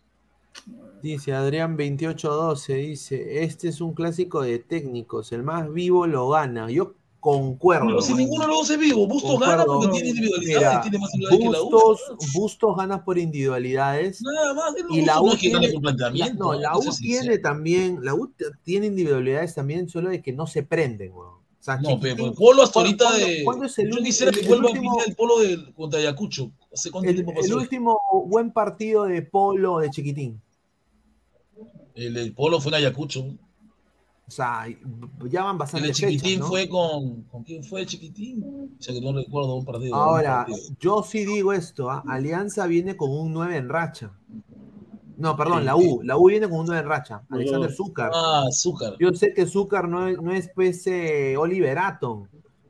Dice 1.02 1.32
Adrián 1.32 1.76
2812, 1.76 2.74
dice, 2.74 3.42
este 3.42 3.68
es 3.68 3.80
un 3.80 3.92
clásico 3.94 4.42
de 4.42 4.58
técnicos, 4.60 5.32
el 5.32 5.42
más 5.42 5.72
vivo 5.72 6.06
lo 6.06 6.28
gana. 6.28 6.70
Yo 6.70 6.94
concuerdo. 7.18 7.86
Pero 7.86 8.02
si 8.02 8.14
ninguno 8.14 8.42
de 8.44 8.48
los 8.48 8.58
dos 8.58 8.70
es 8.70 8.78
vivo, 8.78 9.06
Bustos 9.08 9.40
gana 9.40 9.64
porque 9.64 9.88
tiene 9.88 10.08
individualidades, 10.10 10.68
Mira, 10.68 10.80
tiene 10.82 10.98
más 10.98 11.14
individualidad 11.14 11.50
que 11.50 11.56
la 11.58 11.62
U. 11.62 11.70
Bustos, 11.70 12.32
Bustos 12.34 12.76
gana 12.76 13.04
por 13.04 13.18
individualidades. 13.18 14.22
Nada 14.22 14.54
más, 14.54 14.74
lo 14.78 14.94
Y 14.94 15.02
la 15.04 15.20
U 15.20 15.26
no 15.26 15.32
es 15.32 15.40
que 15.40 15.48
gane 15.50 15.60
tiene, 15.60 15.72
por 15.74 15.82
planteamiento. 15.82 16.44
no, 16.44 16.54
la 16.60 16.76
U 16.76 16.80
tiene 16.80 16.92
sincero. 16.94 17.42
también, 17.42 17.98
la 18.02 18.14
U 18.14 18.32
tiene 18.62 18.86
individualidades 18.86 19.54
también, 19.54 19.88
solo 19.88 20.10
de 20.10 20.20
que 20.22 20.32
no 20.32 20.46
se 20.46 20.62
prenden, 20.62 21.12
weón. 21.12 21.41
O 21.62 21.64
sea, 21.64 21.76
No, 21.76 22.00
pero 22.00 22.26
el 22.26 22.32
Polo 22.32 22.64
hasta 22.64 22.72
¿cuándo- 22.82 22.88
ahorita 22.88 23.04
cuándo- 23.04 23.26
de. 23.26 23.44
cuándo 23.44 23.64
es 23.66 23.78
el 23.78 23.90
Yo 23.90 23.96
quisiera 24.02 24.30
el- 24.30 24.34
que 24.36 24.42
el 24.42 24.48
vuelva 24.48 24.66
a 24.66 24.72
último- 24.72 24.90
final 24.94 25.08
el 25.08 25.14
Polo 25.14 25.38
de, 25.38 25.72
contra 25.74 26.00
Ayacucho. 26.00 26.50
¿Hace 26.72 26.90
cuánto 26.90 27.08
el, 27.10 27.14
tiempo 27.16 27.30
el 27.32 27.36
pasó? 27.38 27.56
último 27.56 28.00
buen 28.26 28.50
partido 28.50 29.04
de 29.04 29.22
Polo 29.22 29.78
de 29.78 29.90
Chiquitín. 29.90 30.40
El, 31.94 32.16
el 32.16 32.32
Polo 32.34 32.60
fue 32.60 32.70
en 32.70 32.74
Ayacucho. 32.76 33.20
O 34.26 34.30
sea, 34.34 34.64
ya 35.30 35.44
van 35.44 35.54
El 35.54 35.58
bastante 35.58 35.86
de 35.88 35.92
Chiquitín 35.94 36.20
fechas, 36.20 36.40
¿no? 36.40 36.46
fue 36.48 36.68
con. 36.68 37.22
¿Con 37.24 37.44
quién 37.44 37.62
fue 37.62 37.82
el 37.82 37.86
Chiquitín? 37.86 38.42
O 38.78 38.82
sea 38.82 38.94
que 38.94 39.00
no 39.00 39.12
recuerdo 39.12 39.54
un 39.54 39.64
partido. 39.64 39.92
un 39.94 40.00
Ahora, 40.02 40.44
partido. 40.46 40.58
yo 40.80 41.02
sí 41.02 41.24
digo 41.24 41.52
esto, 41.52 41.90
¿ah? 41.90 42.02
Alianza 42.08 42.66
viene 42.66 42.96
con 42.96 43.10
un 43.10 43.32
9 43.32 43.56
en 43.56 43.68
racha. 43.68 44.10
No, 45.22 45.36
perdón, 45.36 45.64
la 45.64 45.76
U. 45.76 46.02
La 46.02 46.16
U 46.16 46.26
viene 46.28 46.48
con 46.48 46.58
un 46.58 46.66
9 46.66 46.80
en 46.82 46.88
racha. 46.88 47.22
Alexander 47.30 47.70
Zúcar. 47.72 48.10
Ah, 48.12 48.42
Azúcar. 48.48 48.96
Yo 48.98 49.12
sé 49.14 49.32
que 49.32 49.46
Zúcar 49.46 49.88
no 49.88 50.08
es, 50.08 50.20
no 50.20 50.32
es 50.32 50.50
pues, 50.52 50.84
eh, 50.88 51.36
Oliver 51.36 51.78
Atom, 51.78 52.26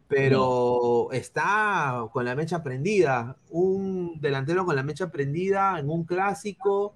pero 0.07 1.09
está 1.13 2.07
con 2.13 2.27
la 2.27 2.35
mecha 2.35 2.63
prendida. 2.63 3.39
Un 3.49 4.21
delantero 4.21 4.67
con 4.67 4.77
la 4.77 4.83
mecha 4.83 5.11
prendida 5.11 5.79
en 5.79 5.89
un 5.89 6.05
clásico. 6.05 6.95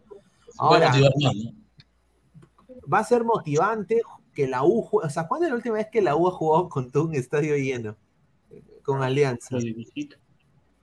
Ahora, 0.58 0.88
motivar 0.90 1.12
más, 1.22 1.34
¿no? 1.36 1.52
va 2.92 2.98
a 2.98 3.04
ser 3.04 3.24
motivante 3.24 4.02
que 4.34 4.46
la 4.46 4.62
U. 4.62 4.86
O 4.92 5.08
sea, 5.08 5.26
¿cuándo 5.26 5.46
es 5.46 5.50
la 5.52 5.56
última 5.56 5.76
vez 5.76 5.88
que 5.90 6.02
la 6.02 6.16
U 6.16 6.28
ha 6.28 6.32
jugado 6.32 6.68
con 6.68 6.90
todo 6.90 7.04
un 7.04 7.14
estadio 7.14 7.56
lleno? 7.56 7.96
Con 8.82 9.02
Alianza. 9.02 9.56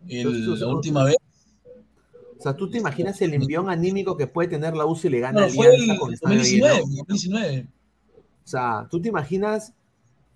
El- 0.08 0.60
la 0.60 0.68
última 0.68 1.04
vez. 1.04 1.18
O 2.44 2.46
sea, 2.46 2.58
¿tú 2.58 2.70
te 2.70 2.78
imaginas 2.78 3.22
el 3.22 3.34
envión 3.34 3.70
anímico 3.70 4.18
que 4.18 4.28
puede 4.28 4.50
tener 4.50 4.76
la 4.76 4.86
U 4.86 4.98
si 4.98 5.08
le 5.08 5.22
gana 5.22 5.40
No, 5.40 5.48
fue 5.48 5.66
Alianza 5.68 5.94
el 5.94 5.98
con 5.98 6.14
estadio 6.14 6.40
2019. 6.40 6.76
lleno? 6.76 6.96
2019. 6.98 7.68
O 8.44 8.48
sea, 8.50 8.88
¿tú 8.92 9.02
te 9.02 9.08
imaginas 9.08 9.72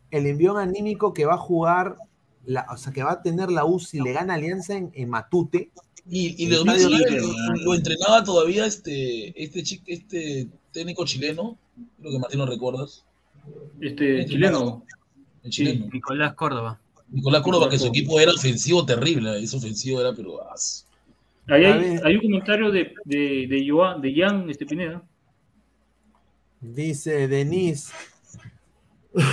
el 0.10 0.26
envión 0.26 0.56
anímico 0.56 1.14
que 1.14 1.26
va 1.26 1.34
a 1.34 1.38
jugar, 1.38 1.98
la, 2.46 2.66
o 2.72 2.78
sea, 2.78 2.94
que 2.94 3.04
va 3.04 3.12
a 3.12 3.22
tener 3.22 3.52
la 3.52 3.66
U 3.66 3.82
si 3.82 4.00
le 4.00 4.14
gana 4.14 4.36
Alianza 4.36 4.78
en, 4.78 4.90
en 4.94 5.10
Matute? 5.10 5.70
Y, 6.10 6.42
y 6.42 6.46
estadio 6.46 6.84
2019 6.84 7.12
lleno. 7.12 7.28
lo, 7.28 7.56
lo 7.66 7.76
entrenaba 7.76 8.24
todavía 8.24 8.66
este, 8.66 9.44
este, 9.44 9.82
este 9.88 10.48
técnico 10.72 11.04
chileno. 11.04 11.58
Creo 12.00 12.14
que 12.14 12.20
Martín 12.20 12.40
lo 12.40 12.46
recuerdas. 12.46 13.04
Este 13.82 14.26
chileno. 14.28 14.86
El 15.44 15.52
chileno. 15.52 15.90
Nicolás 15.92 16.36
Córdoba. 16.36 16.80
Nicolás 17.10 17.42
Córdoba, 17.42 17.70
que 17.70 17.78
su 17.78 17.88
equipo 17.88 18.18
era 18.18 18.32
ofensivo 18.32 18.86
terrible. 18.86 19.44
Ese 19.44 19.58
ofensivo 19.58 20.00
era, 20.00 20.14
pero. 20.16 20.40
Ahí 21.50 21.64
hay, 21.64 22.16
un 22.16 22.22
comentario 22.22 22.72
de, 22.72 22.94
de, 23.06 23.48
de, 23.48 23.66
Joan, 23.68 24.02
de 24.02 24.14
Jan 24.14 24.50
este, 24.50 24.66
Pineda. 24.66 25.02
Dice 26.60 27.28
Denise. 27.28 27.94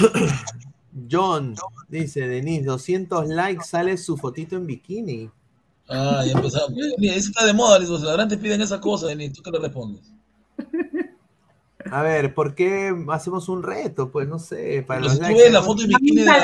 John, 1.10 1.56
dice 1.88 2.28
Denise, 2.28 2.64
200 2.64 3.28
likes, 3.28 3.64
sale 3.64 3.96
su 3.96 4.16
fotito 4.16 4.56
en 4.56 4.66
bikini. 4.66 5.30
Ah, 5.88 6.22
ya 6.24 6.32
empezamos. 6.32 6.72
Mira, 6.98 7.14
eso 7.14 7.30
está 7.30 7.44
de 7.44 7.52
moda, 7.52 7.80
los 7.80 8.02
ladrantes 8.02 8.38
piden 8.38 8.60
esas 8.60 8.78
cosas, 8.78 9.14
y 9.18 9.30
tú 9.30 9.42
qué 9.42 9.50
le 9.50 9.58
respondes. 9.58 10.12
A 11.90 12.02
ver, 12.02 12.34
¿por 12.34 12.54
qué 12.54 12.92
hacemos 13.08 13.48
un 13.48 13.62
reto? 13.62 14.10
Pues 14.10 14.26
no 14.26 14.38
sé, 14.38 14.82
para 14.86 15.00
Pero 15.00 15.12
los 15.12 15.20
likes. 15.20 15.50
la 15.50 15.62
foto 15.62 15.82
de 15.82 15.88
bikini 15.88 16.20
de 16.20 16.24
la 16.26 16.34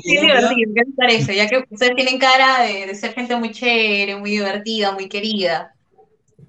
¿qué 0.00 0.64
les 0.74 0.86
parece? 0.96 1.36
Ya 1.36 1.46
que 1.48 1.64
ustedes 1.70 1.94
tienen 1.94 2.18
cara 2.18 2.62
de, 2.62 2.86
de 2.86 2.94
ser 2.94 3.12
gente 3.14 3.36
muy 3.36 3.52
chévere, 3.52 4.16
muy 4.16 4.30
divertida, 4.30 4.92
muy 4.92 5.08
querida. 5.08 5.74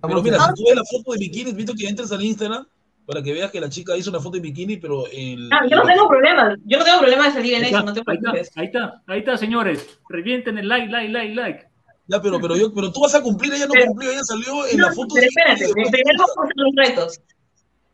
Pero 0.02 0.24
mira, 0.24 0.40
si 0.40 0.54
tú 0.56 0.64
ves 0.66 0.76
la 0.76 0.84
foto 0.86 1.12
de 1.14 1.20
bikini, 1.20 1.52
invito 1.52 1.74
que 1.78 1.88
entres 1.88 2.12
al 2.12 2.24
Instagram 2.24 2.66
para 3.06 3.22
que 3.22 3.34
veas 3.34 3.52
que 3.52 3.60
la 3.62 3.70
chica 3.70 3.96
hizo 3.96 4.10
una 4.10 4.20
foto 4.20 4.38
de 4.38 4.42
bikini, 4.42 4.78
pero 4.78 5.04
en. 5.12 5.52
Ah, 5.54 5.62
yo 5.70 5.78
no 5.78 5.84
tengo 5.84 6.08
problema, 6.08 6.56
yo 6.66 6.80
no 6.80 6.84
tengo 6.86 7.00
problema 7.00 7.26
de 7.28 7.34
salir 7.34 7.54
en 7.56 7.66
eso, 7.66 7.84
no 7.84 7.94
te 7.94 8.00
ahí 8.08 8.16
está, 8.18 8.32
preocupes. 8.32 8.52
ahí 8.58 8.66
está, 8.66 9.02
ahí 9.08 9.20
está, 9.20 9.38
señores. 9.38 10.00
Revienten 10.10 10.58
el 10.58 10.68
like, 10.68 10.88
like, 10.92 11.12
like, 11.12 11.36
like. 11.36 11.68
Ya, 12.08 12.20
pero, 12.22 12.42
pero, 12.42 12.58
yo, 12.58 12.74
pero 12.74 12.92
tú 12.92 13.02
vas 13.02 13.14
a 13.16 13.22
cumplir, 13.22 13.54
ella 13.54 13.68
no 13.68 13.74
Pero- 13.74 13.86
cumplió, 13.88 14.12
ella 14.12 14.24
salió 14.24 14.66
en 14.68 14.78
No, 14.78 14.88
la 14.88 14.94
foto 14.94 15.14
pero 15.14 15.22
de 15.22 15.28
espérate, 15.28 15.68
bikini. 15.68 15.92
primero 15.92 16.18
vamos 16.20 16.38
a 16.38 16.42
hacer 16.42 16.54
los 16.56 16.76
retos. 16.76 17.22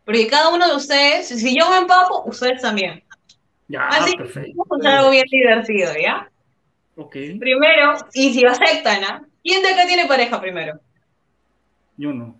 Porque 0.07 0.25
cada 0.27 0.47
uno 0.55 0.65
de 0.69 0.75
ustedes, 0.77 1.27
si 1.27 1.53
yo 1.59 1.69
me 1.69 1.79
empapo, 1.79 2.23
ustedes 2.25 2.61
también. 2.61 3.03
Ya, 3.67 3.89
Así 3.89 4.15
perfecto. 4.15 4.51
vamos 4.55 4.71
a 4.71 4.75
hacer 4.89 4.99
algo 4.99 5.11
bien 5.11 5.25
divertido, 5.29 5.91
¿ya? 6.01 6.31
Ok, 6.95 7.11
Primero, 7.37 7.93
y 8.13 8.33
si 8.33 8.45
aceptan, 8.45 9.03
¿ah? 9.03 9.21
¿Quién 9.43 9.61
de 9.61 9.67
acá 9.67 9.85
tiene 9.85 10.05
pareja 10.05 10.39
primero? 10.39 10.79
yo 11.97 12.13
no. 12.13 12.39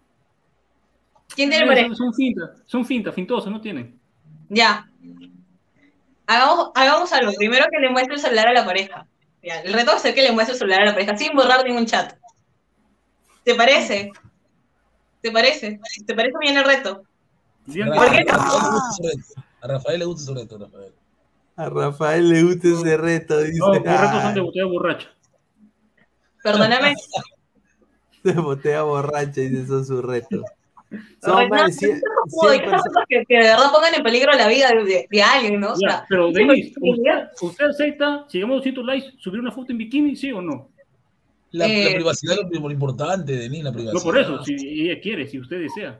¿Quién 1.35 1.49
tiene 1.49 1.65
Eh, 1.65 1.67
pareja? 1.67 1.87
son, 1.89 1.95
son 1.97 2.13
fintas, 2.13 2.49
son 2.67 2.85
fintas, 2.85 3.13
fintosos, 3.13 3.51
no 3.51 3.59
tienen. 3.59 3.99
Ya. 4.47 4.87
Hagamos, 6.25 6.71
hagamos 6.73 7.11
algo. 7.11 7.33
Primero 7.37 7.65
que 7.69 7.79
le 7.79 7.89
muestre 7.89 8.13
el 8.15 8.21
celular 8.21 8.47
a 8.47 8.53
la 8.53 8.65
pareja. 8.65 9.05
Ya, 9.43 9.59
el 9.59 9.73
reto 9.73 9.91
va 9.91 9.97
a 9.97 9.99
ser 9.99 10.15
que 10.15 10.21
le 10.23 10.31
muestre 10.31 10.53
el 10.53 10.59
celular 10.59 10.83
a 10.83 10.85
la 10.85 10.93
pareja 10.93 11.17
sin 11.17 11.35
borrar 11.35 11.65
ningún 11.65 11.85
chat. 11.85 12.13
¿Te 13.43 13.55
parece? 13.55 14.11
¿Te 15.21 15.31
parece? 15.31 15.79
¿Te 16.05 16.15
parece 16.15 16.35
bien 16.39 16.57
el 16.57 16.63
reto? 16.63 17.03
A 17.69 17.85
Rafael 17.87 17.99
le 17.99 18.75
gusta 18.75 18.89
ese 18.91 19.03
reto. 19.09 19.41
A 19.61 19.67
Rafael 19.67 19.99
le 19.99 20.05
gusta 20.05 20.23
ese 20.31 20.33
reto, 20.41 20.57
Rafael. 20.57 20.93
A 21.55 21.69
Rafael 21.69 22.29
le 22.29 22.43
gusta 22.43 22.67
ese 22.67 22.97
reto, 22.97 23.39
dice. 23.41 23.59
No, 23.59 23.71
mis 23.71 23.81
retos 23.83 24.09
son 24.11 24.21
"Ay, 24.25 24.33
de 24.35 24.41
botella 24.41 24.65
borracha. 24.65 25.07
Perdóname. 26.43 26.95
de 28.23 28.33
botella 28.33 28.81
borracha, 28.83 29.41
dice, 29.41 29.63
eso 29.63 29.79
es 29.81 29.87
su 29.87 30.01
reto. 30.01 30.37
No, 30.37 30.43
Son 31.21 31.49
no, 31.49 31.57
no, 31.57 31.67
100, 31.69 31.99
no, 31.99 32.47
100 32.49 32.61
que, 33.09 33.25
que 33.27 33.35
de 33.35 33.43
verdad 33.43 33.71
pongan 33.73 33.93
en 33.93 34.03
peligro 34.03 34.31
la 34.31 34.47
vida 34.47 34.69
de, 34.71 35.05
de- 35.11 35.21
alguien, 35.21 35.59
¿no? 35.59 35.73
O 35.73 35.75
Ya, 35.81 35.89
sea, 35.89 36.05
pero 36.07 36.29
sí, 36.29 36.33
Denis, 36.35 36.73
pues, 36.79 36.97
¿usted, 36.99 37.45
¿usted 37.45 37.65
acepta, 37.65 38.25
si 38.29 38.37
llegamos 38.37 38.53
a 38.53 38.57
200 38.59 38.85
likes, 38.85 39.07
subir 39.19 39.41
una 39.41 39.51
foto 39.51 39.73
en 39.73 39.79
bikini, 39.79 40.15
sí 40.15 40.31
o 40.31 40.41
no? 40.41 40.69
La, 41.51 41.67
Eh, 41.67 41.83
la 41.89 41.95
privacidad 41.95 42.37
es 42.49 42.59
lo 42.61 42.71
importante, 42.71 43.33
Denis, 43.33 43.63
la 43.65 43.71
privacidad. 43.73 43.93
No 43.95 44.01
por 44.01 44.17
eso, 44.17 44.41
si 44.45 44.53
ella 44.53 45.01
quiere, 45.01 45.27
si 45.27 45.39
usted 45.39 45.59
desea. 45.59 45.99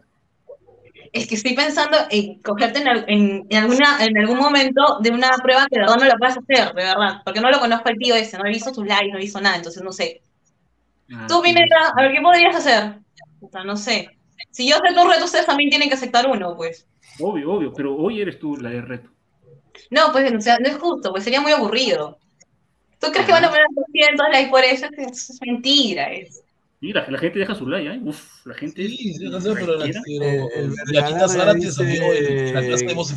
Es 1.14 1.28
que 1.28 1.36
estoy 1.36 1.56
pensando 1.56 1.98
en 2.10 2.42
cogerte 2.42 2.80
en, 2.80 2.88
en, 3.08 3.48
en 3.50 3.58
alguna, 3.58 4.04
en 4.04 4.18
algún 4.18 4.38
momento 4.38 5.00
de 5.02 5.12
una 5.12 5.30
prueba 5.42 5.66
que 5.70 5.76
de 5.76 5.82
verdad 5.82 5.98
no 5.98 6.06
la 6.06 6.18
puedas 6.18 6.38
hacer, 6.38 6.74
de 6.74 6.84
verdad. 6.84 7.22
Porque 7.24 7.42
no 7.42 7.50
lo 7.50 7.60
conozco 7.60 7.90
al 7.90 7.98
tío 7.98 8.16
ese, 8.16 8.38
no 8.38 8.46
he 8.46 8.50
visto 8.50 8.72
tus 8.72 8.86
likes, 8.86 9.10
no 9.12 9.18
he 9.18 9.22
visto 9.22 9.42
nada, 9.42 9.58
entonces 9.58 9.84
no 9.84 9.92
sé. 9.92 10.22
Ah, 11.14 11.26
Tú, 11.28 11.42
Pineda, 11.42 11.94
a 11.96 12.02
ver, 12.02 12.12
¿qué 12.12 12.22
podrías 12.22 12.56
hacer? 12.56 13.00
O 13.42 13.50
sea, 13.50 13.64
no 13.64 13.76
sé. 13.76 14.10
Si 14.52 14.68
yo 14.68 14.76
acepto 14.76 15.04
un 15.04 15.12
reto, 15.12 15.26
ustedes 15.26 15.46
también 15.46 15.70
tienen 15.70 15.90
que 15.90 15.96
aceptar 15.96 16.28
uno, 16.28 16.56
pues. 16.56 16.88
Obvio, 17.20 17.52
obvio, 17.52 17.74
pero 17.74 17.96
hoy 17.96 18.22
eres 18.22 18.40
tú 18.40 18.58
la 18.58 18.70
de 18.70 18.82
reto. 18.82 19.10
No, 19.90 20.12
pues, 20.12 20.32
o 20.34 20.42
sea, 20.42 20.58
no 20.60 20.68
es 20.68 20.78
justo, 20.78 21.12
pues 21.12 21.24
sería 21.24 21.42
muy 21.42 21.52
aburrido. 21.52 22.18
¿Tú 23.00 23.12
crees 23.12 23.26
que 23.26 23.32
van 23.32 23.46
a 23.46 23.50
poner 23.50 23.66
200 23.74 24.28
likes 24.32 24.50
por 24.50 24.64
eso? 24.64 24.88
Es, 24.98 25.30
es 25.30 25.40
mentira, 25.46 26.12
es. 26.12 26.44
Y 26.80 26.94
la, 26.94 27.10
la 27.10 27.18
gente 27.18 27.40
deja 27.40 27.56
su 27.56 27.68
like, 27.68 27.90
¿eh? 27.92 28.00
Uf, 28.04 28.46
la 28.46 28.54
gente. 28.54 28.88
Sí, 28.88 29.14
sí, 29.14 29.18
deja 29.26 29.38
hacer, 29.38 29.54
pero 29.56 29.78
la, 29.78 29.86
pero 29.86 30.26
El- 30.26 30.64
el 30.66 30.70
la 30.94 31.06
Quinta 31.08 31.28
Vergara 31.28 31.28
Zárate 31.28 31.60
en 31.60 32.54
la 32.54 32.62
clase 32.62 32.86
de 32.86 32.94
voz. 32.94 33.14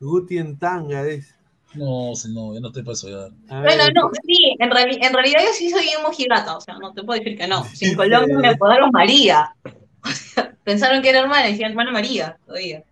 Guti 0.00 0.38
en 0.38 0.58
tanga, 0.58 1.04
dice. 1.04 1.34
No, 1.74 2.14
si 2.16 2.32
no, 2.34 2.52
ya 2.54 2.60
no 2.60 2.72
te 2.72 2.82
paso 2.82 3.08
ya. 3.08 3.26
A 3.54 3.60
Bueno, 3.62 3.84
no, 3.94 4.10
sí, 4.26 4.56
en, 4.58 4.70
reali- 4.70 4.98
en 5.06 5.12
realidad 5.12 5.40
yo 5.44 5.52
sí 5.52 5.70
soy 5.70 5.84
un 5.98 6.02
mojigata, 6.02 6.56
o 6.56 6.60
sea, 6.60 6.76
no 6.78 6.92
te 6.94 7.02
puedo 7.04 7.20
decir 7.20 7.38
que 7.38 7.46
no. 7.46 7.62
Si 7.74 7.84
en 7.84 7.90
Sí. 7.92 7.96
Colombia 7.96 8.38
me 8.38 8.48
apodaron 8.48 8.90
María. 8.92 9.54
Pensaron 10.64 11.02
que 11.02 11.10
era 11.10 11.20
hermana 11.20 11.48
y 11.48 11.52
decían 11.52 11.70
hermana 11.72 11.92
María 11.92 12.38
todavía. 12.46 12.82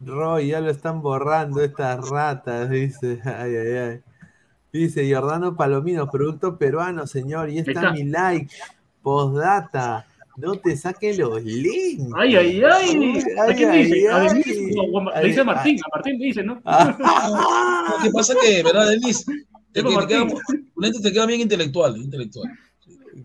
Roy, 0.00 0.48
ya 0.48 0.60
lo 0.60 0.70
están 0.70 1.00
borrando 1.00 1.62
estas 1.64 2.08
ratas, 2.08 2.68
dice. 2.70 3.18
Ay, 3.24 3.56
ay, 3.56 3.76
ay. 3.78 4.00
Dice 4.74 5.08
Jordano 5.08 5.54
Palomino, 5.54 6.10
producto 6.10 6.58
peruano, 6.58 7.06
señor. 7.06 7.48
Y 7.48 7.58
está, 7.58 7.70
está. 7.70 7.92
mi 7.92 8.02
like. 8.02 8.52
Postdata. 9.02 10.04
No 10.36 10.56
te 10.56 10.76
saques 10.76 11.16
los 11.16 11.40
links. 11.44 12.12
¡Ay, 12.16 12.34
ay, 12.34 12.62
ay! 12.64 13.22
¿A 13.38 13.54
quién 13.54 13.70
ay, 13.70 13.84
dice? 13.84 14.08
A 14.08 14.22
ay. 14.22 14.42
No, 14.74 15.12
le 15.12 15.28
dice 15.28 15.40
a 15.42 15.44
Martín, 15.44 15.78
a 15.78 15.96
Martín 15.96 16.18
le 16.18 16.24
dice, 16.24 16.42
¿no? 16.42 16.60
Ah, 16.64 17.86
Lo 17.98 18.02
que 18.02 18.10
pasa 18.10 18.34
que, 18.42 18.64
¿verdad, 18.64 18.88
Denis? 18.88 19.24
Te, 19.70 19.84
que 19.84 19.88
te, 19.88 20.06
queda, 20.08 20.26
te 21.02 21.12
queda 21.12 21.26
bien 21.26 21.42
intelectual, 21.42 21.96
intelectual. 21.96 22.50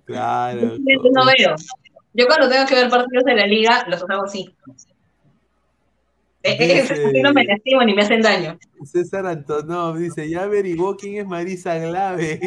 claro. 0.05 0.77
Yo 0.77 1.11
no 1.11 1.25
veo. 1.25 1.55
Yo 2.13 2.27
cuando 2.27 2.47
tengo 2.47 2.67
que 2.67 2.75
ver 2.75 2.89
partidos 2.91 3.23
de 3.23 3.35
la 3.35 3.47
liga, 3.47 3.87
los 3.87 4.03
hago 4.07 4.25
así. 4.25 4.53
Eh, 6.57 7.21
no 7.23 7.33
me 7.33 7.43
lastiman 7.43 7.85
ni 7.87 7.93
me 7.93 8.01
hacen 8.01 8.21
daño. 8.21 8.57
César 8.85 9.25
Antonov 9.25 9.97
dice, 9.97 10.29
ya 10.29 10.43
averiguó 10.43 10.95
quién 10.95 11.17
es 11.17 11.27
Marisa 11.27 11.77
Glave. 11.77 12.39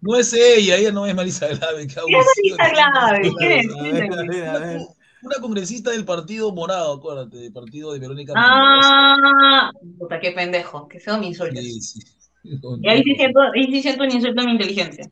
No 0.00 0.16
es 0.16 0.32
ella, 0.34 0.76
ella 0.76 0.92
no 0.92 1.06
es 1.06 1.14
Marisa 1.14 1.48
Glave. 1.48 1.86
qué 1.86 1.94
¿Quién 1.94 2.20
es. 2.20 2.26
Marisa 2.58 2.68
Glave? 2.72 3.32
¿Quién 3.38 3.52
es? 3.52 3.66
A 3.74 3.82
ver, 3.82 4.12
a 4.12 4.22
ver, 4.22 4.48
a 4.48 4.58
ver. 4.58 4.80
una 5.22 5.36
congresista 5.40 5.90
del 5.90 6.04
Partido 6.04 6.52
Morado, 6.52 6.94
acuérdate, 6.94 7.38
del 7.38 7.52
partido 7.52 7.92
de 7.92 7.98
Verónica 7.98 8.34
Ah, 8.36 9.70
puta, 9.98 10.20
qué 10.20 10.32
pendejo, 10.32 10.86
qué 10.88 11.00
feo 11.00 11.18
mi 11.18 11.28
insulto. 11.28 11.60
Sí, 11.60 11.80
sí. 11.80 12.00
Y 12.42 12.88
ahí 12.88 13.02
sí 13.02 13.14
siento, 13.14 13.40
ahí 13.40 13.64
sí 13.72 13.82
siento 13.82 14.04
un 14.04 14.10
insulto 14.10 14.42
a 14.42 14.44
mi 14.44 14.52
inteligencia. 14.52 15.10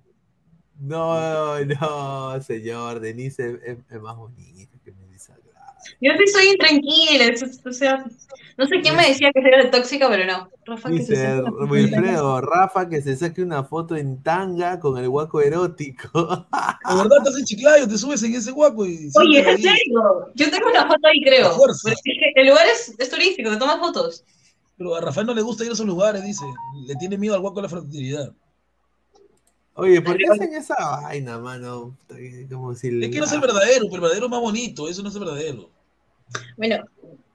No, 0.79 1.65
no, 1.65 2.41
señor, 2.43 3.01
Denise 3.01 3.59
es, 3.65 3.79
es- 3.89 4.03
más 4.03 4.17
bonita 4.17 4.43
que 4.43 4.52
me. 4.52 4.52
Yo 6.03 6.11
sí 6.19 6.33
soy 6.33 6.49
intranquila, 6.49 7.33
o 7.65 7.73
sea, 7.73 8.05
no 8.59 8.67
sé 8.67 8.81
quién 8.83 8.97
me 8.97 9.07
decía 9.07 9.31
que 9.33 9.39
era 9.39 9.71
tóxica, 9.71 10.09
pero 10.09 10.27
no. 10.27 10.51
Rafa, 10.67 10.91
que 10.91 11.03
se 11.05 11.13
Dice 11.13 11.17
saque 11.17 11.41
una 11.41 11.51
foto 11.51 11.65
en 11.65 11.71
Wilfredo, 11.71 12.41
Rafa 12.41 12.89
que 12.89 13.03
se 13.03 13.17
saque 13.17 13.43
una 13.43 13.63
foto 13.63 13.97
en 13.97 14.21
tanga 14.21 14.81
con 14.81 14.99
el 14.99 15.09
guaco 15.09 15.41
erótico. 15.41 16.11
De 16.89 16.97
verdad 16.97 17.19
estás 17.19 17.39
en 17.39 17.45
Chiclayo, 17.45 17.89
te 17.89 17.97
subes 17.97 18.21
en 18.25 18.35
ese 18.35 18.51
guaco 18.51 18.85
y. 18.85 19.11
Oye, 19.15 19.39
¿es 19.39 19.45
siempre 19.45 19.53
en 19.53 19.63
serio? 19.63 20.03
Yo 20.35 20.51
tengo 20.51 20.71
una 20.71 20.89
foto 20.89 21.07
ahí, 21.07 21.23
creo. 21.23 21.47
A 21.47 21.57
el 22.35 22.49
lugar 22.49 22.67
es, 22.67 22.97
es 22.99 23.09
turístico, 23.09 23.51
te 23.51 23.57
tomas 23.57 23.79
fotos. 23.79 24.25
Pero 24.77 24.97
a 24.97 25.01
Rafael 25.01 25.29
no 25.29 25.35
le 25.35 25.43
gusta 25.43 25.63
ir 25.63 25.71
a 25.71 25.75
esos 25.75 25.87
lugares, 25.87 26.25
dice. 26.25 26.45
Le 26.85 26.97
tiene 26.97 27.17
miedo 27.17 27.37
al 27.37 27.41
guaco 27.43 27.57
de 27.57 27.63
la 27.63 27.69
fraternidad. 27.69 28.33
Oye, 29.75 30.03
¿por 30.03 30.17
qué 30.17 30.25
hacen 30.29 30.53
esa 30.53 30.75
vaina, 31.03 31.39
mano? 31.39 31.97
Como 32.51 32.75
si 32.75 32.89
Es 33.05 33.11
que 33.11 33.19
no 33.19 33.25
es 33.25 33.33
el 33.33 33.41
verdadero, 33.41 33.85
pero 33.85 33.95
el 33.95 34.01
verdadero 34.01 34.27
es 34.27 34.31
más 34.33 34.41
bonito, 34.41 34.89
eso 34.89 35.01
no 35.03 35.09
es 35.09 35.15
el 35.15 35.21
verdadero. 35.21 35.71
Bueno, 36.57 36.85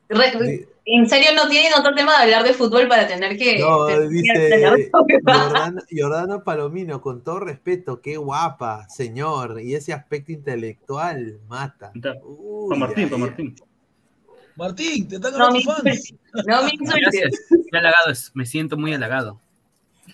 re- 0.10 0.68
en 0.86 1.10
serio 1.10 1.32
no 1.36 1.50
tienen 1.50 1.74
otro 1.78 1.94
tema 1.94 2.18
de 2.18 2.24
hablar 2.24 2.44
de 2.46 2.54
fútbol 2.54 2.88
para 2.88 3.08
tener 3.08 3.38
que... 3.38 3.60
No, 3.60 3.88
tener 3.88 4.08
que 4.10 4.16
dice 4.16 4.90
fútbol. 4.92 5.20
Jordana, 5.26 5.84
Jordana 5.92 6.44
Palomino, 6.44 7.02
con 7.02 7.24
todo 7.24 7.42
respeto, 7.42 8.00
qué 8.02 8.16
guapa, 8.16 8.88
señor. 8.88 9.60
Y 9.62 9.76
ese 9.76 9.92
aspecto 9.94 10.32
intelectual 10.32 11.40
mata. 11.50 11.92
Uy, 12.24 12.70
Para 12.70 12.80
Martín, 12.80 13.10
para 13.10 13.20
Martín. 13.22 13.56
Martín, 14.56 15.08
te 15.08 15.16
están 15.18 15.38
No 15.38 15.52
me 15.52 15.60
insultes, 15.60 16.14
no 16.48 16.64
me 16.64 16.70
insultes. 16.72 17.00
Gracias. 17.02 17.46
Qué 17.70 17.78
halagado 17.78 18.12
es, 18.12 18.32
me 18.34 18.46
siento 18.46 18.76
muy 18.78 18.94
halagado. 18.94 19.40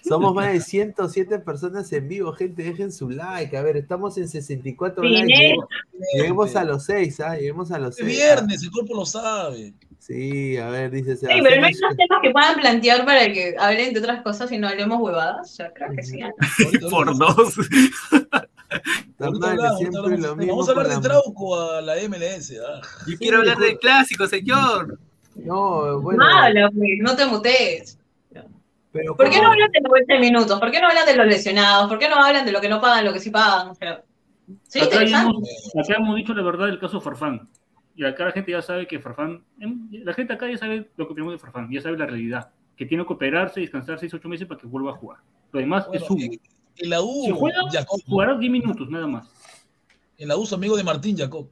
Somos 0.07 0.33
más 0.35 0.51
de 0.53 0.59
107 0.61 1.39
personas 1.39 1.91
en 1.93 2.07
vivo, 2.07 2.33
gente, 2.33 2.63
dejen 2.63 2.91
su 2.91 3.09
like. 3.09 3.55
A 3.57 3.61
ver, 3.61 3.77
estamos 3.77 4.17
en 4.17 4.27
64 4.27 5.03
Sí, 5.03 5.09
likes. 5.09 5.27
Lleguemos, 5.27 5.65
lleguemos 6.15 6.55
a 6.55 6.63
los 6.63 6.83
6, 6.85 7.19
¿ah? 7.21 7.35
Lleguemos 7.35 7.71
a 7.71 7.79
los 7.79 7.99
Es 7.99 8.05
6. 8.05 8.07
viernes, 8.17 8.63
el 8.63 8.71
cuerpo 8.71 8.95
lo 8.95 9.05
sabe. 9.05 9.73
Sí, 9.99 10.57
a 10.57 10.67
ver, 10.69 10.91
dice 10.91 11.15
Sí, 11.15 11.25
pero 11.27 11.61
no 11.61 11.65
hay 11.65 11.73
Sebastián 11.73 11.81
más 11.89 11.95
temas 11.97 12.19
que 12.21 12.31
puedan 12.31 12.55
plantear 12.59 13.05
para 13.05 13.31
que 13.31 13.55
hablen 13.57 13.93
de 13.93 13.99
otras 14.01 14.21
cosas 14.21 14.51
y 14.51 14.57
no 14.57 14.67
hablemos 14.67 14.99
huevadas. 14.99 15.49
O 15.51 15.55
sea, 15.55 15.71
creo 15.73 15.91
que 15.95 16.03
sí. 16.03 16.19
Ahorita 16.21 16.87
Por 16.89 17.17
dos. 17.17 17.55
Hablamos, 19.19 19.77
siempre 19.77 20.17
lo 20.17 20.35
mismo 20.35 20.53
Vamos 20.53 20.67
a 20.67 20.71
hablar 20.71 20.87
de 20.89 20.95
la- 20.95 21.01
Trauco 21.01 21.59
a 21.59 21.81
la 21.81 21.95
MLS. 22.07 22.53
ah. 22.67 22.81
Yo 23.07 23.17
quiero 23.17 23.37
hablar 23.39 23.57
del 23.57 23.77
clásico, 23.79 24.27
señor. 24.27 24.99
No, 25.35 26.01
bueno, 26.01 26.23
Habla, 26.25 26.69
pues, 26.71 26.89
no 26.99 27.15
te 27.15 27.25
mutees. 27.25 27.97
Pero 28.93 29.17
¿Por 29.17 29.29
qué 29.29 29.41
no 29.41 29.51
hablan 29.51 29.71
de 29.71 29.81
los 29.81 29.91
20 29.91 30.19
minutos? 30.19 30.59
¿Por 30.59 30.71
qué 30.71 30.79
no 30.79 30.87
hablan 30.87 31.05
de 31.05 31.15
los 31.15 31.25
lesionados? 31.27 31.89
¿Por 31.89 31.99
qué 31.99 32.07
no 32.07 32.15
hablan 32.23 32.45
de 32.45 32.51
lo 32.51 32.61
que 32.61 32.69
no 32.69 32.79
pagan, 32.79 33.03
lo 33.03 33.11
que 33.11 33.19
sí 33.19 33.31
pagan? 33.31 33.69
O 33.69 33.75
sea, 33.75 34.03
sí, 34.67 34.79
Acá, 34.79 35.01
hemos, 35.01 35.35
acá 35.83 35.95
hemos 35.97 36.15
dicho 36.15 36.33
la 36.33 36.43
verdad 36.43 36.67
del 36.67 36.79
caso 36.79 37.01
Farfán. 37.01 37.49
Y 37.95 38.05
acá 38.05 38.25
la 38.25 38.31
gente 38.31 38.51
ya 38.51 38.61
sabe 38.61 38.87
que 38.87 38.99
Farfán, 38.99 39.43
em, 39.59 39.89
la 39.91 40.13
gente 40.13 40.33
acá 40.33 40.49
ya 40.49 40.57
sabe 40.57 40.89
lo 40.95 41.05
que 41.07 41.13
opinamos 41.13 41.33
de 41.33 41.39
Farfán, 41.39 41.69
ya 41.71 41.81
sabe 41.81 41.97
la 41.97 42.05
realidad. 42.05 42.51
Que 42.77 42.85
tiene 42.85 43.05
que 43.05 43.13
operarse 43.13 43.59
y 43.59 43.63
descansar 43.63 43.99
6 43.99 44.13
8 44.13 44.27
meses 44.29 44.47
para 44.47 44.59
que 44.59 44.67
vuelva 44.67 44.91
a 44.91 44.95
jugar. 44.95 45.19
Lo 45.51 45.59
demás 45.59 45.87
Bueno, 45.87 46.01
es 46.01 46.07
su. 46.07 46.17
en- 46.17 46.89
la 46.89 47.01
U, 47.01 47.23
Si 47.25 47.31
juega, 47.31 47.59
Jacob. 47.71 47.99
jugará 48.07 48.35
10 48.37 48.51
minutos, 48.51 48.89
nada 48.89 49.05
más. 49.05 49.27
En 50.17 50.27
la 50.27 50.37
U, 50.37 50.45
su 50.45 50.55
amigo 50.55 50.75
de 50.75 50.83
Martín, 50.83 51.15
Jacob. 51.17 51.47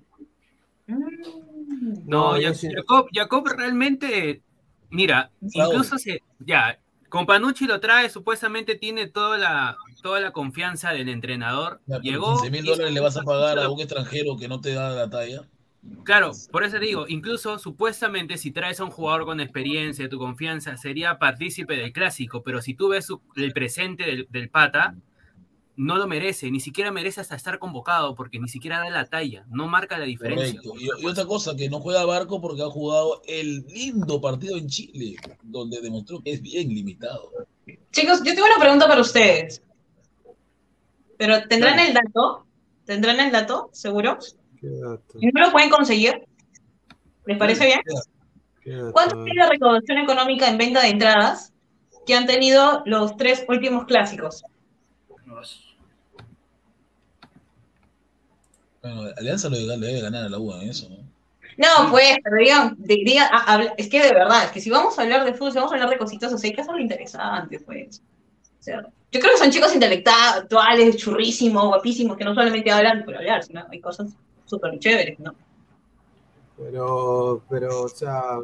Mm. 0.87 2.07
No, 2.07 2.33
No, 2.33 2.39
Ya- 2.39 2.53
sí- 2.53 2.69
Jacob, 2.73 3.07
Jacob 3.13 3.47
realmente, 3.55 4.41
mira, 4.89 5.29
incluso 5.41 5.97
se, 5.97 6.21
ya, 6.39 6.77
con 7.11 7.25
Panucci 7.25 7.67
lo 7.67 7.81
trae, 7.81 8.09
supuestamente 8.09 8.75
tiene 8.75 9.05
toda 9.07 9.37
la, 9.37 9.77
toda 10.01 10.21
la 10.21 10.31
confianza 10.31 10.91
del 10.93 11.09
entrenador. 11.09 11.81
Ya, 11.85 11.99
Llegó. 11.99 12.35
15 12.41 12.49
mil 12.51 12.63
dólares 12.65 12.93
le 12.93 12.99
vas 13.01 13.17
a 13.17 13.23
pagar 13.23 13.59
a 13.59 13.69
un 13.69 13.79
extranjero 13.81 14.37
que 14.37 14.47
no 14.47 14.61
te 14.61 14.73
da 14.73 14.89
la 14.91 15.09
talla. 15.09 15.43
Claro, 16.05 16.31
por 16.51 16.63
eso 16.63 16.79
digo, 16.79 17.05
incluso 17.09 17.59
supuestamente 17.59 18.37
si 18.37 18.51
traes 18.51 18.79
a 18.79 18.85
un 18.85 18.91
jugador 18.91 19.25
con 19.25 19.41
experiencia, 19.41 20.07
tu 20.07 20.19
confianza, 20.19 20.77
sería 20.77 21.19
partícipe 21.19 21.75
del 21.75 21.91
clásico, 21.91 22.43
pero 22.43 22.61
si 22.61 22.75
tú 22.75 22.89
ves 22.89 23.07
su- 23.07 23.21
el 23.35 23.51
presente 23.51 24.05
del, 24.05 24.27
del 24.29 24.49
pata, 24.49 24.95
no 25.75 25.97
lo 25.97 26.07
merece, 26.07 26.51
ni 26.51 26.59
siquiera 26.59 26.91
merece 26.91 27.21
hasta 27.21 27.35
estar 27.35 27.59
convocado, 27.59 28.15
porque 28.15 28.39
ni 28.39 28.47
siquiera 28.47 28.79
da 28.79 28.89
la 28.89 29.05
talla, 29.05 29.45
no 29.49 29.67
marca 29.67 29.97
la 29.97 30.05
diferencia. 30.05 30.61
Correcto. 30.61 30.73
Y, 30.99 31.03
y 31.03 31.05
otra 31.07 31.25
cosa, 31.25 31.55
que 31.55 31.69
no 31.69 31.79
juega 31.79 32.05
Barco 32.05 32.41
porque 32.41 32.61
ha 32.61 32.69
jugado 32.69 33.21
el 33.25 33.65
lindo 33.67 34.19
partido 34.19 34.57
en 34.57 34.67
Chile, 34.67 35.15
donde 35.41 35.81
demostró 35.81 36.21
que 36.21 36.33
es 36.33 36.41
bien 36.41 36.69
limitado. 36.69 37.31
Chicos, 37.91 38.21
yo 38.23 38.33
tengo 38.33 38.47
una 38.47 38.59
pregunta 38.59 38.87
para 38.87 39.01
ustedes. 39.01 39.61
Pero 41.17 41.47
¿tendrán 41.47 41.79
el 41.79 41.93
dato? 41.93 42.45
¿Tendrán 42.85 43.19
el 43.19 43.31
dato? 43.31 43.69
¿Seguro? 43.71 44.17
Qué 44.59 44.67
dato, 44.67 45.17
¿Y 45.19 45.27
no 45.27 45.41
lo 45.41 45.51
pueden 45.51 45.69
conseguir? 45.69 46.25
¿Les 47.25 47.37
parece 47.37 47.65
bien? 47.65 47.79
qué 48.61 48.71
dato. 48.71 48.91
¿Cuánto 48.91 49.25
es 49.25 49.35
la 49.35 49.47
recaudación 49.47 49.99
económica 49.99 50.49
en 50.49 50.57
venta 50.57 50.81
de 50.81 50.89
entradas 50.89 51.53
que 52.05 52.15
han 52.15 52.25
tenido 52.25 52.81
los 52.85 53.15
tres 53.17 53.45
últimos 53.47 53.85
clásicos? 53.85 54.43
Bueno, 58.81 59.09
Alianza 59.17 59.49
lo 59.49 59.57
debe, 59.57 59.77
le 59.77 59.87
debe 59.87 60.01
ganar 60.01 60.25
a 60.25 60.29
la 60.29 60.39
U 60.39 60.51
en 60.53 60.69
eso, 60.69 60.89
¿no? 60.89 60.97
No, 61.57 61.91
pues, 61.91 62.17
pero 62.23 62.37
digan, 62.37 62.75
digan, 62.79 63.27
ah, 63.31 63.73
es 63.77 63.89
que 63.89 64.01
de 64.01 64.13
verdad, 64.13 64.45
es 64.45 64.51
que 64.51 64.61
si 64.61 64.69
vamos 64.69 64.97
a 64.97 65.03
hablar 65.03 65.25
de 65.25 65.33
fútbol, 65.33 65.51
si 65.51 65.57
vamos 65.57 65.71
a 65.71 65.75
hablar 65.75 65.89
de 65.89 65.97
cositas 65.97 66.33
así, 66.33 66.47
hay 66.47 66.53
que 66.53 66.61
hacerlo 66.61 66.79
interesante, 66.79 67.59
pues. 67.59 68.01
O 68.59 68.63
sea, 68.63 68.81
yo 69.11 69.19
creo 69.19 69.33
que 69.33 69.37
son 69.37 69.51
chicos 69.51 69.73
intelectuales, 69.73 70.97
churrísimos, 70.97 71.67
guapísimos, 71.67 72.17
que 72.17 72.23
no 72.23 72.33
solamente 72.33 72.71
hablan 72.71 73.03
por 73.03 73.15
hablar, 73.15 73.43
sino 73.43 73.65
hay 73.69 73.79
cosas 73.79 74.11
súper 74.45 74.79
chéveres, 74.79 75.19
¿no? 75.19 75.35
Pero, 76.57 77.43
pero, 77.49 77.83
o 77.83 77.89
sea. 77.89 78.37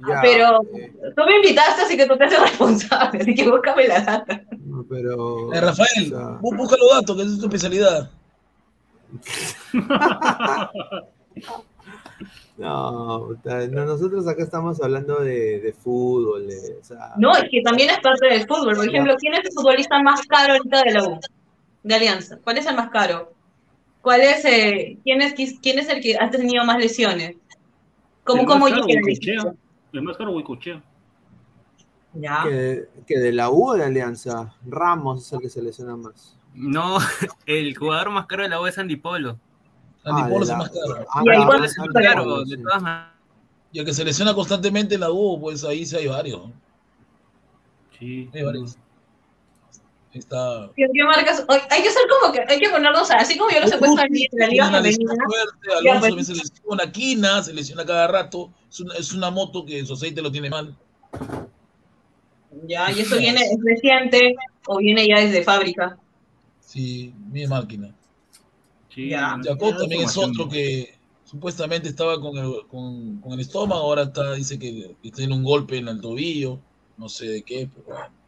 Ya, 0.00 0.20
pero 0.20 0.62
eh, 0.76 0.92
tú 1.16 1.22
me 1.24 1.36
invitaste, 1.36 1.82
así 1.82 1.96
que 1.96 2.06
tú 2.06 2.16
te 2.16 2.24
haces 2.24 2.40
responsable, 2.40 3.20
así 3.20 3.34
que 3.34 3.48
búscame 3.48 3.88
la 3.88 4.00
data. 4.00 4.42
no, 4.64 4.84
pero. 4.88 5.52
Eh, 5.52 5.60
Rafael, 5.60 6.12
o 6.12 6.16
sea, 6.16 6.38
busca 6.40 6.76
los 6.76 6.90
datos, 6.90 7.16
que 7.16 7.22
es 7.22 7.38
tu 7.38 7.46
especialidad. 7.46 8.10
no, 12.58 13.24
puta, 13.28 13.66
no, 13.68 13.86
nosotros 13.86 14.28
acá 14.28 14.42
estamos 14.42 14.82
hablando 14.82 15.20
de, 15.20 15.60
de 15.60 15.72
fútbol, 15.72 16.48
de, 16.48 16.76
o 16.80 16.84
sea, 16.84 17.14
No, 17.16 17.34
es 17.36 17.44
que 17.50 17.62
también 17.62 17.90
es 17.90 18.00
parte 18.00 18.26
del 18.26 18.46
fútbol. 18.46 18.76
Por 18.76 18.88
ejemplo, 18.88 19.14
¿quién 19.18 19.34
es 19.34 19.40
el 19.44 19.52
futbolista 19.52 20.02
más 20.02 20.20
caro 20.22 20.54
ahorita 20.54 20.82
de 20.82 20.92
la 20.92 21.04
U? 21.04 21.20
De 21.82 21.94
Alianza. 21.94 22.38
¿Cuál 22.42 22.58
es 22.58 22.66
el 22.66 22.76
más 22.76 22.90
caro? 22.90 23.32
¿Cuál 24.02 24.20
es, 24.20 24.44
eh, 24.44 24.98
quién, 25.04 25.22
es, 25.22 25.34
quién 25.62 25.78
es 25.78 25.88
el 25.88 26.00
que 26.00 26.16
ha 26.18 26.30
tenido 26.30 26.64
más 26.64 26.78
lesiones? 26.78 27.36
¿Cómo, 28.24 28.44
cómo 28.44 28.68
llega 28.68 29.54
el? 29.92 29.98
El 29.98 30.04
más 30.04 30.16
caro, 30.16 30.32
Huicochea. 30.32 30.82
Ya. 32.14 32.44
que, 32.44 32.88
que 33.06 33.18
de 33.18 33.32
la 33.32 33.50
U 33.50 33.70
o 33.70 33.74
de 33.74 33.84
Alianza. 33.84 34.54
Ramos 34.66 35.26
es 35.26 35.32
el 35.34 35.40
que 35.40 35.48
se 35.50 35.62
lesiona 35.62 35.96
más. 35.96 36.38
No, 36.54 36.96
el 37.46 37.76
jugador 37.76 38.10
más 38.10 38.26
caro 38.26 38.42
de 38.44 38.48
la 38.48 38.60
U 38.60 38.66
es 38.66 38.78
Andy 38.78 38.96
Polo. 38.96 39.38
Andy 40.04 40.22
Ah, 40.22 40.28
Polo 40.28 40.44
es 40.44 40.48
el 40.50 40.52
la- 40.54 40.58
más 40.58 40.70
caro. 40.70 41.06
Ah, 41.12 41.22
Y 41.24 41.46
Polo, 42.16 42.44
de 42.44 42.56
todas 42.58 42.82
maneras. 42.82 43.12
Y 43.72 43.78
el 43.80 43.84
que 43.84 43.92
se 43.92 44.04
lesiona 44.04 44.32
constantemente 44.34 44.94
en 44.94 45.00
la 45.02 45.10
U, 45.10 45.38
pues 45.40 45.62
ahí 45.64 45.84
sí 45.84 45.96
hay 45.96 46.06
varios. 46.06 46.42
Sí. 47.98 48.30
Hay 48.32 48.42
varios. 48.42 48.78
Está. 50.16 50.70
¿Qué, 50.74 50.86
qué 50.92 51.04
marcas? 51.04 51.44
Oye, 51.46 51.60
Hay 51.70 51.82
que 51.82 51.90
ser 51.90 52.02
como 52.08 52.32
que, 52.32 52.40
hay 52.48 52.58
que 52.58 52.70
ponernos, 52.70 53.10
así 53.10 53.36
como 53.36 53.50
yo 53.50 53.60
los 53.60 53.70
he 53.70 53.78
puesto 53.78 54.00
en 54.00 54.12
la 54.32 54.46
liga 54.46 54.70
femenina. 54.70 55.12
Alonso 55.12 56.00
pues. 56.00 56.00
también 56.00 56.24
se 56.24 56.34
lesiona, 56.34 56.92
Quina 56.92 57.42
se 57.42 57.52
lesiona 57.52 57.84
cada 57.84 58.08
rato. 58.08 58.50
Es 58.70 58.80
una, 58.80 58.94
es 58.94 59.12
una 59.12 59.30
moto 59.30 59.64
que 59.66 59.84
su 59.84 59.92
aceite 59.92 60.22
lo 60.22 60.32
tiene 60.32 60.48
mal. 60.48 60.74
Ya, 62.66 62.90
y 62.90 63.00
eso 63.00 63.18
viene, 63.18 63.42
es 63.42 63.58
reciente 63.62 64.36
o 64.66 64.78
viene 64.78 65.06
ya 65.06 65.20
desde 65.20 65.44
fábrica. 65.44 65.98
Sí, 66.60 67.12
mi 67.30 67.46
máquina. 67.46 67.94
Sí, 68.88 69.10
Ya. 69.10 69.38
Jacob 69.44 69.76
también 69.76 70.02
es 70.02 70.16
otro 70.16 70.48
que 70.48 70.96
supuestamente 71.24 71.90
estaba 71.90 72.18
con 72.18 72.38
el, 72.38 72.66
con, 72.68 73.20
con 73.20 73.32
el 73.34 73.40
estómago, 73.40 73.82
ahora 73.82 74.04
está, 74.04 74.32
dice 74.32 74.58
que, 74.58 74.96
que 75.02 75.10
tiene 75.10 75.34
un 75.34 75.44
golpe 75.44 75.76
en 75.76 75.88
el 75.88 76.00
tobillo, 76.00 76.58
no 76.96 77.10
sé 77.10 77.26
de 77.26 77.42
qué, 77.42 77.68
pero 77.74 77.86
bueno. 77.86 78.25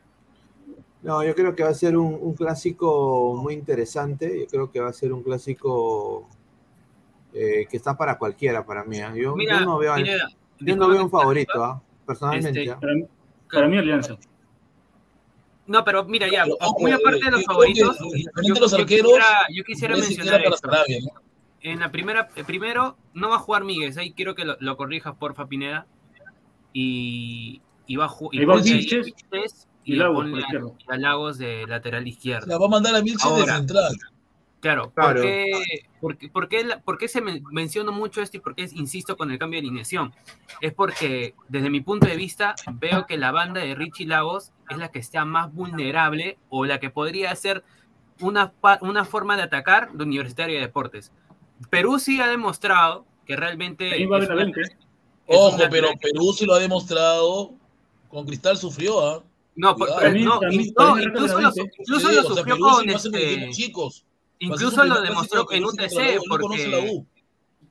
No, 1.02 1.24
yo 1.24 1.34
creo 1.34 1.54
que 1.54 1.62
va 1.62 1.68
a 1.70 1.74
ser 1.74 1.96
un, 1.96 2.18
un 2.20 2.34
clásico 2.34 3.34
muy 3.40 3.54
interesante. 3.54 4.40
Yo 4.40 4.46
creo 4.46 4.70
que 4.70 4.80
va 4.80 4.88
a 4.88 4.92
ser 4.92 5.12
un 5.12 5.22
clásico 5.22 6.28
eh, 7.32 7.66
que 7.70 7.76
está 7.76 7.96
para 7.96 8.18
cualquiera, 8.18 8.64
para 8.66 8.84
mí. 8.84 8.98
¿ah? 9.00 9.14
Yo, 9.14 9.36
Mira, 9.36 9.60
yo 9.60 9.64
no 9.64 9.78
veo, 9.78 9.92
al- 9.92 10.02
mira, 10.02 10.28
yo 10.58 10.76
no 10.76 10.88
veo 10.88 11.04
un 11.04 11.10
favorito, 11.10 11.62
¿ah? 11.62 11.80
personalmente. 12.04 12.60
Este, 12.62 12.72
¿ah? 12.72 12.78
Para 12.80 12.94
mí, 12.94 13.04
para 13.52 13.68
mí, 13.68 13.78
Alianza. 13.78 14.16
No, 15.66 15.84
pero 15.84 16.04
mira, 16.04 16.26
ya, 16.30 16.44
Pero, 16.44 16.56
ojo, 16.62 16.80
muy 16.80 16.92
aparte 16.92 17.18
de 17.20 17.28
eh, 17.28 17.30
los 17.30 17.40
yo 17.40 17.46
creo 17.46 17.54
favoritos, 17.54 17.98
que, 17.98 18.46
yo, 18.48 18.54
los 18.54 18.74
quisiera, 18.86 19.24
yo 19.54 19.64
quisiera 19.64 19.94
Messi 19.96 20.16
mencionar 20.16 20.42
para 20.42 20.54
esto. 20.54 20.68
Sarabia, 20.70 20.98
¿no? 21.00 21.20
en 21.60 21.80
la 21.80 21.90
primera, 21.92 22.28
eh, 22.36 22.44
primero, 22.44 22.96
no 23.14 23.28
va 23.28 23.36
a 23.36 23.38
jugar 23.40 23.64
Miguel, 23.64 23.92
ahí 23.98 24.12
quiero 24.12 24.34
que 24.34 24.44
lo, 24.44 24.56
lo 24.60 24.76
corrijas, 24.76 25.14
porfa, 25.16 25.46
Pineda. 25.46 25.86
Y, 26.72 27.60
y 27.86 27.96
va 27.96 28.06
a 28.06 28.08
jugar. 28.08 28.42
Y 29.88 29.94
y, 29.94 29.96
Lagos 29.96 30.16
ponle 30.16 30.30
por 30.32 30.38
a- 30.38 30.42
izquierda. 30.42 30.68
y 30.78 30.92
a 30.92 30.96
Lagos 30.98 31.38
de 31.38 31.66
lateral 31.66 32.06
izquierdo. 32.06 32.46
sea, 32.46 32.58
va 32.58 32.66
a 32.66 32.68
mandar 32.68 32.94
a 32.94 33.00
Vilches 33.00 33.36
de 33.36 33.44
central. 33.46 33.96
Claro, 34.60 34.90
Claro. 34.92 35.14
¿por 35.14 35.22
qué, 35.22 35.46
por 36.00 36.16
qué- 36.18 36.28
por 36.28 36.48
qué 36.48 36.64
la- 36.64 36.80
por 36.80 36.98
qué 36.98 37.06
se 37.08 37.20
men- 37.20 37.44
menciono 37.52 37.92
mucho 37.92 38.20
esto 38.20 38.36
y 38.36 38.40
por 38.40 38.54
qué 38.56 38.68
insisto 38.74 39.16
con 39.16 39.30
el 39.30 39.38
cambio 39.38 39.60
de 39.60 39.66
alineación? 39.68 40.12
Es 40.60 40.74
porque 40.74 41.34
desde 41.48 41.70
mi 41.70 41.80
punto 41.80 42.06
de 42.08 42.16
vista 42.16 42.54
veo 42.72 43.06
que 43.06 43.16
la 43.18 43.30
banda 43.30 43.60
de 43.60 43.74
Richie 43.76 44.06
Lagos 44.06 44.50
es 44.68 44.76
la 44.78 44.90
que 44.90 44.98
está 44.98 45.24
más 45.24 45.52
vulnerable 45.54 46.38
o 46.50 46.64
la 46.66 46.80
que 46.80 46.90
podría 46.90 47.34
ser 47.36 47.62
una, 48.20 48.52
una 48.80 49.04
forma 49.04 49.36
de 49.36 49.44
atacar 49.44 49.92
de 49.92 50.02
Universitario 50.04 50.56
de 50.56 50.62
Deportes. 50.62 51.12
Perú 51.70 51.98
sí 52.00 52.20
ha 52.20 52.26
demostrado 52.26 53.06
que 53.26 53.36
realmente... 53.36 53.88
Es 53.94 54.00
es 54.02 54.06
un 54.08 54.14
Ojo, 55.28 55.58
pero 55.70 55.88
Perú 56.00 56.32
sí 56.32 56.46
lo 56.46 56.54
ha 56.54 56.58
demostrado. 56.58 57.52
Con 58.08 58.24
Cristal 58.26 58.56
sufrió, 58.56 59.06
¿ah? 59.06 59.22
Por- 59.76 59.88
Cuidado. 59.88 59.98
pero 60.00 60.10
También- 60.10 60.24
no, 60.26 60.40
incluso, 61.02 61.40
lo, 61.40 61.50
incluso 61.50 62.08
lo 62.12 62.20
o 62.20 62.22
sea, 62.22 62.22
sufrió 62.22 62.58
con 62.58 62.88
este... 62.90 63.50
chicos. 63.50 64.04
Incluso 64.40 64.84
lo 64.84 65.00
demostró 65.02 65.50
en 65.50 65.64
UTC. 65.64 66.20
Porque 66.28 67.02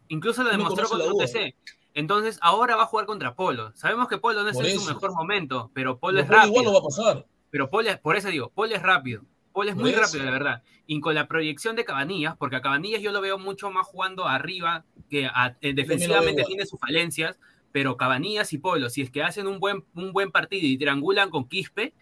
incluso 0.09 0.43
lo 0.43 0.49
demostró 0.51 0.87
U, 0.89 1.15
UTC. 1.17 1.55
Entonces 1.93 2.37
ahora 2.41 2.75
va 2.75 2.83
a 2.83 2.87
jugar 2.87 3.05
contra 3.05 3.33
Polo. 3.35 3.71
Sabemos 3.75 4.07
que 4.07 4.17
Polo 4.17 4.43
no 4.43 4.49
está 4.49 4.67
en 4.67 4.79
su 4.79 4.85
mejor 4.85 5.13
momento, 5.13 5.71
pero 5.73 5.97
Polo 5.97 6.17
Pero 6.17 6.23
es 6.25 6.29
rápido. 6.29 6.47
igual 6.51 6.65
lo 6.65 6.73
va 6.73 6.79
a 6.79 6.83
pasar. 6.83 7.25
Pero 7.49 7.69
Polo 7.69 7.89
es, 7.89 7.97
por 7.99 8.15
eso 8.15 8.29
digo, 8.29 8.51
Polo 8.53 8.75
es 8.75 8.81
rápido. 8.83 9.23
Polo 9.53 9.69
es 9.71 9.75
muy 9.75 9.91
rápido, 9.93 10.23
la 10.23 10.31
verdad. 10.31 10.61
Y 10.85 10.99
con 10.99 11.15
la 11.15 11.27
proyección 11.27 11.75
de 11.75 11.85
Cabanillas, 11.85 12.35
porque 12.37 12.57
a 12.57 12.61
Cabanillas 12.61 13.01
yo 13.01 13.11
lo 13.11 13.19
veo 13.21 13.39
mucho 13.39 13.71
más 13.71 13.87
jugando 13.87 14.27
arriba, 14.27 14.85
que 15.09 15.25
a- 15.25 15.57
eh, 15.61 15.73
defensivamente 15.73 16.43
tiene 16.43 16.65
sus 16.65 16.79
falencias, 16.79 17.37
pero 17.71 17.97
Cabanillas 17.97 18.53
y 18.53 18.57
Polo, 18.57 18.89
si 18.89 19.01
es 19.01 19.11
que 19.11 19.23
hacen 19.23 19.47
un 19.47 19.59
buen, 19.59 19.83
un 19.93 20.13
buen 20.13 20.31
partido 20.31 20.65
y 20.65 20.77
triangulan 20.77 21.29
con 21.29 21.47
Quispe, 21.47 21.93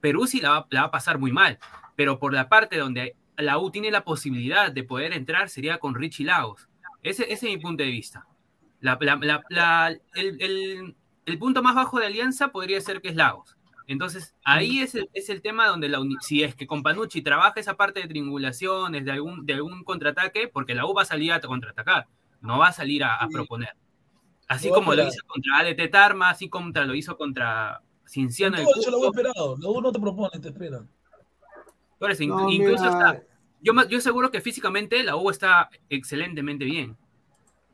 Perú 0.00 0.26
sí 0.26 0.40
la 0.40 0.50
va, 0.50 0.66
la 0.70 0.80
va 0.82 0.86
a 0.88 0.90
pasar 0.90 1.18
muy 1.18 1.32
mal. 1.32 1.58
Pero 1.96 2.18
por 2.18 2.32
la 2.34 2.48
parte 2.48 2.76
donde 2.78 3.16
la 3.36 3.58
U 3.58 3.70
tiene 3.70 3.90
la 3.90 4.04
posibilidad 4.04 4.70
de 4.72 4.82
poder 4.84 5.12
entrar 5.12 5.48
sería 5.48 5.78
con 5.78 5.94
Richie 5.94 6.24
Lagos. 6.26 6.68
Ese, 7.02 7.24
ese 7.24 7.46
es 7.48 7.56
mi 7.56 7.58
punto 7.58 7.82
de 7.82 7.90
vista. 7.90 8.26
La- 8.80 8.98
la- 9.48 9.88
el, 10.14 10.42
el- 10.42 10.96
el 11.24 11.38
punto 11.38 11.62
más 11.62 11.74
bajo 11.74 12.00
de 12.00 12.06
Alianza 12.06 12.48
podría 12.48 12.80
ser 12.80 13.00
que 13.00 13.08
es 13.08 13.14
Lagos. 13.16 13.56
Entonces, 13.86 14.34
ahí 14.44 14.80
es 14.80 14.94
el, 14.94 15.08
es 15.12 15.28
el 15.28 15.42
tema 15.42 15.66
donde 15.66 15.88
la 15.88 16.00
si 16.20 16.42
es 16.42 16.54
que 16.54 16.66
con 16.66 16.82
Panucci 16.82 17.20
trabaja 17.22 17.58
esa 17.60 17.76
parte 17.76 18.00
de 18.00 18.08
triangulaciones, 18.08 19.04
de 19.04 19.12
algún, 19.12 19.44
de 19.44 19.54
algún 19.54 19.84
contraataque, 19.84 20.48
porque 20.48 20.74
la 20.74 20.86
U 20.86 20.94
va 20.94 21.02
a 21.02 21.04
salir 21.04 21.32
a 21.32 21.40
contraatacar, 21.40 22.06
no 22.40 22.58
va 22.58 22.68
a 22.68 22.72
salir 22.72 23.04
a, 23.04 23.18
proponer. 23.32 23.74
Así 24.52 24.68
como 24.70 24.94
lo 24.94 25.06
hizo 25.08 25.24
contra 25.26 25.58
ADT 25.58 25.88
Tarma, 25.90 26.30
así 26.30 26.48
como 26.48 26.70
lo 26.70 26.94
hizo 26.94 27.16
contra 27.16 27.82
Cinciano 28.06 28.56
eso 28.56 28.90
lo 28.90 28.98
voy 28.98 29.06
Cusco. 29.08 29.20
esperado. 29.22 29.56
La 29.58 29.68
U 29.68 29.80
no 29.80 29.92
te 29.92 29.98
propone, 30.00 30.38
te 30.40 30.48
espera. 30.48 30.82
Por 31.98 32.10
eso, 32.10 32.24
No, 32.24 32.48
inc- 32.48 32.54
incluso 32.54 32.84
está, 32.84 33.22
yo, 33.62 33.72
me- 33.74 33.86
yo 33.88 34.00
seguro 34.00 34.30
que 34.30 34.40
físicamente 34.40 35.02
la 35.02 35.16
U 35.16 35.30
está 35.30 35.70
excelentemente 35.88 36.64
bien. 36.64 36.96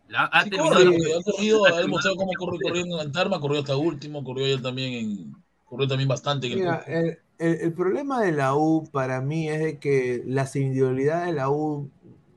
La, 0.09 0.25
ha 0.25 0.45
Sí, 0.45 0.51
terminado- 0.51 0.75
corre, 0.85 0.97
porque 0.97 1.13
ha 1.15 1.23
corrido, 1.33 1.65
ha 1.67 1.81
demostrado 1.81 2.17
cómo 2.17 2.33
corre 2.39 2.59
corriendo 2.63 3.03
en 3.03 3.13
Tarma, 3.13 3.41
corrió 3.41 3.61
hasta 3.61 3.77
último, 3.77 4.23
corrió 4.25 4.45
ayer 4.47 4.63
también 4.63 4.93
en, 4.95 5.37
corrió 5.67 5.87
también 5.89 6.09
bastante 6.09 6.47
en 6.47 6.53
el 6.55 6.59
Mira, 6.61 6.85
el, 6.87 7.19
el- 7.39 7.61
el 7.61 7.73
problema 7.73 8.21
de 8.23 8.33
la 8.33 8.55
U 8.55 8.89
para 8.93 9.21
mí 9.21 9.49
es 9.49 9.61
de 9.61 9.79
que 9.79 10.23
las 10.27 10.55
individualidades 10.57 11.27
de 11.27 11.33
la 11.35 11.51
U 11.51 11.91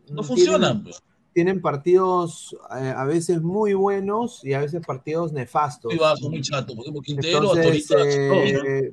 No 0.10 0.24
funcionan. 0.24 0.84
pues. 0.84 1.02
Tienen 1.34 1.62
partidos 1.62 2.56
eh, 2.78 2.94
a 2.96 3.06
veces 3.06 3.42
muy 3.42 3.74
buenos 3.74 4.44
y 4.44 4.54
a 4.54 4.60
veces 4.60 4.86
partidos 4.86 5.32
nefastos. 5.32 5.92
Muy 5.94 6.00
bajo, 6.00 6.30
muy 6.30 6.42
chato. 6.42 6.74
Quintero, 7.04 7.56
Entonces, 7.56 7.90
eh, 7.90 8.92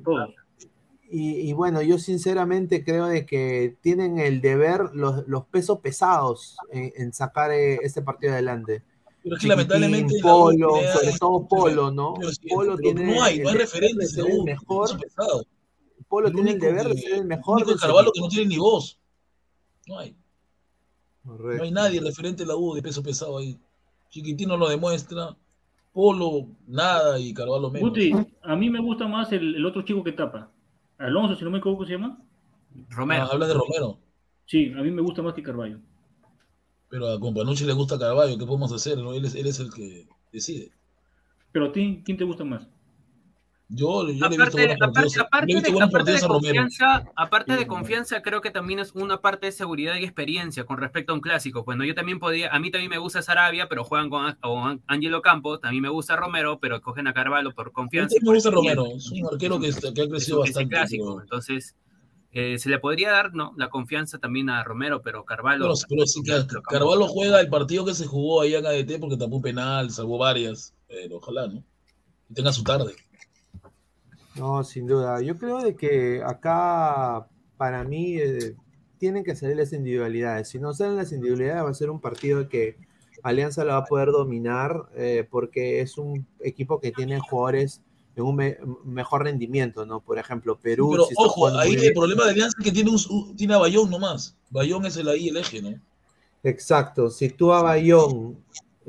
y, 1.11 1.49
y 1.49 1.53
bueno, 1.53 1.81
yo 1.81 1.97
sinceramente 1.97 2.83
creo 2.83 3.07
de 3.07 3.25
que 3.25 3.77
tienen 3.81 4.19
el 4.19 4.41
deber 4.41 4.91
los, 4.93 5.27
los 5.27 5.45
pesos 5.47 5.79
pesados 5.79 6.55
en, 6.71 6.93
en 6.95 7.13
sacar 7.13 7.51
eh, 7.51 7.79
este 7.81 8.01
partido 8.01 8.33
adelante. 8.33 8.83
Pero 9.23 9.35
es 9.35 9.41
que 9.41 9.47
lamentablemente. 9.47 10.15
Polo, 10.21 10.75
sobre 10.93 11.17
todo 11.19 11.47
Polo, 11.47 11.91
¿no? 11.91 12.13
Pero 12.13 12.29
Polo 12.49 12.77
pero 12.77 12.95
tiene 12.95 13.15
no 13.15 13.23
hay, 13.23 13.39
no 13.39 13.49
hay 13.49 13.57
el 13.57 14.31
U, 14.31 14.45
mejor. 14.45 14.89
Polo 16.07 16.27
El 16.29 16.33
tiene 16.33 16.51
el 16.51 16.59
deber 16.59 16.87
de 16.87 16.97
ser 16.97 17.13
el 17.15 17.25
mejor 17.25 17.79
Carvalho 17.79 18.11
que 18.13 18.21
no 18.21 18.29
tiene 18.29 18.47
ni 18.47 18.57
voz. 18.57 18.99
No 19.87 19.99
hay. 19.99 20.15
No 21.37 21.63
hay 21.63 21.71
nadie 21.71 22.01
referente 22.01 22.43
de 22.43 22.47
la 22.47 22.55
U 22.55 22.73
de 22.73 22.81
peso 22.81 23.03
pesado 23.03 23.37
ahí. 23.37 23.59
Chiquitino 24.09 24.57
lo 24.57 24.69
demuestra. 24.69 25.35
Polo, 25.93 26.47
nada. 26.67 27.19
Y 27.19 27.33
Carvalho 27.33 27.69
menos. 27.69 27.89
Guti, 27.89 28.11
a 28.41 28.55
mí 28.55 28.69
me 28.69 28.79
gusta 28.79 29.07
más 29.07 29.31
el, 29.31 29.55
el 29.55 29.65
otro 29.65 29.83
chico 29.83 30.03
que 30.03 30.11
tapa. 30.11 30.51
Alonso, 30.97 31.35
si 31.35 31.43
no 31.43 31.51
me 31.51 31.59
equivoco, 31.59 31.85
¿se 31.85 31.93
llama? 31.93 32.17
Romero. 32.89 33.23
Ah, 33.23 33.29
hablas 33.31 33.49
de 33.49 33.53
Romero. 33.53 33.99
Sí, 34.45 34.71
a 34.75 34.81
mí 34.81 34.91
me 34.91 35.01
gusta 35.01 35.21
más 35.21 35.33
que 35.33 35.43
Carballo. 35.43 35.79
Pero 36.89 37.07
a 37.07 37.19
Companucci 37.19 37.65
le 37.65 37.73
gusta 37.73 37.99
Carvalho. 37.99 38.37
¿Qué 38.37 38.45
podemos 38.45 38.71
hacer? 38.73 38.97
no? 38.97 39.13
Él, 39.13 39.25
es, 39.25 39.35
él 39.35 39.47
es 39.47 39.59
el 39.59 39.71
que 39.71 40.07
decide. 40.31 40.71
Pero 41.51 41.67
a 41.67 41.71
ti, 41.71 42.01
¿quién 42.03 42.17
te 42.17 42.23
gusta 42.23 42.43
más? 42.43 42.67
Yo, 43.71 44.01
yo 44.01 44.03
le 44.03 44.11
he 44.11 44.13
visto 44.13 44.25
Aparte, 44.25 44.57
buenos 44.57 44.77
partidos. 44.79 45.17
aparte, 45.19 45.19
aparte 45.21 45.45
le 45.47 45.51
he 45.53 45.55
visto 45.61 45.77
de, 45.77 45.83
aparte 45.85 46.11
de 46.11 46.17
a 46.17 46.27
confianza, 46.27 47.05
aparte 47.15 47.55
de 47.55 47.67
confianza, 47.67 48.21
creo 48.23 48.41
que 48.41 48.49
también 48.49 48.79
es 48.79 48.91
una 48.95 49.21
parte 49.21 49.45
de 49.45 49.51
seguridad 49.51 49.95
y 49.97 50.03
experiencia 50.05 50.63
con 50.65 50.79
respecto 50.79 51.11
a 51.11 51.15
un 51.15 51.21
clásico. 51.21 51.63
Bueno, 51.63 51.85
yo 51.85 51.93
también 51.93 52.17
podía, 52.19 52.49
a 52.51 52.59
mí 52.59 52.71
también 52.71 52.89
me 52.89 52.97
gusta 52.97 53.21
Sarabia, 53.21 53.69
pero 53.69 53.83
juegan 53.83 54.09
con, 54.09 54.33
con 54.41 54.81
Angelo 54.87 55.21
Campos, 55.21 55.61
también 55.61 55.83
me 55.83 55.89
gusta 55.89 56.15
Romero, 56.15 56.57
pero 56.59 56.81
cogen 56.81 57.05
a 57.05 57.13
Carvalho 57.13 57.53
por 57.53 57.67
A 57.67 57.69
mí 57.69 57.73
confianza. 57.73 58.15
y 58.19 58.25
me 58.25 58.33
gusta. 58.33 58.49
Romero. 58.49 58.87
Es 58.95 59.11
un 59.11 59.27
arquero 59.31 59.59
que, 59.59 59.69
que 59.69 60.01
ha 60.01 60.09
crecido 60.09 60.43
es 60.43 60.49
bastante. 60.51 60.69
clásico. 60.75 61.21
Entonces, 61.21 61.75
eh, 62.31 62.57
se 62.57 62.69
le 62.69 62.79
podría 62.79 63.11
dar 63.11 63.33
no 63.35 63.53
la 63.55 63.69
confianza 63.69 64.17
también 64.17 64.49
a 64.49 64.63
Romero, 64.63 65.03
pero 65.03 65.25
Carvalho. 65.25 65.71
Pero, 65.87 66.03
Car- 66.25 66.61
Carvalho 66.63 67.07
juega 67.07 67.39
el 67.39 67.49
partido 67.49 67.85
que 67.85 67.93
se 67.93 68.07
jugó 68.07 68.41
ahí 68.41 68.55
en 68.55 68.65
ADT 68.65 68.99
porque 68.99 69.15
tapó 69.15 69.35
un 69.35 69.41
penal, 69.43 69.91
salvó 69.91 70.17
varias. 70.17 70.73
Pero 70.87 71.17
ojalá, 71.17 71.47
¿no? 71.47 71.63
Y 72.29 72.33
tenga 72.33 72.51
su 72.51 72.63
tarde. 72.63 72.95
No, 74.39 74.63
sin 74.63 74.87
duda. 74.87 75.21
Yo 75.21 75.37
creo 75.37 75.59
de 75.61 75.75
que 75.75 76.21
acá, 76.23 77.27
para 77.57 77.83
mí, 77.83 78.17
eh, 78.17 78.55
tienen 78.97 79.23
que 79.23 79.35
salir 79.35 79.57
las 79.57 79.73
individualidades. 79.73 80.49
Si 80.49 80.59
no 80.59 80.73
salen 80.73 80.95
las 80.97 81.11
individualidades, 81.11 81.63
va 81.65 81.69
a 81.69 81.73
ser 81.73 81.89
un 81.89 81.99
partido 81.99 82.47
que 82.47 82.77
Alianza 83.23 83.63
lo 83.65 83.71
va 83.71 83.77
a 83.79 83.85
poder 83.85 84.11
dominar 84.11 84.83
eh, 84.95 85.27
porque 85.29 85.81
es 85.81 85.97
un 85.97 86.25
equipo 86.41 86.79
que 86.79 86.91
tiene 86.91 87.19
jugadores 87.19 87.81
en 88.15 88.23
un 88.23 88.35
me- 88.35 88.57
mejor 88.85 89.23
rendimiento, 89.23 89.85
¿no? 89.85 89.99
Por 90.01 90.17
ejemplo, 90.19 90.57
Perú. 90.57 90.89
Pero 90.91 91.07
ojo, 91.15 91.47
ahí 91.57 91.73
el 91.75 91.93
problema 91.93 92.23
de 92.25 92.31
Alianza 92.31 92.55
es 92.59 92.63
que 92.65 92.71
tiene, 92.71 92.91
un, 92.91 92.99
un- 93.09 93.35
tiene 93.35 93.53
a 93.55 93.57
Bayón 93.57 93.89
nomás. 93.89 94.37
Bayón 94.49 94.85
es 94.85 94.95
el 94.97 95.07
ahí 95.09 95.27
el 95.29 95.37
eje, 95.37 95.61
¿no? 95.61 95.73
Exacto. 96.43 97.09
Si 97.09 97.29
tú 97.29 97.51
a 97.51 97.61
Bayón, 97.61 98.37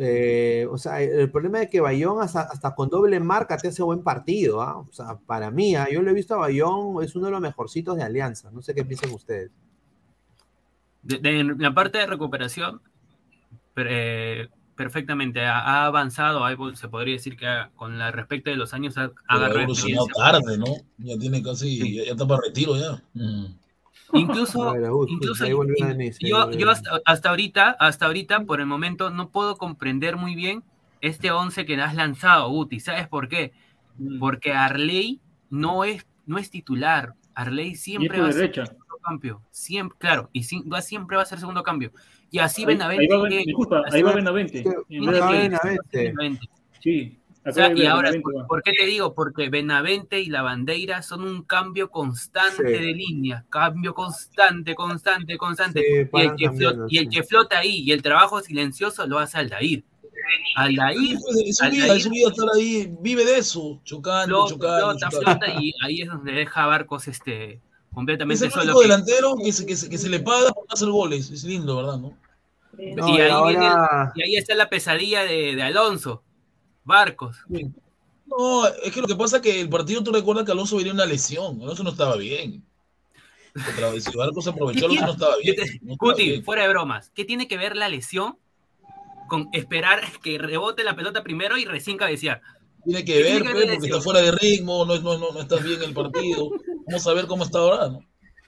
eh, 0.02 0.66
o 0.70 0.78
sea, 0.78 1.02
el 1.02 1.30
problema 1.30 1.60
es 1.62 1.68
que 1.68 1.80
Bayón 1.80 2.22
hasta, 2.22 2.40
hasta 2.40 2.74
con 2.74 2.88
doble 2.88 3.20
marca 3.20 3.56
te 3.58 3.68
hace 3.68 3.82
buen 3.82 4.02
partido, 4.02 4.62
¿ah? 4.62 4.78
O 4.78 4.90
sea, 4.92 5.18
para 5.26 5.50
mí, 5.50 5.74
¿ah? 5.76 5.88
yo 5.92 6.00
lo 6.00 6.10
he 6.10 6.14
visto 6.14 6.34
a 6.34 6.38
Bayón, 6.38 7.02
es 7.02 7.14
uno 7.14 7.26
de 7.26 7.32
los 7.32 7.40
mejorcitos 7.40 7.96
de 7.96 8.02
Alianza. 8.02 8.50
No 8.50 8.62
sé 8.62 8.74
qué 8.74 8.84
piensan 8.84 9.10
ustedes. 9.10 9.50
De, 11.02 11.18
de- 11.18 11.40
en 11.40 11.58
la 11.58 11.74
parte 11.74 11.98
de 11.98 12.06
recuperación, 12.06 12.80
per- 13.74 13.88
eh, 13.90 14.48
perfectamente 14.74 15.44
ha, 15.44 15.58
ha 15.60 15.84
avanzado. 15.86 16.40
se 16.74 16.88
podría 16.88 17.14
decir 17.14 17.36
que 17.36 17.46
ha- 17.46 17.70
con 17.76 17.98
la 17.98 18.10
respecto 18.10 18.48
de 18.50 18.56
los 18.56 18.72
años 18.72 18.96
ha, 18.96 19.10
ha 19.28 19.34
agarrado 19.34 19.74
tarde, 20.16 20.56
¿no? 20.58 20.64
Ya 20.98 21.18
tiene 21.18 21.42
casi, 21.42 21.78
Sí. 21.78 21.96
ya, 21.96 22.04
ya 22.06 22.12
está 22.12 22.26
para 22.26 22.40
retiro 22.46 22.76
ya. 22.76 23.02
Mm. 23.12 23.59
Incluso, 24.12 24.72
ver, 24.72 24.90
incluso 25.08 25.44
yo, 26.30 26.50
yo 26.58 26.70
hasta, 26.70 26.90
hasta 27.04 27.30
ahorita, 27.30 27.70
hasta 27.78 28.06
ahorita, 28.06 28.44
por 28.44 28.60
el 28.60 28.66
momento, 28.66 29.10
no 29.10 29.28
puedo 29.30 29.56
comprender 29.56 30.16
muy 30.16 30.34
bien 30.34 30.62
este 31.00 31.30
11 31.30 31.64
que 31.64 31.80
has 31.80 31.94
lanzado, 31.94 32.48
Guti. 32.50 32.80
¿Sabes 32.80 33.08
por 33.08 33.28
qué? 33.28 33.52
Mm. 33.98 34.18
Porque 34.18 34.52
Arley 34.52 35.20
no 35.48 35.84
es, 35.84 36.06
no 36.26 36.38
es 36.38 36.50
titular. 36.50 37.14
Arley 37.34 37.74
siempre 37.74 38.20
va 38.20 38.28
a 38.28 38.32
ser 38.32 38.52
segundo 38.66 38.96
cambio. 39.02 39.42
Siempre, 39.50 39.96
claro, 39.98 40.28
y 40.32 40.42
si- 40.42 40.62
va- 40.62 40.82
siempre 40.82 41.16
va 41.16 41.22
a 41.22 41.26
ser 41.26 41.38
segundo 41.38 41.62
cambio. 41.62 41.92
Y 42.30 42.38
así 42.38 42.62
Ahí, 42.62 42.66
Benavente. 42.66 43.04
ahí 43.14 43.20
va, 43.20 43.28
disculpa, 43.28 43.82
así 43.86 43.96
ahí 43.96 44.02
va. 44.02 44.12
Benavente. 44.14 44.62
Sí, 46.82 47.19
O 47.50 47.52
sea, 47.52 47.72
y 47.76 47.86
ahora, 47.86 48.10
¿por, 48.48 48.62
qué 48.62 48.72
te 48.72 48.86
digo? 48.86 49.14
Porque 49.14 49.48
Benavente 49.50 50.20
y 50.20 50.26
la 50.26 50.42
bandera 50.42 51.02
son 51.02 51.22
un 51.22 51.42
cambio 51.42 51.90
constante 51.90 52.56
Sí. 52.66 52.84
de 52.84 52.92
línea, 52.94 53.44
cambio 53.50 53.94
constante, 53.94 54.74
constante, 54.74 55.36
constante. 55.36 55.80
Sí, 55.80 56.08
y, 56.12 56.20
el 56.20 56.36
que 56.36 56.50
flota, 56.50 56.86
y 56.88 56.98
el 56.98 57.04
sí. 57.04 57.10
que 57.10 57.22
flota 57.22 57.58
ahí 57.58 57.76
y 57.82 57.92
el 57.92 58.02
trabajo 58.02 58.40
silencioso 58.40 59.06
lo 59.06 59.18
hace 59.18 59.38
Aldair. 59.38 59.84
Aldair 60.56 61.16
es 61.46 61.56
su 61.56 61.64
al- 61.64 61.70
vida, 61.70 61.84
ahí- 61.92 61.96
es 61.98 62.02
su 62.04 62.10
vida 62.10 62.28
estar 62.28 62.46
ahí, 62.56 62.92
vive 63.00 63.24
de 63.24 63.38
eso, 63.38 63.80
chocando, 63.84 64.46
flota, 64.46 64.54
chocando, 64.54 64.90
flota, 64.98 65.08
chocando. 65.10 65.46
flota, 65.46 65.60
y 65.62 65.72
ahí 65.84 66.02
es 66.02 66.08
donde 66.08 66.32
deja 66.32 66.66
Barcos 66.66 67.08
este, 67.08 67.52
Es 67.54 67.60
completamente 67.92 68.44
el 68.44 68.50
solo. 68.50 68.74
que- 68.76 68.82
delantero 68.82 69.34
que 69.42 69.52
se, 69.52 69.66
que, 69.66 69.76
se, 69.76 69.88
que 69.88 69.98
se 69.98 70.08
le 70.08 70.20
paga 70.20 70.50
por 70.52 70.64
hacer 70.68 70.88
goles. 70.88 71.30
Es 71.30 71.44
lindo, 71.44 71.76
¿verdad? 71.76 71.98
¿no? 71.98 72.16
No, 72.96 73.08
y, 73.08 73.16
y 73.16 73.20
ahí 73.20 73.30
ahora- 73.30 73.48
viene- 73.58 74.12
y 74.14 74.22
ahí 74.22 74.36
está 74.36 74.54
la 74.54 74.68
pesadilla 74.68 75.22
de, 75.24 75.54
de 75.56 75.62
Alonso. 75.62 76.22
Barcos. 76.90 77.38
No, 78.26 78.66
es 78.66 78.92
que 78.92 79.00
lo 79.00 79.06
que 79.08 79.16
pasa 79.16 79.36
es 79.36 79.42
que 79.42 79.60
el 79.60 79.68
partido, 79.68 80.02
tú 80.04 80.12
recuerdas 80.12 80.44
que 80.44 80.52
Alonso 80.52 80.76
venía 80.76 80.92
una 80.92 81.06
lesión. 81.06 81.60
Alonso 81.62 81.82
no 81.82 81.90
estaba 81.90 82.16
bien. 82.16 82.62
Otra 83.72 83.90
vez, 83.90 84.04
si 84.04 84.16
Barco 84.16 84.40
se 84.40 84.50
aprovechó, 84.50 84.86
Alonso 84.86 85.06
no 85.06 85.12
estaba 85.12 85.34
bien. 85.42 85.56
no 85.82 85.92
estaba 85.94 86.12
Guti, 86.12 86.24
bien. 86.28 86.44
fuera 86.44 86.62
de 86.62 86.68
bromas, 86.68 87.10
¿qué 87.14 87.24
tiene 87.24 87.48
que 87.48 87.56
ver 87.56 87.76
la 87.76 87.88
lesión 87.88 88.38
con 89.28 89.48
esperar 89.52 90.02
que 90.22 90.38
rebote 90.38 90.84
la 90.84 90.94
pelota 90.94 91.22
primero 91.22 91.56
y 91.58 91.64
recién 91.64 91.96
cabecear? 91.96 92.40
Tiene 92.84 93.04
que 93.04 93.12
¿Qué 93.14 93.22
ver, 93.22 93.32
tiene 93.42 93.46
que 93.46 93.52
pe, 93.52 93.58
ver 93.58 93.66
la 93.68 93.74
porque 93.74 93.86
está 93.88 94.00
fuera 94.00 94.20
de 94.20 94.32
ritmo, 94.32 94.84
no, 94.84 94.98
no, 95.00 95.18
no, 95.18 95.32
no 95.32 95.40
estás 95.40 95.62
bien 95.64 95.82
en 95.82 95.88
el 95.88 95.94
partido. 95.94 96.50
Vamos 96.86 97.06
a 97.06 97.12
ver 97.14 97.26
cómo 97.26 97.44
está 97.44 97.58
ahora, 97.58 97.88
¿no? 97.88 98.00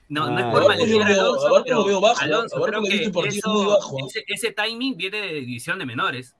No, 0.09 0.29
no 0.29 0.37
Ah, 0.37 0.39
es 0.39 0.45
por 0.45 0.53
Barco 0.53 0.67
maldecir 0.69 1.01
Alonso, 1.03 1.47
a 1.47 1.51
Barco 1.51 1.63
pero 1.65 1.77
lo 1.79 1.85
veo 1.85 2.01
bajo, 2.01 2.21
Alonso, 2.21 2.55
a 2.55 2.59
Barco 2.59 2.81
creo 2.81 2.89
le 2.89 2.95
he 2.95 2.99
visto 2.99 3.21
que 3.21 3.27
eso- 3.29 3.53
muy 3.53 3.65
bajo, 3.65 3.97
¿ah? 3.97 4.05
ese, 4.07 4.23
ese 4.27 4.51
timing 4.51 4.95
viene 4.97 5.21
de 5.21 5.33
división 5.33 5.79
de 5.79 5.85
menores. 5.85 6.35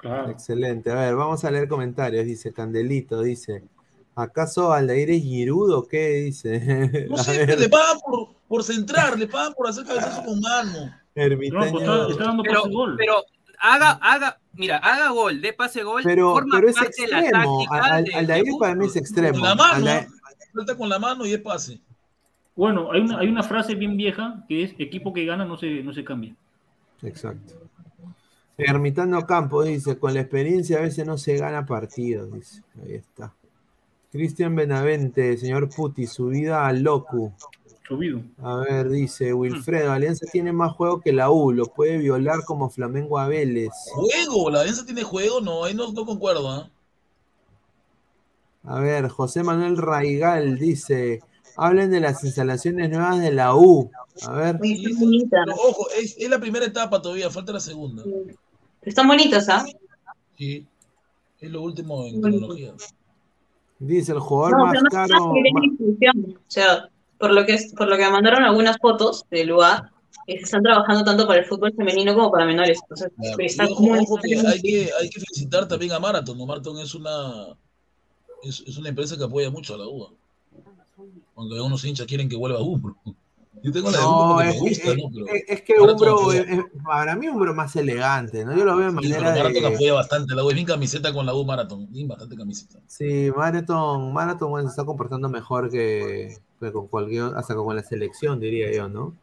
Claro. 0.00 0.30
Excelente. 0.30 0.90
A 0.90 0.94
ver, 0.94 1.14
vamos 1.14 1.44
a 1.44 1.50
leer 1.50 1.68
comentarios. 1.68 2.24
Dice 2.24 2.52
Candelito, 2.52 3.22
dice. 3.22 3.62
¿Acaso 4.14 4.72
Aldair 4.72 5.10
es 5.10 5.22
Girudo 5.22 5.80
o 5.80 5.86
qué? 5.88 6.22
Dice. 6.24 7.06
No 7.08 7.16
sé, 7.18 7.46
le 7.56 7.68
pagan 7.68 7.98
por, 8.00 8.28
por 8.48 8.64
centrar, 8.64 9.18
le 9.18 9.26
pagan 9.26 9.52
por 9.54 9.68
hacer 9.68 9.84
cabezazo 9.84 10.24
con 10.24 10.40
mano. 10.40 10.86
No, 11.14 11.22
ermitaño. 11.22 11.70
pues 11.72 11.82
está, 11.84 12.08
está 12.08 12.24
dando 12.24 12.42
Pero, 12.42 12.62
pase 12.62 12.74
gol. 12.74 12.94
pero 12.96 13.14
haga, 13.60 13.90
haga, 14.02 14.38
mira, 14.54 14.76
haga 14.78 15.10
gol, 15.10 15.40
de 15.40 15.52
pase 15.52 15.82
gol, 15.82 16.02
Pero, 16.04 16.32
forma 16.32 16.56
pero 16.56 16.68
es 16.70 16.76
parte 16.76 17.02
de 17.02 17.08
la 17.08 17.20
extremo. 17.20 17.58
táctica 17.68 17.94
Al- 17.94 18.04
de- 18.04 18.14
Aldair 18.14 18.44
de 18.44 18.52
para 18.58 18.74
mí 18.74 18.86
es 18.86 18.96
extremo. 18.96 19.32
Con 19.38 19.42
la 19.48 19.54
mano, 19.54 19.86
Aldair- 19.86 20.08
suelta 20.52 20.76
con 20.76 20.88
la 20.88 20.98
mano 20.98 21.26
y 21.26 21.32
es 21.34 21.40
pase. 21.40 21.80
Bueno, 22.56 22.90
hay 22.92 23.00
una, 23.02 23.18
hay 23.18 23.28
una 23.28 23.42
frase 23.42 23.74
bien 23.74 23.96
vieja 23.96 24.44
que 24.48 24.62
es 24.64 24.74
equipo 24.78 25.12
que 25.12 25.24
gana 25.24 25.44
no 25.44 25.56
se, 25.58 25.82
no 25.82 25.92
se 25.92 26.04
cambia. 26.04 26.34
Exacto. 27.02 27.54
Ermitano 28.66 29.26
Campos 29.26 29.66
dice, 29.66 29.98
con 29.98 30.14
la 30.14 30.20
experiencia 30.20 30.78
a 30.78 30.82
veces 30.82 31.06
no 31.06 31.18
se 31.18 31.36
gana 31.36 31.66
partidos, 31.66 32.32
dice. 32.32 32.62
Ahí 32.82 32.94
está. 32.94 33.34
Cristian 34.12 34.56
Benavente, 34.56 35.36
señor 35.36 35.68
Puti, 35.68 36.06
subida 36.06 36.66
a 36.66 36.72
Locu. 36.72 37.32
Subido. 37.86 38.22
A 38.42 38.56
ver, 38.56 38.88
dice 38.88 39.32
Wilfredo, 39.32 39.92
Alianza 39.92 40.26
tiene 40.30 40.52
más 40.52 40.72
juego 40.72 41.00
que 41.00 41.12
la 41.12 41.30
U, 41.30 41.52
lo 41.52 41.66
puede 41.66 41.98
violar 41.98 42.44
como 42.44 42.70
Flamengo 42.70 43.18
a 43.18 43.28
Vélez. 43.28 43.72
Juego, 43.92 44.50
la 44.50 44.60
Alianza 44.60 44.84
tiene 44.84 45.02
juego, 45.02 45.40
no, 45.40 45.64
ahí 45.64 45.74
no, 45.74 45.90
no 45.92 46.04
concuerdo, 46.04 46.48
¿ah? 46.48 46.70
A 48.64 48.78
ver, 48.80 49.08
José 49.08 49.42
Manuel 49.42 49.76
Raigal 49.76 50.58
dice, 50.58 51.20
hablen 51.56 51.90
de 51.90 52.00
las 52.00 52.22
instalaciones 52.24 52.90
nuevas 52.90 53.20
de 53.20 53.32
la 53.32 53.54
U. 53.54 53.90
A 54.26 54.32
ver, 54.32 54.58
ojo, 55.56 55.86
es, 55.98 56.16
es 56.18 56.28
la 56.28 56.38
primera 56.38 56.66
etapa 56.66 57.00
todavía, 57.00 57.30
falta 57.30 57.52
la 57.52 57.60
segunda. 57.60 58.02
Están 58.82 59.08
bonitas, 59.08 59.48
¿ah? 59.48 59.64
Sí, 60.36 60.66
es 61.40 61.50
lo 61.50 61.62
último 61.62 62.06
en 62.06 62.20
tecnología. 62.20 62.72
dice 63.78 64.12
el 64.12 64.20
jugador 64.20 64.58
No, 64.58 64.66
más 64.66 64.82
caro. 64.90 65.32
que 65.34 65.60
distribución. 65.68 66.34
O 66.38 66.40
sea, 66.50 66.88
por 67.18 67.32
lo 67.32 67.44
que 67.44 67.54
es, 67.54 67.72
por 67.74 67.88
lo 67.88 67.96
que 67.96 68.04
me 68.04 68.10
mandaron 68.10 68.42
algunas 68.42 68.76
fotos 68.78 69.24
del 69.30 69.48
lugar, 69.48 69.90
que 70.26 70.38
se 70.38 70.44
están 70.44 70.62
trabajando 70.62 71.04
tanto 71.04 71.26
para 71.26 71.40
el 71.40 71.46
fútbol 71.46 71.72
femenino 71.74 72.14
como 72.14 72.30
para 72.30 72.46
menores. 72.46 72.78
Entonces, 72.82 73.10
Claro. 73.16 73.36
está 73.40 73.66
que 74.22 74.36
hay, 74.46 74.60
que, 74.62 74.90
hay 75.00 75.10
que 75.10 75.20
felicitar 75.20 75.66
también 75.68 75.92
a 75.92 75.98
Marathon, 75.98 76.38
¿no? 76.38 76.46
Marathon 76.46 76.78
es 76.78 76.94
una, 76.94 77.48
es, 78.42 78.62
es 78.66 78.76
una 78.78 78.88
empresa 78.88 79.16
que 79.16 79.24
apoya 79.24 79.50
mucho 79.50 79.74
a 79.74 79.78
la 79.78 79.86
U. 79.88 80.08
Aunque 81.36 81.54
algunos 81.56 81.84
hinchas 81.84 82.06
quieren 82.06 82.28
que 82.28 82.36
vuelva 82.36 82.58
a 82.58 82.62
Umbro. 82.62 82.96
Yo 83.62 83.72
tengo 83.72 83.90
la 83.90 83.98
de 83.98 84.04
Umbro 84.06 84.26
No, 84.28 84.34
porque 84.36 84.48
es, 84.48 84.54
me 84.54 84.60
gusta, 84.68 84.90
es- 84.90 84.96
¿no? 84.96 85.10
Pero 85.12 85.26
es- 85.34 85.44
es 85.48 85.62
que 85.62 85.74
Umbro, 85.80 86.32
es- 86.32 86.64
para 86.84 87.16
mí 87.16 87.28
Umbro 87.28 87.54
más 87.54 87.74
elegante, 87.76 88.44
¿no? 88.44 88.56
Yo 88.56 88.64
lo 88.64 88.76
veo 88.76 88.92
de 88.92 89.02
Sí, 89.02 89.08
pero 89.08 89.20
manera 89.22 89.42
Marathon 89.42 89.62
de... 89.62 89.74
apoya 89.74 89.94
bastante 89.94 90.34
la 90.34 90.44
U. 90.44 90.48
Es 90.50 90.54
bien 90.54 90.66
camiseta 90.66 91.12
con 91.12 91.26
la 91.26 91.34
U 91.34 91.44
Marathon. 91.44 91.90
Bien 91.90 92.08
bastante 92.08 92.36
camiseta. 92.36 92.78
Sí, 92.86 93.30
Marathon, 93.36 94.12
Marathon 94.12 94.50
bueno, 94.50 94.68
se 94.68 94.72
está 94.74 94.84
comportando 94.84 95.28
mejor 95.28 95.68
que, 95.70 96.36
que 96.60 96.72
con 96.72 96.86
cualquier, 96.88 97.32
hasta 97.36 97.54
con 97.54 97.74
la 97.74 97.82
selección, 97.82 98.38
diría 98.40 98.72
yo, 98.72 98.88
¿no? 98.88 99.14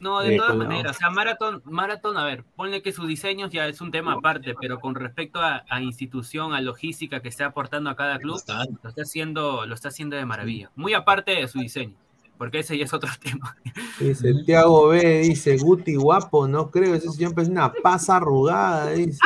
No, 0.00 0.20
de 0.20 0.34
Eh, 0.34 0.36
todas 0.38 0.56
la- 0.56 0.64
maneras, 0.64 0.96
o 0.96 0.98
sea, 0.98 1.10
Marathon, 1.10 1.62
Marathon, 1.64 2.16
a 2.18 2.24
ver, 2.24 2.44
ponle 2.56 2.82
que 2.82 2.92
sus 2.92 3.08
diseños 3.08 3.50
ya 3.50 3.66
es 3.68 3.80
un 3.80 3.90
tema 3.90 4.12
aparte, 4.14 4.54
pero 4.60 4.78
con 4.78 4.94
respecto 4.94 5.40
a, 5.40 5.64
a 5.68 5.80
institución, 5.80 6.52
a 6.52 6.60
logística 6.60 7.20
que 7.20 7.28
está 7.28 7.46
aportando 7.46 7.88
a 7.90 7.96
cada 7.96 8.18
club, 8.18 8.34
lo 8.82 8.88
está 8.88 9.02
haciendo, 9.02 9.64
lo 9.66 9.74
está 9.74 9.88
haciendo 9.88 10.16
de 10.16 10.26
maravilla. 10.26 10.70
Muy 10.76 10.92
aparte 10.94 11.30
de 11.32 11.48
su 11.48 11.58
diseño, 11.58 11.94
porque 12.38 12.60
ese 12.60 12.76
ya 12.78 12.84
es 12.84 12.92
otro 12.92 13.10
tema. 13.22 13.56
Dice. 14.00 14.32
Tiago 14.44 14.88
B, 14.88 15.20
dice, 15.20 15.56
Guti 15.58 15.94
guapo, 15.94 16.46
no 16.48 16.70
creo, 16.70 16.94
ese 16.94 17.10
señor 17.10 17.34
es 17.40 17.48
una 17.48 17.72
pasa 17.72 18.16
arrugada, 18.16 18.90
dice. 18.92 19.18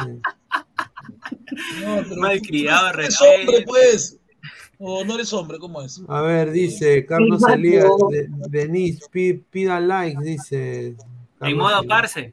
No, 1.81 2.17
Malcriado, 2.17 2.93
tú 2.93 2.99
eres 3.01 3.19
hombre, 3.21 3.65
pues. 3.67 4.19
O 4.81 5.05
no 5.05 5.15
eres 5.17 5.33
hombre, 5.33 5.59
¿cómo 5.59 5.83
es? 5.83 6.01
A 6.07 6.21
ver, 6.21 6.53
dice 6.53 7.05
Carlos 7.05 7.43
Sí, 7.45 7.53
Elías, 7.53 7.85
de- 8.11 8.29
Denise, 8.49 9.07
pi- 9.11 9.35
pida 9.51 9.81
likes, 9.81 10.23
dice. 10.23 10.87
En 10.89 10.97
Carlos 11.39 11.59
modo 11.59 11.83
parce. 11.85 12.33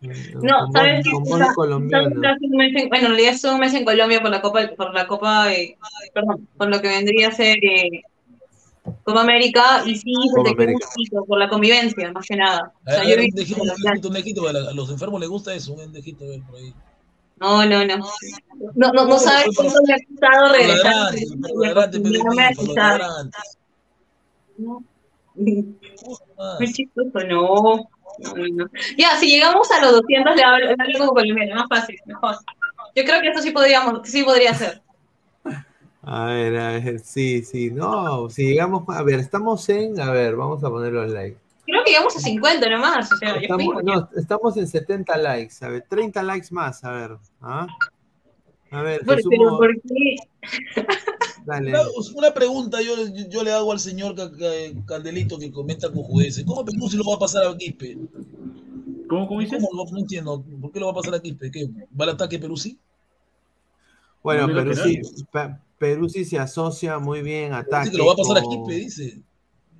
No, 0.00 0.60
Con 0.64 0.72
¿sabes 0.72 1.04
bueno, 1.26 1.76
en 1.76 1.90
realidad 1.90 3.34
estuve 3.34 3.52
un 3.52 3.60
mes 3.60 3.74
en 3.74 3.84
Colombia 3.84 4.20
por 4.22 4.30
la 4.30 4.40
Copa, 4.40 4.60
por 4.76 4.94
la 4.94 5.06
Copa, 5.06 5.52
eh, 5.52 5.76
perdón, 6.14 6.48
por 6.56 6.68
lo 6.70 6.80
que 6.80 6.88
vendría 6.88 7.28
a 7.28 7.32
ser 7.32 7.58
eh, 7.62 8.02
Copa 9.10 9.20
América, 9.22 9.82
y 9.86 9.94
sí, 9.96 10.12
se 10.34 10.42
te 10.42 10.56
quedó 10.56 10.72
un 10.72 10.78
poquito 10.80 11.24
por 11.26 11.38
la 11.38 11.48
convivencia, 11.48 12.12
más 12.12 12.26
que 12.26 12.36
nada. 12.36 12.72
O 12.86 12.90
A 12.90 12.92
sea, 12.94 13.00
ver, 13.00 13.08
yo 13.08 13.12
a 13.14 13.16
vi 13.16 13.22
un 13.22 13.28
endejito, 13.28 13.62
un 14.40 14.46
a 14.48 14.52
la- 14.52 14.70
a 14.70 14.74
los 14.74 14.90
enfermos 14.90 15.20
les 15.20 15.28
gusta 15.28 15.54
eso, 15.54 15.72
un 15.74 15.80
endejito, 15.80 16.24
a 16.24 16.28
ver, 16.28 16.40
por 16.42 16.56
ahí. 16.56 16.72
No, 17.38 17.64
no, 17.64 17.84
no. 17.86 17.96
No, 18.74 18.92
no, 18.92 19.04
no 19.06 19.18
sabes 19.18 19.46
cuánto 19.56 19.80
me 19.86 19.94
ha 19.94 19.96
costado 20.06 20.52
regresar. 20.52 21.14
No. 24.58 24.82
Muy 25.34 26.72
chistoso, 26.72 27.18
no. 27.28 27.88
Ya, 28.98 29.16
si 29.18 29.28
llegamos 29.30 29.70
a 29.70 29.80
los 29.80 29.92
200, 29.92 30.36
le 30.36 30.42
hablo, 30.42 30.66
le 30.66 30.72
hablo 30.78 30.98
como 30.98 31.12
colombiano, 31.12 31.54
más 31.54 31.68
fácil, 31.68 31.96
mejor. 32.04 32.36
Yo 32.94 33.04
creo 33.04 33.20
que 33.22 33.28
eso 33.28 33.40
sí 33.40 33.50
podríamos, 33.52 34.00
sí 34.08 34.22
podría 34.22 34.52
ser. 34.52 34.82
A 36.02 36.24
ver, 36.26 36.56
a 36.56 36.72
ver, 36.72 37.00
sí, 37.00 37.42
sí, 37.42 37.70
no, 37.70 38.30
si 38.30 38.44
llegamos, 38.48 38.84
a 38.88 39.02
ver, 39.02 39.20
estamos 39.20 39.68
en, 39.68 40.00
a 40.00 40.10
ver, 40.10 40.34
vamos 40.34 40.64
a 40.64 40.70
poner 40.70 40.92
los 40.92 41.10
likes. 41.10 41.38
Creo 41.66 41.84
que 41.84 41.90
llegamos 41.90 42.16
a 42.16 42.20
50 42.20 42.70
nomás, 42.70 43.12
o 43.12 43.16
sea, 43.16 43.34
Estamos, 43.36 43.82
no, 43.84 44.08
estamos 44.16 44.56
en 44.56 44.66
70 44.66 45.16
likes, 45.18 45.54
a 45.62 45.68
ver, 45.68 45.84
30 45.88 46.22
likes 46.22 46.48
más, 46.52 46.82
a 46.84 46.92
ver, 46.92 47.16
¿ah? 47.42 47.66
A 48.70 48.82
ver, 48.82 49.02
pero, 49.06 49.58
¿por 49.58 49.74
qué? 49.82 50.16
dale. 51.44 51.70
Una, 51.72 51.82
una 52.16 52.34
pregunta 52.34 52.80
yo, 52.80 52.94
yo, 53.08 53.28
yo 53.28 53.42
le 53.44 53.52
hago 53.52 53.72
al 53.72 53.80
señor 53.80 54.14
Ca- 54.14 54.30
Ca- 54.30 54.84
Candelito 54.86 55.38
que 55.38 55.50
comenta 55.50 55.90
con 55.92 56.02
jueces. 56.04 56.44
¿Cómo 56.44 56.64
Perú 56.64 56.88
lo 56.94 57.04
va 57.10 57.16
a 57.16 57.18
pasar 57.18 57.46
a 57.46 57.56
Quispe? 57.56 57.98
¿Cómo, 59.08 59.26
cómo 59.26 59.40
dices? 59.40 59.58
¿Cómo? 59.68 59.84
No, 59.84 59.90
no 59.90 59.98
entiendo. 59.98 60.44
¿Por 60.60 60.70
qué 60.72 60.78
lo 60.80 60.86
va 60.86 60.92
a 60.92 60.94
pasar 60.94 61.14
a 61.16 61.20
Quispe? 61.20 61.50
¿Qué? 61.50 61.66
¿Va 62.00 62.04
al 62.04 62.10
ataque 62.10 62.38
Perú 62.38 62.56
sí? 62.56 62.78
Bueno, 64.22 64.46
No, 64.46 64.54
Perú 64.54 64.74
sí, 64.76 65.00
Perú 65.80 66.10
sí 66.10 66.26
se 66.26 66.38
asocia 66.38 66.98
muy 66.98 67.22
bien 67.22 67.54
a 67.54 67.62
Dice 67.62 67.68
ataque. 67.74 67.90
que 67.92 67.96
lo 67.96 68.04
va 68.06 68.12
a 68.12 68.16
pasar 68.16 68.36
a 68.36 68.42
con- 68.42 68.50
Quispe, 68.66 68.74
dice. 68.84 69.22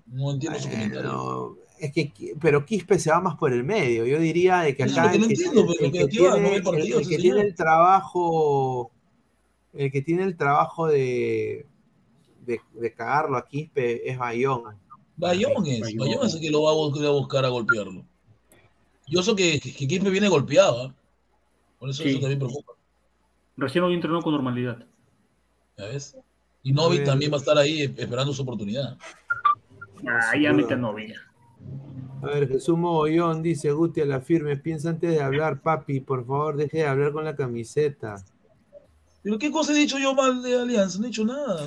No 0.07 0.31
entiendo 0.33 0.59
su 0.59 0.71
comentario. 0.71 1.13
Bueno, 1.13 1.57
es 1.79 1.93
que, 1.93 2.13
pero 2.41 2.65
Quispe 2.65 2.99
se 2.99 3.11
va 3.11 3.21
más 3.21 3.37
por 3.37 3.53
el 3.53 3.63
medio. 3.65 4.07
Yo 4.07 4.19
diría 4.19 4.61
de 4.63 4.75
que 4.75 4.85
acá 4.85 5.13
el 5.13 5.21
no 5.21 5.27
que, 5.29 5.33
entiendo, 5.35 5.67
tiene- 5.67 6.09
pero 6.09 6.37
el 6.37 7.49
no 7.49 7.55
trabajo, 7.55 8.91
el 9.75 9.93
que 9.93 10.01
tiene 10.03 10.23
el 10.25 10.37
trabajo 10.37 10.87
de, 10.87 11.67
de, 12.47 12.61
de 12.73 12.93
cagarlo 12.95 13.37
a 13.37 13.47
Quispe 13.47 14.11
es 14.11 14.17
Bayón. 14.17 14.63
Bayón 15.19 15.67
es. 15.67 15.81
Bayón. 15.83 15.99
Bayón 15.99 16.27
es 16.27 16.35
el 16.35 16.41
que 16.41 16.51
lo 16.51 16.63
va 16.63 16.71
a, 16.71 16.75
a 16.75 17.11
buscar 17.13 17.45
a 17.45 17.49
golpearlo. 17.51 18.03
Yo 19.07 19.23
sé 19.23 19.35
que, 19.37 19.61
que, 19.61 19.75
que 19.75 19.87
Quispe 19.87 20.09
viene 20.09 20.29
golpeado. 20.29 20.83
¿ah? 20.87 20.95
Por 21.79 21.91
eso 21.91 22.03
Sí. 22.03 22.09
eso 22.09 22.21
también 22.21 22.39
preocupa. 22.39 22.73
Recién 23.59 23.85
hoy 23.85 23.93
entrenó 23.95 24.23
con 24.23 24.33
normalidad. 24.33 24.87
¿Ya 25.81 25.87
ves? 25.87 26.17
Y 26.63 26.73
Novi 26.73 27.03
también 27.05 27.33
va 27.33 27.37
a 27.37 27.41
estar 27.41 27.57
ahí 27.57 27.83
esperando 27.97 28.35
su 28.35 28.43
oportunidad. 28.43 28.99
Ah, 30.07 30.37
ya 30.37 30.53
mete 30.53 30.75
a 30.75 30.77
novia. 30.77 31.19
A 32.23 32.27
ver, 32.27 32.49
Jesús 32.49 32.77
Mogollón 32.77 33.43
dice, 33.43 33.73
Guti 33.73 34.03
a 34.03 34.05
la 34.05 34.21
firme, 34.21 34.59
piensa 34.59 34.91
antes 34.91 35.11
de 35.11 35.23
hablar, 35.23 35.63
papi, 35.63 36.01
por 36.01 36.27
favor, 36.27 36.57
deje 36.57 36.79
de 36.79 36.87
hablar 36.87 37.13
con 37.13 37.25
la 37.25 37.35
camiseta. 37.35 38.23
¿Pero 39.23 39.39
qué 39.39 39.51
cosa 39.51 39.73
he 39.73 39.77
dicho 39.77 39.99
yo 39.99 40.15
mal 40.15 40.43
de 40.43 40.61
Alianza? 40.61 40.99
No 40.99 41.05
he 41.05 41.09
dicho 41.09 41.25
nada. 41.25 41.65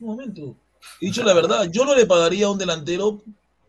Un 0.00 0.06
momento. 0.06 0.56
He 1.00 1.06
dicho 1.06 1.22
la 1.22 1.34
verdad. 1.34 1.68
Yo 1.70 1.84
no 1.84 1.94
le 1.94 2.06
pagaría 2.06 2.46
a 2.46 2.50
un 2.50 2.58
delantero 2.58 3.22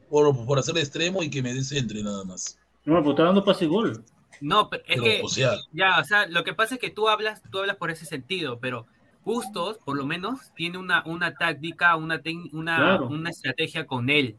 por, 0.09 0.45
por 0.45 0.59
hacer 0.59 0.77
extremo 0.77 1.23
y 1.23 1.29
que 1.29 1.41
me 1.41 1.53
descentre 1.53 2.01
nada 2.03 2.23
más. 2.23 2.57
No, 2.85 2.99
pero 2.99 3.11
está 3.11 3.23
dando 3.23 3.43
pase 3.43 3.65
gol. 3.65 4.03
No, 4.39 4.69
pero 4.69 4.83
es 4.83 4.95
Pero, 4.95 5.03
que 5.03 5.21
o 5.23 5.27
sea, 5.29 5.55
Ya, 5.73 5.99
o 5.99 6.03
sea, 6.03 6.27
lo 6.27 6.43
que 6.43 6.53
pasa 6.53 6.75
es 6.75 6.81
que 6.81 6.89
tú 6.89 7.07
hablas, 7.07 7.41
tú 7.51 7.59
hablas 7.59 7.77
por 7.77 7.91
ese 7.91 8.05
sentido, 8.05 8.59
pero 8.59 8.87
Bustos, 9.23 9.77
por 9.85 9.95
lo 9.97 10.05
menos, 10.05 10.51
tiene 10.55 10.77
una, 10.77 11.03
una 11.05 11.33
táctica, 11.33 11.95
una, 11.95 12.21
una, 12.51 12.75
Claro. 12.77 13.07
una 13.07 13.29
estrategia 13.29 13.85
con 13.87 14.09
él. 14.09 14.35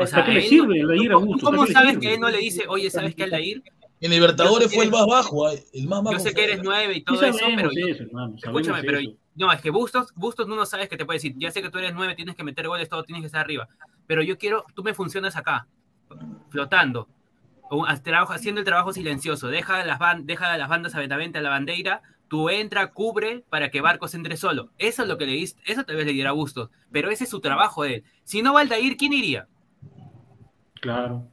O 0.00 0.06
sea, 0.06 0.20
¿Para 0.20 0.26
qué 0.26 0.32
le 0.32 0.42
sirve 0.42 0.80
no- 0.82 1.18
a. 1.18 1.20
¿Cómo 1.20 1.38
¿Para 1.38 1.58
qué 1.62 1.66
le 1.68 1.72
sabes 1.72 1.90
sirve? 1.90 2.00
que 2.02 2.14
él 2.14 2.20
no 2.20 2.28
le 2.30 2.38
dice, 2.38 2.64
oye, 2.68 2.90
¿sabes 2.90 3.14
qué, 3.14 3.24
Aldair? 3.24 3.62
En 4.00 4.10
Libertadores 4.10 4.74
fue 4.74 4.84
el 4.84 4.90
más 4.90 5.06
bajo, 5.06 5.46
ay, 5.46 5.58
el 5.72 5.86
más 5.86 6.02
bajo. 6.02 6.16
Yo 6.16 6.18
sé 6.18 6.34
que 6.34 6.44
eres 6.44 6.60
nueve 6.62 6.92
y 6.94 6.96
Sí 6.96 7.04
todo 7.04 7.22
eso, 7.22 7.38
sabemos 7.38 7.62
pero 7.62 7.70
yo- 7.86 7.94
eso, 7.94 8.02
hermano, 8.02 8.34
escúchame, 8.36 8.82
pero 8.82 8.98
eso. 8.98 9.12
no, 9.36 9.52
es 9.52 9.60
que 9.60 9.70
Bustos, 9.70 10.12
Bustos 10.16 10.46
tú 10.46 10.54
no 10.56 10.66
sabes 10.66 10.88
que 10.88 10.96
te 10.96 11.06
puede 11.06 11.16
decir, 11.18 11.34
ya 11.38 11.50
sé 11.52 11.62
que 11.62 11.70
tú 11.70 11.78
eres 11.78 11.94
nueve, 11.94 12.14
tienes 12.16 12.34
que 12.34 12.42
meter 12.44 12.66
goles, 12.66 12.88
todo 12.88 13.04
tienes 13.04 13.22
que 13.22 13.26
estar 13.26 13.40
arriba, 13.42 13.68
pero 14.06 14.20
yo 14.22 14.36
quiero, 14.36 14.64
tú 14.74 14.82
me 14.82 14.94
funcionas 14.94 15.36
acá, 15.36 15.68
flotando, 16.50 17.08
o 17.70 17.86
haciendo 17.86 18.60
el 18.60 18.64
trabajo 18.64 18.92
silencioso, 18.92 19.48
deja 19.48 19.84
las, 19.84 19.98
ban- 19.98 20.26
deja 20.26 20.56
las 20.58 20.68
bandas 20.68 20.94
abiertamente 20.94 21.38
a 21.38 21.42
la 21.42 21.50
bandera, 21.50 22.02
tú 22.34 22.48
entra, 22.50 22.90
cubre 22.92 23.44
para 23.48 23.70
que 23.70 23.80
Barcos 23.80 24.12
entre 24.14 24.36
solo. 24.36 24.70
Eso 24.76 25.02
es 25.02 25.08
lo 25.08 25.16
que 25.18 25.24
le 25.26 25.32
diste, 25.34 25.62
eso 25.66 25.84
tal 25.84 25.94
vez 25.94 26.04
le 26.04 26.12
diera 26.12 26.30
a 26.30 26.32
Bustos, 26.32 26.68
pero 26.90 27.08
ese 27.12 27.22
es 27.24 27.30
su 27.30 27.38
trabajo 27.40 27.84
de 27.84 27.94
él. 27.94 28.04
Si 28.24 28.42
no 28.42 28.54
va 28.54 28.62
Aldair, 28.62 28.96
¿quién 28.96 29.12
iría? 29.12 29.46
Claro. 30.80 31.28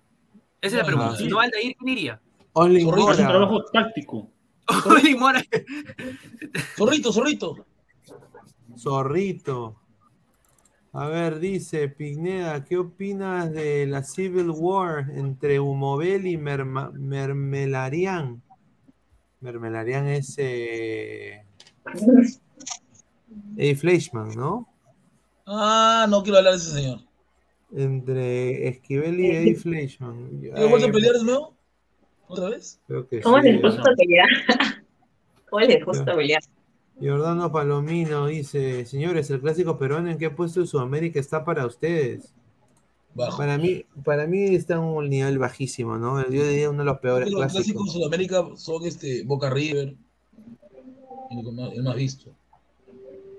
Esa 0.61 0.67
es 0.67 0.73
la 0.73 0.79
No, 0.81 0.85
pregunta. 0.85 1.11
no, 1.13 1.17
Si 1.17 1.27
no 1.27 1.37
va 1.37 1.43
Aldair, 1.45 1.75
¿quién 1.75 1.89
iría? 1.89 2.21
Only 2.53 2.83
Zorrito, 2.83 3.11
Es 3.13 3.17
un 3.17 3.23
Mora. 3.25 3.29
trabajo 3.31 3.63
táctico. 3.73 4.29
Oli 4.85 5.15
Mora. 5.15 5.41
Zorrito, 6.77 7.11
zorrito. 7.11 7.65
Zorrito. 8.77 9.77
A 10.93 11.07
ver, 11.07 11.39
dice 11.39 11.87
Pineda, 11.89 12.63
¿qué 12.63 12.77
opinas 12.77 13.51
de 13.51 13.87
la 13.87 14.03
Civil 14.03 14.51
War 14.51 15.07
entre 15.15 15.59
Humovel 15.59 16.27
y 16.27 16.37
Merma- 16.37 16.91
Mermelarian? 16.91 18.43
Mermelarian 19.41 20.07
es 20.07 20.35
eh, 20.37 21.43
Eddie 23.57 23.75
Fleischman, 23.75 24.29
¿no? 24.35 24.67
Ah, 25.45 26.05
no 26.09 26.23
quiero 26.23 26.37
hablar 26.37 26.53
de 26.53 26.59
ese 26.59 26.71
señor. 26.71 26.99
Entre 27.75 28.67
Esquivel 28.67 29.19
y 29.19 29.31
Eddie 29.31 29.55
Fleischman. 29.55 30.39
¿Quieres 30.39 30.69
vuelto 30.69 30.87
a 30.87 30.91
pelear 30.91 31.15
de 31.15 31.23
nuevo? 31.23 31.55
¿Otra 32.27 32.49
vez? 32.49 32.79
Creo 32.87 33.07
que 33.07 33.21
¿Cómo 33.21 33.41
sí, 33.41 33.51
les 33.51 33.61
gusta 33.61 33.81
¿verdad? 33.81 33.95
pelear? 33.97 34.27
¿Cómo 35.49 35.59
les 35.61 35.85
gusta 35.85 36.15
pelear? 36.15 36.41
Giordano 36.99 37.51
Palomino 37.51 38.27
dice, 38.27 38.85
señores, 38.85 39.29
el 39.31 39.41
clásico 39.41 39.77
peruano 39.77 40.11
en 40.11 40.17
qué 40.17 40.29
puesto 40.29 40.59
de 40.59 40.67
Sudamérica 40.67 41.19
está 41.19 41.43
para 41.43 41.65
ustedes. 41.65 42.33
Bajo. 43.13 43.37
Para 43.37 43.57
mí, 43.57 43.85
para 44.03 44.25
mí 44.27 44.55
está 44.55 44.75
en 44.75 44.79
un 44.81 45.09
nivel 45.09 45.37
bajísimo, 45.37 45.97
¿no? 45.97 46.21
Yo 46.29 46.47
diría 46.47 46.69
uno 46.69 46.79
de 46.79 46.85
los 46.85 46.99
peores 46.99 47.29
Los 47.29 47.41
clásicos 47.41 47.67
de 47.67 47.73
clásicos. 47.73 47.93
Sudamérica 47.93 48.45
son 48.55 48.85
este, 48.85 49.23
Boca 49.23 49.49
River, 49.49 49.95
el 51.29 51.43
que 51.43 51.51
más, 51.51 51.73
el 51.73 51.83
más 51.83 51.95
visto. 51.95 52.31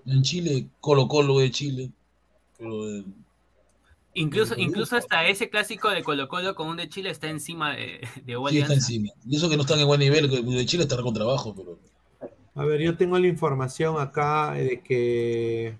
En 0.06 0.22
Chile, 0.22 0.66
Colo 0.80 1.08
Colo 1.08 1.38
de 1.38 1.50
Chile. 1.50 1.90
Pero, 2.58 2.90
eh, 2.90 3.04
Incluso, 4.14 4.54
incluso 4.58 4.96
hasta 4.96 5.26
ese 5.26 5.48
clásico 5.48 5.88
de 5.88 6.02
Colo 6.02 6.28
Colo 6.28 6.54
con 6.54 6.68
un 6.68 6.76
de 6.76 6.88
Chile 6.88 7.08
está 7.08 7.30
encima 7.30 7.74
de, 7.74 8.06
de 8.26 8.36
sí 8.50 8.58
está 8.58 8.74
encima. 8.74 9.08
Y 9.26 9.36
eso 9.36 9.48
que 9.48 9.56
no 9.56 9.62
están 9.62 9.80
en 9.80 9.86
buen 9.86 10.00
nivel, 10.00 10.28
que 10.28 10.42
de 10.42 10.66
Chile 10.66 10.82
está 10.82 11.00
con 11.00 11.14
trabajo, 11.14 11.54
pero 11.54 11.78
A 12.54 12.64
ver, 12.66 12.82
yo 12.82 12.96
tengo 12.96 13.18
la 13.18 13.26
información 13.26 13.98
acá 13.98 14.52
de 14.52 14.82
que 14.82 15.78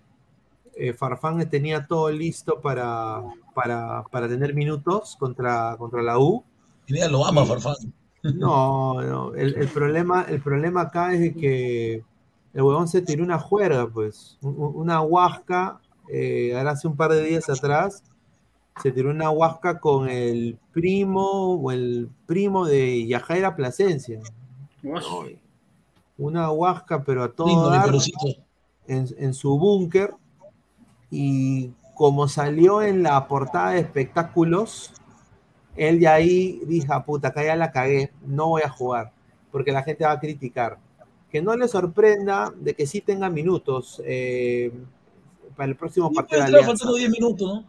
eh, 0.77 0.95
Farfán 0.95 1.49
tenía 1.51 1.87
todo 1.87 2.11
listo 2.11 2.61
para, 2.63 3.23
para, 3.55 4.03
para 4.11 4.29
tener 4.29 4.55
minutos 4.55 5.17
contra, 5.19 5.77
contra 5.79 6.03
la 6.03 6.19
U. 6.19 6.43
Pineda 6.87 7.09
lo 7.09 7.25
ama, 7.27 7.43
Y- 7.43 7.47
Farfán. 7.47 7.77
No, 8.23 9.03
no. 9.03 9.35
El, 9.35 9.55
el 9.57 9.69
problema, 9.69 10.23
el 10.29 10.41
problema 10.41 10.83
acá 10.83 11.13
es 11.13 11.21
de 11.21 11.35
que 11.35 11.95
el 12.55 12.63
huevón 12.63 12.87
se 12.87 13.03
tiró 13.03 13.25
una 13.25 13.39
juerga, 13.39 13.89
pues. 13.89 14.39
Un- 14.43 14.55
un- 14.59 14.77
Una 14.77 15.01
huasca, 15.01 15.81
eh, 16.09 16.55
ahora 16.57 16.73
hace 16.73 16.87
un 16.87 16.97
par 16.97 17.11
de 17.13 17.23
días 17.25 17.49
atrás, 17.51 18.03
se 18.83 18.93
tiró 18.93 19.11
una 19.11 19.31
huasca 19.31 19.81
con 19.81 20.09
el 20.09 20.57
primo 20.73 21.55
o 21.57 21.71
el 21.73 22.09
primo 22.27 22.65
de 22.67 23.07
Yajaira 23.07 23.55
Plasencia. 23.57 24.21
Una 26.19 26.51
huasca, 26.51 27.03
pero 27.03 27.25
a 27.25 27.33
todo 27.33 27.71
dar 27.71 27.91
en, 28.87 29.09
en 29.19 29.35
su 29.35 29.59
búnker. 29.59 30.15
Y 31.11 31.73
como 31.95 32.29
salió 32.29 32.83
en 32.83 33.03
la 33.03 33.27
portada 33.29 33.71
de 33.73 33.81
espectáculos, 33.81 34.93
él 35.77 36.01
de 36.01 36.09
ahí 36.09 36.61
dijo, 36.67 36.93
"Ah, 36.93 37.05
puta, 37.05 37.29
acá 37.29 37.45
ya 37.45 37.57
la 37.57 37.71
cagué, 37.71 38.11
no 38.27 38.49
voy 38.49 38.63
a 38.63 38.69
jugar, 38.69 39.13
porque 39.51 39.73
la 39.73 39.83
gente 39.83 40.05
va 40.05 40.13
a 40.13 40.21
criticar. 40.21 40.79
Que 41.31 41.41
no 41.41 41.57
le 41.57 41.67
sorprenda 41.69 42.53
de 42.57 42.75
que 42.75 42.87
sí 42.87 43.01
tenga 43.01 43.31
minutos 43.31 44.03
eh, 44.05 44.71
para 45.57 45.69
el 45.71 45.77
próximo 45.77 46.09
Sí, 46.11 46.15
partido 46.17 46.45
puede 46.51 46.65
faltando 46.65 46.95
10 46.95 47.11
minutos, 47.11 47.49
¿no? 47.55 47.65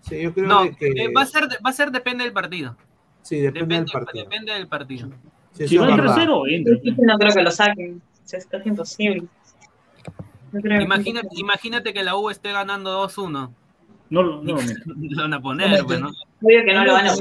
Sí, 0.00 0.20
yo 0.20 0.34
creo 0.34 0.46
No, 0.48 0.76
que 0.76 0.88
eh, 0.88 1.12
va, 1.16 1.22
a 1.22 1.26
ser, 1.26 1.44
va 1.64 1.70
a 1.70 1.72
ser 1.72 1.90
depende 1.90 2.24
del 2.24 2.32
partido. 2.32 2.76
sí, 3.22 3.38
depende, 3.38 3.76
del 3.76 3.84
partido. 3.86 4.24
depende 4.24 4.52
del 4.52 4.66
partido. 4.68 5.08
Sí, 5.52 5.68
Si 5.68 5.76
va 5.76 5.84
es 5.86 5.90
en 5.92 5.96
verdad. 5.96 6.14
tercero, 6.14 6.46
entra. 6.46 6.74
No 6.98 7.18
creo 7.18 7.32
que 7.34 7.42
lo 7.42 7.50
saquen. 7.50 8.02
O 8.24 8.28
sea, 8.28 8.38
es 8.38 8.46
casi 8.46 8.68
imposible. 8.68 9.24
No 10.52 10.60
creo 10.60 10.78
que- 10.78 10.84
Imagina, 10.84 11.22
imagínate 11.32 11.92
que 11.92 12.02
la 12.04 12.16
U 12.16 12.30
esté 12.30 12.52
ganando 12.52 12.92
2-1. 13.08 13.50
No, 14.10 14.22
lo- 14.22 14.42
no 14.42 14.54
van 15.16 15.34
a 15.34 15.40
poner, 15.40 15.82
bueno. 15.84 16.10
Obvio 16.42 16.64
que 16.64 16.74
no 16.74 16.84
lo 16.84 16.92
van 16.92 17.06
a. 17.08 17.14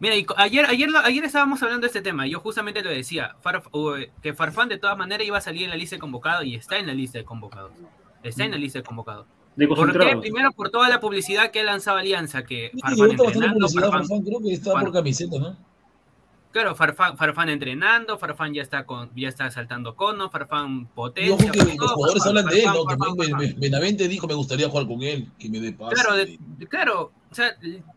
Mira, 0.00 0.16
y 0.16 0.26
ayer, 0.36 0.66
ayer, 0.66 0.88
ayer 1.04 1.24
estábamos 1.24 1.62
hablando 1.62 1.82
de 1.82 1.86
este 1.88 2.02
tema. 2.02 2.26
y 2.26 2.30
Yo 2.30 2.40
justamente 2.40 2.82
lo 2.82 2.90
decía. 2.90 3.36
Farf- 3.42 3.70
eh, 3.98 4.10
que 4.22 4.34
Farfán 4.34 4.68
de 4.68 4.76
todas 4.78 4.98
maneras 4.98 5.26
iba 5.26 5.38
a 5.38 5.40
salir 5.40 5.62
en 5.64 5.70
la 5.70 5.76
lista 5.76 5.96
de 5.96 6.00
convocados 6.00 6.44
y 6.44 6.56
está 6.56 6.78
en 6.78 6.86
la 6.88 6.94
lista 6.94 7.18
de 7.18 7.24
convocados. 7.24 7.72
Está 8.22 8.44
en 8.44 8.50
la 8.50 8.56
lista 8.58 8.80
de 8.80 8.84
convocados. 8.84 9.26
De 9.56 9.68
¿Por 9.68 9.76
qué? 9.76 9.82
concentrados. 9.84 10.20
Primero 10.22 10.50
por 10.52 10.70
toda 10.70 10.88
la 10.88 10.98
publicidad 10.98 11.50
que 11.52 11.60
ha 11.60 11.64
lanzado 11.64 11.98
Alianza, 11.98 12.42
que 12.44 12.70
Sí, 12.74 12.80
Farfán 12.80 13.10
entrenando, 13.12 13.68
Farfán, 13.68 13.92
Farfán. 13.92 14.22
Creo 14.22 14.40
que 14.40 14.52
está 14.52 14.72
Bueno. 14.72 14.86
por 14.86 14.94
camiseta, 14.94 15.38
¿no? 15.38 15.56
Claro, 16.54 16.74
Farfán, 16.76 17.18
Farfán 17.18 17.48
entrenando, 17.48 18.16
Farfán 18.16 18.54
ya 18.54 18.62
está 18.62 18.86
con, 18.86 19.10
ya 19.16 19.28
está 19.28 19.50
saltando 19.50 19.96
cono, 19.96 20.30
Farfán 20.30 20.86
potencia. 20.86 21.34
ojo 21.34 21.50
que 21.52 21.58
los 21.76 21.90
jugadores 21.92 22.22
Farfán, 22.22 22.38
hablan 22.38 22.46
de 22.54 22.58
él, 22.60 22.66
¿no? 22.66 22.84
Farfán, 22.84 23.16
Farfán, 23.16 23.54
Benavente 23.58 24.06
dijo, 24.08 24.26
me 24.28 24.34
gustaría 24.34 24.68
jugar 24.68 24.86
con 24.86 25.02
él, 25.02 25.30
que 25.38 25.50
me 25.50 25.58
dé 25.58 25.72
paz. 25.72 25.90
Claro, 25.92 26.14
de- 26.14 26.38
claro, 26.70 27.12
o 27.30 27.34
sea, 27.34 27.56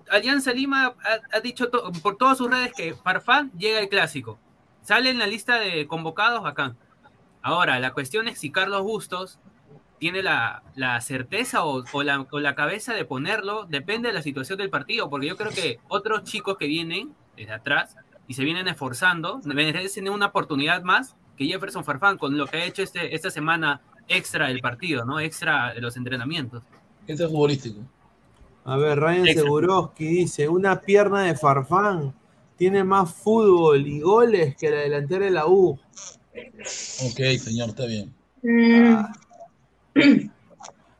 Alianza 0.09 0.51
Lima 0.53 0.87
ha, 0.87 1.37
ha 1.37 1.39
dicho 1.39 1.69
to- 1.69 1.91
por 2.01 2.17
todas 2.17 2.39
sus 2.39 2.49
redes 2.49 2.73
que 2.75 2.95
Farfán 2.95 3.51
llega 3.57 3.77
al 3.79 3.89
clásico. 3.89 4.39
Sale 4.81 5.11
en 5.11 5.19
la 5.19 5.27
lista 5.27 5.59
de 5.59 5.85
convocados 5.85 6.45
acá. 6.45 6.75
Ahora, 7.43 7.79
la 7.79 7.93
cuestión 7.93 8.27
es 8.27 8.39
si 8.39 8.51
Carlos 8.51 8.81
Bustos 8.81 9.37
tiene 9.99 10.23
la, 10.23 10.63
la 10.75 10.99
certeza 11.01 11.63
o, 11.63 11.83
o 11.93 12.03
la, 12.03 12.25
o 12.31 12.39
la 12.39 12.55
cabeza 12.55 12.93
de 12.93 13.05
ponerlo, 13.05 13.65
depende 13.65 14.07
de 14.09 14.13
la 14.13 14.21
situación 14.21 14.57
del 14.57 14.69
partido, 14.69 15.09
porque 15.09 15.27
yo 15.27 15.37
creo 15.37 15.51
que 15.51 15.79
otros 15.87 16.23
chicos 16.23 16.57
que 16.57 16.67
vienen 16.67 17.13
desde 17.35 17.53
atrás 17.53 17.95
y 18.27 18.33
se 18.33 18.43
vienen 18.43 18.67
esforzando, 18.67 19.39
merecen 19.45 20.09
una 20.09 20.27
oportunidad 20.27 20.83
más 20.83 21.15
que 21.37 21.45
Jefferson 21.45 21.85
Farfán 21.85 22.17
con 22.17 22.37
lo 22.37 22.47
que 22.47 22.57
ha 22.57 22.65
hecho 22.65 22.83
este, 22.83 23.15
esta 23.15 23.29
semana 23.31 23.81
extra 24.07 24.47
del 24.47 24.59
partido, 24.59 25.05
¿no? 25.05 25.19
Extra 25.19 25.73
de 25.73 25.81
los 25.81 25.95
entrenamientos. 25.95 26.63
Este 27.05 27.23
es 27.23 27.29
futbolístico. 27.29 27.81
A 28.65 28.75
ver, 28.75 28.99
Ryan. 28.99 29.25
Seguroski 29.25 30.05
dice, 30.05 30.49
una 30.49 30.81
pierna 30.81 31.23
de 31.23 31.35
Farfán 31.35 32.13
tiene 32.57 32.83
más 32.83 33.13
fútbol 33.13 33.87
y 33.87 34.01
goles 34.01 34.57
que 34.57 34.69
la 34.69 34.77
delantera 34.77 35.25
de 35.25 35.31
la 35.31 35.47
U. 35.47 35.79
Ok, 37.05 37.19
señor, 37.39 37.69
está 37.69 37.85
bien. 37.85 38.13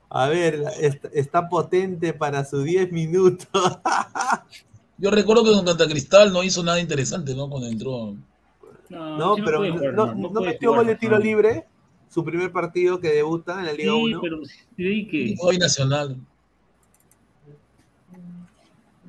A 0.10 0.28
ver, 0.30 0.64
está, 0.80 1.10
está 1.10 1.50
potente 1.50 2.14
para 2.14 2.46
sus 2.46 2.64
10 2.64 2.92
minutos. 2.92 3.48
Yo 4.98 5.12
recuerdo 5.12 5.44
que 5.44 5.52
con 5.52 5.66
Santa 5.68 5.88
Cristal 5.88 6.34
no 6.34 6.44
hizo 6.44 6.64
nada 6.64 6.80
interesante, 6.80 7.36
¿no? 7.36 7.50
Cuando 7.50 7.68
entró. 7.68 8.16
No, 8.90 9.36
sí 9.36 9.42
pero 9.46 9.60
jugar, 9.60 9.94
no, 9.94 10.16
no 10.16 10.42
metió 10.42 10.74
gol 10.74 10.88
de 10.88 10.96
tiro 10.96 11.18
libre. 11.20 11.66
Su 12.10 12.24
primer 12.24 12.52
partido 12.54 13.00
que 13.00 13.10
debuta 13.10 13.60
en 13.60 13.66
la 13.66 13.74
Liga 13.74 13.92
Sí, 13.92 14.14
1. 14.14 14.22
pero 14.22 14.38
ahí 14.78 15.08
que. 15.08 15.36
Hoy 15.42 15.58
Nacional. 15.58 16.18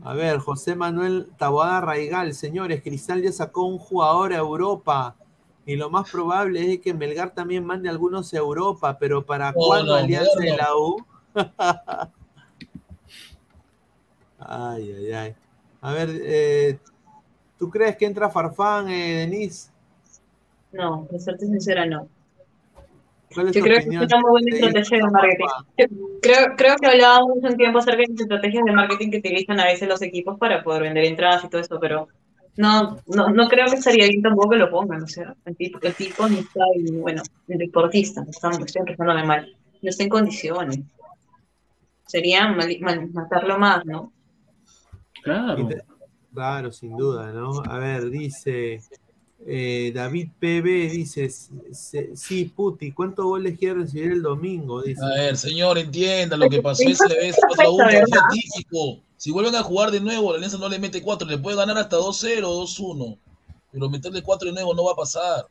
A 0.02 0.14
ver, 0.14 0.38
José 0.38 0.74
Manuel 0.74 1.28
Taboada 1.38 1.80
Raigal, 1.80 2.34
señores, 2.34 2.82
Cristal 2.82 3.22
ya 3.22 3.32
sacó 3.32 3.64
un 3.64 3.78
jugador 3.78 4.32
a 4.32 4.36
Europa. 4.38 5.16
Y 5.66 5.76
lo 5.76 5.90
más 5.90 6.10
probable 6.10 6.72
es 6.74 6.80
que 6.80 6.94
Melgar 6.94 7.34
también 7.34 7.64
mande 7.64 7.88
algunos 7.88 8.32
a 8.32 8.38
Europa, 8.38 8.96
pero 8.98 9.24
¿para 9.24 9.48
No, 9.52 9.58
cuándo 9.58 9.92
no, 9.92 9.98
Alianza 9.98 10.38
de 10.40 10.50
no. 10.50 10.56
la 10.56 10.76
U? 10.76 11.04
ay, 14.38 14.92
ay, 14.92 15.12
ay. 15.12 15.34
A 15.88 15.92
ver, 15.94 16.10
eh, 16.22 16.78
¿tú 17.58 17.70
crees 17.70 17.96
que 17.96 18.04
entra 18.04 18.28
Farfán, 18.28 18.90
eh, 18.90 19.20
Denise? 19.20 19.70
no, 20.70 21.06
para 21.06 21.18
serte 21.18 21.46
sincera, 21.46 21.86
no. 21.86 22.06
¿Cuál 23.32 23.48
es 23.48 23.54
Yo 23.54 23.62
tu 23.62 23.64
creo 23.64 23.78
que 23.78 23.88
es 23.88 23.96
una 23.96 24.20
muy 24.20 24.30
buena 24.32 24.54
estrategia 24.54 24.98
de 24.98 25.10
marketing. 25.10 25.46
Yo 25.78 25.86
creo, 26.20 26.56
creo 26.58 26.76
que 26.76 26.86
hablábamos 26.88 27.38
un 27.40 27.56
tiempo 27.56 27.78
acerca 27.78 28.02
de 28.02 28.08
las 28.10 28.20
estrategias 28.20 28.64
de 28.66 28.72
marketing 28.72 29.10
que 29.10 29.16
utilizan 29.16 29.60
a 29.60 29.64
veces 29.64 29.88
los 29.88 30.02
equipos 30.02 30.38
para 30.38 30.62
poder 30.62 30.82
vender 30.82 31.04
entradas 31.06 31.42
y 31.44 31.48
todo 31.48 31.62
eso, 31.62 31.80
pero 31.80 32.08
no, 32.58 32.98
no, 33.06 33.30
no 33.30 33.48
creo 33.48 33.66
que 33.68 33.76
estaría 33.76 34.08
bien 34.08 34.20
tampoco 34.20 34.50
que 34.50 34.56
lo 34.56 34.70
pongan. 34.70 35.02
O 35.02 35.08
sea, 35.08 35.34
el 35.46 35.56
tipo, 35.56 35.78
el 35.80 35.94
tipo 35.94 36.28
no 36.28 36.38
está, 36.38 36.64
y, 36.76 36.90
bueno, 36.98 37.22
el 37.48 37.56
deportista, 37.56 38.26
estamos, 38.28 38.58
estoy 38.58 38.80
empezándome 38.80 39.24
mal, 39.24 39.56
no 39.80 39.88
está 39.88 40.02
en 40.02 40.10
condiciones. 40.10 40.80
sería 42.06 42.46
mal- 42.48 42.76
mal- 42.80 43.10
matarlo 43.10 43.58
más, 43.58 43.86
¿no? 43.86 44.12
Claro. 45.28 45.68
Claro, 46.32 46.72
sin 46.72 46.96
duda, 46.96 47.32
¿no? 47.32 47.62
A 47.64 47.78
ver, 47.78 48.10
dice 48.10 48.80
eh, 49.46 49.92
David 49.94 50.30
PB, 50.38 50.90
dice, 50.90 51.30
sí, 51.30 52.44
Puti, 52.44 52.92
¿cuántos 52.92 53.24
goles 53.24 53.58
quiere 53.58 53.80
recibir 53.80 54.12
el 54.12 54.22
domingo? 54.22 54.82
Dice. 54.82 55.04
A 55.04 55.14
ver, 55.14 55.36
señor, 55.36 55.78
entienda 55.78 56.36
lo 56.36 56.48
que 56.48 56.60
pasó 56.60 56.82
esa 56.88 57.06
vez. 57.08 57.36
Es. 57.36 57.36
Si 59.16 59.30
vuelven 59.32 59.56
a 59.56 59.62
jugar 59.62 59.90
de 59.90 60.00
nuevo, 60.00 60.30
la 60.30 60.36
Alianza 60.36 60.58
no 60.58 60.68
le 60.68 60.78
mete 60.78 61.02
4, 61.02 61.28
le 61.28 61.38
puede 61.38 61.56
ganar 61.56 61.76
hasta 61.78 61.96
2-0 61.96 62.44
o 62.44 62.62
2-1. 62.62 63.18
Pero 63.72 63.90
meterle 63.90 64.22
4 64.22 64.48
de 64.48 64.54
nuevo 64.54 64.74
no 64.74 64.84
va 64.84 64.92
a 64.92 64.96
pasar. 64.96 65.46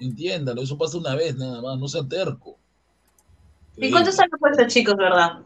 Entiéndalo, 0.00 0.62
eso 0.62 0.76
pasa 0.76 0.98
una 0.98 1.14
vez 1.14 1.36
nada 1.36 1.62
más, 1.62 1.78
no 1.78 1.86
sea 1.86 2.02
terco. 2.02 2.56
¿Y 3.76 3.90
cuánto 3.90 4.10
están 4.10 4.28
los 4.30 4.40
puestos, 4.40 4.66
chicos, 4.72 4.96
verdad? 4.96 5.40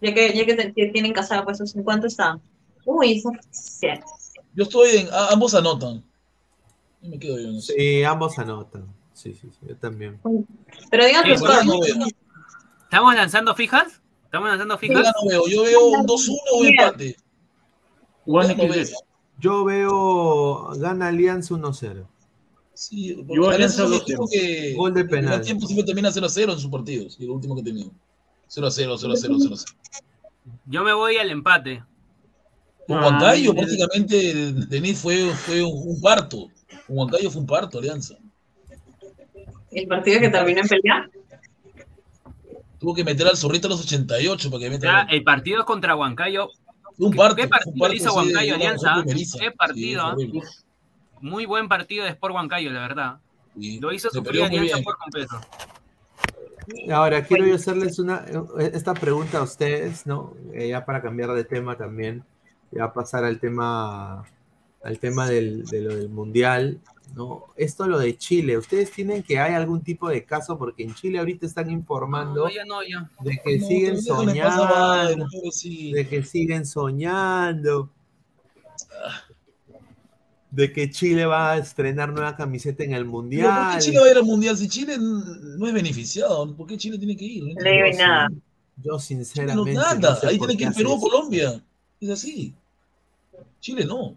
Ya 0.00 0.12
que, 0.12 0.32
ya 0.34 0.44
que 0.44 0.86
tienen 0.92 1.12
casada 1.12 1.44
puestos, 1.44 1.74
¿en 1.76 1.82
cuánto 1.82 2.06
están? 2.06 2.40
Uy, 2.86 3.18
eso 3.18 3.30
sí. 3.50 3.88
Yo 4.54 4.62
estoy 4.64 4.96
en. 4.96 5.08
a- 5.12 5.28
ambos 5.32 5.54
anotan. 5.54 6.02
Yo 7.02 7.10
me 7.10 7.18
quedo 7.18 7.38
yo 7.38 7.48
en 7.50 7.56
eso. 7.56 7.72
Sí, 7.76 8.02
ambos 8.04 8.38
anotan. 8.38 8.86
Sí, 9.12 9.34
sí, 9.34 9.48
sí, 9.50 9.66
yo 9.68 9.76
también. 9.76 10.18
Pero 10.90 11.04
digan 11.04 11.24
Sí, 11.24 11.36
scores. 11.36 11.64
no. 11.66 12.06
¿Estamos 12.84 13.14
lanzando 13.14 13.54
fijas? 13.54 14.00
¿Estamos 14.24 14.48
lanzando 14.48 14.74
Yo 14.74 14.78
fijas? 14.78 15.02
ya 15.04 15.12
no 15.22 15.28
veo. 15.28 15.48
Yo 15.48 15.62
veo 15.64 15.86
un 15.86 16.06
2-1 16.06 16.36
o 16.52 16.58
un 16.60 16.66
empate. 16.66 17.16
No 18.26 18.38
veo. 18.38 18.84
Yo 19.38 19.64
veo 19.64 20.68
gana 20.78 21.08
Alianza 21.08 21.54
1-0. 21.54 22.06
Sí, 22.74 23.14
porque 23.26 23.34
Yo 23.36 23.48
Alianza 23.50 23.84
es 23.84 24.02
que 24.30 24.74
Gol 24.74 24.94
de 24.94 25.00
en 25.00 25.06
el 25.06 25.10
penal. 25.10 25.40
tiempo 25.42 25.66
siempre 25.66 25.84
termina 25.86 26.10
0-0 26.10 26.52
en 26.52 26.58
sus 26.58 26.70
partidos. 26.70 27.16
Y 27.18 27.24
el 27.24 27.30
último 27.30 27.54
que 27.54 27.62
ha 27.62 27.64
tenido. 27.64 27.90
0-0, 28.48 28.96
0-0, 28.98 29.38
0-0. 29.38 29.64
Yo 30.66 30.84
me 30.84 30.92
voy 30.92 31.16
al 31.16 31.30
empate. 31.30 31.82
Con 32.86 32.98
Ah, 32.98 33.02
Huancayo 33.06 33.50
eh. 33.52 33.54
prácticamente 33.54 34.52
Denis 34.68 35.00
fue, 35.00 35.30
fue 35.34 35.62
un, 35.62 36.00
parto. 36.00 36.48
Con 36.86 36.98
Huancayo 36.98 37.30
fue 37.30 37.40
un 37.40 37.46
parto, 37.46 37.78
Alianza. 37.78 38.14
El 39.72 39.88
partido 39.88 40.20
que 40.20 40.28
terminó 40.30 40.60
en 40.60 40.68
pelea. 40.68 41.08
Tuvo 42.78 42.94
que 42.94 43.04
meter 43.04 43.26
al 43.26 43.36
zorrito 43.36 43.66
a 43.66 43.70
los 43.70 43.80
88 43.84 44.50
para 44.50 44.60
que 44.62 44.70
meta. 44.70 44.86
Ya, 44.86 45.04
gol. 45.04 45.14
el 45.14 45.24
partido 45.24 45.64
contra 45.64 45.96
Huancayo. 45.96 46.48
Fue 46.96 47.06
un 47.08 47.14
parto. 47.14 47.36
¿Qué 47.36 47.42
un 47.44 47.48
partido 47.48 47.74
parto, 47.78 47.94
hizo 47.96 48.10
sí, 48.10 48.16
Huancayo 48.16 48.48
de- 48.50 48.54
Alianza? 48.54 49.04
¿Qué 49.38 49.50
partido? 49.50 50.16
Sí. 50.18 50.32
Muy 51.20 51.46
buen 51.46 51.68
partido 51.68 52.04
de 52.04 52.10
Sport 52.10 52.34
Huancayo, 52.34 52.70
la 52.70 52.80
verdad. 52.80 53.16
Sí, 53.58 53.80
Lo 53.80 53.92
hizo 53.92 54.10
sufrir 54.10 54.42
Alianza 54.44 54.74
bien. 54.74 54.84
por 54.84 54.96
completo. 54.98 55.40
Ahora, 56.92 57.22
quiero 57.24 57.46
yo 57.46 57.54
hacerles 57.54 57.98
una, 57.98 58.24
esta 58.72 58.92
pregunta 58.92 59.38
a 59.38 59.42
ustedes, 59.42 60.04
¿no? 60.06 60.34
Eh, 60.52 60.68
ya 60.68 60.84
para 60.84 61.00
cambiar 61.00 61.32
de 61.32 61.44
tema 61.44 61.76
también, 61.76 62.24
ya 62.72 62.92
pasar 62.92 63.24
al 63.24 63.38
tema, 63.40 64.24
al 64.82 64.98
tema 64.98 65.26
del, 65.28 65.64
de 65.66 65.80
lo 65.80 65.94
del 65.96 66.08
mundial, 66.08 66.80
¿no? 67.14 67.44
Esto 67.56 67.86
lo 67.86 67.98
de 67.98 68.16
Chile, 68.18 68.58
¿ustedes 68.58 68.90
tienen 68.90 69.22
que 69.22 69.38
hay 69.38 69.54
algún 69.54 69.82
tipo 69.82 70.08
de 70.08 70.24
caso? 70.24 70.58
Porque 70.58 70.82
en 70.82 70.94
Chile 70.94 71.18
ahorita 71.18 71.46
están 71.46 71.70
informando 71.70 72.44
No, 72.44 72.50
ya 72.50 72.64
no, 72.64 72.82
ya. 72.82 73.08
de 73.20 73.40
que 73.44 73.58
No, 73.58 73.66
siguen 73.66 74.02
soñando, 74.02 75.26
de 75.94 76.06
que 76.08 76.22
siguen 76.22 76.66
soñando, 76.66 77.90
de 80.50 80.72
que 80.72 80.90
Chile 80.90 81.26
va 81.26 81.52
a 81.52 81.58
estrenar 81.58 82.12
nueva 82.12 82.36
camiseta 82.36 82.82
en 82.84 82.92
el 82.92 83.02
Pero 83.02 83.10
¿Por 83.12 83.22
mundial. 83.22 83.74
qué 83.76 83.84
Chile 83.84 83.98
va 84.00 84.06
a 84.06 84.10
ir 84.10 84.16
al 84.16 84.24
mundial? 84.24 84.56
Si 84.56 84.68
Chile 84.68 84.96
no 84.98 85.66
es 85.66 85.72
beneficiado, 85.74 86.54
¿por 86.56 86.66
qué 86.66 86.76
Chile 86.78 86.98
tiene 86.98 87.16
que 87.16 87.24
ir? 87.24 87.44
No 87.44 87.50
entiendo. 87.50 87.98
nada. 87.98 88.28
Yo 88.82 88.92
No, 88.92 88.98
sinceramente 88.98 89.72
nada. 89.74 89.94
no 89.94 90.14
sé 90.16 90.26
Ahí 90.28 90.38
tiene 90.38 90.56
que 90.56 90.64
ir 90.64 90.72
Perú 90.74 90.92
o. 90.92 91.00
Colombia. 91.00 91.62
Es 92.00 92.10
así. 92.10 92.54
Chile 93.60 93.84
no. 93.84 94.16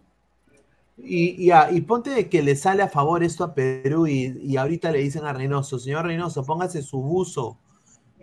Y, 1.02 1.46
ya, 1.46 1.70
y 1.72 1.80
ponte 1.80 2.10
de 2.10 2.28
que 2.28 2.42
le 2.42 2.56
sale 2.56 2.82
a 2.82 2.88
favor 2.88 3.22
esto 3.24 3.42
a 3.44 3.54
Perú 3.54 4.06
y, 4.06 4.38
y 4.42 4.56
ahorita 4.58 4.92
le 4.92 4.98
dicen 4.98 5.24
a 5.24 5.32
Reynoso, 5.32 5.78
señor 5.78 6.04
Reynoso, 6.06 6.44
póngase 6.44 6.82
su 6.82 7.00
buzo 7.00 7.58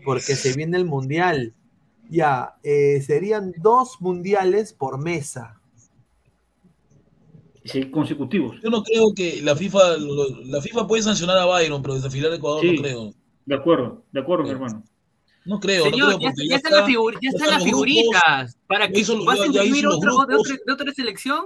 porque 0.06 0.36
se 0.36 0.54
viene 0.56 0.78
el 0.78 0.86
mundial. 0.86 1.54
Ya, 2.10 2.56
eh, 2.64 3.02
serían 3.02 3.52
dos 3.58 4.00
mundiales 4.00 4.74
por 4.74 4.98
mesa. 5.04 5.60
Sí, 7.66 7.90
consecutivos. 7.92 8.58
Yo 8.64 8.70
no 8.70 8.82
creo 8.84 9.14
que 9.14 9.42
la 9.42 9.56
FIFA, 9.56 9.98
lo- 9.98 10.30
la 10.46 10.62
FIFA 10.62 10.88
puede 10.88 11.04
sancionar 11.04 11.38
a 11.38 11.46
Byron, 11.46 11.82
pero 11.82 11.96
desafiar 11.96 12.32
a 12.32 12.36
Ecuador 12.36 12.62
Sí. 12.62 12.76
no 12.76 12.82
creo. 12.82 13.14
De 13.46 13.56
acuerdo, 13.56 14.04
de 14.12 14.20
acuerdo, 14.22 14.44
mi 14.46 14.52
hermano. 14.52 14.84
No 15.48 15.60
creo, 15.60 15.86
Señor, 15.86 16.12
no 16.12 16.12
ya, 16.12 16.18
creo, 16.18 16.32
porque 16.36 16.48
ya 16.50 16.56
están 16.58 16.74
las, 16.74 16.86
figur- 16.88 17.20
ya 17.22 17.30
están 17.30 17.50
las 17.50 17.64
grupos, 17.64 17.86
figuritas. 17.86 18.58
¿Para 18.68 18.86
ya 18.88 18.92
que 18.92 19.00
hizo- 19.00 19.26
vas 19.26 19.38
ya- 19.38 19.44
a 19.46 19.48
ya 19.48 19.64
los 19.64 19.96
otro, 19.96 20.26
de, 20.28 20.60
de 20.66 20.74
otra 20.74 20.94
selección? 20.94 21.46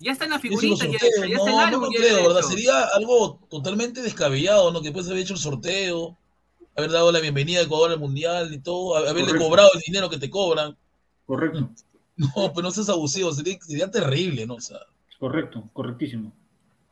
Ya 0.00 0.12
están 0.12 0.30
las 0.30 0.40
figuritas, 0.40 0.78
ya, 0.78 0.98
ya 0.98 1.06
está 1.08 1.24
el 1.24 1.32
No, 1.56 1.58
álbum. 1.60 1.80
no 1.84 1.90
ya 1.92 1.98
creo, 1.98 2.16
está 2.18 2.28
¿verdad? 2.28 2.42
Sería 2.42 2.84
algo 2.94 3.40
totalmente 3.50 4.02
descabellado, 4.02 4.70
¿no? 4.70 4.80
Que 4.80 4.88
después 4.88 5.06
haber 5.08 5.18
hecho 5.22 5.32
el 5.34 5.40
sorteo, 5.40 6.16
haber 6.76 6.90
dado 6.92 7.10
la 7.10 7.18
bienvenida 7.20 7.60
a 7.60 7.62
Ecuador 7.64 7.90
al 7.90 7.98
Mundial 7.98 8.52
y 8.54 8.58
todo, 8.60 8.96
haberle 8.96 9.22
Correcto. 9.22 9.44
cobrado 9.44 9.70
el 9.74 9.80
dinero 9.80 10.08
que 10.08 10.18
te 10.18 10.30
cobran. 10.30 10.76
Correcto, 11.26 11.70
No, 12.16 12.52
pero 12.52 12.62
no 12.62 12.70
seas 12.70 12.88
abusivo, 12.90 13.32
sería, 13.32 13.58
sería 13.60 13.90
terrible, 13.90 14.46
¿no? 14.46 14.54
O 14.54 14.60
sea, 14.60 14.78
correcto, 15.18 15.64
correctísimo. 15.72 16.32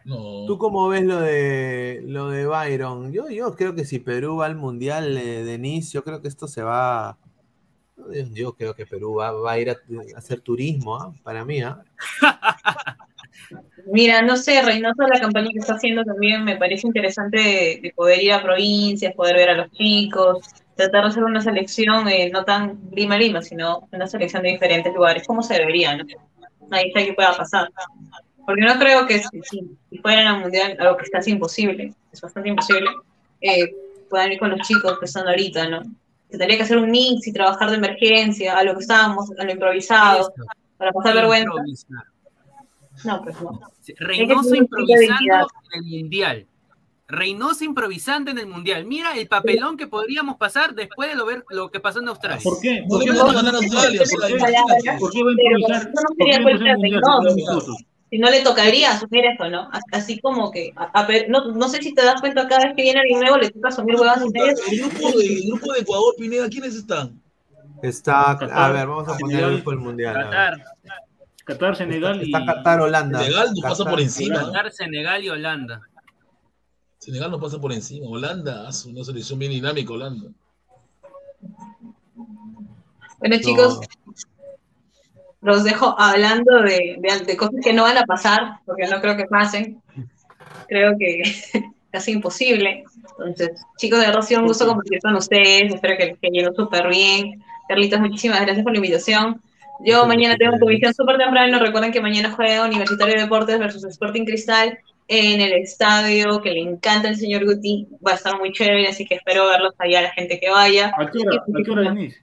No. 0.06 0.46
¿Tú 0.46 0.56
cómo 0.56 0.88
ves 0.88 1.02
lo 1.02 1.20
de 1.20 2.00
lo 2.06 2.30
de 2.30 2.46
Byron? 2.46 3.12
Yo, 3.12 3.28
yo 3.28 3.54
creo 3.56 3.74
que 3.74 3.84
si 3.84 3.98
Perú 3.98 4.36
va 4.36 4.46
al 4.46 4.54
mundial 4.54 5.16
eh, 5.18 5.42
Denis, 5.42 5.92
yo 5.92 6.04
creo 6.04 6.22
que 6.22 6.28
esto 6.28 6.46
se 6.46 6.62
va. 6.62 7.18
Yo, 8.32 8.54
creo 8.54 8.74
que 8.74 8.86
Perú 8.86 9.14
va, 9.14 9.32
va 9.32 9.52
a 9.52 9.58
ir 9.58 9.70
a, 9.70 9.72
a 9.72 10.18
hacer 10.18 10.40
turismo, 10.40 10.96
¿ah? 10.96 11.12
para 11.24 11.44
mí, 11.44 11.60
¿ah? 11.60 11.82
Mira, 13.86 14.22
no 14.22 14.36
sé, 14.36 14.62
Reynoso, 14.62 15.02
la 15.02 15.20
campaña 15.20 15.50
que 15.52 15.58
está 15.58 15.74
haciendo 15.74 16.04
también 16.04 16.44
me 16.44 16.56
parece 16.56 16.86
interesante 16.86 17.38
de, 17.38 17.80
de 17.82 17.92
poder 17.94 18.22
ir 18.22 18.32
a 18.32 18.42
provincias, 18.42 19.12
poder 19.14 19.36
ver 19.36 19.50
a 19.50 19.54
los 19.54 19.72
chicos, 19.72 20.46
tratar 20.76 21.02
de 21.02 21.08
hacer 21.08 21.24
una 21.24 21.40
selección 21.40 22.06
eh, 22.06 22.30
no 22.32 22.44
tan 22.44 22.78
lima 22.92 23.18
lima, 23.18 23.42
sino 23.42 23.88
una 23.90 24.06
selección 24.06 24.44
de 24.44 24.50
diferentes 24.50 24.94
lugares, 24.94 25.26
como 25.26 25.42
se 25.42 25.54
debería, 25.54 25.96
¿no? 25.96 26.04
Ahí 26.70 26.88
está 26.88 27.04
que 27.04 27.14
pueda 27.14 27.36
pasar. 27.36 27.70
Porque 28.46 28.62
no 28.62 28.78
creo 28.78 29.06
que 29.06 29.18
si, 29.18 29.40
si- 29.42 29.98
fueran 30.00 30.26
al 30.28 30.40
mundial, 30.40 30.76
algo 30.78 30.96
que 30.96 31.02
es 31.04 31.10
casi 31.10 31.30
imposible, 31.32 31.92
es 32.12 32.20
bastante 32.20 32.48
imposible, 32.48 32.88
eh, 33.40 33.74
puedan 34.08 34.32
ir 34.32 34.38
con 34.38 34.50
los 34.50 34.60
chicos 34.66 34.98
que 34.98 35.06
están 35.06 35.26
ahorita, 35.26 35.68
¿no? 35.68 35.82
Se 36.30 36.38
tendría 36.38 36.56
que 36.58 36.62
hacer 36.64 36.76
un 36.78 36.90
mix 36.90 37.26
y 37.26 37.32
trabajar 37.32 37.70
de 37.70 37.76
emergencia, 37.76 38.56
a 38.56 38.62
lo 38.64 38.74
que 38.74 38.80
estábamos, 38.80 39.30
a 39.38 39.44
lo 39.44 39.50
improvisado, 39.52 40.20
Eso, 40.20 40.32
para 40.76 40.92
pasar 40.92 41.14
vergüenza. 41.14 41.48
improvisar. 41.50 42.04
No, 43.04 43.22
pues 43.22 43.40
no. 43.40 43.60
Reynoso 43.98 44.54
improvisando 44.54 45.48
en 45.74 45.84
el 45.84 46.02
mundial. 46.02 46.46
Reynoso 47.08 47.62
improvisando 47.64 48.30
en 48.32 48.38
el 48.38 48.46
mundial. 48.46 48.84
Mira 48.84 49.16
el 49.16 49.28
papelón 49.28 49.76
que 49.76 49.86
podríamos 49.86 50.36
pasar 50.38 50.74
después 50.74 51.08
de 51.10 51.14
lo, 51.14 51.26
ver, 51.26 51.44
lo 51.50 51.70
que 51.70 51.78
pasó 51.78 52.00
en 52.00 52.08
Australia. 52.08 52.40
¿Por 52.42 52.60
qué? 52.60 52.80
No 52.82 52.88
¿Por 52.88 53.04
qué, 53.04 53.10
van 53.10 53.18
a 53.20 53.24
va- 53.24 53.32
ganar 53.34 53.54
a 53.54 53.58
Australia, 53.58 54.02
o 54.02 54.04
sea, 54.06 54.18
¿Por 54.18 54.26
qué? 54.28 54.34
imagínate. 54.36 54.98
¿Por 54.98 55.12
qué 55.12 55.22
va 55.22 55.30
a 55.30 55.32
improvisar? 55.32 55.86
no 55.86 56.02
¿Por 56.02 56.16
qué 56.16 56.24
va 56.24 56.50
a 56.50 56.52
improvisar 56.52 57.76
si 58.10 58.18
no 58.18 58.30
le 58.30 58.42
tocaría 58.42 58.92
asumir 58.92 59.24
eso, 59.26 59.48
¿no? 59.50 59.68
Así 59.92 60.20
como 60.20 60.50
que, 60.50 60.72
a- 60.76 60.84
a 61.00 61.06
ver, 61.06 61.28
no, 61.28 61.46
no 61.52 61.68
sé 61.68 61.82
si 61.82 61.92
te 61.94 62.04
das 62.04 62.20
cuenta, 62.20 62.46
cada 62.48 62.66
vez 62.66 62.76
que 62.76 62.82
viene 62.82 63.00
alguien 63.00 63.20
nuevo 63.20 63.36
le 63.38 63.50
toca 63.50 63.68
asumir 63.68 63.96
huevas 63.96 64.22
y. 64.22 64.38
El 64.38 64.80
grupo, 64.80 65.18
de, 65.18 65.26
el 65.26 65.42
grupo 65.48 65.72
de 65.72 65.80
Ecuador, 65.80 66.14
Pineda, 66.18 66.48
¿quiénes 66.48 66.74
están? 66.74 67.20
Está, 67.82 68.30
a 68.32 68.70
ver, 68.70 68.86
vamos 68.86 69.08
a 69.08 69.16
poner 69.18 69.42
el 69.44 69.54
grupo 69.56 69.70
del 69.70 69.80
mundial. 69.80 70.14
Qatar, 70.14 70.64
Qatar, 71.44 71.76
Senegal 71.76 72.22
y... 72.22 72.26
Está 72.32 72.44
Qatar, 72.46 72.80
Holanda. 72.80 73.18
Senegal 73.20 73.48
nos 73.50 73.60
pasa 73.60 73.76
Qatar. 73.78 73.92
por 73.92 74.00
encima. 74.00 74.40
Qatar, 74.46 74.72
Senegal 74.72 75.24
y 75.24 75.28
Holanda. 75.28 75.80
Senegal 76.98 77.30
nos 77.30 77.40
pasa 77.40 77.60
por 77.60 77.72
encima. 77.72 78.08
Holanda, 78.08 78.66
hace 78.68 78.88
una 78.88 79.04
selección 79.04 79.38
bien 79.38 79.52
dinámica, 79.52 79.92
Holanda. 79.92 80.30
Bueno, 83.18 83.36
chicos, 83.40 83.80
los 85.46 85.62
dejo 85.62 85.94
hablando 85.96 86.60
de, 86.62 86.96
de, 86.98 87.24
de 87.24 87.36
cosas 87.36 87.60
que 87.62 87.72
no 87.72 87.84
van 87.84 87.96
a 87.96 88.04
pasar, 88.04 88.58
porque 88.66 88.86
no 88.88 89.00
creo 89.00 89.16
que 89.16 89.26
pasen. 89.26 89.80
Creo 90.66 90.96
que 90.98 91.22
casi 91.92 92.12
imposible. 92.12 92.82
Entonces, 93.18 93.64
chicos, 93.78 94.00
de 94.00 94.22
sido 94.22 94.40
un 94.40 94.48
gusto 94.48 94.66
compartir 94.66 94.98
con 95.00 95.14
ustedes. 95.14 95.72
Espero 95.72 95.96
que 95.96 96.06
les 96.06 96.18
súper 96.54 96.88
bien. 96.88 97.42
Carlitos, 97.68 98.00
muchísimas 98.00 98.40
gracias 98.40 98.64
por 98.64 98.72
la 98.72 98.78
invitación. 98.78 99.40
Yo 99.84 100.04
Muchas 100.04 100.08
mañana 100.08 100.36
tengo 100.36 100.50
gracias. 100.50 100.66
comisión 100.66 100.94
súper 100.94 101.16
temprano. 101.16 101.60
Recuerden 101.60 101.92
que 101.92 102.00
mañana 102.00 102.32
juega 102.32 102.66
Universitario 102.66 103.14
de 103.14 103.22
Deportes 103.22 103.58
versus 103.60 103.84
Sporting 103.84 104.24
Cristal 104.24 104.78
en 105.08 105.40
el 105.40 105.52
estadio 105.52 106.40
que 106.42 106.50
le 106.50 106.60
encanta 106.60 107.08
el 107.08 107.16
señor 107.16 107.44
Guti. 107.44 107.86
Va 108.04 108.12
a 108.12 108.14
estar 108.16 108.36
muy 108.36 108.50
chévere, 108.50 108.88
así 108.88 109.06
que 109.06 109.14
espero 109.14 109.46
verlos 109.46 109.74
allá, 109.78 110.02
la 110.02 110.10
gente 110.10 110.40
que 110.40 110.50
vaya. 110.50 110.92
¿A 110.98 111.08
qué 111.08 111.18
hora, 111.18 111.36
a 111.36 111.62
qué 111.64 111.70
hora 111.70 111.82
venís? 111.92 112.20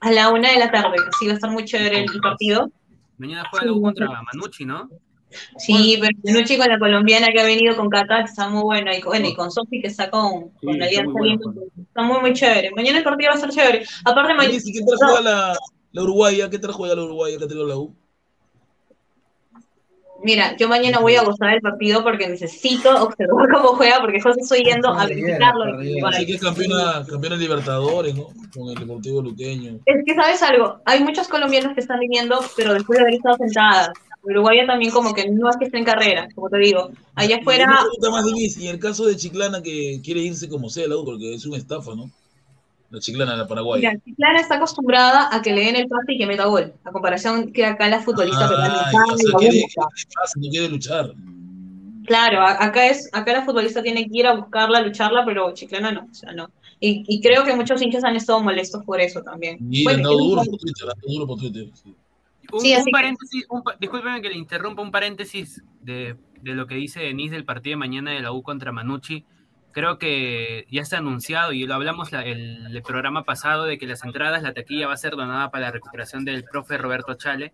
A 0.00 0.12
la 0.12 0.30
una 0.30 0.52
de 0.52 0.58
la 0.58 0.70
tarde, 0.70 0.96
así 1.08 1.26
va 1.26 1.32
a 1.32 1.34
estar 1.36 1.50
muy 1.50 1.64
chévere 1.64 2.04
el 2.04 2.20
partido. 2.20 2.70
Mañana 3.18 3.44
juega 3.50 3.64
algo 3.64 3.80
contra 3.80 4.08
Manucci, 4.32 4.64
¿no? 4.64 4.88
Sí, 5.58 5.98
pero 6.00 6.38
Nucci 6.38 6.56
con 6.56 6.68
la 6.68 6.78
colombiana 6.78 7.28
que 7.28 7.40
ha 7.40 7.44
venido 7.44 7.76
con 7.76 7.90
Qatar 7.90 8.24
está 8.24 8.48
muy 8.48 8.62
bueno. 8.62 8.90
Y, 8.92 9.02
bueno, 9.02 9.26
y 9.28 9.34
con 9.34 9.50
Sofi 9.50 9.80
que 9.80 9.88
está 9.88 10.10
con, 10.10 10.50
Sí, 10.60 10.66
con 10.66 10.78
la 10.78 10.86
Alianza 10.86 11.12
bueno, 11.12 11.38
Está 11.76 12.02
muy, 12.02 12.20
muy 12.20 12.32
chévere. 12.32 12.70
Mañana 12.74 12.98
el 12.98 13.04
partido 13.04 13.30
va 13.30 13.36
a 13.36 13.40
ser 13.40 13.50
chévere. 13.50 13.86
Aparte, 14.04 14.34
mañana. 14.34 14.58
¿Qué 14.64 14.80
tal 14.80 14.96
juega 14.96 15.20
la, 15.20 15.58
la 15.92 16.02
Uruguaya? 16.02 16.50
¿Qué 16.50 16.58
tal 16.58 16.72
juega 16.72 16.94
la 16.94 17.02
Uruguaya 17.02 17.38
que 17.38 17.44
ha 17.44 17.48
tenido 17.48 17.66
la 17.66 17.76
U? 17.76 17.94
Mira, 20.26 20.56
yo 20.56 20.68
mañana 20.68 20.98
voy 20.98 21.14
a 21.14 21.22
gozar 21.22 21.52
del 21.52 21.60
partido 21.60 22.02
porque 22.02 22.26
necesito 22.26 22.90
observar 23.00 23.46
cómo 23.48 23.68
juega, 23.76 24.00
porque 24.00 24.20
José 24.20 24.40
estoy 24.40 24.64
yendo 24.64 24.88
a 24.88 25.06
visitarlo. 25.06 25.78
Así 26.08 26.26
que 26.26 26.34
es 26.34 26.40
campeona, 26.40 27.06
campeona 27.08 27.36
Libertadores, 27.36 28.12
¿no? 28.12 28.26
Con 28.52 28.70
el 28.70 28.74
Deportivo 28.74 29.22
Luqueño. 29.22 29.78
Es 29.86 30.04
que, 30.04 30.16
¿sabes 30.16 30.42
algo? 30.42 30.80
Hay 30.84 31.04
muchos 31.04 31.28
colombianos 31.28 31.74
que 31.74 31.80
están 31.80 32.00
viniendo, 32.00 32.40
pero 32.56 32.74
después 32.74 32.98
de 32.98 33.04
haber 33.04 33.14
estado 33.14 33.36
sentadas. 33.36 33.90
Uruguaya 34.24 34.66
también 34.66 34.90
como 34.90 35.14
que 35.14 35.30
no 35.30 35.48
es 35.48 35.56
que 35.58 35.66
esté 35.66 35.78
en 35.78 35.84
carrera, 35.84 36.26
como 36.34 36.48
te 36.48 36.58
digo. 36.58 36.90
Allá 37.14 37.36
Y 37.36 37.40
afuera, 37.40 37.66
una 37.66 37.82
pregunta 37.82 38.10
más, 38.10 38.24
Denise, 38.24 38.60
y 38.60 38.66
en 38.66 38.74
el 38.74 38.80
caso 38.80 39.06
de 39.06 39.14
Chiclana 39.14 39.62
que 39.62 40.00
quiere 40.02 40.22
irse 40.22 40.48
como 40.48 40.68
sea 40.70 40.88
la 40.88 40.96
U, 40.96 41.04
porque 41.04 41.34
es 41.34 41.46
una 41.46 41.56
estafa, 41.56 41.94
¿no? 41.94 42.10
La 42.96 43.00
Chiclana, 43.02 43.36
la 43.36 43.46
Paraguaya. 43.46 43.90
mira, 43.90 44.02
Chiclana 44.02 44.40
está 44.40 44.54
acostumbrada 44.56 45.28
a 45.30 45.42
que 45.42 45.52
le 45.52 45.64
den 45.66 45.76
el 45.76 45.86
pase 45.86 46.14
y 46.14 46.18
que 46.18 46.26
meta 46.26 46.46
gol, 46.46 46.72
a 46.82 46.90
comparación 46.92 47.52
que 47.52 47.66
acá 47.66 47.88
las 47.88 48.06
futbolistas 48.06 48.48
que 48.48 48.54
están 48.54 48.70
Ah, 48.70 48.90
luchando 48.90 49.12
o 49.12 49.16
sea, 49.18 49.28
y 49.28 49.32
la 49.32 49.38
quiere, 49.38 49.66
no 50.36 50.50
quiere 50.50 50.68
luchar. 50.70 51.12
Claro, 52.06 52.40
a- 52.40 52.64
acá 52.64 52.86
es, 52.86 53.10
acá 53.12 53.34
la 53.34 53.44
futbolista 53.44 53.82
tiene 53.82 54.04
que 54.08 54.18
ir 54.18 54.26
a 54.26 54.34
buscarla, 54.34 54.78
a 54.78 54.80
lucharla, 54.80 55.26
pero 55.26 55.52
Chiclana 55.52 55.92
no, 55.92 56.08
o 56.10 56.14
sea, 56.14 56.32
no. 56.32 56.48
Y, 56.80 57.04
y 57.06 57.20
creo 57.20 57.44
que 57.44 57.54
muchos 57.54 57.82
hinchas 57.82 58.02
han 58.04 58.16
estado 58.16 58.40
molestos 58.42 58.82
por 58.84 58.98
eso 59.00 59.20
también. 59.22 59.58
Y 59.70 59.84
Bueno, 59.84 59.98
han 59.98 60.02
dado 60.04 60.16
duro 60.18 60.42
por 60.44 60.58
Twitter, 60.58 60.88
han 60.88 61.12
duro 61.12 61.26
por 61.26 61.38
Twitter. 61.38 61.68
sí. 61.74 61.94
Un, 62.52 62.60
Sí, 62.60 62.74
un 62.76 62.84
paréntesis, 62.92 63.44
un 63.50 63.62
discúlpeme 63.80 64.22
que 64.22 64.28
le 64.30 64.36
interrumpa 64.38 64.80
un 64.80 64.90
paréntesis 64.92 65.62
de, 65.82 66.16
de 66.40 66.54
lo 66.54 66.66
que 66.66 66.76
dice 66.76 67.00
Denise 67.00 67.34
del 67.34 67.44
partido 67.44 67.72
de 67.72 67.76
mañana 67.78 68.12
de 68.12 68.20
la 68.20 68.32
U 68.32 68.42
contra 68.42 68.72
Manucci. 68.72 69.24
Creo 69.76 69.98
que 69.98 70.64
ya 70.70 70.80
está 70.80 70.96
anunciado 70.96 71.52
y 71.52 71.66
lo 71.66 71.74
hablamos 71.74 72.10
la- 72.10 72.24
el, 72.24 72.74
el 72.74 72.82
programa 72.82 73.24
pasado 73.24 73.64
de 73.64 73.76
que 73.76 73.86
las 73.86 74.02
entradas, 74.04 74.42
la 74.42 74.54
taquilla 74.54 74.86
va 74.86 74.94
a 74.94 74.96
ser 74.96 75.12
donada 75.16 75.50
para 75.50 75.66
la 75.66 75.70
recuperación 75.70 76.24
del 76.24 76.44
profe 76.44 76.78
Roberto 76.78 77.12
Chale. 77.12 77.52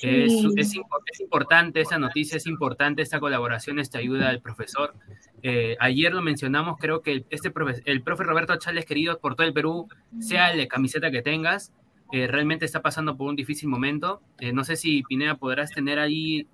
Es, 0.00 0.32
Sí. 0.32 0.48
es, 0.56 0.74
impo- 0.74 1.02
es 1.04 1.20
importante 1.20 1.82
esta 1.82 1.98
noticia, 1.98 2.38
es 2.38 2.46
importante 2.46 3.02
esta 3.02 3.20
colaboración, 3.20 3.78
esta 3.80 3.98
ayuda 3.98 4.28
del 4.28 4.40
profesor. 4.40 4.94
Eh, 5.42 5.76
ayer 5.78 6.14
lo 6.14 6.22
mencionamos, 6.22 6.78
creo 6.80 7.02
que 7.02 7.26
este 7.28 7.50
profe, 7.50 7.82
el 7.84 8.00
profe 8.00 8.24
Roberto 8.24 8.56
Chale 8.56 8.80
es 8.80 8.86
querido 8.86 9.18
por 9.18 9.34
todo 9.34 9.46
el 9.46 9.52
Perú, 9.52 9.88
sea 10.20 10.54
la 10.54 10.66
camiseta 10.68 11.10
que 11.10 11.20
tengas, 11.20 11.72
eh, 12.12 12.28
realmente 12.28 12.64
está 12.64 12.80
pasando 12.80 13.18
por 13.18 13.28
un 13.28 13.36
difícil 13.36 13.68
momento. 13.68 14.22
Eh, 14.40 14.54
no 14.54 14.64
sé 14.64 14.76
si 14.76 15.02
Pineda 15.02 15.34
podrás 15.34 15.70
tener 15.72 15.98
ahí 15.98 16.46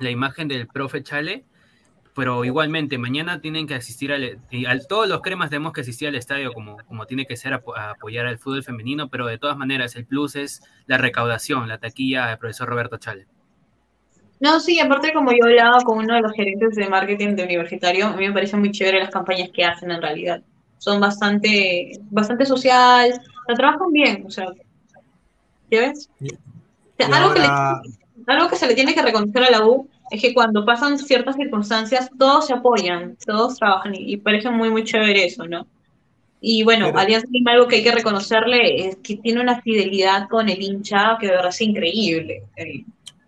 la 0.00 0.10
imagen 0.10 0.48
del 0.48 0.66
profe 0.66 1.04
Chale, 1.04 1.44
pero 2.20 2.44
igualmente 2.44 2.98
mañana 2.98 3.40
tienen 3.40 3.66
que 3.66 3.74
asistir 3.74 4.12
al, 4.12 4.38
al- 4.68 4.86
todos 4.86 5.08
los 5.08 5.22
cremas 5.22 5.48
tenemos 5.48 5.72
que 5.72 5.80
asistir 5.80 6.06
al 6.06 6.16
estadio 6.16 6.52
como, 6.52 6.76
como 6.86 7.06
tiene 7.06 7.24
que 7.24 7.34
ser 7.34 7.54
apo- 7.54 7.74
a 7.74 7.92
apoyar 7.92 8.26
al 8.26 8.36
fútbol 8.36 8.62
femenino, 8.62 9.08
pero 9.08 9.26
de 9.26 9.38
todas 9.38 9.56
maneras 9.56 9.96
el 9.96 10.04
plus 10.04 10.36
es 10.36 10.62
la 10.86 10.98
recaudación, 10.98 11.66
la 11.66 11.78
taquilla 11.78 12.26
del 12.26 12.36
profesor 12.36 12.68
Roberto 12.68 12.98
Chale. 12.98 13.26
No, 14.38 14.60
sí, 14.60 14.78
aparte 14.80 15.14
como 15.14 15.30
yo 15.32 15.44
hablaba 15.44 15.80
con 15.82 15.96
uno 15.96 16.14
de 16.14 16.20
los 16.20 16.32
gerentes 16.34 16.74
de 16.76 16.90
marketing 16.90 17.36
de 17.36 17.44
universitario, 17.44 18.08
a 18.08 18.16
mí 18.16 18.28
me 18.28 18.34
parecen 18.34 18.60
muy 18.60 18.70
chévere 18.70 18.98
las 19.00 19.10
campañas 19.10 19.48
que 19.50 19.64
hacen 19.64 19.90
en 19.90 20.02
realidad. 20.02 20.42
Son 20.76 21.00
bastante, 21.00 21.92
bastante 22.10 22.44
social, 22.44 23.18
la 23.48 23.54
trabajan 23.54 23.90
bien, 23.92 24.24
o 24.26 24.30
sea, 24.30 24.44
¿ya 25.70 25.80
ves? 25.80 26.10
O 26.20 26.26
sea, 26.98 27.16
algo, 27.16 27.32
que 27.32 27.40
le- 27.40 27.46
ahora, 27.46 27.80
algo 28.26 28.50
que 28.50 28.56
se 28.56 28.66
le 28.66 28.74
tiene 28.74 28.94
que 28.94 29.00
reconocer 29.00 29.42
a 29.44 29.50
la 29.50 29.64
U 29.66 29.88
es 30.10 30.20
que 30.20 30.34
cuando 30.34 30.64
pasan 30.64 30.98
ciertas 30.98 31.36
circunstancias, 31.36 32.10
todos 32.18 32.46
se 32.46 32.52
apoyan, 32.52 33.16
todos 33.24 33.56
trabajan 33.58 33.94
y, 33.94 34.12
y 34.14 34.16
parece 34.16 34.50
muy, 34.50 34.70
muy 34.70 34.84
chévere 34.84 35.24
eso, 35.24 35.46
¿no? 35.46 35.66
Y 36.40 36.62
bueno, 36.64 36.86
Pero- 36.86 36.98
Alianza 36.98 37.26
Lima, 37.30 37.52
algo 37.52 37.68
que 37.68 37.76
hay 37.76 37.82
que 37.82 37.92
reconocerle 37.92 38.86
es 38.88 38.96
que 38.96 39.16
tiene 39.16 39.40
una 39.40 39.60
fidelidad 39.62 40.26
con 40.28 40.48
el 40.48 40.60
hincha 40.60 41.16
que 41.20 41.26
de 41.26 41.32
verdad 41.32 41.50
es 41.50 41.60
increíble. 41.60 42.42
Eh, 42.56 42.84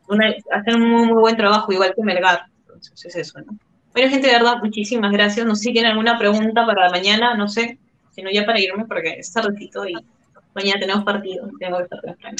una- 0.08 0.34
hacen 0.50 0.76
un 0.82 0.90
muy, 0.90 1.06
muy 1.06 1.20
buen 1.20 1.36
trabajo, 1.36 1.70
igual 1.72 1.92
que 1.94 2.02
Melgar. 2.02 2.46
Entonces 2.66 3.04
es 3.04 3.16
eso, 3.16 3.40
¿no? 3.40 3.56
Bueno, 3.92 4.08
gente, 4.08 4.26
de 4.28 4.32
verdad, 4.32 4.56
muchísimas 4.62 5.12
gracias. 5.12 5.44
No 5.46 5.54
sé 5.54 5.64
si 5.64 5.72
tienen 5.74 5.90
alguna 5.92 6.18
pregunta 6.18 6.64
para 6.64 6.88
mañana, 6.90 7.34
no 7.34 7.48
sé, 7.48 7.78
sino 8.12 8.30
ya 8.30 8.46
para 8.46 8.58
irme 8.58 8.86
porque 8.86 9.10
es 9.18 9.30
tardecito 9.32 9.86
y 9.86 9.94
mañana 10.54 10.80
tenemos 10.80 11.04
partido, 11.04 11.48
tengo 11.58 11.76
que 11.76 11.82
estar 11.84 12.00
temprano. 12.00 12.36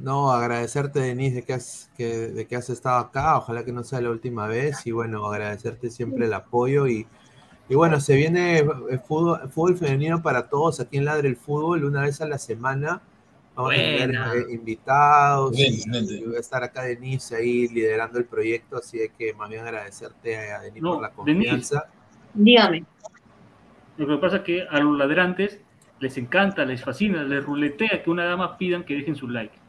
No, 0.00 0.32
agradecerte, 0.32 0.98
Denise, 1.00 1.36
de 1.36 1.42
que, 1.44 1.52
has, 1.52 1.90
que, 1.96 2.06
de 2.28 2.46
que 2.46 2.56
has 2.56 2.70
estado 2.70 2.98
acá. 2.98 3.36
Ojalá 3.38 3.64
que 3.64 3.72
no 3.72 3.84
sea 3.84 4.00
la 4.00 4.10
última 4.10 4.46
vez. 4.46 4.86
Y 4.86 4.92
bueno, 4.92 5.24
agradecerte 5.26 5.90
siempre 5.90 6.26
el 6.26 6.32
apoyo. 6.34 6.86
Y, 6.88 7.06
y 7.68 7.74
bueno, 7.74 8.00
se 8.00 8.16
viene 8.16 8.58
eh, 8.58 8.98
fútbol, 9.06 9.48
fútbol 9.50 9.76
femenino 9.76 10.22
para 10.22 10.48
todos 10.48 10.80
aquí 10.80 10.96
en 10.96 11.04
Ladre 11.04 11.28
el 11.28 11.36
Fútbol, 11.36 11.84
una 11.84 12.00
vez 12.02 12.20
a 12.20 12.26
la 12.26 12.38
semana. 12.38 13.02
Vamos 13.54 13.72
a 13.72 13.76
tener 13.76 14.10
eh, 14.10 14.52
invitados. 14.52 15.58
y- 15.58 15.64
Excelente. 15.66 16.14
y 16.14 16.24
va 16.24 16.36
a 16.36 16.40
estar 16.40 16.62
acá 16.64 16.82
Denise 16.82 17.36
ahí 17.36 17.68
liderando 17.68 18.18
el 18.18 18.24
proyecto. 18.24 18.78
Así 18.78 18.98
de 18.98 19.10
que 19.10 19.34
más 19.34 19.48
bien 19.50 19.62
agradecerte 19.64 20.36
a 20.50 20.60
Denise 20.62 20.80
No, 20.80 20.94
por 20.94 21.02
la 21.02 21.12
Denise. 21.24 21.50
confianza. 21.50 21.84
Dígame. 22.32 22.84
Lo 23.98 24.06
que 24.06 24.16
pasa 24.16 24.36
es 24.36 24.42
que 24.44 24.62
a 24.62 24.78
los 24.80 24.96
ladrantes 24.96 25.60
les 25.98 26.16
encanta, 26.16 26.64
les 26.64 26.82
fascina, 26.82 27.22
les 27.22 27.44
ruletea 27.44 28.02
que 28.02 28.08
una 28.08 28.24
dama 28.24 28.56
pidan 28.56 28.84
que 28.84 28.94
dejen 28.94 29.14
su 29.14 29.28
like. 29.28 29.59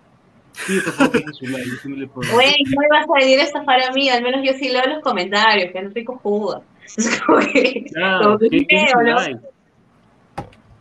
Sí, 0.53 0.79
por 0.81 0.93
favor, 0.93 1.11
que 1.11 1.17
dejen 1.19 1.33
su 1.33 1.45
like. 1.47 1.69
eso 1.69 1.89
no 1.89 1.95
le 1.95 2.07
puedo- 2.07 2.33
Güey, 2.33 2.53
no 2.69 2.81
me 2.81 2.87
vas 2.89 3.05
a 3.09 3.13
venir 3.19 3.39
a 3.39 3.43
estafar 3.43 3.81
a 3.83 3.91
mí, 3.91 4.09
al 4.09 4.21
menos 4.23 4.41
yo 4.43 4.53
sí 4.53 4.69
leo 4.69 4.85
los 4.87 4.99
comentarios, 5.01 5.71
que 5.71 5.81
no 5.81 5.87
estoy 5.87 6.03
cojuda. 6.05 6.61
Es 6.97 7.21
como 7.21 7.39
que, 7.39 7.85
Claro, 7.93 8.23
como 8.23 8.37
que 8.39 8.49
que 8.49 8.57
dejen 8.75 8.87
su 8.89 8.93
feo, 8.99 9.01
¿no? 9.03 9.15
like. 9.21 9.39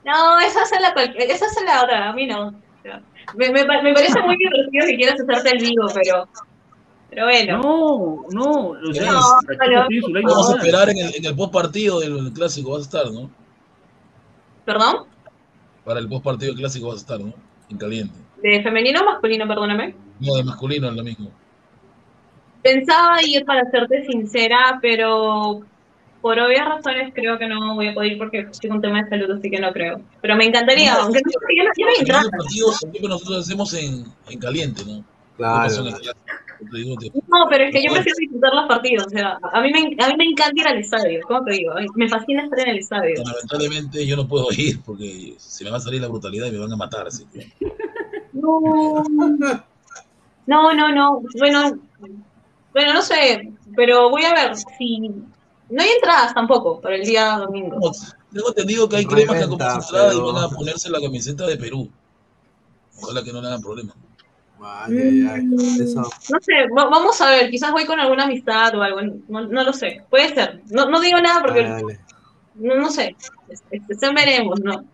No, 0.04 0.40
esa 0.40 0.62
es 0.62 0.70
la, 0.80 0.92
cual- 0.92 1.14
esa 1.18 1.46
es 1.46 1.56
la 1.64 1.82
otra, 1.84 2.08
a 2.08 2.12
mí 2.12 2.26
no. 2.26 2.52
Me, 3.36 3.50
me, 3.50 3.64
me 3.64 3.92
parece 3.94 4.20
muy 4.22 4.36
divertido 4.36 4.86
que 4.86 4.96
quieras 4.96 5.20
hacerte 5.20 5.50
el 5.56 5.62
vivo, 5.62 5.86
pero, 5.94 6.26
pero 7.10 7.24
bueno. 7.26 7.58
No, 7.58 8.24
no, 8.30 8.68
o 8.70 8.94
sea, 8.94 9.12
No, 9.12 9.20
pero- 9.46 9.86
like 9.88 10.26
Vamos 10.26 10.50
a 10.54 10.56
esperar 10.56 10.88
en 10.90 10.98
el, 10.98 11.14
en 11.14 11.24
el 11.26 11.36
post 11.36 11.52
partido 11.52 12.00
del 12.00 12.32
clásico, 12.32 12.70
vas 12.72 12.80
a 12.80 12.82
estar, 12.82 13.12
¿no? 13.12 13.30
¿Perdón? 14.64 15.06
Para 15.84 16.00
el 16.00 16.08
post 16.08 16.24
partido 16.24 16.52
del 16.52 16.60
clásico 16.60 16.88
vas 16.88 16.96
a 16.96 17.00
estar, 17.00 17.20
¿no? 17.20 17.32
En 17.68 17.78
caliente. 17.78 18.18
¿De 18.42 18.62
femenino 18.62 19.00
o 19.00 19.04
masculino, 19.04 19.46
perdóname? 19.46 19.94
No, 20.20 20.34
de 20.34 20.44
masculino 20.44 20.88
es 20.88 20.94
lo 20.94 21.02
mismo. 21.02 21.30
Pensaba 22.62 23.16
ir 23.26 23.44
para 23.44 23.70
serte 23.70 24.04
sincera, 24.04 24.78
pero 24.82 25.62
por 26.20 26.38
obvias 26.38 26.68
razones 26.68 27.12
creo 27.14 27.38
que 27.38 27.48
no 27.48 27.74
voy 27.74 27.88
a 27.88 27.94
poder 27.94 28.12
ir 28.12 28.18
porque 28.18 28.40
estoy 28.40 28.68
con 28.68 28.76
un 28.76 28.82
tema 28.82 29.02
de 29.02 29.08
salud, 29.08 29.30
así 29.30 29.50
que 29.50 29.58
no 29.58 29.72
creo. 29.72 30.00
Pero 30.20 30.36
me 30.36 30.44
encantaría, 30.44 30.94
No, 30.94 31.02
aunque 31.02 31.20
no, 31.24 31.30
yo 31.30 31.64
no, 31.64 32.06
yo 32.06 32.22
no 32.22 32.30
partidos 32.30 32.76
siempre 32.76 33.08
nosotros 33.08 33.46
hacemos 33.46 33.72
en, 33.74 34.04
en 34.28 34.38
caliente, 34.38 34.82
¿no? 34.86 35.04
Claro. 35.36 35.84
No, 37.28 37.46
pero 37.48 37.64
es 37.64 37.72
que 37.72 37.82
yo 37.82 37.92
prefiero 37.92 38.16
disfrutar 38.18 38.54
los 38.54 38.68
partidos. 38.68 39.06
O 39.06 39.10
sea, 39.10 39.38
a 39.40 39.62
mí 39.62 39.70
me, 39.72 40.04
a 40.04 40.08
mí 40.08 40.14
me 40.18 40.24
encanta 40.24 40.60
ir 40.60 40.68
al 40.68 40.78
estadio. 40.78 41.20
¿Cómo 41.26 41.42
te 41.44 41.52
digo? 41.52 41.72
Me 41.94 42.08
fascina 42.08 42.44
estar 42.44 42.60
en 42.60 42.68
el 42.68 42.78
estadio. 42.78 43.14
Lamentablemente 43.24 44.06
yo 44.06 44.16
no 44.16 44.28
puedo 44.28 44.48
ir 44.56 44.80
porque 44.84 45.34
se 45.38 45.64
me 45.64 45.70
va 45.70 45.78
a 45.78 45.80
salir 45.80 46.02
la 46.02 46.08
brutalidad 46.08 46.46
y 46.48 46.52
me 46.52 46.58
van 46.58 46.72
a 46.72 46.76
matar. 46.76 47.06
Así 47.06 47.24
que. 47.32 47.50
No, 48.32 49.04
no, 50.46 50.72
no, 50.74 50.88
no. 50.92 51.22
Bueno, 51.38 51.78
bueno, 52.72 52.94
no 52.94 53.02
sé, 53.02 53.52
pero 53.76 54.10
voy 54.10 54.24
a 54.24 54.34
ver 54.34 54.56
si 54.56 54.98
no 54.98 55.82
hay 55.82 55.88
entradas 55.90 56.34
tampoco 56.34 56.80
para 56.80 56.96
el 56.96 57.04
día 57.04 57.36
domingo. 57.38 57.76
No, 57.80 57.90
Tengo 58.32 58.48
entendido 58.48 58.88
que 58.88 58.96
hay 58.96 59.06
cremas 59.06 59.36
que 59.40 59.48
compran 59.48 59.80
entrada 59.80 60.14
y 60.14 60.20
van 60.20 60.44
a 60.44 60.48
ponerse 60.48 60.90
la 60.90 61.00
camiseta 61.00 61.46
de 61.46 61.56
Perú. 61.56 61.88
Ojalá 63.00 63.22
que 63.22 63.32
no 63.32 63.40
le 63.40 63.48
hagan 63.48 63.62
problema. 63.62 63.94
Ay, 64.62 64.94
ay, 64.98 65.26
ay. 65.30 65.80
Eso. 65.80 66.02
No 66.02 66.38
sé, 66.40 66.52
va- 66.76 66.84
vamos 66.90 67.18
a 67.22 67.30
ver, 67.30 67.50
quizás 67.50 67.72
voy 67.72 67.86
con 67.86 67.98
alguna 67.98 68.24
amistad 68.24 68.74
o 68.76 68.82
algo, 68.82 69.00
no, 69.28 69.42
no 69.46 69.64
lo 69.64 69.72
sé, 69.72 70.02
puede 70.10 70.34
ser. 70.34 70.60
No, 70.68 70.88
no 70.90 71.00
digo 71.00 71.18
nada 71.18 71.40
porque 71.40 71.62
Dale. 71.62 71.98
no, 72.56 72.74
no 72.74 72.90
sé, 72.90 73.16
este, 73.48 73.80
este, 73.88 74.12
veremos, 74.12 74.60
¿no? 74.60 74.84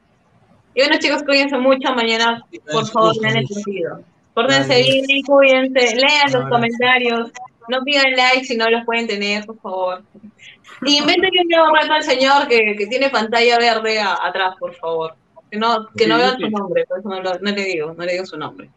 Y 0.77 0.81
bueno 0.83 0.97
chicos, 1.01 1.23
cuídense 1.25 1.57
mucho, 1.59 1.93
mañana 1.95 2.45
por 2.71 2.87
favor 2.87 3.17
lean 3.23 3.39
el 3.39 3.47
partido. 3.49 4.01
Pórtense 4.35 4.83
bien, 4.83 5.23
cuídense, 5.27 5.97
lean 5.97 6.31
los 6.33 6.49
comentarios, 6.51 7.33
no 7.69 7.81
pidan 7.83 8.13
like 8.15 8.45
si 8.45 8.57
no 8.59 8.69
los 8.69 8.85
pueden 8.85 9.07
tener, 9.07 9.47
por 9.47 9.59
favor. 9.59 10.03
Y 10.83 10.99
inventen 10.99 11.31
un 11.43 11.49
nuevo 11.49 11.75
reto 11.75 11.93
al 11.95 12.03
señor 12.03 12.47
que, 12.47 12.77
que 12.77 12.87
tiene 12.89 13.09
pantalla 13.09 13.59
verde 13.59 13.99
a- 13.99 14.19
atrás, 14.23 14.55
por 14.61 14.75
favor. 14.75 15.15
Que 15.51 15.57
no, 15.59 15.87
que 15.97 16.07
no 16.07 16.19
vean 16.19 16.37
sí. 16.37 16.43
su 16.45 16.51
nombre, 16.51 16.85
por 16.87 16.99
eso 16.99 17.09
no, 17.09 17.23
lo- 17.23 17.39
no 17.39 17.51
le 17.51 17.65
digo, 17.65 17.95
no 17.97 18.05
le 18.05 18.13
digo 18.13 18.27
su 18.27 18.37
nombre. 18.37 18.69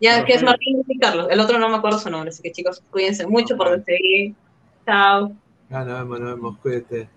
Ya, 0.00 0.14
Pero 0.16 0.26
que 0.26 0.32
es. 0.34 0.42
Martín 0.44 0.84
y 0.86 0.98
Carlos, 1.00 1.26
el 1.30 1.40
otro 1.40 1.58
no 1.58 1.68
me 1.68 1.76
acuerdo 1.76 1.98
su 1.98 2.08
nombre, 2.10 2.28
así 2.28 2.40
que 2.42 2.52
chicos, 2.52 2.80
cuídense 2.90 3.26
mucho 3.26 3.56
por 3.56 3.82
seguir. 3.84 4.34
Chao. 4.84 5.32
Ya 5.70 5.78
nos 5.84 5.98
vemos, 5.98 6.20
nos 6.20 6.34
vemos, 6.36 6.58
cuídate. 6.58 7.08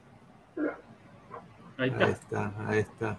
Ahí 1.78 1.90
Ahí 1.90 1.90
está. 1.90 2.08
está, 2.10 2.54
ahí 2.68 2.80
está. 2.80 3.18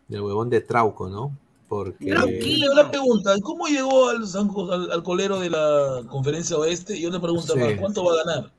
del 0.07 0.22
huevón 0.22 0.49
de 0.49 0.61
Trauco, 0.61 1.10
¿no? 1.10 1.38
Porque 1.68 2.07
Tranquilo. 2.07 2.72
Una 2.72 2.89
pregunta, 2.89 3.35
¿cómo 3.44 3.68
llegó 3.68 4.10
al, 4.10 4.26
San 4.26 4.49
al, 4.72 4.91
al 4.91 5.03
colero 5.03 5.39
de 5.39 5.52
la 5.52 6.03
conferencia 6.10 6.57
oeste? 6.57 6.98
Y 6.98 7.07
pregunta 7.19 7.53
Sí. 7.53 7.60
más, 7.60 7.73
¿cuánto 7.80 8.03
va 8.03 8.14
a 8.14 8.26
ganar? 8.26 8.57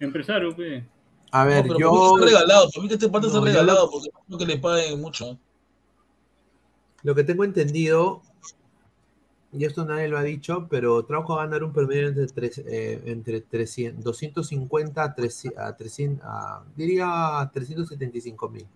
Empresario, 0.00 0.54
pues. 0.56 0.82
a 1.32 1.44
ver, 1.44 1.64
no, 1.66 1.74
pero 1.74 1.78
yo 1.78 1.90
para 1.90 2.00
mí 2.00 2.06
está 2.14 2.24
regalado, 2.26 2.70
para 2.70 2.82
mí 2.82 2.88
que 2.88 2.94
este 2.94 3.06
está 3.06 3.20
No, 3.20 3.28
yo 3.32 3.44
regalado, 3.44 3.90
porque 3.90 4.08
no 4.12 4.24
creo 4.26 4.38
que 4.38 4.46
le 4.46 4.58
paguen 4.58 5.00
mucho. 5.00 5.38
lo 7.02 7.14
que 7.14 7.24
tengo 7.24 7.44
entendido, 7.44 8.22
y 9.52 9.64
esto 9.64 9.84
nadie 9.84 10.08
lo 10.08 10.16
ha 10.18 10.22
dicho, 10.22 10.66
pero 10.70 11.04
Trauco 11.04 11.34
va 11.36 11.42
a 11.42 11.46
ganar 11.46 11.64
un 11.64 11.72
promedio 11.72 12.08
entre, 12.08 12.26
tres, 12.28 12.58
eh, 12.66 13.02
entre 13.06 13.40
300, 13.40 14.02
250 14.04 15.02
a 15.02 15.14
300, 15.14 15.58
a 15.62 15.76
300 15.76 16.24
a- 16.26 16.62
diría 16.76 17.50
375 17.52 18.48
mil. 18.48 18.66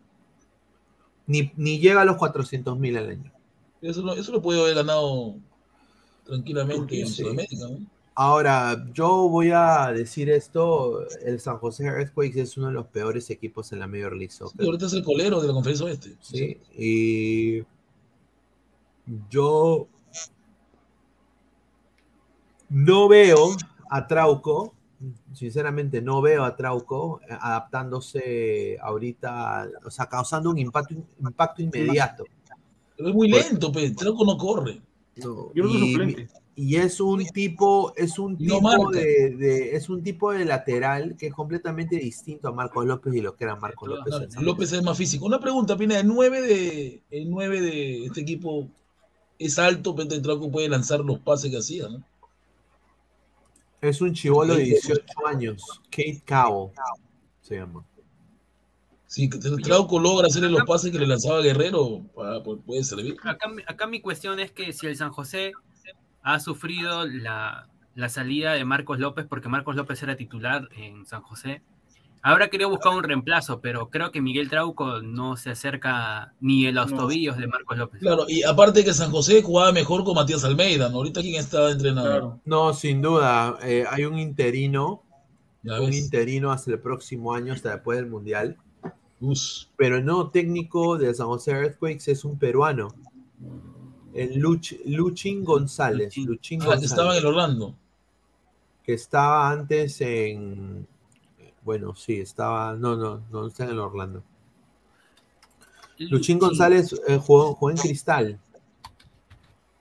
Ni, 1.26 1.52
ni 1.56 1.78
llega 1.78 2.02
a 2.02 2.04
los 2.04 2.16
400 2.16 2.78
mil 2.78 2.96
al 2.98 3.08
año. 3.08 3.32
Eso, 3.80 4.02
lo- 4.02 4.14
eso 4.14 4.30
lo 4.32 4.42
puede 4.42 4.60
haber 4.60 4.74
ganado 4.74 5.36
tranquilamente 6.24 7.00
en 7.00 7.08
Sí. 7.08 7.22
Sudamérica. 7.22 7.68
¿no? 7.68 7.93
Ahora, 8.16 8.86
yo 8.92 9.28
voy 9.28 9.50
a 9.50 9.90
decir 9.92 10.30
esto, 10.30 11.04
el 11.24 11.40
San 11.40 11.58
José 11.58 11.86
Earthquakes 11.86 12.40
es 12.40 12.56
uno 12.56 12.68
de 12.68 12.74
los 12.74 12.86
peores 12.86 13.28
equipos 13.30 13.72
en 13.72 13.80
la 13.80 13.88
Major 13.88 14.12
League 14.12 14.30
Sí, 14.30 14.44
ahorita 14.56 14.86
es 14.86 14.92
el 14.92 15.02
colero 15.02 15.40
de 15.40 15.48
la 15.48 15.52
conferencia 15.52 15.86
oeste. 15.86 16.16
Sí, 16.20 16.58
y 16.76 17.64
yo 19.28 19.88
no 22.68 23.08
veo 23.08 23.56
a 23.90 24.06
Trauco, 24.06 24.74
sinceramente 25.32 26.00
no 26.00 26.22
veo 26.22 26.44
a 26.44 26.54
Trauco 26.54 27.20
eh, 27.28 27.36
adaptándose 27.40 28.78
ahorita, 28.80 29.68
o 29.84 29.90
sea, 29.90 30.06
causando 30.06 30.50
un 30.50 30.58
impacto, 30.58 30.94
impacto 31.18 31.62
inmediato. 31.62 32.24
Pero 32.96 33.08
es 33.08 33.14
muy 33.14 33.28
lento, 33.28 33.72
pues. 33.72 33.96
Trauco 33.96 34.24
no 34.24 34.38
corre. 34.38 34.80
No, 35.16 35.52
Yo 35.52 35.64
lo 35.64 35.72
veo 35.72 35.78
y, 35.80 35.90
suplente. 35.90 36.28
Y 36.56 36.76
es 36.76 37.00
un 37.00 37.24
tipo, 37.26 37.92
es 37.96 38.18
un 38.18 38.32
no 38.38 38.58
tipo 38.58 38.90
de, 38.90 39.30
de- 39.36 39.74
es 39.76 39.88
un 39.88 40.02
tipo 40.02 40.32
de 40.32 40.44
lateral 40.44 41.16
que 41.16 41.26
es 41.28 41.34
completamente 41.34 41.96
distinto 41.96 42.48
a 42.48 42.52
Marcos 42.52 42.84
López 42.86 43.12
y 43.14 43.20
lo 43.20 43.34
que 43.34 43.44
era 43.44 43.56
Marcos 43.56 43.88
López. 43.88 44.14
San 44.32 44.44
López 44.44 44.72
es 44.72 44.82
más 44.82 44.96
físico. 44.96 45.26
Una 45.26 45.40
pregunta, 45.40 45.76
Pina, 45.76 45.98
el 45.98 46.06
9 46.06 46.40
de, 46.42 47.02
el 47.10 47.30
9 47.30 47.60
de 47.60 48.04
este 48.06 48.20
equipo 48.20 48.68
es 49.38 49.58
alto, 49.58 49.94
pero 49.96 50.20
Trauco 50.22 50.50
puede 50.50 50.68
lanzar 50.68 51.00
los 51.00 51.18
pases 51.18 51.50
que 51.50 51.58
hacía, 51.58 51.88
¿no? 51.88 52.02
Es 53.80 54.00
un 54.00 54.14
chivolo 54.14 54.54
de 54.54 54.64
Sí. 54.64 54.70
18 54.70 55.04
años, 55.26 55.62
Kate 55.90 56.22
Cowell 56.26 56.70
se 57.42 57.56
llama. 57.56 57.84
Si 59.06 59.28
Trauco 59.28 60.00
logra 60.00 60.26
hacerle 60.28 60.48
los 60.50 60.64
pases 60.64 60.90
que 60.90 60.98
le 60.98 61.06
lanzaba 61.06 61.40
Guerrero, 61.40 62.00
puede 62.66 62.82
servir. 62.82 63.16
Acá, 63.22 63.48
acá 63.66 63.86
mi 63.86 64.00
cuestión 64.00 64.40
es 64.40 64.50
que 64.50 64.72
si 64.72 64.86
el 64.86 64.96
San 64.96 65.10
José 65.12 65.52
ha 66.24 66.40
sufrido 66.40 67.06
la, 67.06 67.68
la 67.94 68.08
salida 68.08 68.54
de 68.54 68.64
Marcos 68.64 68.98
López, 68.98 69.26
porque 69.28 69.48
Marcos 69.48 69.76
López 69.76 70.02
era 70.02 70.16
titular 70.16 70.68
en 70.76 71.06
San 71.06 71.22
José, 71.22 71.62
habrá 72.22 72.48
querido 72.48 72.70
buscar 72.70 72.94
un 72.94 73.02
reemplazo, 73.04 73.60
pero 73.60 73.90
creo 73.90 74.10
que 74.10 74.22
Miguel 74.22 74.48
Trauco 74.48 75.02
no 75.02 75.36
se 75.36 75.50
acerca 75.50 76.32
ni 76.40 76.66
en 76.66 76.74
los 76.74 76.90
No. 76.90 76.96
tobillos 77.02 77.36
de 77.36 77.46
Marcos 77.46 77.76
López. 77.76 78.00
Claro, 78.00 78.24
y 78.26 78.42
aparte 78.42 78.82
que 78.82 78.94
San 78.94 79.10
José 79.10 79.42
jugaba 79.42 79.70
mejor 79.72 80.02
con 80.04 80.14
Matías 80.14 80.42
Almeida, 80.44 80.88
¿no? 80.88 80.96
Ahorita 80.96 81.20
quién 81.20 81.34
está 81.34 81.70
entrenador. 81.70 82.10
Claro. 82.10 82.40
No, 82.46 82.72
sin 82.72 83.02
duda, 83.02 83.58
eh, 83.62 83.84
hay 83.88 84.06
un 84.06 84.18
interino, 84.18 85.02
un 85.62 85.92
interino 85.92 86.50
hasta 86.50 86.70
el 86.70 86.78
próximo 86.80 87.34
año, 87.34 87.52
hasta 87.52 87.72
después 87.72 87.98
del 87.98 88.06
Mundial. 88.08 88.56
Us. 89.20 89.70
Pero 89.76 89.98
el 89.98 90.04
nuevo 90.06 90.30
técnico 90.30 90.96
de 90.96 91.14
San 91.14 91.26
José 91.26 91.52
Earthquakes 91.52 92.10
es 92.10 92.24
un 92.24 92.38
peruano, 92.38 92.88
el 94.14 94.38
Luch, 94.38 94.72
Luchín 94.86 95.44
González. 95.44 96.06
Luchín. 96.16 96.26
Luchín 96.26 96.60
Ah, 96.60 96.64
que 96.64 96.68
González, 96.68 96.90
estaba 96.90 97.12
en 97.12 97.18
el 97.18 97.26
Orlando. 97.26 97.74
que 98.84 98.94
estaba 98.94 99.50
antes 99.50 100.00
en. 100.00 100.86
Bueno, 101.62 101.94
sí, 101.94 102.20
estaba. 102.20 102.74
No, 102.74 102.96
no, 102.96 103.22
no 103.30 103.46
está 103.46 103.64
en 103.64 103.70
el 103.70 103.78
Orlando. 103.80 104.22
Luchín 105.98 106.38
González 106.38 106.94
eh, 107.06 107.18
jugó, 107.18 107.54
jugó 107.54 107.70
en 107.70 107.76
Cristal. 107.76 108.38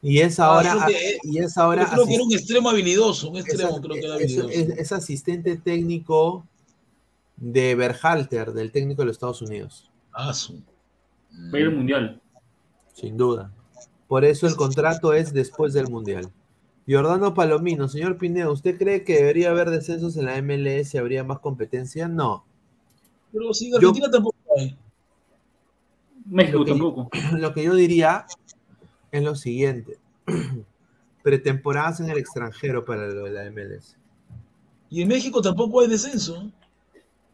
Y 0.01 0.19
es 0.19 0.39
ahora. 0.39 0.73
creo 0.85 0.87
que- 0.87 1.17
y 1.23 1.37
es 1.39 1.57
ahora 1.57 1.83
Yo 1.85 1.91
creo 1.91 2.05
que 2.05 2.13
era 2.15 2.23
un 2.23 2.33
extremo 2.33 2.69
habilidoso, 2.69 3.29
un 3.29 3.37
es, 3.37 3.45
extremo 3.45 3.81
creo 3.81 3.93
que 3.95 3.99
era 4.05 4.15
es- 4.17 4.21
habilidoso. 4.37 4.49
es- 4.49 4.69
es 4.79 4.91
asistente 4.91 5.55
técnico 5.57 6.45
de 7.37 7.75
Berhalter, 7.75 8.51
del 8.53 8.71
técnico 8.71 9.01
de 9.01 9.07
los 9.07 9.15
Estados 9.15 9.41
Unidos. 9.41 9.89
Ah, 10.11 10.33
su. 10.33 10.53
Va 10.55 11.57
a 11.57 11.59
ir 11.59 11.67
al 11.67 11.75
mundial. 11.75 12.21
Sin 12.93 13.17
duda. 13.17 13.51
Por 14.13 14.25
eso 14.25 14.45
el 14.45 14.55
contrato 14.55 15.11
es 15.15 15.33
después 15.33 15.73
del 15.73 15.87
Mundial. 15.87 16.31
Jordano 16.87 17.33
Palomino, 17.33 17.87
señor 17.87 18.19
Pineda, 18.19 18.51
¿usted 18.51 18.77
cree 18.77 19.03
que 19.03 19.15
debería 19.15 19.49
haber 19.49 19.71
descensos 19.71 20.15
en 20.17 20.25
la 20.25 20.39
MLS 20.39 20.93
y 20.93 20.99
habría 20.99 21.23
más 21.23 21.39
competencia? 21.39 22.07
No. 22.07 22.45
Pero 23.31 23.51
sí, 23.55 23.73
Argentina 23.73 24.11
tampoco 24.11 24.37
hay. 24.55 24.77
México 26.27 26.59
Lo 26.59 26.65
que- 26.65 26.71
tampoco. 26.73 27.09
Lo 27.39 27.53
que 27.55 27.63
yo 27.63 27.73
diría 27.73 28.27
es 29.11 29.23
lo 29.23 29.33
siguiente. 29.35 29.97
Pretemporadas 31.23 31.99
en 31.99 32.11
el 32.11 32.19
extranjero 32.19 32.85
para 32.85 33.07
lo 33.07 33.23
de 33.23 33.31
la 33.31 33.49
MLS. 33.49 33.97
Y 34.91 35.01
en 35.01 35.07
México 35.07 35.41
tampoco 35.41 35.81
hay 35.81 35.87
descenso. 35.87 36.51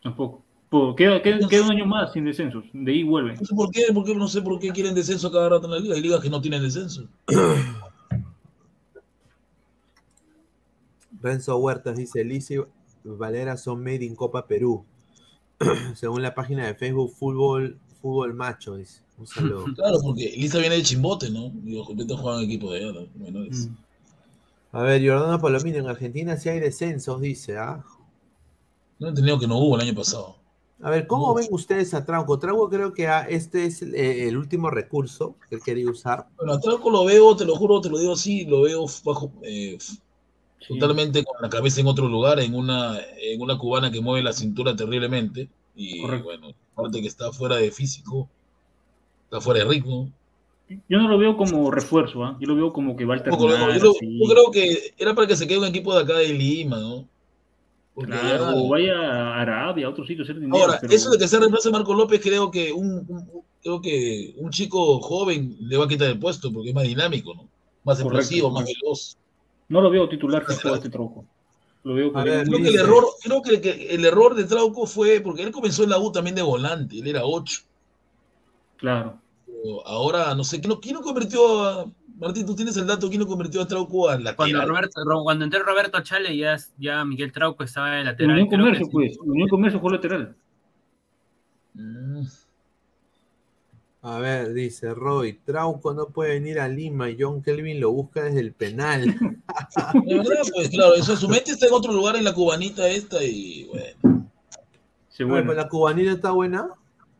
Tampoco. 0.02 0.42
Po- 0.70 0.96
Queda, 0.96 1.22
queda, 1.22 1.48
queda 1.48 1.64
un 1.66 1.72
año 1.72 1.86
más 1.86 2.14
sin 2.14 2.26
descensos. 2.26 2.64
De 2.74 2.92
ahí 2.92 3.04
vuelve. 3.04 3.36
No 3.36 3.46
sé 3.46 3.56
por 3.56 3.72
qué, 3.72 3.86
por 3.94 4.06
qué- 4.06 4.16
no 4.16 4.28
sé 4.28 4.42
por 4.42 4.60
qué 4.60 4.70
quieren 4.72 4.94
descenso 4.94 5.32
cada 5.32 5.50
rato 5.50 5.66
en 5.66 5.72
la 5.72 5.80
liga. 5.80 5.96
Hay 5.96 6.02
ligas 6.02 6.22
que 6.22 6.30
no 6.30 6.40
tienen 6.42 6.62
descenso. 6.62 7.08
Renzo 11.22 11.58
Huertas 11.58 11.98
dice, 11.98 12.24
Lisi 12.24 12.56
y 12.56 12.60
Valera 13.04 13.58
son 13.58 13.84
made 13.84 14.06
in 14.06 14.16
Copa 14.16 14.46
Perú. 14.48 14.86
Según 15.96 16.22
la 16.22 16.34
página 16.36 16.66
de 16.68 16.76
Facebook, 16.76 17.14
Fútbol, 17.14 17.78
fútbol 18.02 18.34
Macho, 18.34 18.76
dice. 18.76 19.02
Un 19.18 19.28
saludo. 19.28 19.66
Claro, 19.76 19.98
porque 20.02 20.34
Lisa 20.38 20.60
viene 20.60 20.76
de 20.76 20.84
Chimbote, 20.84 21.30
¿no? 21.30 21.52
Y 21.66 21.76
los 21.76 21.86
completos 21.88 22.20
juegan 22.20 22.42
en 22.42 22.46
equipo 22.46 22.72
de 22.72 22.80
allá, 22.86 22.94
¿no? 22.94 23.08
menores. 23.26 23.68
Mm. 23.68 23.76
A 24.78 24.82
ver, 24.84 25.02
Jordano 25.06 25.42
Palomino, 25.42 25.78
en 25.80 25.88
Argentina 25.88 26.38
sí 26.38 26.48
hay 26.48 26.60
descensos, 26.60 27.20
dice, 27.20 27.58
¿ah? 27.58 27.84
No 29.00 29.08
he 29.08 29.10
entendido 29.10 29.40
que 29.40 29.48
no 29.48 29.58
hubo 29.58 29.76
el 29.76 29.82
año 29.82 29.96
pasado. 29.96 30.36
A 30.82 30.90
ver, 30.90 31.08
¿cómo 31.08 31.34
ven 31.34 31.48
ustedes 31.52 31.94
a 31.94 32.06
Trauco? 32.06 32.40
Trauco 32.40 32.70
creo 32.70 32.94
que 32.94 33.08
ah, 33.08 33.26
este 33.30 33.66
es 33.66 33.82
eh, 33.82 34.30
el 34.30 34.38
último 34.38 34.70
recurso 34.70 35.36
que 35.50 35.56
él 35.56 35.62
quería 35.64 35.90
usar. 35.90 36.28
Bueno, 36.38 36.54
a 36.54 36.60
Trauco 36.60 36.90
lo 36.90 37.04
veo, 37.04 37.36
te 37.36 37.46
lo 37.46 37.56
juro, 37.56 37.82
te 37.82 37.90
lo 37.90 37.98
digo 37.98 38.14
así, 38.14 38.46
lo 38.46 38.62
veo 38.62 38.86
bajo, 39.04 39.32
eh, 39.44 39.78
Sí. 40.62 40.78
totalmente 40.78 41.24
con 41.24 41.42
la 41.42 41.50
cabeza 41.50 41.80
en 41.80 41.88
otro 41.88 42.08
lugar, 42.10 42.40
en 42.42 42.54
una, 42.54 43.00
en 43.22 43.42
una 43.42 43.58
cubana 43.58 43.92
que 43.92 44.02
mueve 44.02 44.22
la 44.24 44.34
cintura 44.34 44.76
terriblemente. 44.76 45.50
Y 45.76 46.02
Correcto. 46.02 46.26
bueno, 46.26 46.48
aparte 46.74 47.02
que 47.02 47.08
está 47.08 47.32
fuera 47.32 47.56
de 47.56 47.72
físico, 47.72 48.28
está 49.26 49.40
fuera 49.40 49.64
de 49.64 49.70
ritmo. 49.70 50.10
Yo 50.88 51.00
no 51.00 51.08
lo 51.08 51.18
veo 51.18 51.38
como 51.38 51.72
refuerzo, 51.72 52.24
¿ah? 52.24 52.38
yo 52.40 52.48
lo 52.48 52.56
veo 52.56 52.74
como 52.74 52.96
que 52.96 53.06
va 53.06 53.16
a 53.16 53.18
alternar. 53.18 53.80
yo, 53.80 53.94
yo 54.02 54.30
creo 54.30 54.52
que 54.52 54.94
era 54.98 55.16
para 55.16 55.28
que 55.28 55.36
se 55.36 55.48
quede 55.48 55.60
un 55.60 55.66
equipo 55.66 55.96
de 55.96 56.04
acá 56.04 56.18
de 56.18 56.34
Lima, 56.34 56.78
¿no? 56.78 57.06
Claro, 58.06 58.56
o 58.56 58.70
vaya 58.70 58.94
a 58.96 59.42
Arabia, 59.42 59.88
a 59.88 59.90
otro 59.90 60.06
sitio, 60.06 60.22
a 60.22 60.24
hacer 60.24 60.40
dinero. 60.40 60.58
Ahora, 60.64 60.78
pero- 60.82 60.94
eso 60.94 61.10
de 61.10 61.18
que 61.18 61.28
se 61.28 61.40
reemplace 61.40 61.70
a 61.70 61.72
Marco 61.72 61.94
López, 61.94 62.20
creo 62.22 62.50
que 62.52 62.72
un, 62.72 63.06
un- 63.08 63.44
creo 63.62 63.82
que 63.82 64.34
un 64.38 64.50
chico 64.52 65.00
joven 65.00 65.56
le 65.60 65.78
va 65.78 65.86
a 65.86 65.88
quitar 65.88 66.10
el 66.10 66.20
puesto 66.20 66.52
porque 66.52 66.70
es 66.70 66.76
más 66.76 66.86
dinámico, 66.86 67.34
¿no? 67.36 67.48
Más 67.84 68.00
explosivo, 68.00 68.50
más 68.52 68.66
veloz. 68.66 69.18
No 69.68 69.82
lo 69.82 69.90
veo 69.90 70.08
titular 70.10 70.44
a 70.48 70.76
este 70.76 70.90
troco. 70.90 71.26
Lo 71.84 71.94
veo 71.94 72.12
ver, 72.12 72.46
Creo 72.46 72.58
que 72.62 72.68
el 72.70 72.76
error, 72.76 73.06
creo 73.24 73.42
que, 73.42 73.62
que 73.62 73.96
el 73.96 74.04
error 74.06 74.36
de 74.36 74.44
Trauco 74.44 74.86
fue 74.86 75.22
porque 75.22 75.44
él 75.44 75.52
comenzó 75.52 75.84
en 75.84 75.92
la 75.92 75.98
U 75.98 76.12
también 76.12 76.36
de 76.36 76.42
volante, 76.42 77.00
él 77.00 77.08
era 77.08 77.24
8. 77.24 77.62
Claro. 78.78 79.20
Ahora, 79.86 80.34
no 80.36 80.44
sé, 80.44 80.60
¿quién 80.60 80.70
lo, 80.70 80.80
quién 80.80 80.96
lo 80.96 81.02
convirtió 81.02 81.64
a. 81.64 81.86
Martín, 82.20 82.46
tú 82.46 82.54
tienes 82.54 82.76
el 82.76 82.86
dato, 82.86 83.08
¿quién 83.08 83.22
lo 83.22 83.28
convirtió 83.28 83.62
a 83.62 83.68
Trauco 83.68 84.10
al 84.10 84.22
Cuando, 84.36 84.58
lateral? 84.58 84.68
Roberto, 84.68 85.02
Ro- 85.06 85.24
cuando 85.24 85.46
entró 85.46 85.64
Roberto 85.64 86.02
Chale, 86.02 86.36
ya, 86.36 86.58
ya 86.78 87.06
Miguel 87.06 87.32
Trauco 87.32 87.64
estaba 87.64 87.92
de 87.92 88.00
En 88.00 88.06
lateral. 88.08 88.32
Unión 88.34 88.50
Comercio, 88.50 88.86
sí. 88.88 88.92
pues. 88.92 89.18
En 89.24 89.32
Unión 89.32 89.48
Comercio 89.48 89.80
fue 89.80 89.92
lateral. 89.94 90.36
Mm, 91.76 92.24
A 94.02 94.20
ver, 94.20 94.54
dice 94.54 94.94
Roy, 94.94 95.34
Trauco 95.46 95.94
no 95.94 96.08
puede 96.08 96.34
venir 96.36 96.60
a 96.60 96.68
Lima 96.68 97.10
y 97.10 97.18
John 97.20 97.42
Kelvin 97.42 97.80
lo 97.80 97.92
busca 97.92 98.24
desde 98.24 98.40
el 98.42 98.54
penal. 98.54 99.04
De 100.06 100.16
verdad, 100.18 100.42
pues 100.54 100.70
claro, 100.70 100.96
eso, 100.96 101.16
su 101.16 101.28
mente 101.30 101.52
está 101.52 101.68
en 101.68 101.74
otro 101.74 101.92
lugar 101.94 102.16
en 102.18 102.24
la 102.24 102.34
cubanita 102.34 102.88
esta 102.88 103.24
y 103.24 103.66
bueno, 103.68 104.30
Sí, 105.10 105.24
Bueno, 105.26 105.48
bueno. 105.48 105.54
¿La 105.62 105.68
cubanita 105.70 106.12
está 106.12 106.32
buena? 106.32 106.70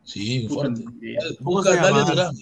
Sí, 0.04 0.48
fuerte. 0.48 0.82
eh, 1.02 1.16
Dale, 1.20 1.36
¿Cómo 1.38 1.50
busca- 1.58 1.74
llama? 1.74 2.02
Durán. 2.04 2.34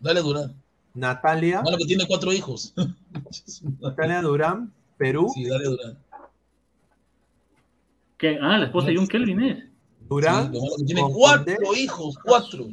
Dale 0.00 0.20
Durán. 0.20 0.54
Natalia, 0.94 1.60
Bueno, 1.62 1.76
que 1.78 1.84
tiene 1.84 2.06
cuatro 2.06 2.32
hijos. 2.32 2.72
Natalia 3.80 4.22
Durán, 4.22 4.72
Perú, 4.96 5.30
Sí, 5.34 5.44
dale 5.46 5.64
Durán. 5.66 5.98
¿qué? 8.18 8.38
Ah, 8.40 8.56
la 8.58 8.66
esposa 8.66 8.88
de 8.88 8.96
John 8.96 9.06
Kelvin 9.06 9.40
es. 9.42 9.64
Durán, 10.08 10.46
Sí, 10.46 10.52
lo 10.54 10.60
malo 10.64 10.76
que 10.78 10.84
tiene 10.84 11.02
cuatro 11.12 11.54
Condé. 11.56 11.80
hijos, 11.82 12.18
cuatro. 12.24 12.66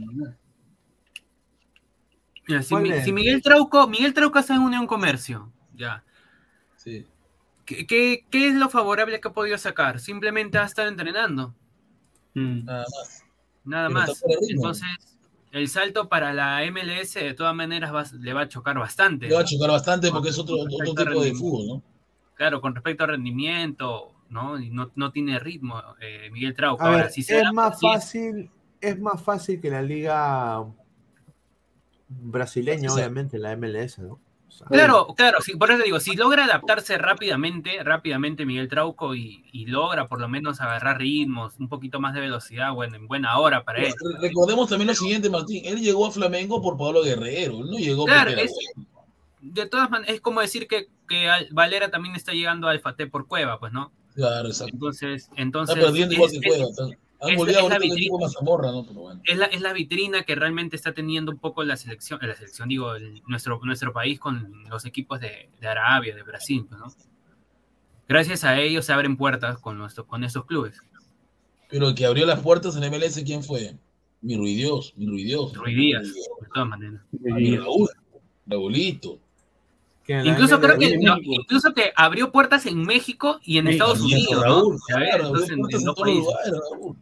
Mira, 2.47 2.61
si, 2.61 3.11
Miguel 3.13 3.41
Trauco, 3.41 3.87
Miguel 3.87 4.13
Trauco 4.13 4.37
está 4.39 4.55
en 4.55 4.61
Unión 4.61 4.85
Comercio, 4.85 5.51
ya. 5.75 6.03
Sí. 6.75 7.05
¿Qué, 7.65 7.87
qué, 7.87 8.25
qué 8.29 8.47
es 8.49 8.55
lo 8.55 8.67
favorable 8.69 9.21
que 9.21 9.27
ha 9.29 9.33
podido 9.33 9.57
sacar? 9.57 9.99
Simplemente 9.99 10.57
ha 10.57 10.65
estado 10.65 10.87
entrenando, 10.89 11.53
Mm. 12.35 12.65
Nada 12.65 12.79
más. 12.83 13.22
Nada 13.65 13.87
Pero 13.87 13.99
más. 13.99 14.23
Entonces, 14.49 14.87
el 15.51 15.67
salto 15.69 16.09
para 16.09 16.33
la 16.33 16.63
MLS 16.65 17.13
de 17.19 17.33
todas 17.33 17.55
maneras 17.55 17.93
va- 17.93 18.05
le 18.19 18.33
va 18.33 18.41
a 18.41 18.47
chocar 18.47 18.77
bastante. 18.79 19.27
Le 19.27 19.35
va 19.35 19.41
a 19.41 19.45
chocar 19.45 19.69
bastante 19.69 20.09
porque 20.11 20.29
es 20.29 20.39
otro, 20.39 20.55
a 20.63 20.83
tipo 20.83 21.21
de 21.21 21.33
fútbol, 21.33 21.67
¿no? 21.67 21.83
Claro, 22.35 22.59
con 22.61 22.73
respecto 22.73 23.03
al 23.03 23.11
rendimiento, 23.11 24.15
¿no? 24.29 24.59
Y 24.59 24.69
no, 24.71 24.91
no 24.95 25.11
tiene 25.11 25.37
ritmo 25.39 25.81
eh, 26.01 26.29
Miguel 26.31 26.55
Trauco. 26.55 26.83
A 26.83 26.87
Ahora, 26.87 27.03
ver, 27.03 27.11
si 27.11 27.21
se 27.23 27.37
es 27.37 27.43
da- 27.43 27.51
más 27.53 27.79
fácil, 27.79 28.49
es 28.81 28.99
más 28.99 29.21
fácil 29.21 29.61
que 29.61 29.69
la 29.69 29.81
liga 29.81 30.65
brasileña, 32.09 32.89
Sí. 32.89 32.95
obviamente, 32.95 33.37
la 33.37 33.51
MLS, 33.55 33.99
¿no? 34.01 34.19
O 34.53 34.57
sea, 34.57 34.67
Claro, 34.67 35.07
claro, 35.17 35.39
sí, 35.41 35.55
por 35.55 35.71
eso 35.71 35.83
digo, 35.83 35.99
si 35.99 36.15
logra 36.15 36.45
adaptarse 36.45 36.97
rápidamente, 36.97 37.83
rápidamente 37.83 38.45
Miguel 38.45 38.67
Trauco 38.69 39.15
y, 39.15 39.43
y 39.51 39.65
logra 39.65 40.07
por 40.07 40.21
lo 40.21 40.29
menos 40.29 40.61
agarrar 40.61 40.99
ritmos, 40.99 41.53
un 41.59 41.69
poquito 41.69 41.99
más 41.99 42.13
de 42.13 42.21
velocidad, 42.21 42.71
bueno, 42.73 42.95
en 42.95 43.07
buena 43.07 43.37
hora 43.39 43.63
para 43.63 43.79
él. 43.79 43.93
Re- 43.99 44.27
Recordemos 44.27 44.69
también 44.69 44.87
lo 44.89 44.95
siguiente, 44.95 45.29
Martín. 45.29 45.63
Él 45.65 45.81
llegó 45.81 46.05
a 46.05 46.11
Flamengo 46.11 46.61
por 46.61 46.77
Pablo 46.77 47.01
Guerrero. 47.03 47.59
Él 47.59 47.65
no 47.71 47.77
llegó 47.77 48.05
Claro, 48.05 48.31
era 48.31 48.41
es-. 48.41 48.53
De 49.41 49.65
todas 49.67 49.89
maneras, 49.89 50.15
es 50.15 50.21
como 50.21 50.39
decir 50.39 50.67
que, 50.67 50.87
que 51.09 51.29
Al- 51.29 51.47
Valera 51.51 51.89
también 51.91 52.15
está 52.15 52.31
llegando 52.31 52.67
al 52.67 52.79
Fate 52.79 53.07
por 53.07 53.27
Cueva, 53.27 53.59
pues, 53.59 53.73
¿no? 53.73 53.91
Claro, 54.15 54.47
exacto. 54.49 54.73
Entonces, 54.73 55.23
Está 55.23 55.41
entonces 55.41 55.75
perdiendo 55.75 56.13
igual 56.15 56.29
es, 56.31 56.39
que 56.39 56.47
es- 56.47 56.55
Cueva. 56.75 56.95
Es- 57.27 57.39
es 57.47 57.69
la 57.69 57.79
vitrina. 57.79 58.17
¿no? 58.41 58.85
Pero 58.87 58.99
bueno. 58.99 59.21
es 59.23 59.37
la, 59.37 59.45
es 59.45 59.61
la 59.61 59.73
vitrina 59.73 60.23
que 60.23 60.35
realmente 60.35 60.75
está 60.75 60.93
teniendo 60.93 61.31
un 61.31 61.37
poco 61.39 61.63
la 61.63 61.77
selección, 61.77 62.19
la 62.21 62.35
selección, 62.35 62.69
digo, 62.69 62.95
el- 62.95 63.21
nuestro, 63.27 63.59
nuestro 63.63 63.93
país 63.93 64.19
con 64.19 64.63
los 64.69 64.85
equipos 64.85 65.19
de, 65.19 65.49
de 65.59 65.67
Arabia, 65.67 66.15
de 66.15 66.23
Brasil, 66.23 66.65
pues, 66.67 66.79
¿no? 66.79 66.87
Gracias 68.07 68.43
a 68.43 68.59
ellos 68.59 68.85
se 68.85 68.93
abren 68.93 69.15
puertas 69.17 69.57
con, 69.59 69.77
nuestro, 69.77 70.05
con 70.05 70.23
estos 70.23 70.45
clubes. 70.45 70.77
Pero 71.69 71.87
el 71.89 71.95
que 71.95 72.05
abrió 72.05 72.25
las 72.25 72.39
puertas 72.41 72.75
en 72.75 72.83
MLS, 72.83 73.23
¿quién 73.23 73.43
fue? 73.43 73.75
Mi 74.21 74.37
Ruidios, 74.37 74.93
mi 74.95 75.07
Ruidios. 75.07 75.53
Rui 75.53 75.73
Díaz, 75.73 76.03
de 76.13 76.47
todas 76.53 76.69
maneras. 76.69 77.01
Mi 77.11 77.57
Raúl, 77.57 77.89
Raúlito. 78.45 79.19
que 80.05 80.21
Incluso 80.23 80.59
creo 80.61 80.77
que, 80.77 80.97
no, 80.97 81.17
incluso 81.21 81.73
que 81.73 81.91
abrió 81.95 82.31
puertas 82.31 82.65
en 82.67 82.81
México 82.83 83.39
y 83.43 83.57
en 83.57 83.65
Sí, 83.67 83.71
Estados 83.73 84.01
Unidos, 84.01 84.43
Raúl, 84.43 84.73
¿no? 84.73 84.79
¿Sabes? 84.87 85.09
claro, 85.09 85.27
Entonces, 85.27 85.51
abrió 85.51 85.53
en, 85.53 85.61
puertas 85.61 85.81
en 85.81 86.53
en 86.53 86.61
Raúl. 86.61 86.97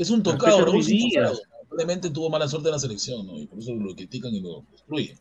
Es 0.00 0.08
un 0.10 0.22
tocado, 0.22 0.64
tocado. 0.64 1.38
Probablemente 1.68 2.08
tuvo 2.10 2.30
mala 2.30 2.48
suerte 2.48 2.68
en 2.68 2.72
la 2.72 2.78
selección, 2.78 3.26
¿no? 3.26 3.38
Y 3.38 3.46
por 3.46 3.58
eso 3.58 3.74
lo 3.74 3.94
critican 3.94 4.34
y 4.34 4.40
lo 4.40 4.64
destruyen. 4.72 5.18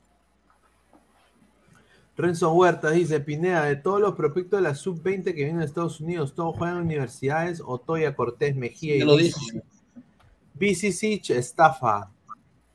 Renzo 2.16 2.52
Huertas 2.54 2.94
dice, 2.94 3.20
Pineda, 3.20 3.66
de 3.66 3.76
todos 3.76 4.02
los 4.02 4.16
prospectos 4.16 4.58
de 4.60 4.64
la 4.64 4.76
sub-20 4.76 5.24
que 5.26 5.32
vienen 5.34 5.60
de 5.60 5.66
Estados 5.66 6.00
Unidos, 6.02 6.34
¿todos 6.34 6.58
juegan 6.58 6.78
en 6.78 6.84
universidades? 6.84 7.62
Otoya, 7.66 8.16
Cortés, 8.16 8.56
Mejía 8.56 8.96
y 8.96 9.02
lo 9.02 9.16
dije. 9.16 9.62
Vicicic, 10.54 11.30
estafa. 11.30 12.10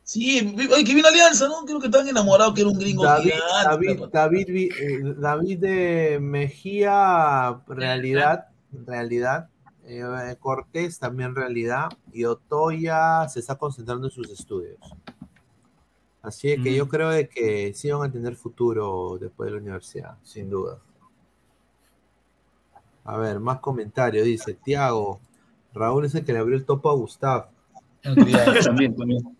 Sí, 0.02 0.54
oye, 0.70 0.84
que 0.84 0.94
vino 0.94 1.08
Alianza, 1.08 1.48
¿no? 1.48 1.64
Creo 1.64 1.78
que 1.80 1.86
estaban 1.86 2.06
enamorados 2.08 2.54
que 2.54 2.60
era 2.60 2.70
un 2.70 2.78
gringo 2.78 3.04
David, 3.04 3.32
gigante. 3.32 3.86
David, 3.86 4.04
David, 4.12 4.46
Vi- 4.48 4.70
eh, 4.78 5.14
David 5.18 5.58
de 5.58 6.18
Mejía, 6.20 7.60
realidad, 7.66 8.46
realidad. 8.86 9.48
Eh, 9.86 10.36
Cortés 10.40 10.98
también 10.98 11.34
realidad. 11.34 11.88
Y 12.12 12.24
Otoya 12.24 13.28
se 13.28 13.40
está 13.40 13.56
concentrando 13.56 14.06
en 14.06 14.12
sus 14.12 14.30
estudios. 14.30 14.78
Así 16.22 16.52
es 16.52 16.62
que 16.62 16.70
Mm. 16.70 16.74
yo 16.74 16.88
creo 16.88 17.10
de 17.10 17.28
que 17.28 17.74
sí 17.74 17.90
van 17.90 18.08
a 18.08 18.12
tener 18.12 18.34
futuro 18.34 19.18
después 19.20 19.48
de 19.48 19.56
la 19.56 19.60
universidad, 19.60 20.16
sin 20.22 20.48
duda. 20.48 20.78
A 23.04 23.18
ver, 23.18 23.38
más 23.40 23.60
comentarios. 23.60 24.24
Dice 24.24 24.54
Tiago, 24.54 25.20
Raúl 25.74 26.06
es 26.06 26.14
el 26.14 26.24
que 26.24 26.32
le 26.32 26.38
abrió 26.38 26.56
el 26.56 26.64
topo 26.64 26.88
a 26.88 26.94
Gustav. 26.94 27.48
También, 28.02 28.94
también. 28.96 29.36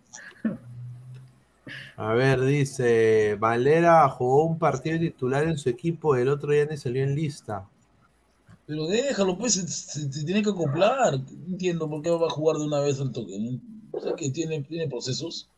A 1.96 2.12
ver, 2.12 2.40
dice, 2.42 3.36
Valera 3.38 4.06
jugó 4.10 4.44
un 4.44 4.58
partido 4.58 4.98
titular 4.98 5.44
en 5.44 5.56
su 5.56 5.68
equipo, 5.70 6.16
el 6.16 6.28
otro 6.28 6.50
día 6.50 6.66
ni 6.66 6.76
salió 6.76 7.02
en 7.04 7.14
lista. 7.14 7.66
Pero 8.66 8.86
déjalo, 8.86 9.36
pues, 9.36 9.55
se, 9.55 9.69
se- 9.69 10.11
se 10.12 10.24
tiene 10.24 10.43
que 10.43 10.51
acoplar. 10.51 11.19
No 11.20 11.47
entiendo 11.49 11.89
por 11.89 12.03
qué 12.03 12.11
va 12.11 12.27
a 12.27 12.31
jugar 12.31 12.57
de 12.57 12.65
una 12.65 12.81
vez 12.81 13.01
al 13.01 13.12
toque. 13.12 13.39
¿no? 13.39 13.61
O 13.93 14.01
sea, 14.01 14.15
que 14.15 14.31
tiene, 14.31 14.62
tiene 14.62 14.89
procesos. 14.89 15.49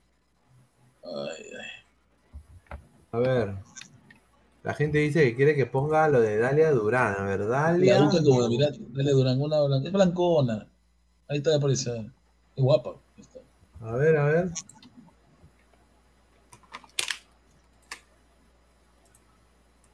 Ay, 1.05 1.45
ay. 1.61 2.79
A 3.13 3.19
ver, 3.19 3.55
la 4.65 4.75
gente 4.75 4.99
dice 4.99 5.23
que 5.23 5.37
quiere 5.37 5.55
que 5.55 5.65
ponga 5.67 6.09
lo 6.09 6.21
de 6.21 6.39
Dalia 6.39 6.73
Durán. 6.73 7.15
A 7.19 7.23
ver, 7.25 7.47
Dalia. 7.47 7.99
como, 8.11 8.49
mirá, 8.49 8.71
dale 8.91 9.13
Durán, 9.13 9.41
una 9.41 9.63
blanca. 9.63 9.87
Es 9.87 9.93
blancona. 9.93 10.69
Ahí 11.29 11.39
está, 11.39 11.55
aparece. 11.57 12.11
Es 12.57 12.63
guapa. 12.65 12.97
Está. 13.17 13.39
A 13.81 13.93
ver, 13.97 14.17
a 14.17 14.25
ver. 14.27 14.51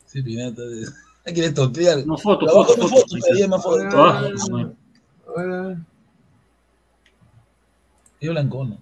Sí, 0.07 0.23
Pinata. 0.23 0.63
Hay 1.25 1.35
que 1.35 1.51
tontear. 1.51 2.05
No, 2.07 2.17
foto, 2.19 2.49
Abajo 2.49 2.75
foto, 2.75 2.89
foto. 2.89 3.07
foto, 3.19 3.49
más 3.49 3.63
fotos. 3.63 3.95
Ah, 3.95 4.29
bueno. 4.51 4.75
A 5.37 5.41
ver, 5.41 5.51
a 5.53 5.63
ver. 5.69 5.77
Es 8.21 8.31
blancona. 8.31 8.79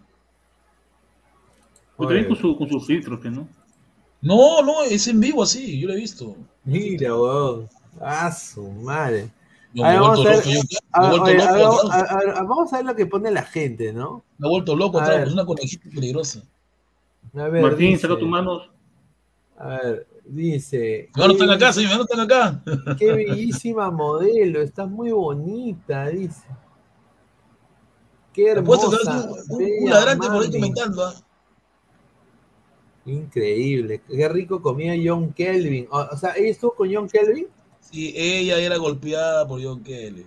Pues 1.97 2.09
también 2.09 2.29
con, 2.29 2.37
su, 2.37 2.57
con 2.57 2.69
sus 2.69 2.87
filtros, 2.87 3.21
que 3.21 3.31
no. 3.31 3.47
No, 4.23 4.63
no, 4.63 4.83
es 4.83 5.07
en 5.09 5.21
vivo 5.21 5.43
así, 5.43 5.79
yo 5.81 5.89
lo 5.89 5.95
he 5.95 5.99
visto. 5.99 6.37
Mira, 6.65 7.17
weón. 7.17 7.69
Ah, 8.01 8.31
su 8.33 8.63
madre. 8.71 9.31
A 9.83 9.91
ver, 9.91 10.01
vamos 10.01 10.27
a 10.27 10.31
ver. 10.31 10.43
A 10.93 11.13
oye, 11.13 11.35
loco. 11.35 11.53
vamos, 11.53 11.91
a- 11.91 12.17
ver, 12.19 12.35
vamos 12.35 12.73
a 12.73 12.77
ver 12.77 12.87
lo 12.87 12.97
que 12.97 13.07
pone 13.07 13.31
la 13.31 13.43
gente, 13.43 13.93
¿no? 13.93 14.25
Me 14.39 14.47
he 14.47 14.51
vuelto 14.51 14.75
loco 14.75 15.01
es 15.03 15.33
una 15.33 15.45
conejita 15.47 15.89
peligrosa. 15.95 16.43
A 17.35 17.45
ver, 17.49 17.63
Martín, 17.63 17.91
dice- 17.91 18.03
saca 18.03 18.19
tus 18.19 18.29
manos. 18.29 18.71
A 19.59 19.69
ver, 19.69 20.07
dice. 20.25 21.11
Me 21.17 21.25
anotan 21.25 21.51
acá, 21.51 21.73
señor, 21.73 21.91
me 21.91 21.95
anotan 21.97 22.21
acá. 22.21 22.63
Qué 22.99 23.13
bellísima 23.13 23.91
modelo, 23.91 24.61
estás 24.61 24.89
muy 24.89 25.11
bonita, 25.11 26.09
dice. 26.09 26.47
Qué 28.33 28.49
hermosa. 28.51 28.89
un, 29.49 29.63
un, 29.63 29.91
ladrante 29.91 30.27
por 30.29 30.43
ahí 30.43 30.51
comentando. 30.51 31.05
¿ah? 31.05 31.15
Increíble, 33.07 34.03
qué 34.07 34.29
rico 34.29 34.63
comía 34.63 34.95
John 35.03 35.33
Kelvin. 35.33 35.89
O, 35.91 35.99
o 35.99 36.17
sea, 36.17 36.33
¿ella 36.37 36.51
estuvo 36.51 36.75
con 36.75 36.93
John 36.95 37.09
Kelvin? 37.09 37.49
Sí, 37.81 38.13
ella 38.17 38.59
era 38.59 38.77
golpeada 38.77 39.47
por 39.49 39.63
John 39.63 39.83
Kelly. 39.83 40.27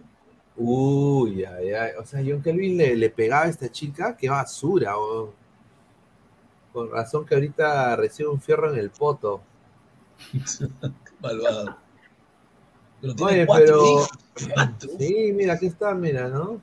Uy, 0.56 1.46
ay, 1.46 1.72
ay. 1.72 1.92
O 2.00 2.06
sea, 2.06 2.22
John 2.26 2.42
Kelvin 2.42 2.78
le, 2.78 2.96
le 2.96 3.10
pegaba 3.10 3.46
a 3.46 3.50
esta 3.50 3.72
chica, 3.72 4.18
qué 4.18 4.30
basura. 4.30 4.98
oh. 4.98 5.34
Con 6.74 6.90
razón 6.92 7.26
que 7.26 7.36
ahorita 7.36 7.96
recibe 7.96 8.30
un 8.30 8.42
fierro 8.42 8.72
en 8.74 8.80
el 8.80 8.90
poto. 8.90 9.42
Malvado. 11.22 11.78
Pero 13.02 13.16
tiene 13.16 13.32
Oye, 13.32 13.46
cuatro 13.46 13.66
pero. 13.66 13.86
hijos. 13.86 14.10
Cuatro. 14.54 14.90
Sí, 14.98 15.32
mira, 15.34 15.54
aquí 15.54 15.66
está, 15.68 15.94
mira, 15.94 16.28
¿no? 16.30 16.62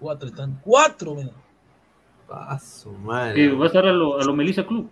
Cuatro 0.00 0.28
están. 0.28 0.60
Cuatro, 0.64 1.14
mira. 1.14 1.30
Que 2.26 2.90
madre. 2.98 3.52
va 3.54 3.64
a 3.64 3.66
estar 3.66 3.86
a 3.86 3.92
lo, 3.92 4.18
a 4.20 4.24
lo 4.24 4.34
Melissa 4.34 4.66
Club. 4.66 4.88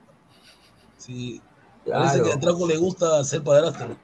Sí. 0.96 1.40
Parece 1.84 2.22
que 2.22 2.32
a 2.32 2.38
Traco 2.38 2.66
le 2.68 2.76
gusta 2.76 3.24
ser 3.24 3.42
padrastro. 3.42 3.96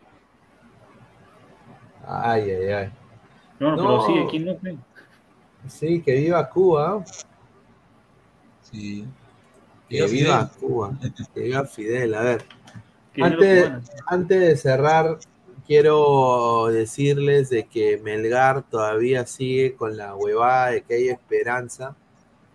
Ay, 2.06 2.50
ay, 2.50 2.68
ay. 2.72 2.92
No, 3.60 3.70
no, 3.70 3.76
No. 3.76 3.82
pero 3.82 4.06
sí, 4.06 4.18
aquí 4.26 4.38
no. 4.40 4.56
pe. 4.56 4.76
Sí, 5.68 6.00
que 6.02 6.14
viva 6.14 6.48
Cuba. 6.48 7.05
Sí. 8.62 9.06
Que 9.88 10.06
Viva 10.06 10.46
Fidel. 10.46 10.60
Cuba. 10.60 10.98
Que 11.34 11.40
viva 11.42 11.64
Fidel. 11.64 12.14
A 12.14 12.20
ver, 12.22 12.44
antes, 13.20 14.28
de 14.28 14.57
cerrar, 14.57 15.19
quiero 15.66 16.66
decirles 16.66 17.51
de 17.51 17.66
que 17.66 17.99
Melgar 17.99 18.69
todavía 18.69 19.27
sigue 19.27 19.74
con 19.74 19.97
la 19.97 20.15
huevada 20.15 20.70
de 20.70 20.82
que 20.82 20.95
hay 20.95 21.09
esperanza. 21.09 21.97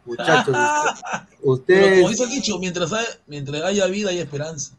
Muchachos, 0.06 0.56
ustedes, 1.44 1.98
como 1.98 2.10
dice 2.10 2.24
el 2.24 2.30
dicho, 2.30 2.60
mientras 2.60 2.92
haya, 2.92 3.08
mientras 3.28 3.62
haya 3.64 3.86
vida 3.88 4.10
hay 4.10 4.20
esperanza. 4.20 4.76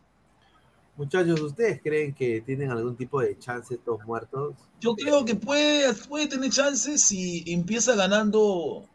muchachos, 0.97 1.41
¿ustedes 1.41 1.81
creen 1.83 2.15
que 2.15 2.43
tienen 2.43 2.71
algún 2.71 2.97
tipo 2.97 3.21
de 3.21 3.39
chance 3.39 3.75
estos 3.75 4.05
muertos? 4.05 4.55
Yo 4.81 4.95
creo 4.95 5.25
que 5.25 5.35
puede, 5.35 5.95
puede 5.95 6.27
tener 6.27 6.51
chances 6.51 7.03
si 7.03 7.43
empieza 7.47 7.95
ganando 7.95 8.87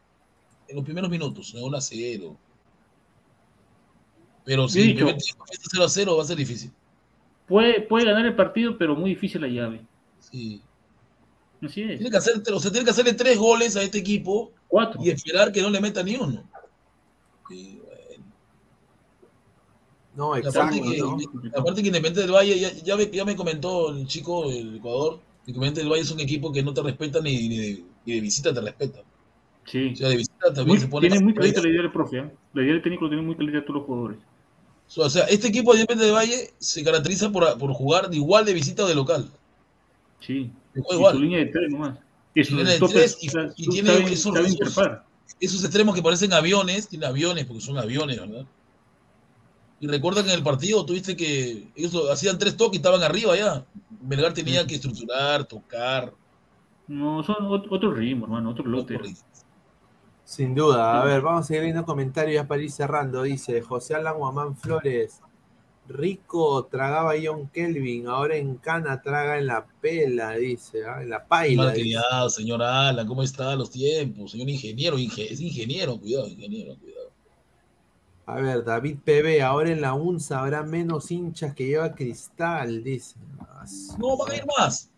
en 0.68 0.76
los 0.76 0.86
primeros 0.86 1.10
minutos, 1.10 1.54
en 1.56 1.64
1 1.64 1.78
a 1.78 1.82
0. 1.82 2.38
Pero 4.50 4.68
si 4.68 4.80
yo- 4.96 5.06
tiempo 5.06 5.12
empieza 5.12 5.68
0 5.72 5.84
a 5.84 5.90
0 5.90 6.18
va 6.18 6.24
a 6.24 6.26
ser 6.26 6.38
difícil. 6.38 6.72
Puede, 7.48 7.82
puede 7.82 8.06
ganar 8.06 8.26
el 8.26 8.36
partido, 8.36 8.76
pero 8.80 8.96
muy 8.96 9.12
difícil 9.12 9.42
la 9.42 9.48
llave. 9.48 9.82
Sí. 10.20 10.62
Así 11.64 11.84
es. 11.84 12.00
Tiene 12.00 12.10
que 12.10 12.18
hacer, 12.18 12.42
o 12.52 12.60
sea, 12.60 12.72
tiene 12.72 12.84
que 12.86 12.90
hacerle 12.92 13.14
tres 13.14 13.38
goles 13.38 13.76
a 13.76 13.84
este 13.84 14.00
equipo 14.00 14.52
Cuatro. 14.68 15.00
y 15.04 15.10
esperar 15.12 15.52
que 15.52 15.62
no 15.62 15.70
le 15.70 15.80
meta 15.80 16.02
ni 16.02 16.16
uno. 16.16 16.44
Sí, 17.48 17.80
bueno. 17.86 18.24
No, 20.16 20.36
Y 20.36 20.40
aparte, 20.40 20.78
exacto, 20.78 20.92
que, 20.92 20.98
¿no? 20.98 21.18
aparte 21.60 21.82
que 21.82 21.88
Independiente 21.90 22.22
del 22.22 22.32
Valle, 22.32 22.60
ya, 22.60 22.72
ya, 22.74 22.96
me, 22.98 23.06
ya 23.12 23.26
me 23.26 23.36
comentó 23.36 23.90
el 23.92 24.08
chico 24.08 24.50
del 24.50 24.78
Ecuador, 24.78 25.20
que 25.46 25.52
Independiente 25.52 25.82
del 25.82 25.90
Valle 25.92 26.02
es 26.02 26.12
un 26.12 26.20
equipo 26.22 26.52
que 26.52 26.64
no 26.64 26.74
te 26.74 26.82
respeta 26.82 27.20
ni, 27.22 27.48
ni 27.50 27.58
de, 27.58 27.84
ni 28.06 28.14
de 28.16 28.22
visita 28.22 28.52
te 28.54 28.62
respeta. 28.62 29.02
Sí. 29.66 29.92
O 29.94 29.96
sea, 29.96 30.10
de 30.10 30.16
visita 30.18 30.48
también 30.54 30.68
Muy- 30.68 30.80
se 30.80 30.88
pone... 30.88 31.08
tiene 31.10 31.24
muy 31.24 31.34
clarita 31.36 31.62
la 31.62 31.70
idea 31.70 31.82
del 31.84 31.92
profe. 31.92 32.18
¿eh? 32.18 32.32
La 32.54 32.64
idea 32.64 32.74
del 32.74 32.82
técnico 32.82 33.08
tiene 33.08 33.22
muy 33.22 33.36
clarita 33.36 33.62
todos 33.64 33.76
los 33.82 33.86
jugadores. 33.86 34.18
O 34.98 35.10
sea, 35.10 35.26
este 35.26 35.48
equipo 35.48 35.74
de 35.74 35.82
Independiente 35.82 36.06
del 36.08 36.16
Valle 36.16 36.54
se 36.58 36.84
caracteriza 36.84 37.30
por, 37.32 37.58
por 37.58 37.72
jugar 37.74 38.10
de 38.10 38.18
igual 38.18 38.44
de 38.46 38.54
visita 38.54 38.84
o 38.84 38.88
de 38.88 38.96
local. 38.96 39.30
Sí. 40.20 40.52
Juega 40.74 40.96
igual. 40.96 41.16
su 41.16 41.22
línea 41.22 41.40
de 41.40 41.46
tres 41.48 41.70
nomás. 41.72 41.98
Y 42.34 42.44
sus 42.44 42.58
Línea 42.58 42.74
de 42.74 42.80
tres 42.80 43.18
y- 43.22 43.28
y 43.64 43.70
tiene 43.70 43.90
saben- 43.90 44.08
esos- 44.08 44.36
esos-. 44.40 44.82
Esos 45.40 45.64
extremos 45.64 45.96
que 45.96 46.02
parecen 46.02 46.34
aviones, 46.34 46.88
tiene 46.88 47.06
aviones 47.06 47.46
porque 47.46 47.62
son 47.62 47.78
aviones, 47.78 48.20
¿verdad? 48.20 48.46
Y 49.80 49.88
recuerda 49.88 50.24
que 50.24 50.30
en 50.30 50.36
el 50.36 50.44
partido 50.44 50.86
tuviste 50.86 51.16
que 51.16 51.68
ellos 51.76 51.96
hacían 52.12 52.38
tres 52.38 52.58
toques 52.58 52.74
y 52.74 52.78
estaban 52.78 53.02
arriba 53.04 53.38
ya. 53.38 53.66
Melgar 54.02 54.34
tenía 54.34 54.66
que 54.68 54.76
estructurar, 54.76 55.46
tocar. 55.46 56.14
No, 56.88 57.24
son 57.24 57.36
ot- 57.48 57.68
otro 57.70 57.94
ritmo, 57.94 58.26
hermano, 58.26 58.50
otro 58.50 58.66
lote. 58.66 59.00
Sin 60.30 60.54
duda. 60.54 61.02
A 61.02 61.06
ver, 61.06 61.22
vamos 61.22 61.42
a 61.42 61.48
seguir 61.48 61.64
viendo 61.64 61.84
comentarios 61.84 62.36
ya 62.36 62.48
para 62.48 62.62
ir 62.62 62.70
cerrando. 62.70 63.24
Dice 63.24 63.62
José 63.64 63.96
Alan 63.96 64.16
Guamán 64.16 64.56
Flores. 64.56 65.22
Rico 65.88 66.66
tragaba 66.66 67.14
John 67.22 67.50
Kelvin, 67.50 68.06
ahora 68.06 68.36
en 68.36 68.58
Cana 68.58 69.02
traga 69.02 69.40
en 69.40 69.48
la 69.48 69.66
pela, 69.82 70.34
dice, 70.34 70.86
¿ah? 70.86 71.02
en 71.02 71.10
la 71.10 71.26
paila. 71.26 71.64
Malcriado, 71.64 72.30
señor 72.30 72.62
Alan, 72.62 73.08
¿cómo 73.08 73.24
está 73.24 73.56
los 73.56 73.72
tiempos? 73.72 74.30
Señor 74.30 74.50
ingeniero, 74.50 75.00
inge- 75.00 75.32
es 75.32 75.42
ingeniero, 75.42 76.00
cuidado, 76.00 76.28
ingeniero, 76.28 76.76
cuidado. 76.80 77.10
A 78.28 78.36
ver, 78.36 78.64
David 78.64 78.98
PB, 79.04 79.42
ahora 79.42 79.72
en 79.72 79.82
la 79.82 79.96
UNSA 79.96 80.42
habrá 80.42 80.62
menos 80.62 81.10
hinchas 81.10 81.56
que 81.56 81.66
lleva 81.66 81.96
cristal, 81.96 82.84
dice. 82.84 83.16
No, 83.98 84.16
van 84.16 84.32
a 84.32 84.36
ir 84.36 84.46
más. 84.60 84.92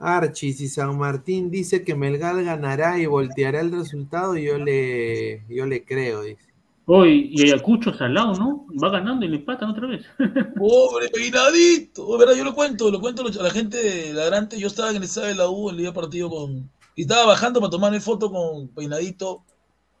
Archis 0.00 0.60
y 0.60 0.68
San 0.68 0.98
Martín 0.98 1.50
dice 1.50 1.84
que 1.84 1.94
Melgar 1.94 2.42
ganará 2.42 2.98
y 2.98 3.06
volteará 3.06 3.60
el 3.60 3.70
resultado, 3.70 4.36
y 4.36 4.46
yo 4.46 4.58
le, 4.58 5.44
yo 5.48 5.66
le 5.66 5.84
creo, 5.84 6.22
dice. 6.22 6.50
Hoy, 6.86 7.30
y 7.32 7.44
Ayacucho 7.44 7.94
salado, 7.94 8.34
¿no? 8.34 8.66
Va 8.82 8.90
ganando 8.90 9.24
y 9.24 9.28
le 9.28 9.36
empatan 9.36 9.70
otra 9.70 9.86
vez. 9.86 10.04
Pobre 10.56 11.08
peinadito. 11.10 12.18
Verdad, 12.18 12.34
yo 12.34 12.42
lo 12.42 12.52
cuento, 12.52 12.90
lo 12.90 13.00
cuento 13.00 13.24
a 13.24 13.42
la 13.44 13.50
gente 13.50 13.76
de 13.76 14.12
ladrante. 14.12 14.58
Yo 14.58 14.66
estaba 14.66 14.90
en 14.90 14.96
el 14.96 15.04
estadio 15.04 15.28
de 15.28 15.34
la 15.36 15.48
U 15.48 15.70
el 15.70 15.76
día 15.76 15.92
partido 15.92 16.28
con. 16.28 16.68
Y 16.96 17.02
estaba 17.02 17.26
bajando 17.26 17.60
para 17.60 17.70
tomarme 17.70 18.00
foto 18.00 18.32
con 18.32 18.66
peinadito, 18.70 19.44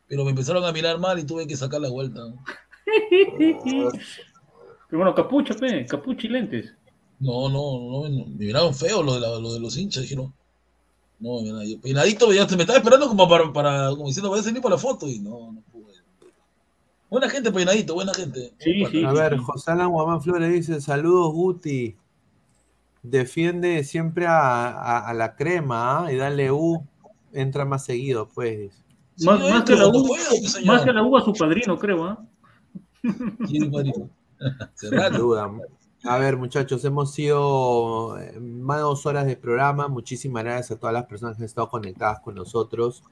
pero 0.08 0.24
me 0.24 0.30
empezaron 0.30 0.64
a 0.64 0.72
mirar 0.72 0.98
mal 0.98 1.16
y 1.20 1.24
tuve 1.24 1.46
que 1.46 1.56
sacar 1.56 1.80
la 1.80 1.90
vuelta. 1.90 2.22
Pero 3.08 3.90
bueno, 4.90 5.14
capucha, 5.14 5.54
pe, 5.54 5.86
capucha 5.86 6.26
y 6.26 6.30
lentes. 6.30 6.74
No, 7.20 7.48
no, 7.48 7.78
no, 7.78 8.08
no, 8.08 8.26
me 8.26 8.46
miraron 8.46 8.74
feo 8.74 9.02
lo 9.02 9.14
de, 9.14 9.20
la- 9.20 9.38
lo 9.38 9.52
de 9.52 9.60
los 9.60 9.76
hinchas, 9.76 10.02
dijeron. 10.04 10.32
No, 11.18 11.40
mira, 11.42 11.62
yo- 11.64 11.78
peinadito 11.80 12.32
ya 12.32 12.48
se 12.48 12.56
me 12.56 12.62
estaba 12.62 12.78
esperando 12.78 13.06
como 13.08 13.28
para, 13.28 13.52
para 13.52 13.90
como 13.90 14.06
diciendo, 14.06 14.30
voy 14.30 14.40
a 14.40 14.42
salir 14.42 14.62
para 14.62 14.76
la 14.76 14.80
foto 14.80 15.06
y 15.06 15.18
no, 15.18 15.52
no 15.52 15.60
pude. 15.70 15.92
Buena 17.10 17.28
gente, 17.28 17.52
peinadito, 17.52 17.94
buena 17.94 18.14
gente. 18.14 18.54
Sí, 18.58 18.84
sí. 18.90 19.04
A 19.04 19.12
ver, 19.12 19.36
José 19.36 19.70
Alan 19.72 19.90
Guamán 19.90 20.22
Flores 20.22 20.50
dice, 20.52 20.80
saludos 20.80 21.32
Guti. 21.34 21.94
Defiende 23.02 23.82
siempre 23.84 24.26
a, 24.26 24.68
a- 24.68 25.08
a 25.08 25.14
la 25.14 25.34
crema 25.36 26.04
¿ah? 26.06 26.12
y 26.12 26.16
dale 26.16 26.50
U. 26.52 26.84
Entra 27.32 27.64
más 27.64 27.84
seguido, 27.84 28.28
pues. 28.34 28.72
Sí, 29.16 29.26
Más, 29.26 29.64
que 29.64 29.74
la 29.76 29.88
U, 29.88 30.06
puedo, 30.06 30.24
pues, 30.28 30.52
señor. 30.52 30.66
más 30.74 30.82
que 30.84 30.92
la 30.92 31.02
U 31.02 31.16
a 31.16 31.24
su 31.24 31.32
padrino, 31.32 31.78
creo, 31.78 32.04
¿ah? 32.04 32.18
¿Quién, 33.46 33.70
padrino? 33.70 34.08
Sin 34.74 34.90
duda. 34.90 35.50
A 36.04 36.16
ver, 36.16 36.38
muchachos, 36.38 36.82
hemos 36.86 37.12
sido 37.12 38.18
eh, 38.18 38.40
más 38.40 38.78
de 38.78 38.82
dos 38.84 39.04
horas 39.04 39.26
de 39.26 39.36
programa. 39.36 39.86
Muchísimas 39.88 40.44
gracias 40.44 40.70
a 40.70 40.80
todas 40.80 40.94
las 40.94 41.04
personas 41.04 41.36
que 41.36 41.42
han 41.42 41.46
estado 41.46 41.68
conectadas 41.68 42.20
con 42.20 42.34
nosotros. 42.34 43.02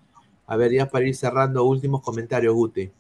A 0.46 0.56
ver, 0.56 0.72
ya 0.72 0.88
para 0.88 1.06
ir 1.06 1.14
cerrando, 1.14 1.64
últimos 1.64 2.00
comentarios, 2.00 2.54
Guti. 2.54 2.90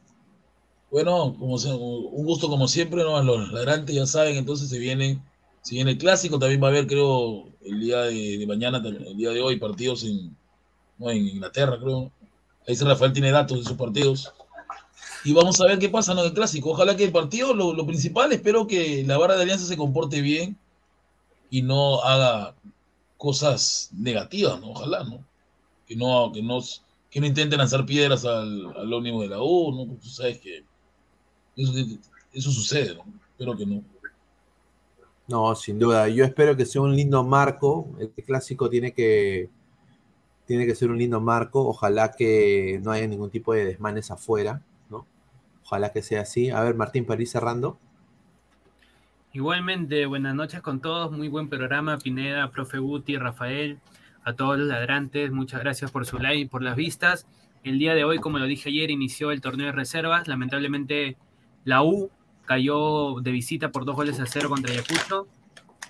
Bueno, 0.90 1.34
como 1.38 1.54
un 1.54 2.24
gusto 2.24 2.48
como 2.48 2.68
siempre, 2.68 3.02
¿no? 3.02 3.22
Los 3.22 3.50
ladrantes 3.50 3.94
ya 3.94 4.06
saben, 4.06 4.36
entonces 4.36 4.68
se 4.68 4.78
viene, 4.78 5.22
se 5.62 5.74
viene 5.74 5.92
el 5.92 5.98
clásico, 5.98 6.38
también 6.38 6.62
va 6.62 6.66
a 6.66 6.70
haber, 6.70 6.86
creo, 6.86 7.46
el 7.62 7.80
día 7.80 8.02
de, 8.02 8.44
mañana, 8.46 8.82
el 8.84 9.16
día 9.16 9.30
de 9.30 9.40
hoy, 9.40 9.56
partidos 9.56 10.04
en, 10.04 10.36
no, 10.98 11.10
en 11.10 11.26
Inglaterra, 11.26 11.78
creo. 11.80 12.10
Ahí 12.66 12.76
se 12.76 12.84
Rafael 12.84 13.14
tiene 13.14 13.30
datos 13.30 13.58
de 13.58 13.64
sus 13.64 13.76
partidos. 13.76 14.34
Y 15.24 15.32
vamos 15.32 15.60
a 15.60 15.66
ver 15.66 15.78
qué 15.78 15.88
pasa 15.88 16.12
en 16.12 16.18
el 16.18 16.32
clásico. 16.32 16.70
Ojalá 16.70 16.96
que 16.96 17.04
el 17.04 17.12
partido, 17.12 17.54
lo, 17.54 17.72
lo 17.72 17.86
principal, 17.86 18.32
espero 18.32 18.66
que 18.66 19.04
la 19.06 19.18
barra 19.18 19.36
de 19.36 19.42
alianza 19.42 19.66
se 19.66 19.76
comporte 19.76 20.20
bien 20.20 20.56
y 21.50 21.62
no 21.62 22.02
haga 22.02 22.54
cosas 23.16 23.90
negativas, 23.92 24.60
¿no? 24.60 24.70
Ojalá, 24.70 25.04
¿no? 25.04 25.24
Que 25.86 25.96
no, 25.96 26.30
que 26.32 26.42
no, 26.42 26.60
que 27.10 27.20
no 27.20 27.56
lanzar 27.56 27.84
piedras 27.84 28.24
al, 28.24 28.74
al 28.76 28.92
ómnibus 28.92 29.22
de 29.22 29.28
la 29.28 29.42
U, 29.42 29.72
¿no? 29.72 29.96
Tú 29.96 30.08
sabes 30.08 30.38
que 30.38 30.64
eso, 31.56 32.52
sucede, 32.52 32.94
¿no? 32.94 33.04
Espero 33.30 33.56
que 33.56 33.66
no. 33.66 33.82
No, 35.26 35.54
sin 35.56 35.78
duda. 35.78 36.08
Yo 36.08 36.24
espero 36.24 36.56
que 36.56 36.64
sea 36.64 36.80
un 36.80 36.94
lindo 36.94 37.22
marco. 37.24 37.88
El 37.98 38.10
clásico 38.24 38.70
tiene 38.70 38.92
que, 38.92 39.50
tiene 40.46 40.64
que 40.66 40.74
ser 40.74 40.90
un 40.90 40.98
lindo 40.98 41.20
marco. 41.20 41.66
Ojalá 41.66 42.12
que 42.12 42.80
no 42.82 42.92
haya 42.92 43.06
ningún 43.06 43.30
tipo 43.30 43.52
de 43.52 43.64
desmanes 43.64 44.10
afuera. 44.10 44.62
Ojalá 45.68 45.92
que 45.92 46.00
sea 46.00 46.22
así. 46.22 46.48
A 46.48 46.62
ver, 46.62 46.76
Martín, 46.76 47.04
para 47.04 47.20
ir 47.20 47.28
cerrando. 47.28 47.78
Igualmente, 49.34 50.06
buenas 50.06 50.34
noches 50.34 50.62
con 50.62 50.80
todos, 50.80 51.12
muy 51.12 51.28
buen 51.28 51.50
programa, 51.50 51.98
Pineda, 51.98 52.50
Profe 52.50 52.78
Guti, 52.78 53.18
Rafael, 53.18 53.78
a 54.24 54.32
todos 54.32 54.58
los 54.58 54.66
ladrantes, 54.66 55.30
muchas 55.30 55.60
gracias 55.60 55.90
por 55.90 56.06
su 56.06 56.18
like 56.18 56.40
y 56.40 56.46
por 56.46 56.62
las 56.62 56.74
vistas. 56.74 57.26
El 57.64 57.78
día 57.78 57.94
de 57.94 58.04
hoy, 58.04 58.18
como 58.18 58.38
lo 58.38 58.46
dije 58.46 58.70
ayer, 58.70 58.90
inició 58.90 59.30
el 59.30 59.42
torneo 59.42 59.66
de 59.66 59.72
reservas, 59.72 60.26
lamentablemente 60.26 61.18
la 61.64 61.82
U 61.82 62.10
cayó 62.46 63.20
de 63.20 63.30
visita 63.30 63.70
por 63.70 63.84
dos 63.84 63.94
goles 63.94 64.18
a 64.20 64.26
cero 64.26 64.48
contra 64.48 64.72
Ayacucho 64.72 65.28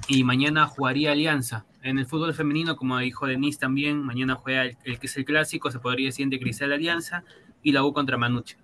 y 0.08 0.24
mañana 0.24 0.66
jugaría 0.66 1.12
Alianza. 1.12 1.66
En 1.84 2.00
el 2.00 2.06
fútbol 2.06 2.34
femenino, 2.34 2.74
como 2.74 2.98
dijo 2.98 3.28
Denis 3.28 3.60
también, 3.60 4.02
mañana 4.02 4.34
juega 4.34 4.64
el, 4.64 4.98
que 4.98 5.06
es 5.06 5.16
el 5.16 5.24
clásico, 5.24 5.70
se 5.70 5.78
podría 5.78 6.06
decir 6.06 6.28
de 6.28 6.40
Cristal 6.40 6.72
Alianza 6.72 7.22
y 7.62 7.70
la 7.70 7.84
U 7.84 7.92
contra 7.92 8.18
Manuche. 8.18 8.56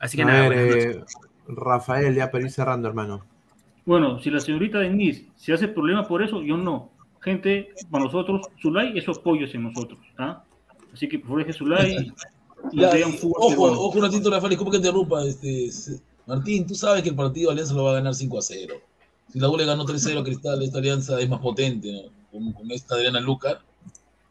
Así 0.00 0.16
que 0.16 0.22
A 0.22 0.26
nada, 0.26 0.48
ver, 0.48 0.78
eh, 0.78 1.04
Rafael, 1.46 2.14
ya 2.14 2.30
para 2.30 2.42
ir 2.44 2.50
cerrando, 2.50 2.88
hermano. 2.88 3.24
Bueno, 3.86 4.18
si 4.20 4.30
la 4.30 4.40
señorita 4.40 4.78
Denise 4.78 5.26
se 5.36 5.52
hace 5.52 5.68
problema 5.68 6.06
por 6.08 6.22
eso, 6.22 6.42
yo 6.42 6.56
no. 6.56 6.90
Gente, 7.20 7.68
para 7.90 8.04
nosotros, 8.04 8.46
su 8.60 8.72
like 8.72 8.98
es 8.98 9.04
su 9.04 9.12
apoyo 9.12 9.46
hacia 9.46 9.60
nosotros. 9.60 10.00
¿ah? 10.18 10.42
Así 10.92 11.08
que 11.08 11.18
por 11.18 11.28
favor 11.28 11.44
deje 11.44 11.52
su 11.58 11.66
like 11.66 12.12
y 12.72 12.80
Ya, 12.80 12.90
fútbol 13.08 13.34
ojo, 13.38 13.48
peruano. 13.50 13.80
ojo 13.80 13.98
un 13.98 14.04
ratito, 14.04 14.30
Rafael, 14.30 14.56
¿cómo 14.56 14.70
que 14.70 14.78
te 14.78 14.86
interrumpa? 14.88 15.22
Este, 15.24 15.70
Martín, 16.26 16.66
tú 16.66 16.74
sabes 16.74 17.02
que 17.02 17.10
el 17.10 17.14
partido 17.16 17.50
Alianza 17.50 17.74
lo 17.74 17.84
va 17.84 17.90
a 17.92 17.94
ganar 17.94 18.14
5 18.14 18.38
a 18.38 18.42
0. 18.42 18.74
Si 19.32 19.38
la 19.38 19.48
U 19.48 19.56
le 19.56 19.64
ganó 19.64 19.84
3-0 19.84 20.18
a 20.20 20.24
Cristal, 20.24 20.62
esta 20.62 20.78
alianza 20.78 21.20
es 21.20 21.28
más 21.28 21.40
potente, 21.40 21.92
¿no? 21.92 22.00
Con, 22.32 22.52
con 22.52 22.70
esta 22.72 22.96
Adriana 22.96 23.20
Lucar. 23.20 23.60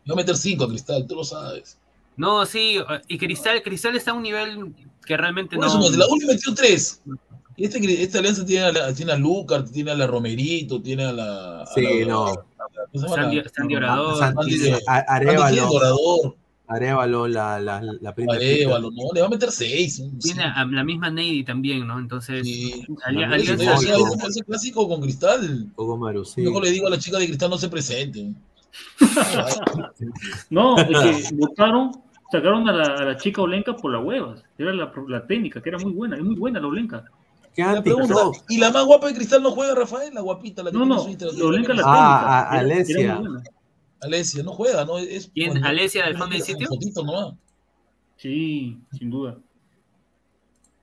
Va 0.09 0.13
a 0.13 0.15
meter 0.15 0.35
5 0.35 0.63
a 0.63 0.67
Cristal, 0.67 1.07
tú 1.07 1.15
lo 1.15 1.23
sabes. 1.23 1.78
No, 2.19 2.45
sí, 2.45 2.77
y 3.07 3.17
Cristal, 3.17 3.61
Cristal 3.63 3.95
está 3.95 4.11
a 4.11 4.13
un 4.13 4.23
nivel 4.23 4.73
que 5.05 5.17
realmente 5.17 5.55
Por 5.55 5.65
no. 5.65 5.79
eso, 5.85 5.97
la 5.97 6.05
U 6.07 6.17
le 6.19 6.27
metió 6.27 6.53
3. 6.53 7.01
Y 7.57 7.65
este, 7.65 8.03
esta 8.03 8.19
alianza 8.19 8.45
tiene 8.45 8.65
a, 8.65 8.71
la, 8.71 8.93
tiene 8.93 9.11
a 9.11 9.15
Lucar, 9.17 9.65
tiene 9.65 9.91
a 9.91 9.95
la 9.95 10.05
Romerito, 10.07 10.81
tiene 10.81 11.05
a 11.05 11.11
la. 11.11 11.61
a 11.63 11.65
Sí, 11.65 11.81
la- 12.01 12.05
no. 12.07 12.33
Sandy, 12.93 13.37
La- 13.41 13.49
Sandy 13.49 13.75
Orador. 13.75 14.13
A- 14.23 14.27
Santi 14.33 14.71
Arevalo, 14.87 16.35
Arevalo, 16.67 17.27
la, 17.27 17.59
la, 17.59 17.81
la 17.99 18.13
prima. 18.15 18.33
Arevalo, 18.35 18.91
no, 18.91 19.03
le 19.13 19.21
va 19.21 19.27
a 19.27 19.29
meter 19.29 19.51
6. 19.51 20.03
Tiene 20.21 20.43
a 20.43 20.63
la 20.65 20.83
misma 20.83 21.09
Neidy 21.09 21.43
también, 21.43 21.85
¿no? 21.87 21.97
Entonces, 21.99 22.45
Sí. 22.45 22.85
Alianza. 23.03 23.75
O 23.97 24.27
ese 24.29 24.43
clásico 24.43 24.87
con 24.87 25.01
Cristal. 25.01 25.67
Poco 25.75 25.97
Maru, 25.97 26.23
sí. 26.25 26.41
Mejor 26.41 26.63
le 26.63 26.71
digo 26.71 26.87
a 26.87 26.91
la 26.91 26.99
chica 26.99 27.17
de 27.17 27.25
Cristal 27.27 27.49
no 27.49 27.57
se 27.57 27.69
presente. 27.69 28.31
No, 30.49 30.77
es 30.77 30.87
que 31.29 31.29
votaron, 31.35 31.91
sacaron 32.31 32.67
a 32.69 32.73
la, 32.73 32.83
a 32.95 33.05
la 33.05 33.17
chica 33.17 33.41
Olenka 33.41 33.75
por 33.75 33.91
las 33.91 34.03
huevas. 34.03 34.43
Era 34.57 34.73
la, 34.73 34.91
la 35.07 35.25
técnica, 35.27 35.61
que 35.61 35.69
era 35.69 35.77
muy 35.79 35.91
buena, 35.93 36.15
es 36.17 36.23
muy 36.23 36.35
buena 36.35 36.59
la 36.59 36.67
Olenka. 36.67 37.05
¿Qué 37.55 37.63
La 37.63 37.81
¿y 38.49 38.57
la 38.59 38.71
más 38.71 38.85
guapa 38.85 39.07
de 39.07 39.15
Cristal 39.15 39.41
no 39.43 39.51
juega 39.51 39.73
Rafael? 39.75 40.13
La 40.13 40.21
guapita, 40.21 40.61
la 40.63 40.71
que 40.71 40.77
No, 40.77 40.83
tiene 41.05 41.17
no, 41.25 41.31
la 41.31 41.45
Olenka 41.45 41.73
la 41.73 41.81
Ah, 41.85 41.89
técnica. 41.89 42.27
a- 42.29 42.41
era- 42.41 42.51
era 42.51 42.59
Alesia. 42.59 43.21
Alesia, 44.01 44.43
no 44.43 44.51
juega, 44.53 44.85
¿no? 44.85 44.97
Es 44.99 45.29
¿Quién? 45.33 45.49
cuando- 45.51 45.67
¿Alesia 45.67 46.05
del 46.05 46.17
fondo 46.17 46.33
del 46.33 46.43
sitio? 46.43 46.67
fotito. 46.67 47.37
Sí, 48.15 48.77
sin 48.93 49.09
duda. 49.09 49.37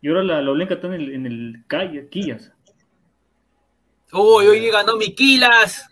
Y 0.02 0.08
ahora 0.08 0.22
la, 0.24 0.42
la 0.42 0.50
Olenka 0.50 0.74
está 0.74 0.88
en 0.88 0.92
el, 0.94 1.14
en 1.14 1.26
el 1.26 1.64
calle, 1.66 2.08
Quillas. 2.10 2.52
Uy, 4.12 4.46
hoy 4.46 4.68
ganó 4.70 4.96
Miquilas. 4.96 5.88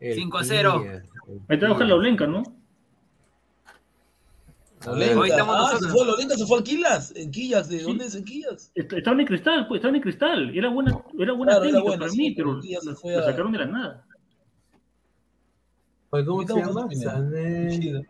El 0.00 0.14
5 0.14 0.38
a 0.38 0.44
0. 0.44 0.80
Pía, 0.82 0.92
el 0.94 1.02
Ahí 1.48 1.58
trabaja 1.58 1.78
Pía. 1.80 1.88
la 1.88 1.94
Olenka, 1.94 2.26
¿no? 2.26 2.42
A 4.86 4.90
Hoy 4.90 5.30
estamos 5.30 5.54
ah, 5.56 5.60
nosotros. 5.60 5.80
se 5.80 5.88
fue, 5.96 6.06
la 6.06 6.12
Olenka 6.14 6.34
se 6.36 6.46
fue 6.46 6.58
al 6.58 6.64
Quillas. 6.64 7.12
¿En 7.16 7.30
Quillas? 7.30 7.68
¿De 7.68 7.78
Sí. 7.78 7.84
dónde 7.84 8.04
es 8.06 8.14
en 8.14 8.24
Quillas? 8.24 8.72
Est- 8.74 8.92
Estaban 8.92 9.20
en 9.20 9.26
cristal, 9.26 9.68
pues, 9.68 9.78
estaban 9.78 9.94
en 9.96 10.02
cristal. 10.02 10.56
Era 10.56 10.68
buena, 10.70 10.90
era 11.18 11.32
buena 11.32 11.52
Claro, 11.52 11.64
era 11.64 11.72
técnica 11.72 11.82
buena, 11.82 11.98
para 12.00 12.10
sí, 12.10 12.18
mí, 12.18 12.30
pero 12.34 12.60
la 12.60 13.20
a- 13.20 13.24
sacaron 13.24 13.52
de 13.52 13.58
la 13.58 13.66
nada. 13.66 14.06
Oye, 16.10 16.24
¿Cómo 16.26 16.40
a 16.42 16.44
Sané- 16.90 18.06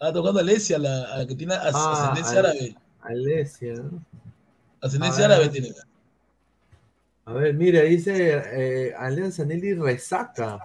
Ah, 0.00 0.12
tocando 0.12 0.38
a 0.38 0.42
Alesia, 0.42 0.78
la, 0.78 1.04
a 1.12 1.18
la 1.18 1.26
que 1.26 1.34
tiene 1.34 1.54
as- 1.54 1.74
Ah, 1.74 1.92
ascendencia 2.12 2.38
árabe. 2.40 2.76
Alesia, 3.00 3.74
¿no? 3.74 4.04
Ascendencia 4.80 5.24
A 5.24 5.26
árabe 5.26 5.48
tiene. 5.48 5.70
A 7.24 7.32
ver, 7.32 7.54
mira, 7.54 7.82
dice 7.82 8.42
eh, 8.88 8.94
Alianza 8.96 9.44
Nelly 9.44 9.74
resaca. 9.74 10.58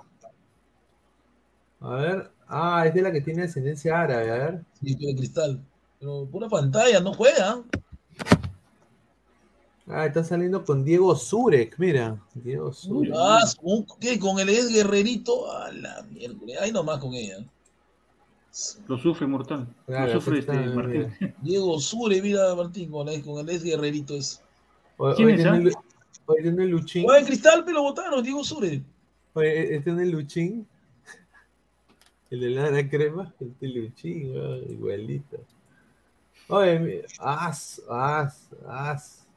A 1.81 1.95
ver, 1.95 2.31
ah, 2.47 2.83
es 2.85 2.93
de 2.93 3.01
la 3.01 3.11
que 3.11 3.21
tiene 3.21 3.43
ascendencia 3.43 4.01
árabe, 4.01 4.31
a 4.31 4.33
ver. 4.33 4.61
Sí, 4.81 4.95
tiene 4.95 5.15
Cristal. 5.15 5.59
Pero 5.99 6.27
pura 6.31 6.49
pantalla, 6.49 6.99
no 6.99 7.13
juega. 7.13 7.63
Ah, 9.87 10.05
está 10.05 10.23
saliendo 10.23 10.63
con 10.63 10.83
Diego 10.83 11.15
Zurek, 11.15 11.77
mira. 11.77 12.17
Diego 12.33 12.71
Zurek. 12.71 13.13
Ah, 13.15 13.39
¿con 13.61 13.85
¿qué? 13.99 14.17
Con 14.17 14.39
el 14.39 14.49
Ed 14.49 14.69
Guerrerito. 14.69 15.51
A 15.51 15.71
la 15.71 16.05
miércoles. 16.11 16.57
Ahí 16.61 16.71
nomás 16.71 16.99
con 16.99 17.13
ella. 17.13 17.37
Lo 18.87 18.97
sufre 18.97 19.25
Mortal. 19.25 19.67
Claro, 19.87 20.13
lo 20.13 20.21
sufre 20.21 20.39
este 20.39 20.53
Martín. 20.53 21.35
Diego 21.41 21.79
Sure, 21.79 22.21
mira 22.21 22.53
Martín, 22.53 22.91
con 22.91 23.09
el, 23.09 23.23
con 23.23 23.39
el 23.39 23.55
Ed 23.55 23.63
Guerrerito 23.63 24.15
es. 24.15 24.41
Hoy, 24.97 25.15
¿Quién 25.15 25.27
hoy 25.27 25.33
es, 25.33 25.41
tiene, 25.41 25.71
ah? 25.75 25.81
Hoy 26.27 26.41
tiene 26.43 26.65
Luchín. 26.67 27.05
En 27.09 27.25
Cristal, 27.25 27.63
pero 27.65 27.77
lo 27.77 27.83
votaron, 27.83 28.23
Diego 28.23 28.43
Sure. 28.43 28.81
Oye, 29.33 29.75
este 29.75 29.91
tiene 29.91 30.05
Luchín. 30.05 30.67
El 32.33 32.39
de 32.39 32.49
la 32.49 32.89
crema. 32.89 33.31
Este 33.39 33.67
Luchín, 33.67 34.33
ah, 34.37 34.57
igualito. 34.67 35.37
Oye, 36.47 36.79
mi- 36.79 37.01
as, 37.19 37.79
as, 37.87 38.49
as. 38.67 39.27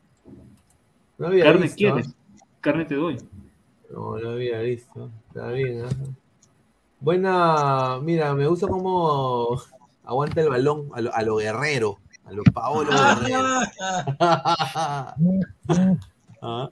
No 1.18 1.27
había 1.27 1.44
Carne 1.44 1.62
visto. 1.62 1.77
quieres, 1.77 2.09
carne 2.62 2.85
te 2.86 2.94
doy. 2.94 3.18
No, 3.90 4.16
no 4.18 4.31
había 4.31 4.60
visto. 4.60 5.10
Está 5.28 5.48
bien, 5.48 5.85
¿ah? 5.85 5.89
Buena, 6.98 8.01
mira, 8.02 8.35
me 8.35 8.47
gusta 8.47 8.66
cómo 8.66 9.60
aguanta 10.02 10.40
el 10.40 10.48
balón 10.48 10.89
a 10.94 11.01
lo, 11.02 11.14
a 11.14 11.23
lo 11.23 11.36
guerrero, 11.36 11.98
a 12.24 12.32
lo 12.32 12.43
Paolo 12.44 12.90
Guerrero. 12.90 13.60
Ah, 16.43 16.70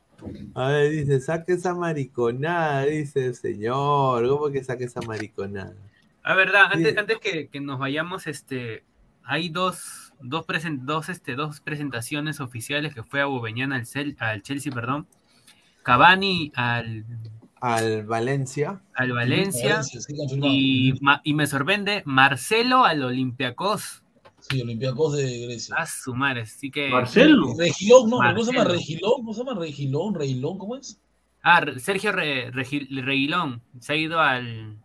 A 0.54 0.68
ver, 0.68 0.90
dice, 0.90 1.20
saque 1.20 1.52
esa 1.54 1.74
mariconada, 1.74 2.84
dice 2.86 3.26
el 3.26 3.34
señor. 3.34 4.26
¿Cómo 4.28 4.50
que 4.50 4.62
saque 4.64 4.84
esa 4.84 5.00
mariconada? 5.02 5.74
A 6.24 6.34
verdad, 6.34 6.70
antes, 6.72 6.92
Sí. 6.94 6.98
antes 6.98 7.18
que, 7.18 7.48
que 7.48 7.60
nos 7.60 7.78
vayamos, 7.78 8.26
este, 8.26 8.84
hay 9.22 9.48
dos, 9.50 10.12
dos, 10.20 10.46
presen- 10.46 10.80
dos, 10.80 11.08
este, 11.08 11.34
dos 11.36 11.60
presentaciones 11.60 12.40
oficiales 12.40 12.94
que 12.94 13.02
fue 13.02 13.20
a 13.20 13.26
Bubeñán 13.26 13.72
al, 13.72 13.82
Cel- 13.82 14.16
al 14.18 14.42
Chelsea, 14.42 14.72
perdón. 14.72 15.06
Cavani 15.82 16.50
al, 16.56 17.04
Al 17.60 18.04
Valencia. 18.04 18.80
al 18.94 19.12
Valencia. 19.12 19.76
Valencia, 19.76 20.00
sí. 20.00 20.14
Y, 20.42 20.94
ma- 21.02 21.20
y 21.24 21.34
me 21.34 21.46
sorprende, 21.46 22.02
Marcelo 22.06 22.84
al 22.84 23.02
Olympiacos. 23.02 24.02
Sí, 24.40 24.60
Olympiacos 24.60 25.16
de 25.16 25.46
Grecia. 25.46 25.74
A 25.76 25.86
su 25.86 26.14
madre, 26.14 26.42
así 26.42 26.70
que. 26.70 26.90
Marcelo. 26.90 27.54
Regilón, 27.58 28.10
no, 28.10 28.16
¿cómo 28.18 28.44
se 28.44 28.52
llama? 28.52 28.64
Regilón, 28.70 29.12
¿cómo 29.16 29.32
se 29.34 29.44
llama? 29.44 29.58
Regilón, 29.60 30.14
Reilón, 30.14 30.58
¿cómo 30.58 30.76
es? 30.76 31.00
Ah, 31.42 31.64
Sergio 31.78 32.12
Re- 32.12 32.50
Reguilón 32.50 33.62
se 33.80 33.92
ha 33.92 33.96
ido 33.96 34.20
al. 34.20 34.78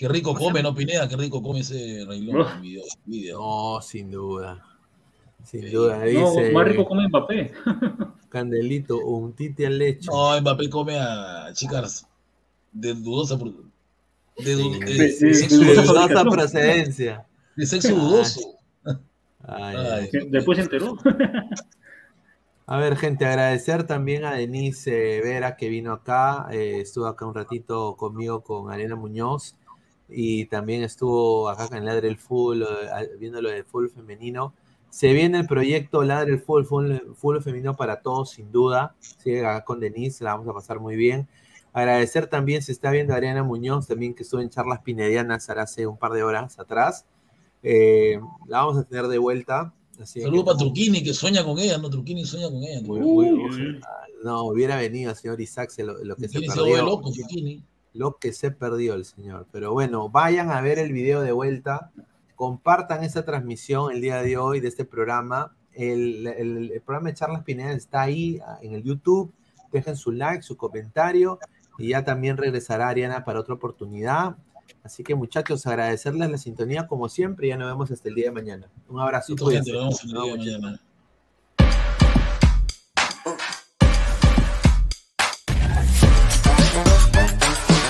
Qué 0.00 0.08
rico 0.08 0.30
¿Cómo 0.32 0.46
se 0.46 0.52
come, 0.52 0.62
¿no, 0.62 0.74
Pineda? 0.74 1.06
Qué 1.06 1.14
rico 1.16 1.42
come 1.42 1.60
ese 1.60 2.06
Reilón. 2.08 2.40
Uf. 2.40 2.60
Video, 2.62 2.82
video. 3.04 3.38
No, 3.38 3.82
sin 3.82 4.10
duda. 4.10 4.64
Sin 5.44 5.60
Sí. 5.60 5.68
duda, 5.68 5.98
No, 5.98 6.04
dice 6.06 6.52
más 6.52 6.66
rico 6.68 6.86
come 6.86 7.06
Mbappé. 7.08 7.52
Candelito, 8.30 8.96
un 8.96 9.34
tite 9.34 9.66
al 9.66 9.76
leche. 9.76 10.06
No, 10.10 10.40
Mbappé 10.40 10.70
come 10.70 10.98
a 10.98 11.50
chicas 11.52 12.06
de 12.72 12.94
dudosa. 12.94 13.36
De, 13.36 14.56
Sí. 15.12 15.58
de- 15.58 15.74
dudosa 15.74 16.24
procedencia. 16.24 17.26
de 17.54 17.66
sexo 17.66 17.94
dudoso. 17.94 18.40
Ay, 18.86 19.76
Ay. 19.76 19.76
ay. 19.76 20.08
Que 20.10 20.20
Después 20.30 20.56
se 20.56 20.62
enteró. 20.64 20.96
A 22.64 22.78
ver, 22.78 22.96
gente, 22.96 23.26
agradecer 23.26 23.84
también 23.86 24.24
a 24.24 24.32
Denise 24.32 25.20
Vera 25.22 25.56
que 25.56 25.68
vino 25.68 25.92
acá, 25.92 26.46
eh, 26.52 26.78
estuvo 26.80 27.04
acá 27.06 27.26
un 27.26 27.34
ratito 27.34 27.96
conmigo 27.96 28.42
con 28.42 28.70
Arena 28.72 28.96
Muñoz 28.96 29.56
y 30.12 30.46
también 30.46 30.82
estuvo 30.82 31.48
acá 31.48 31.68
con 31.68 31.84
Ladre 31.84 32.08
el 32.08 32.16
Fútbol, 32.18 32.62
eh, 32.62 33.10
viendo 33.18 33.40
lo 33.40 33.48
del 33.50 33.64
fútbol 33.64 33.90
femenino. 33.90 34.54
Se 34.90 35.12
viene 35.12 35.38
el 35.38 35.46
proyecto 35.46 36.02
Ladre 36.02 36.32
el 36.32 36.40
Fútbol, 36.40 36.66
fútbol, 36.66 37.14
fútbol 37.16 37.42
femenino 37.42 37.76
para 37.76 38.00
todos, 38.02 38.30
sin 38.30 38.50
duda. 38.50 38.94
Sigue 39.00 39.40
acá 39.46 39.64
con 39.64 39.78
Denise, 39.80 40.24
la 40.24 40.32
vamos 40.34 40.48
a 40.48 40.52
pasar 40.52 40.80
muy 40.80 40.96
bien. 40.96 41.28
Agradecer 41.72 42.26
también, 42.26 42.62
se 42.62 42.72
está 42.72 42.90
viendo 42.90 43.14
a 43.14 43.16
Ariana 43.18 43.44
Muñoz, 43.44 43.86
también 43.86 44.14
que 44.14 44.24
estuvo 44.24 44.40
en 44.40 44.50
charlas 44.50 44.80
pinedianas 44.80 45.48
ahora 45.48 45.62
hace 45.62 45.86
un 45.86 45.96
par 45.96 46.12
de 46.12 46.24
horas 46.24 46.58
atrás. 46.58 47.04
Eh, 47.62 48.18
la 48.48 48.64
vamos 48.64 48.78
a 48.78 48.84
tener 48.84 49.06
de 49.06 49.18
vuelta. 49.18 49.72
Así 50.00 50.20
Saludos 50.22 50.40
que- 50.40 50.46
para 50.46 50.58
Truquini, 50.58 51.04
que 51.04 51.14
sueña 51.14 51.44
con 51.44 51.58
ella, 51.58 51.78
¿no? 51.78 51.88
Truquini 51.90 52.24
sueña 52.24 52.46
con 52.48 52.56
ella. 52.64 52.80
Muy- 52.82 53.48
no, 54.24 54.44
hubiera 54.44 54.76
venido, 54.76 55.14
señor 55.14 55.40
Isaac, 55.40 55.70
se 55.70 55.84
lo, 55.84 56.02
lo 56.02 56.16
que 56.16 56.28
se 56.28 56.40
se 56.40 56.46
perdió. 56.46 56.84
loco, 56.84 57.12
Truquini. 57.12 57.62
Lo 57.92 58.16
que 58.18 58.32
se 58.32 58.50
perdió 58.50 58.94
el 58.94 59.04
señor. 59.04 59.46
Pero 59.52 59.72
bueno, 59.72 60.08
vayan 60.08 60.50
a 60.50 60.60
ver 60.60 60.78
el 60.78 60.92
video 60.92 61.20
de 61.22 61.32
vuelta. 61.32 61.90
Compartan 62.36 63.04
esta 63.04 63.24
transmisión 63.24 63.92
el 63.92 64.00
día 64.00 64.22
de 64.22 64.36
hoy 64.36 64.60
de 64.60 64.68
este 64.68 64.84
programa. 64.84 65.54
El, 65.74 66.26
el- 66.26 66.70
el 66.72 66.80
programa 66.82 67.08
de 67.08 67.14
Charlas 67.14 67.44
Pineda 67.44 67.72
está 67.72 68.02
ahí 68.02 68.40
ah, 68.46 68.58
en 68.62 68.74
el 68.74 68.82
YouTube. 68.82 69.32
Dejen 69.72 69.96
su 69.96 70.12
like, 70.12 70.42
su 70.42 70.56
comentario. 70.56 71.38
Y 71.78 71.88
ya 71.88 72.04
también 72.04 72.36
regresará 72.36 72.88
Ariana 72.88 73.24
para 73.24 73.40
otra 73.40 73.54
oportunidad. 73.54 74.36
Así 74.82 75.02
que 75.02 75.14
muchachos, 75.14 75.66
agradecerles 75.66 76.30
la 76.30 76.38
sintonía 76.38 76.86
como 76.86 77.08
siempre. 77.08 77.48
Ya 77.48 77.56
nos 77.56 77.68
vemos 77.68 77.90
hasta 77.90 78.08
el 78.08 78.14
día 78.14 78.26
de 78.26 78.32
mañana. 78.32 78.68
Un 78.88 79.00
abrazo. 79.00 79.32
Nos 79.32 79.64
vemos 79.72 80.04
el 80.04 80.10
día 80.10 80.22
de 80.22 80.58
mañana. 80.58 80.80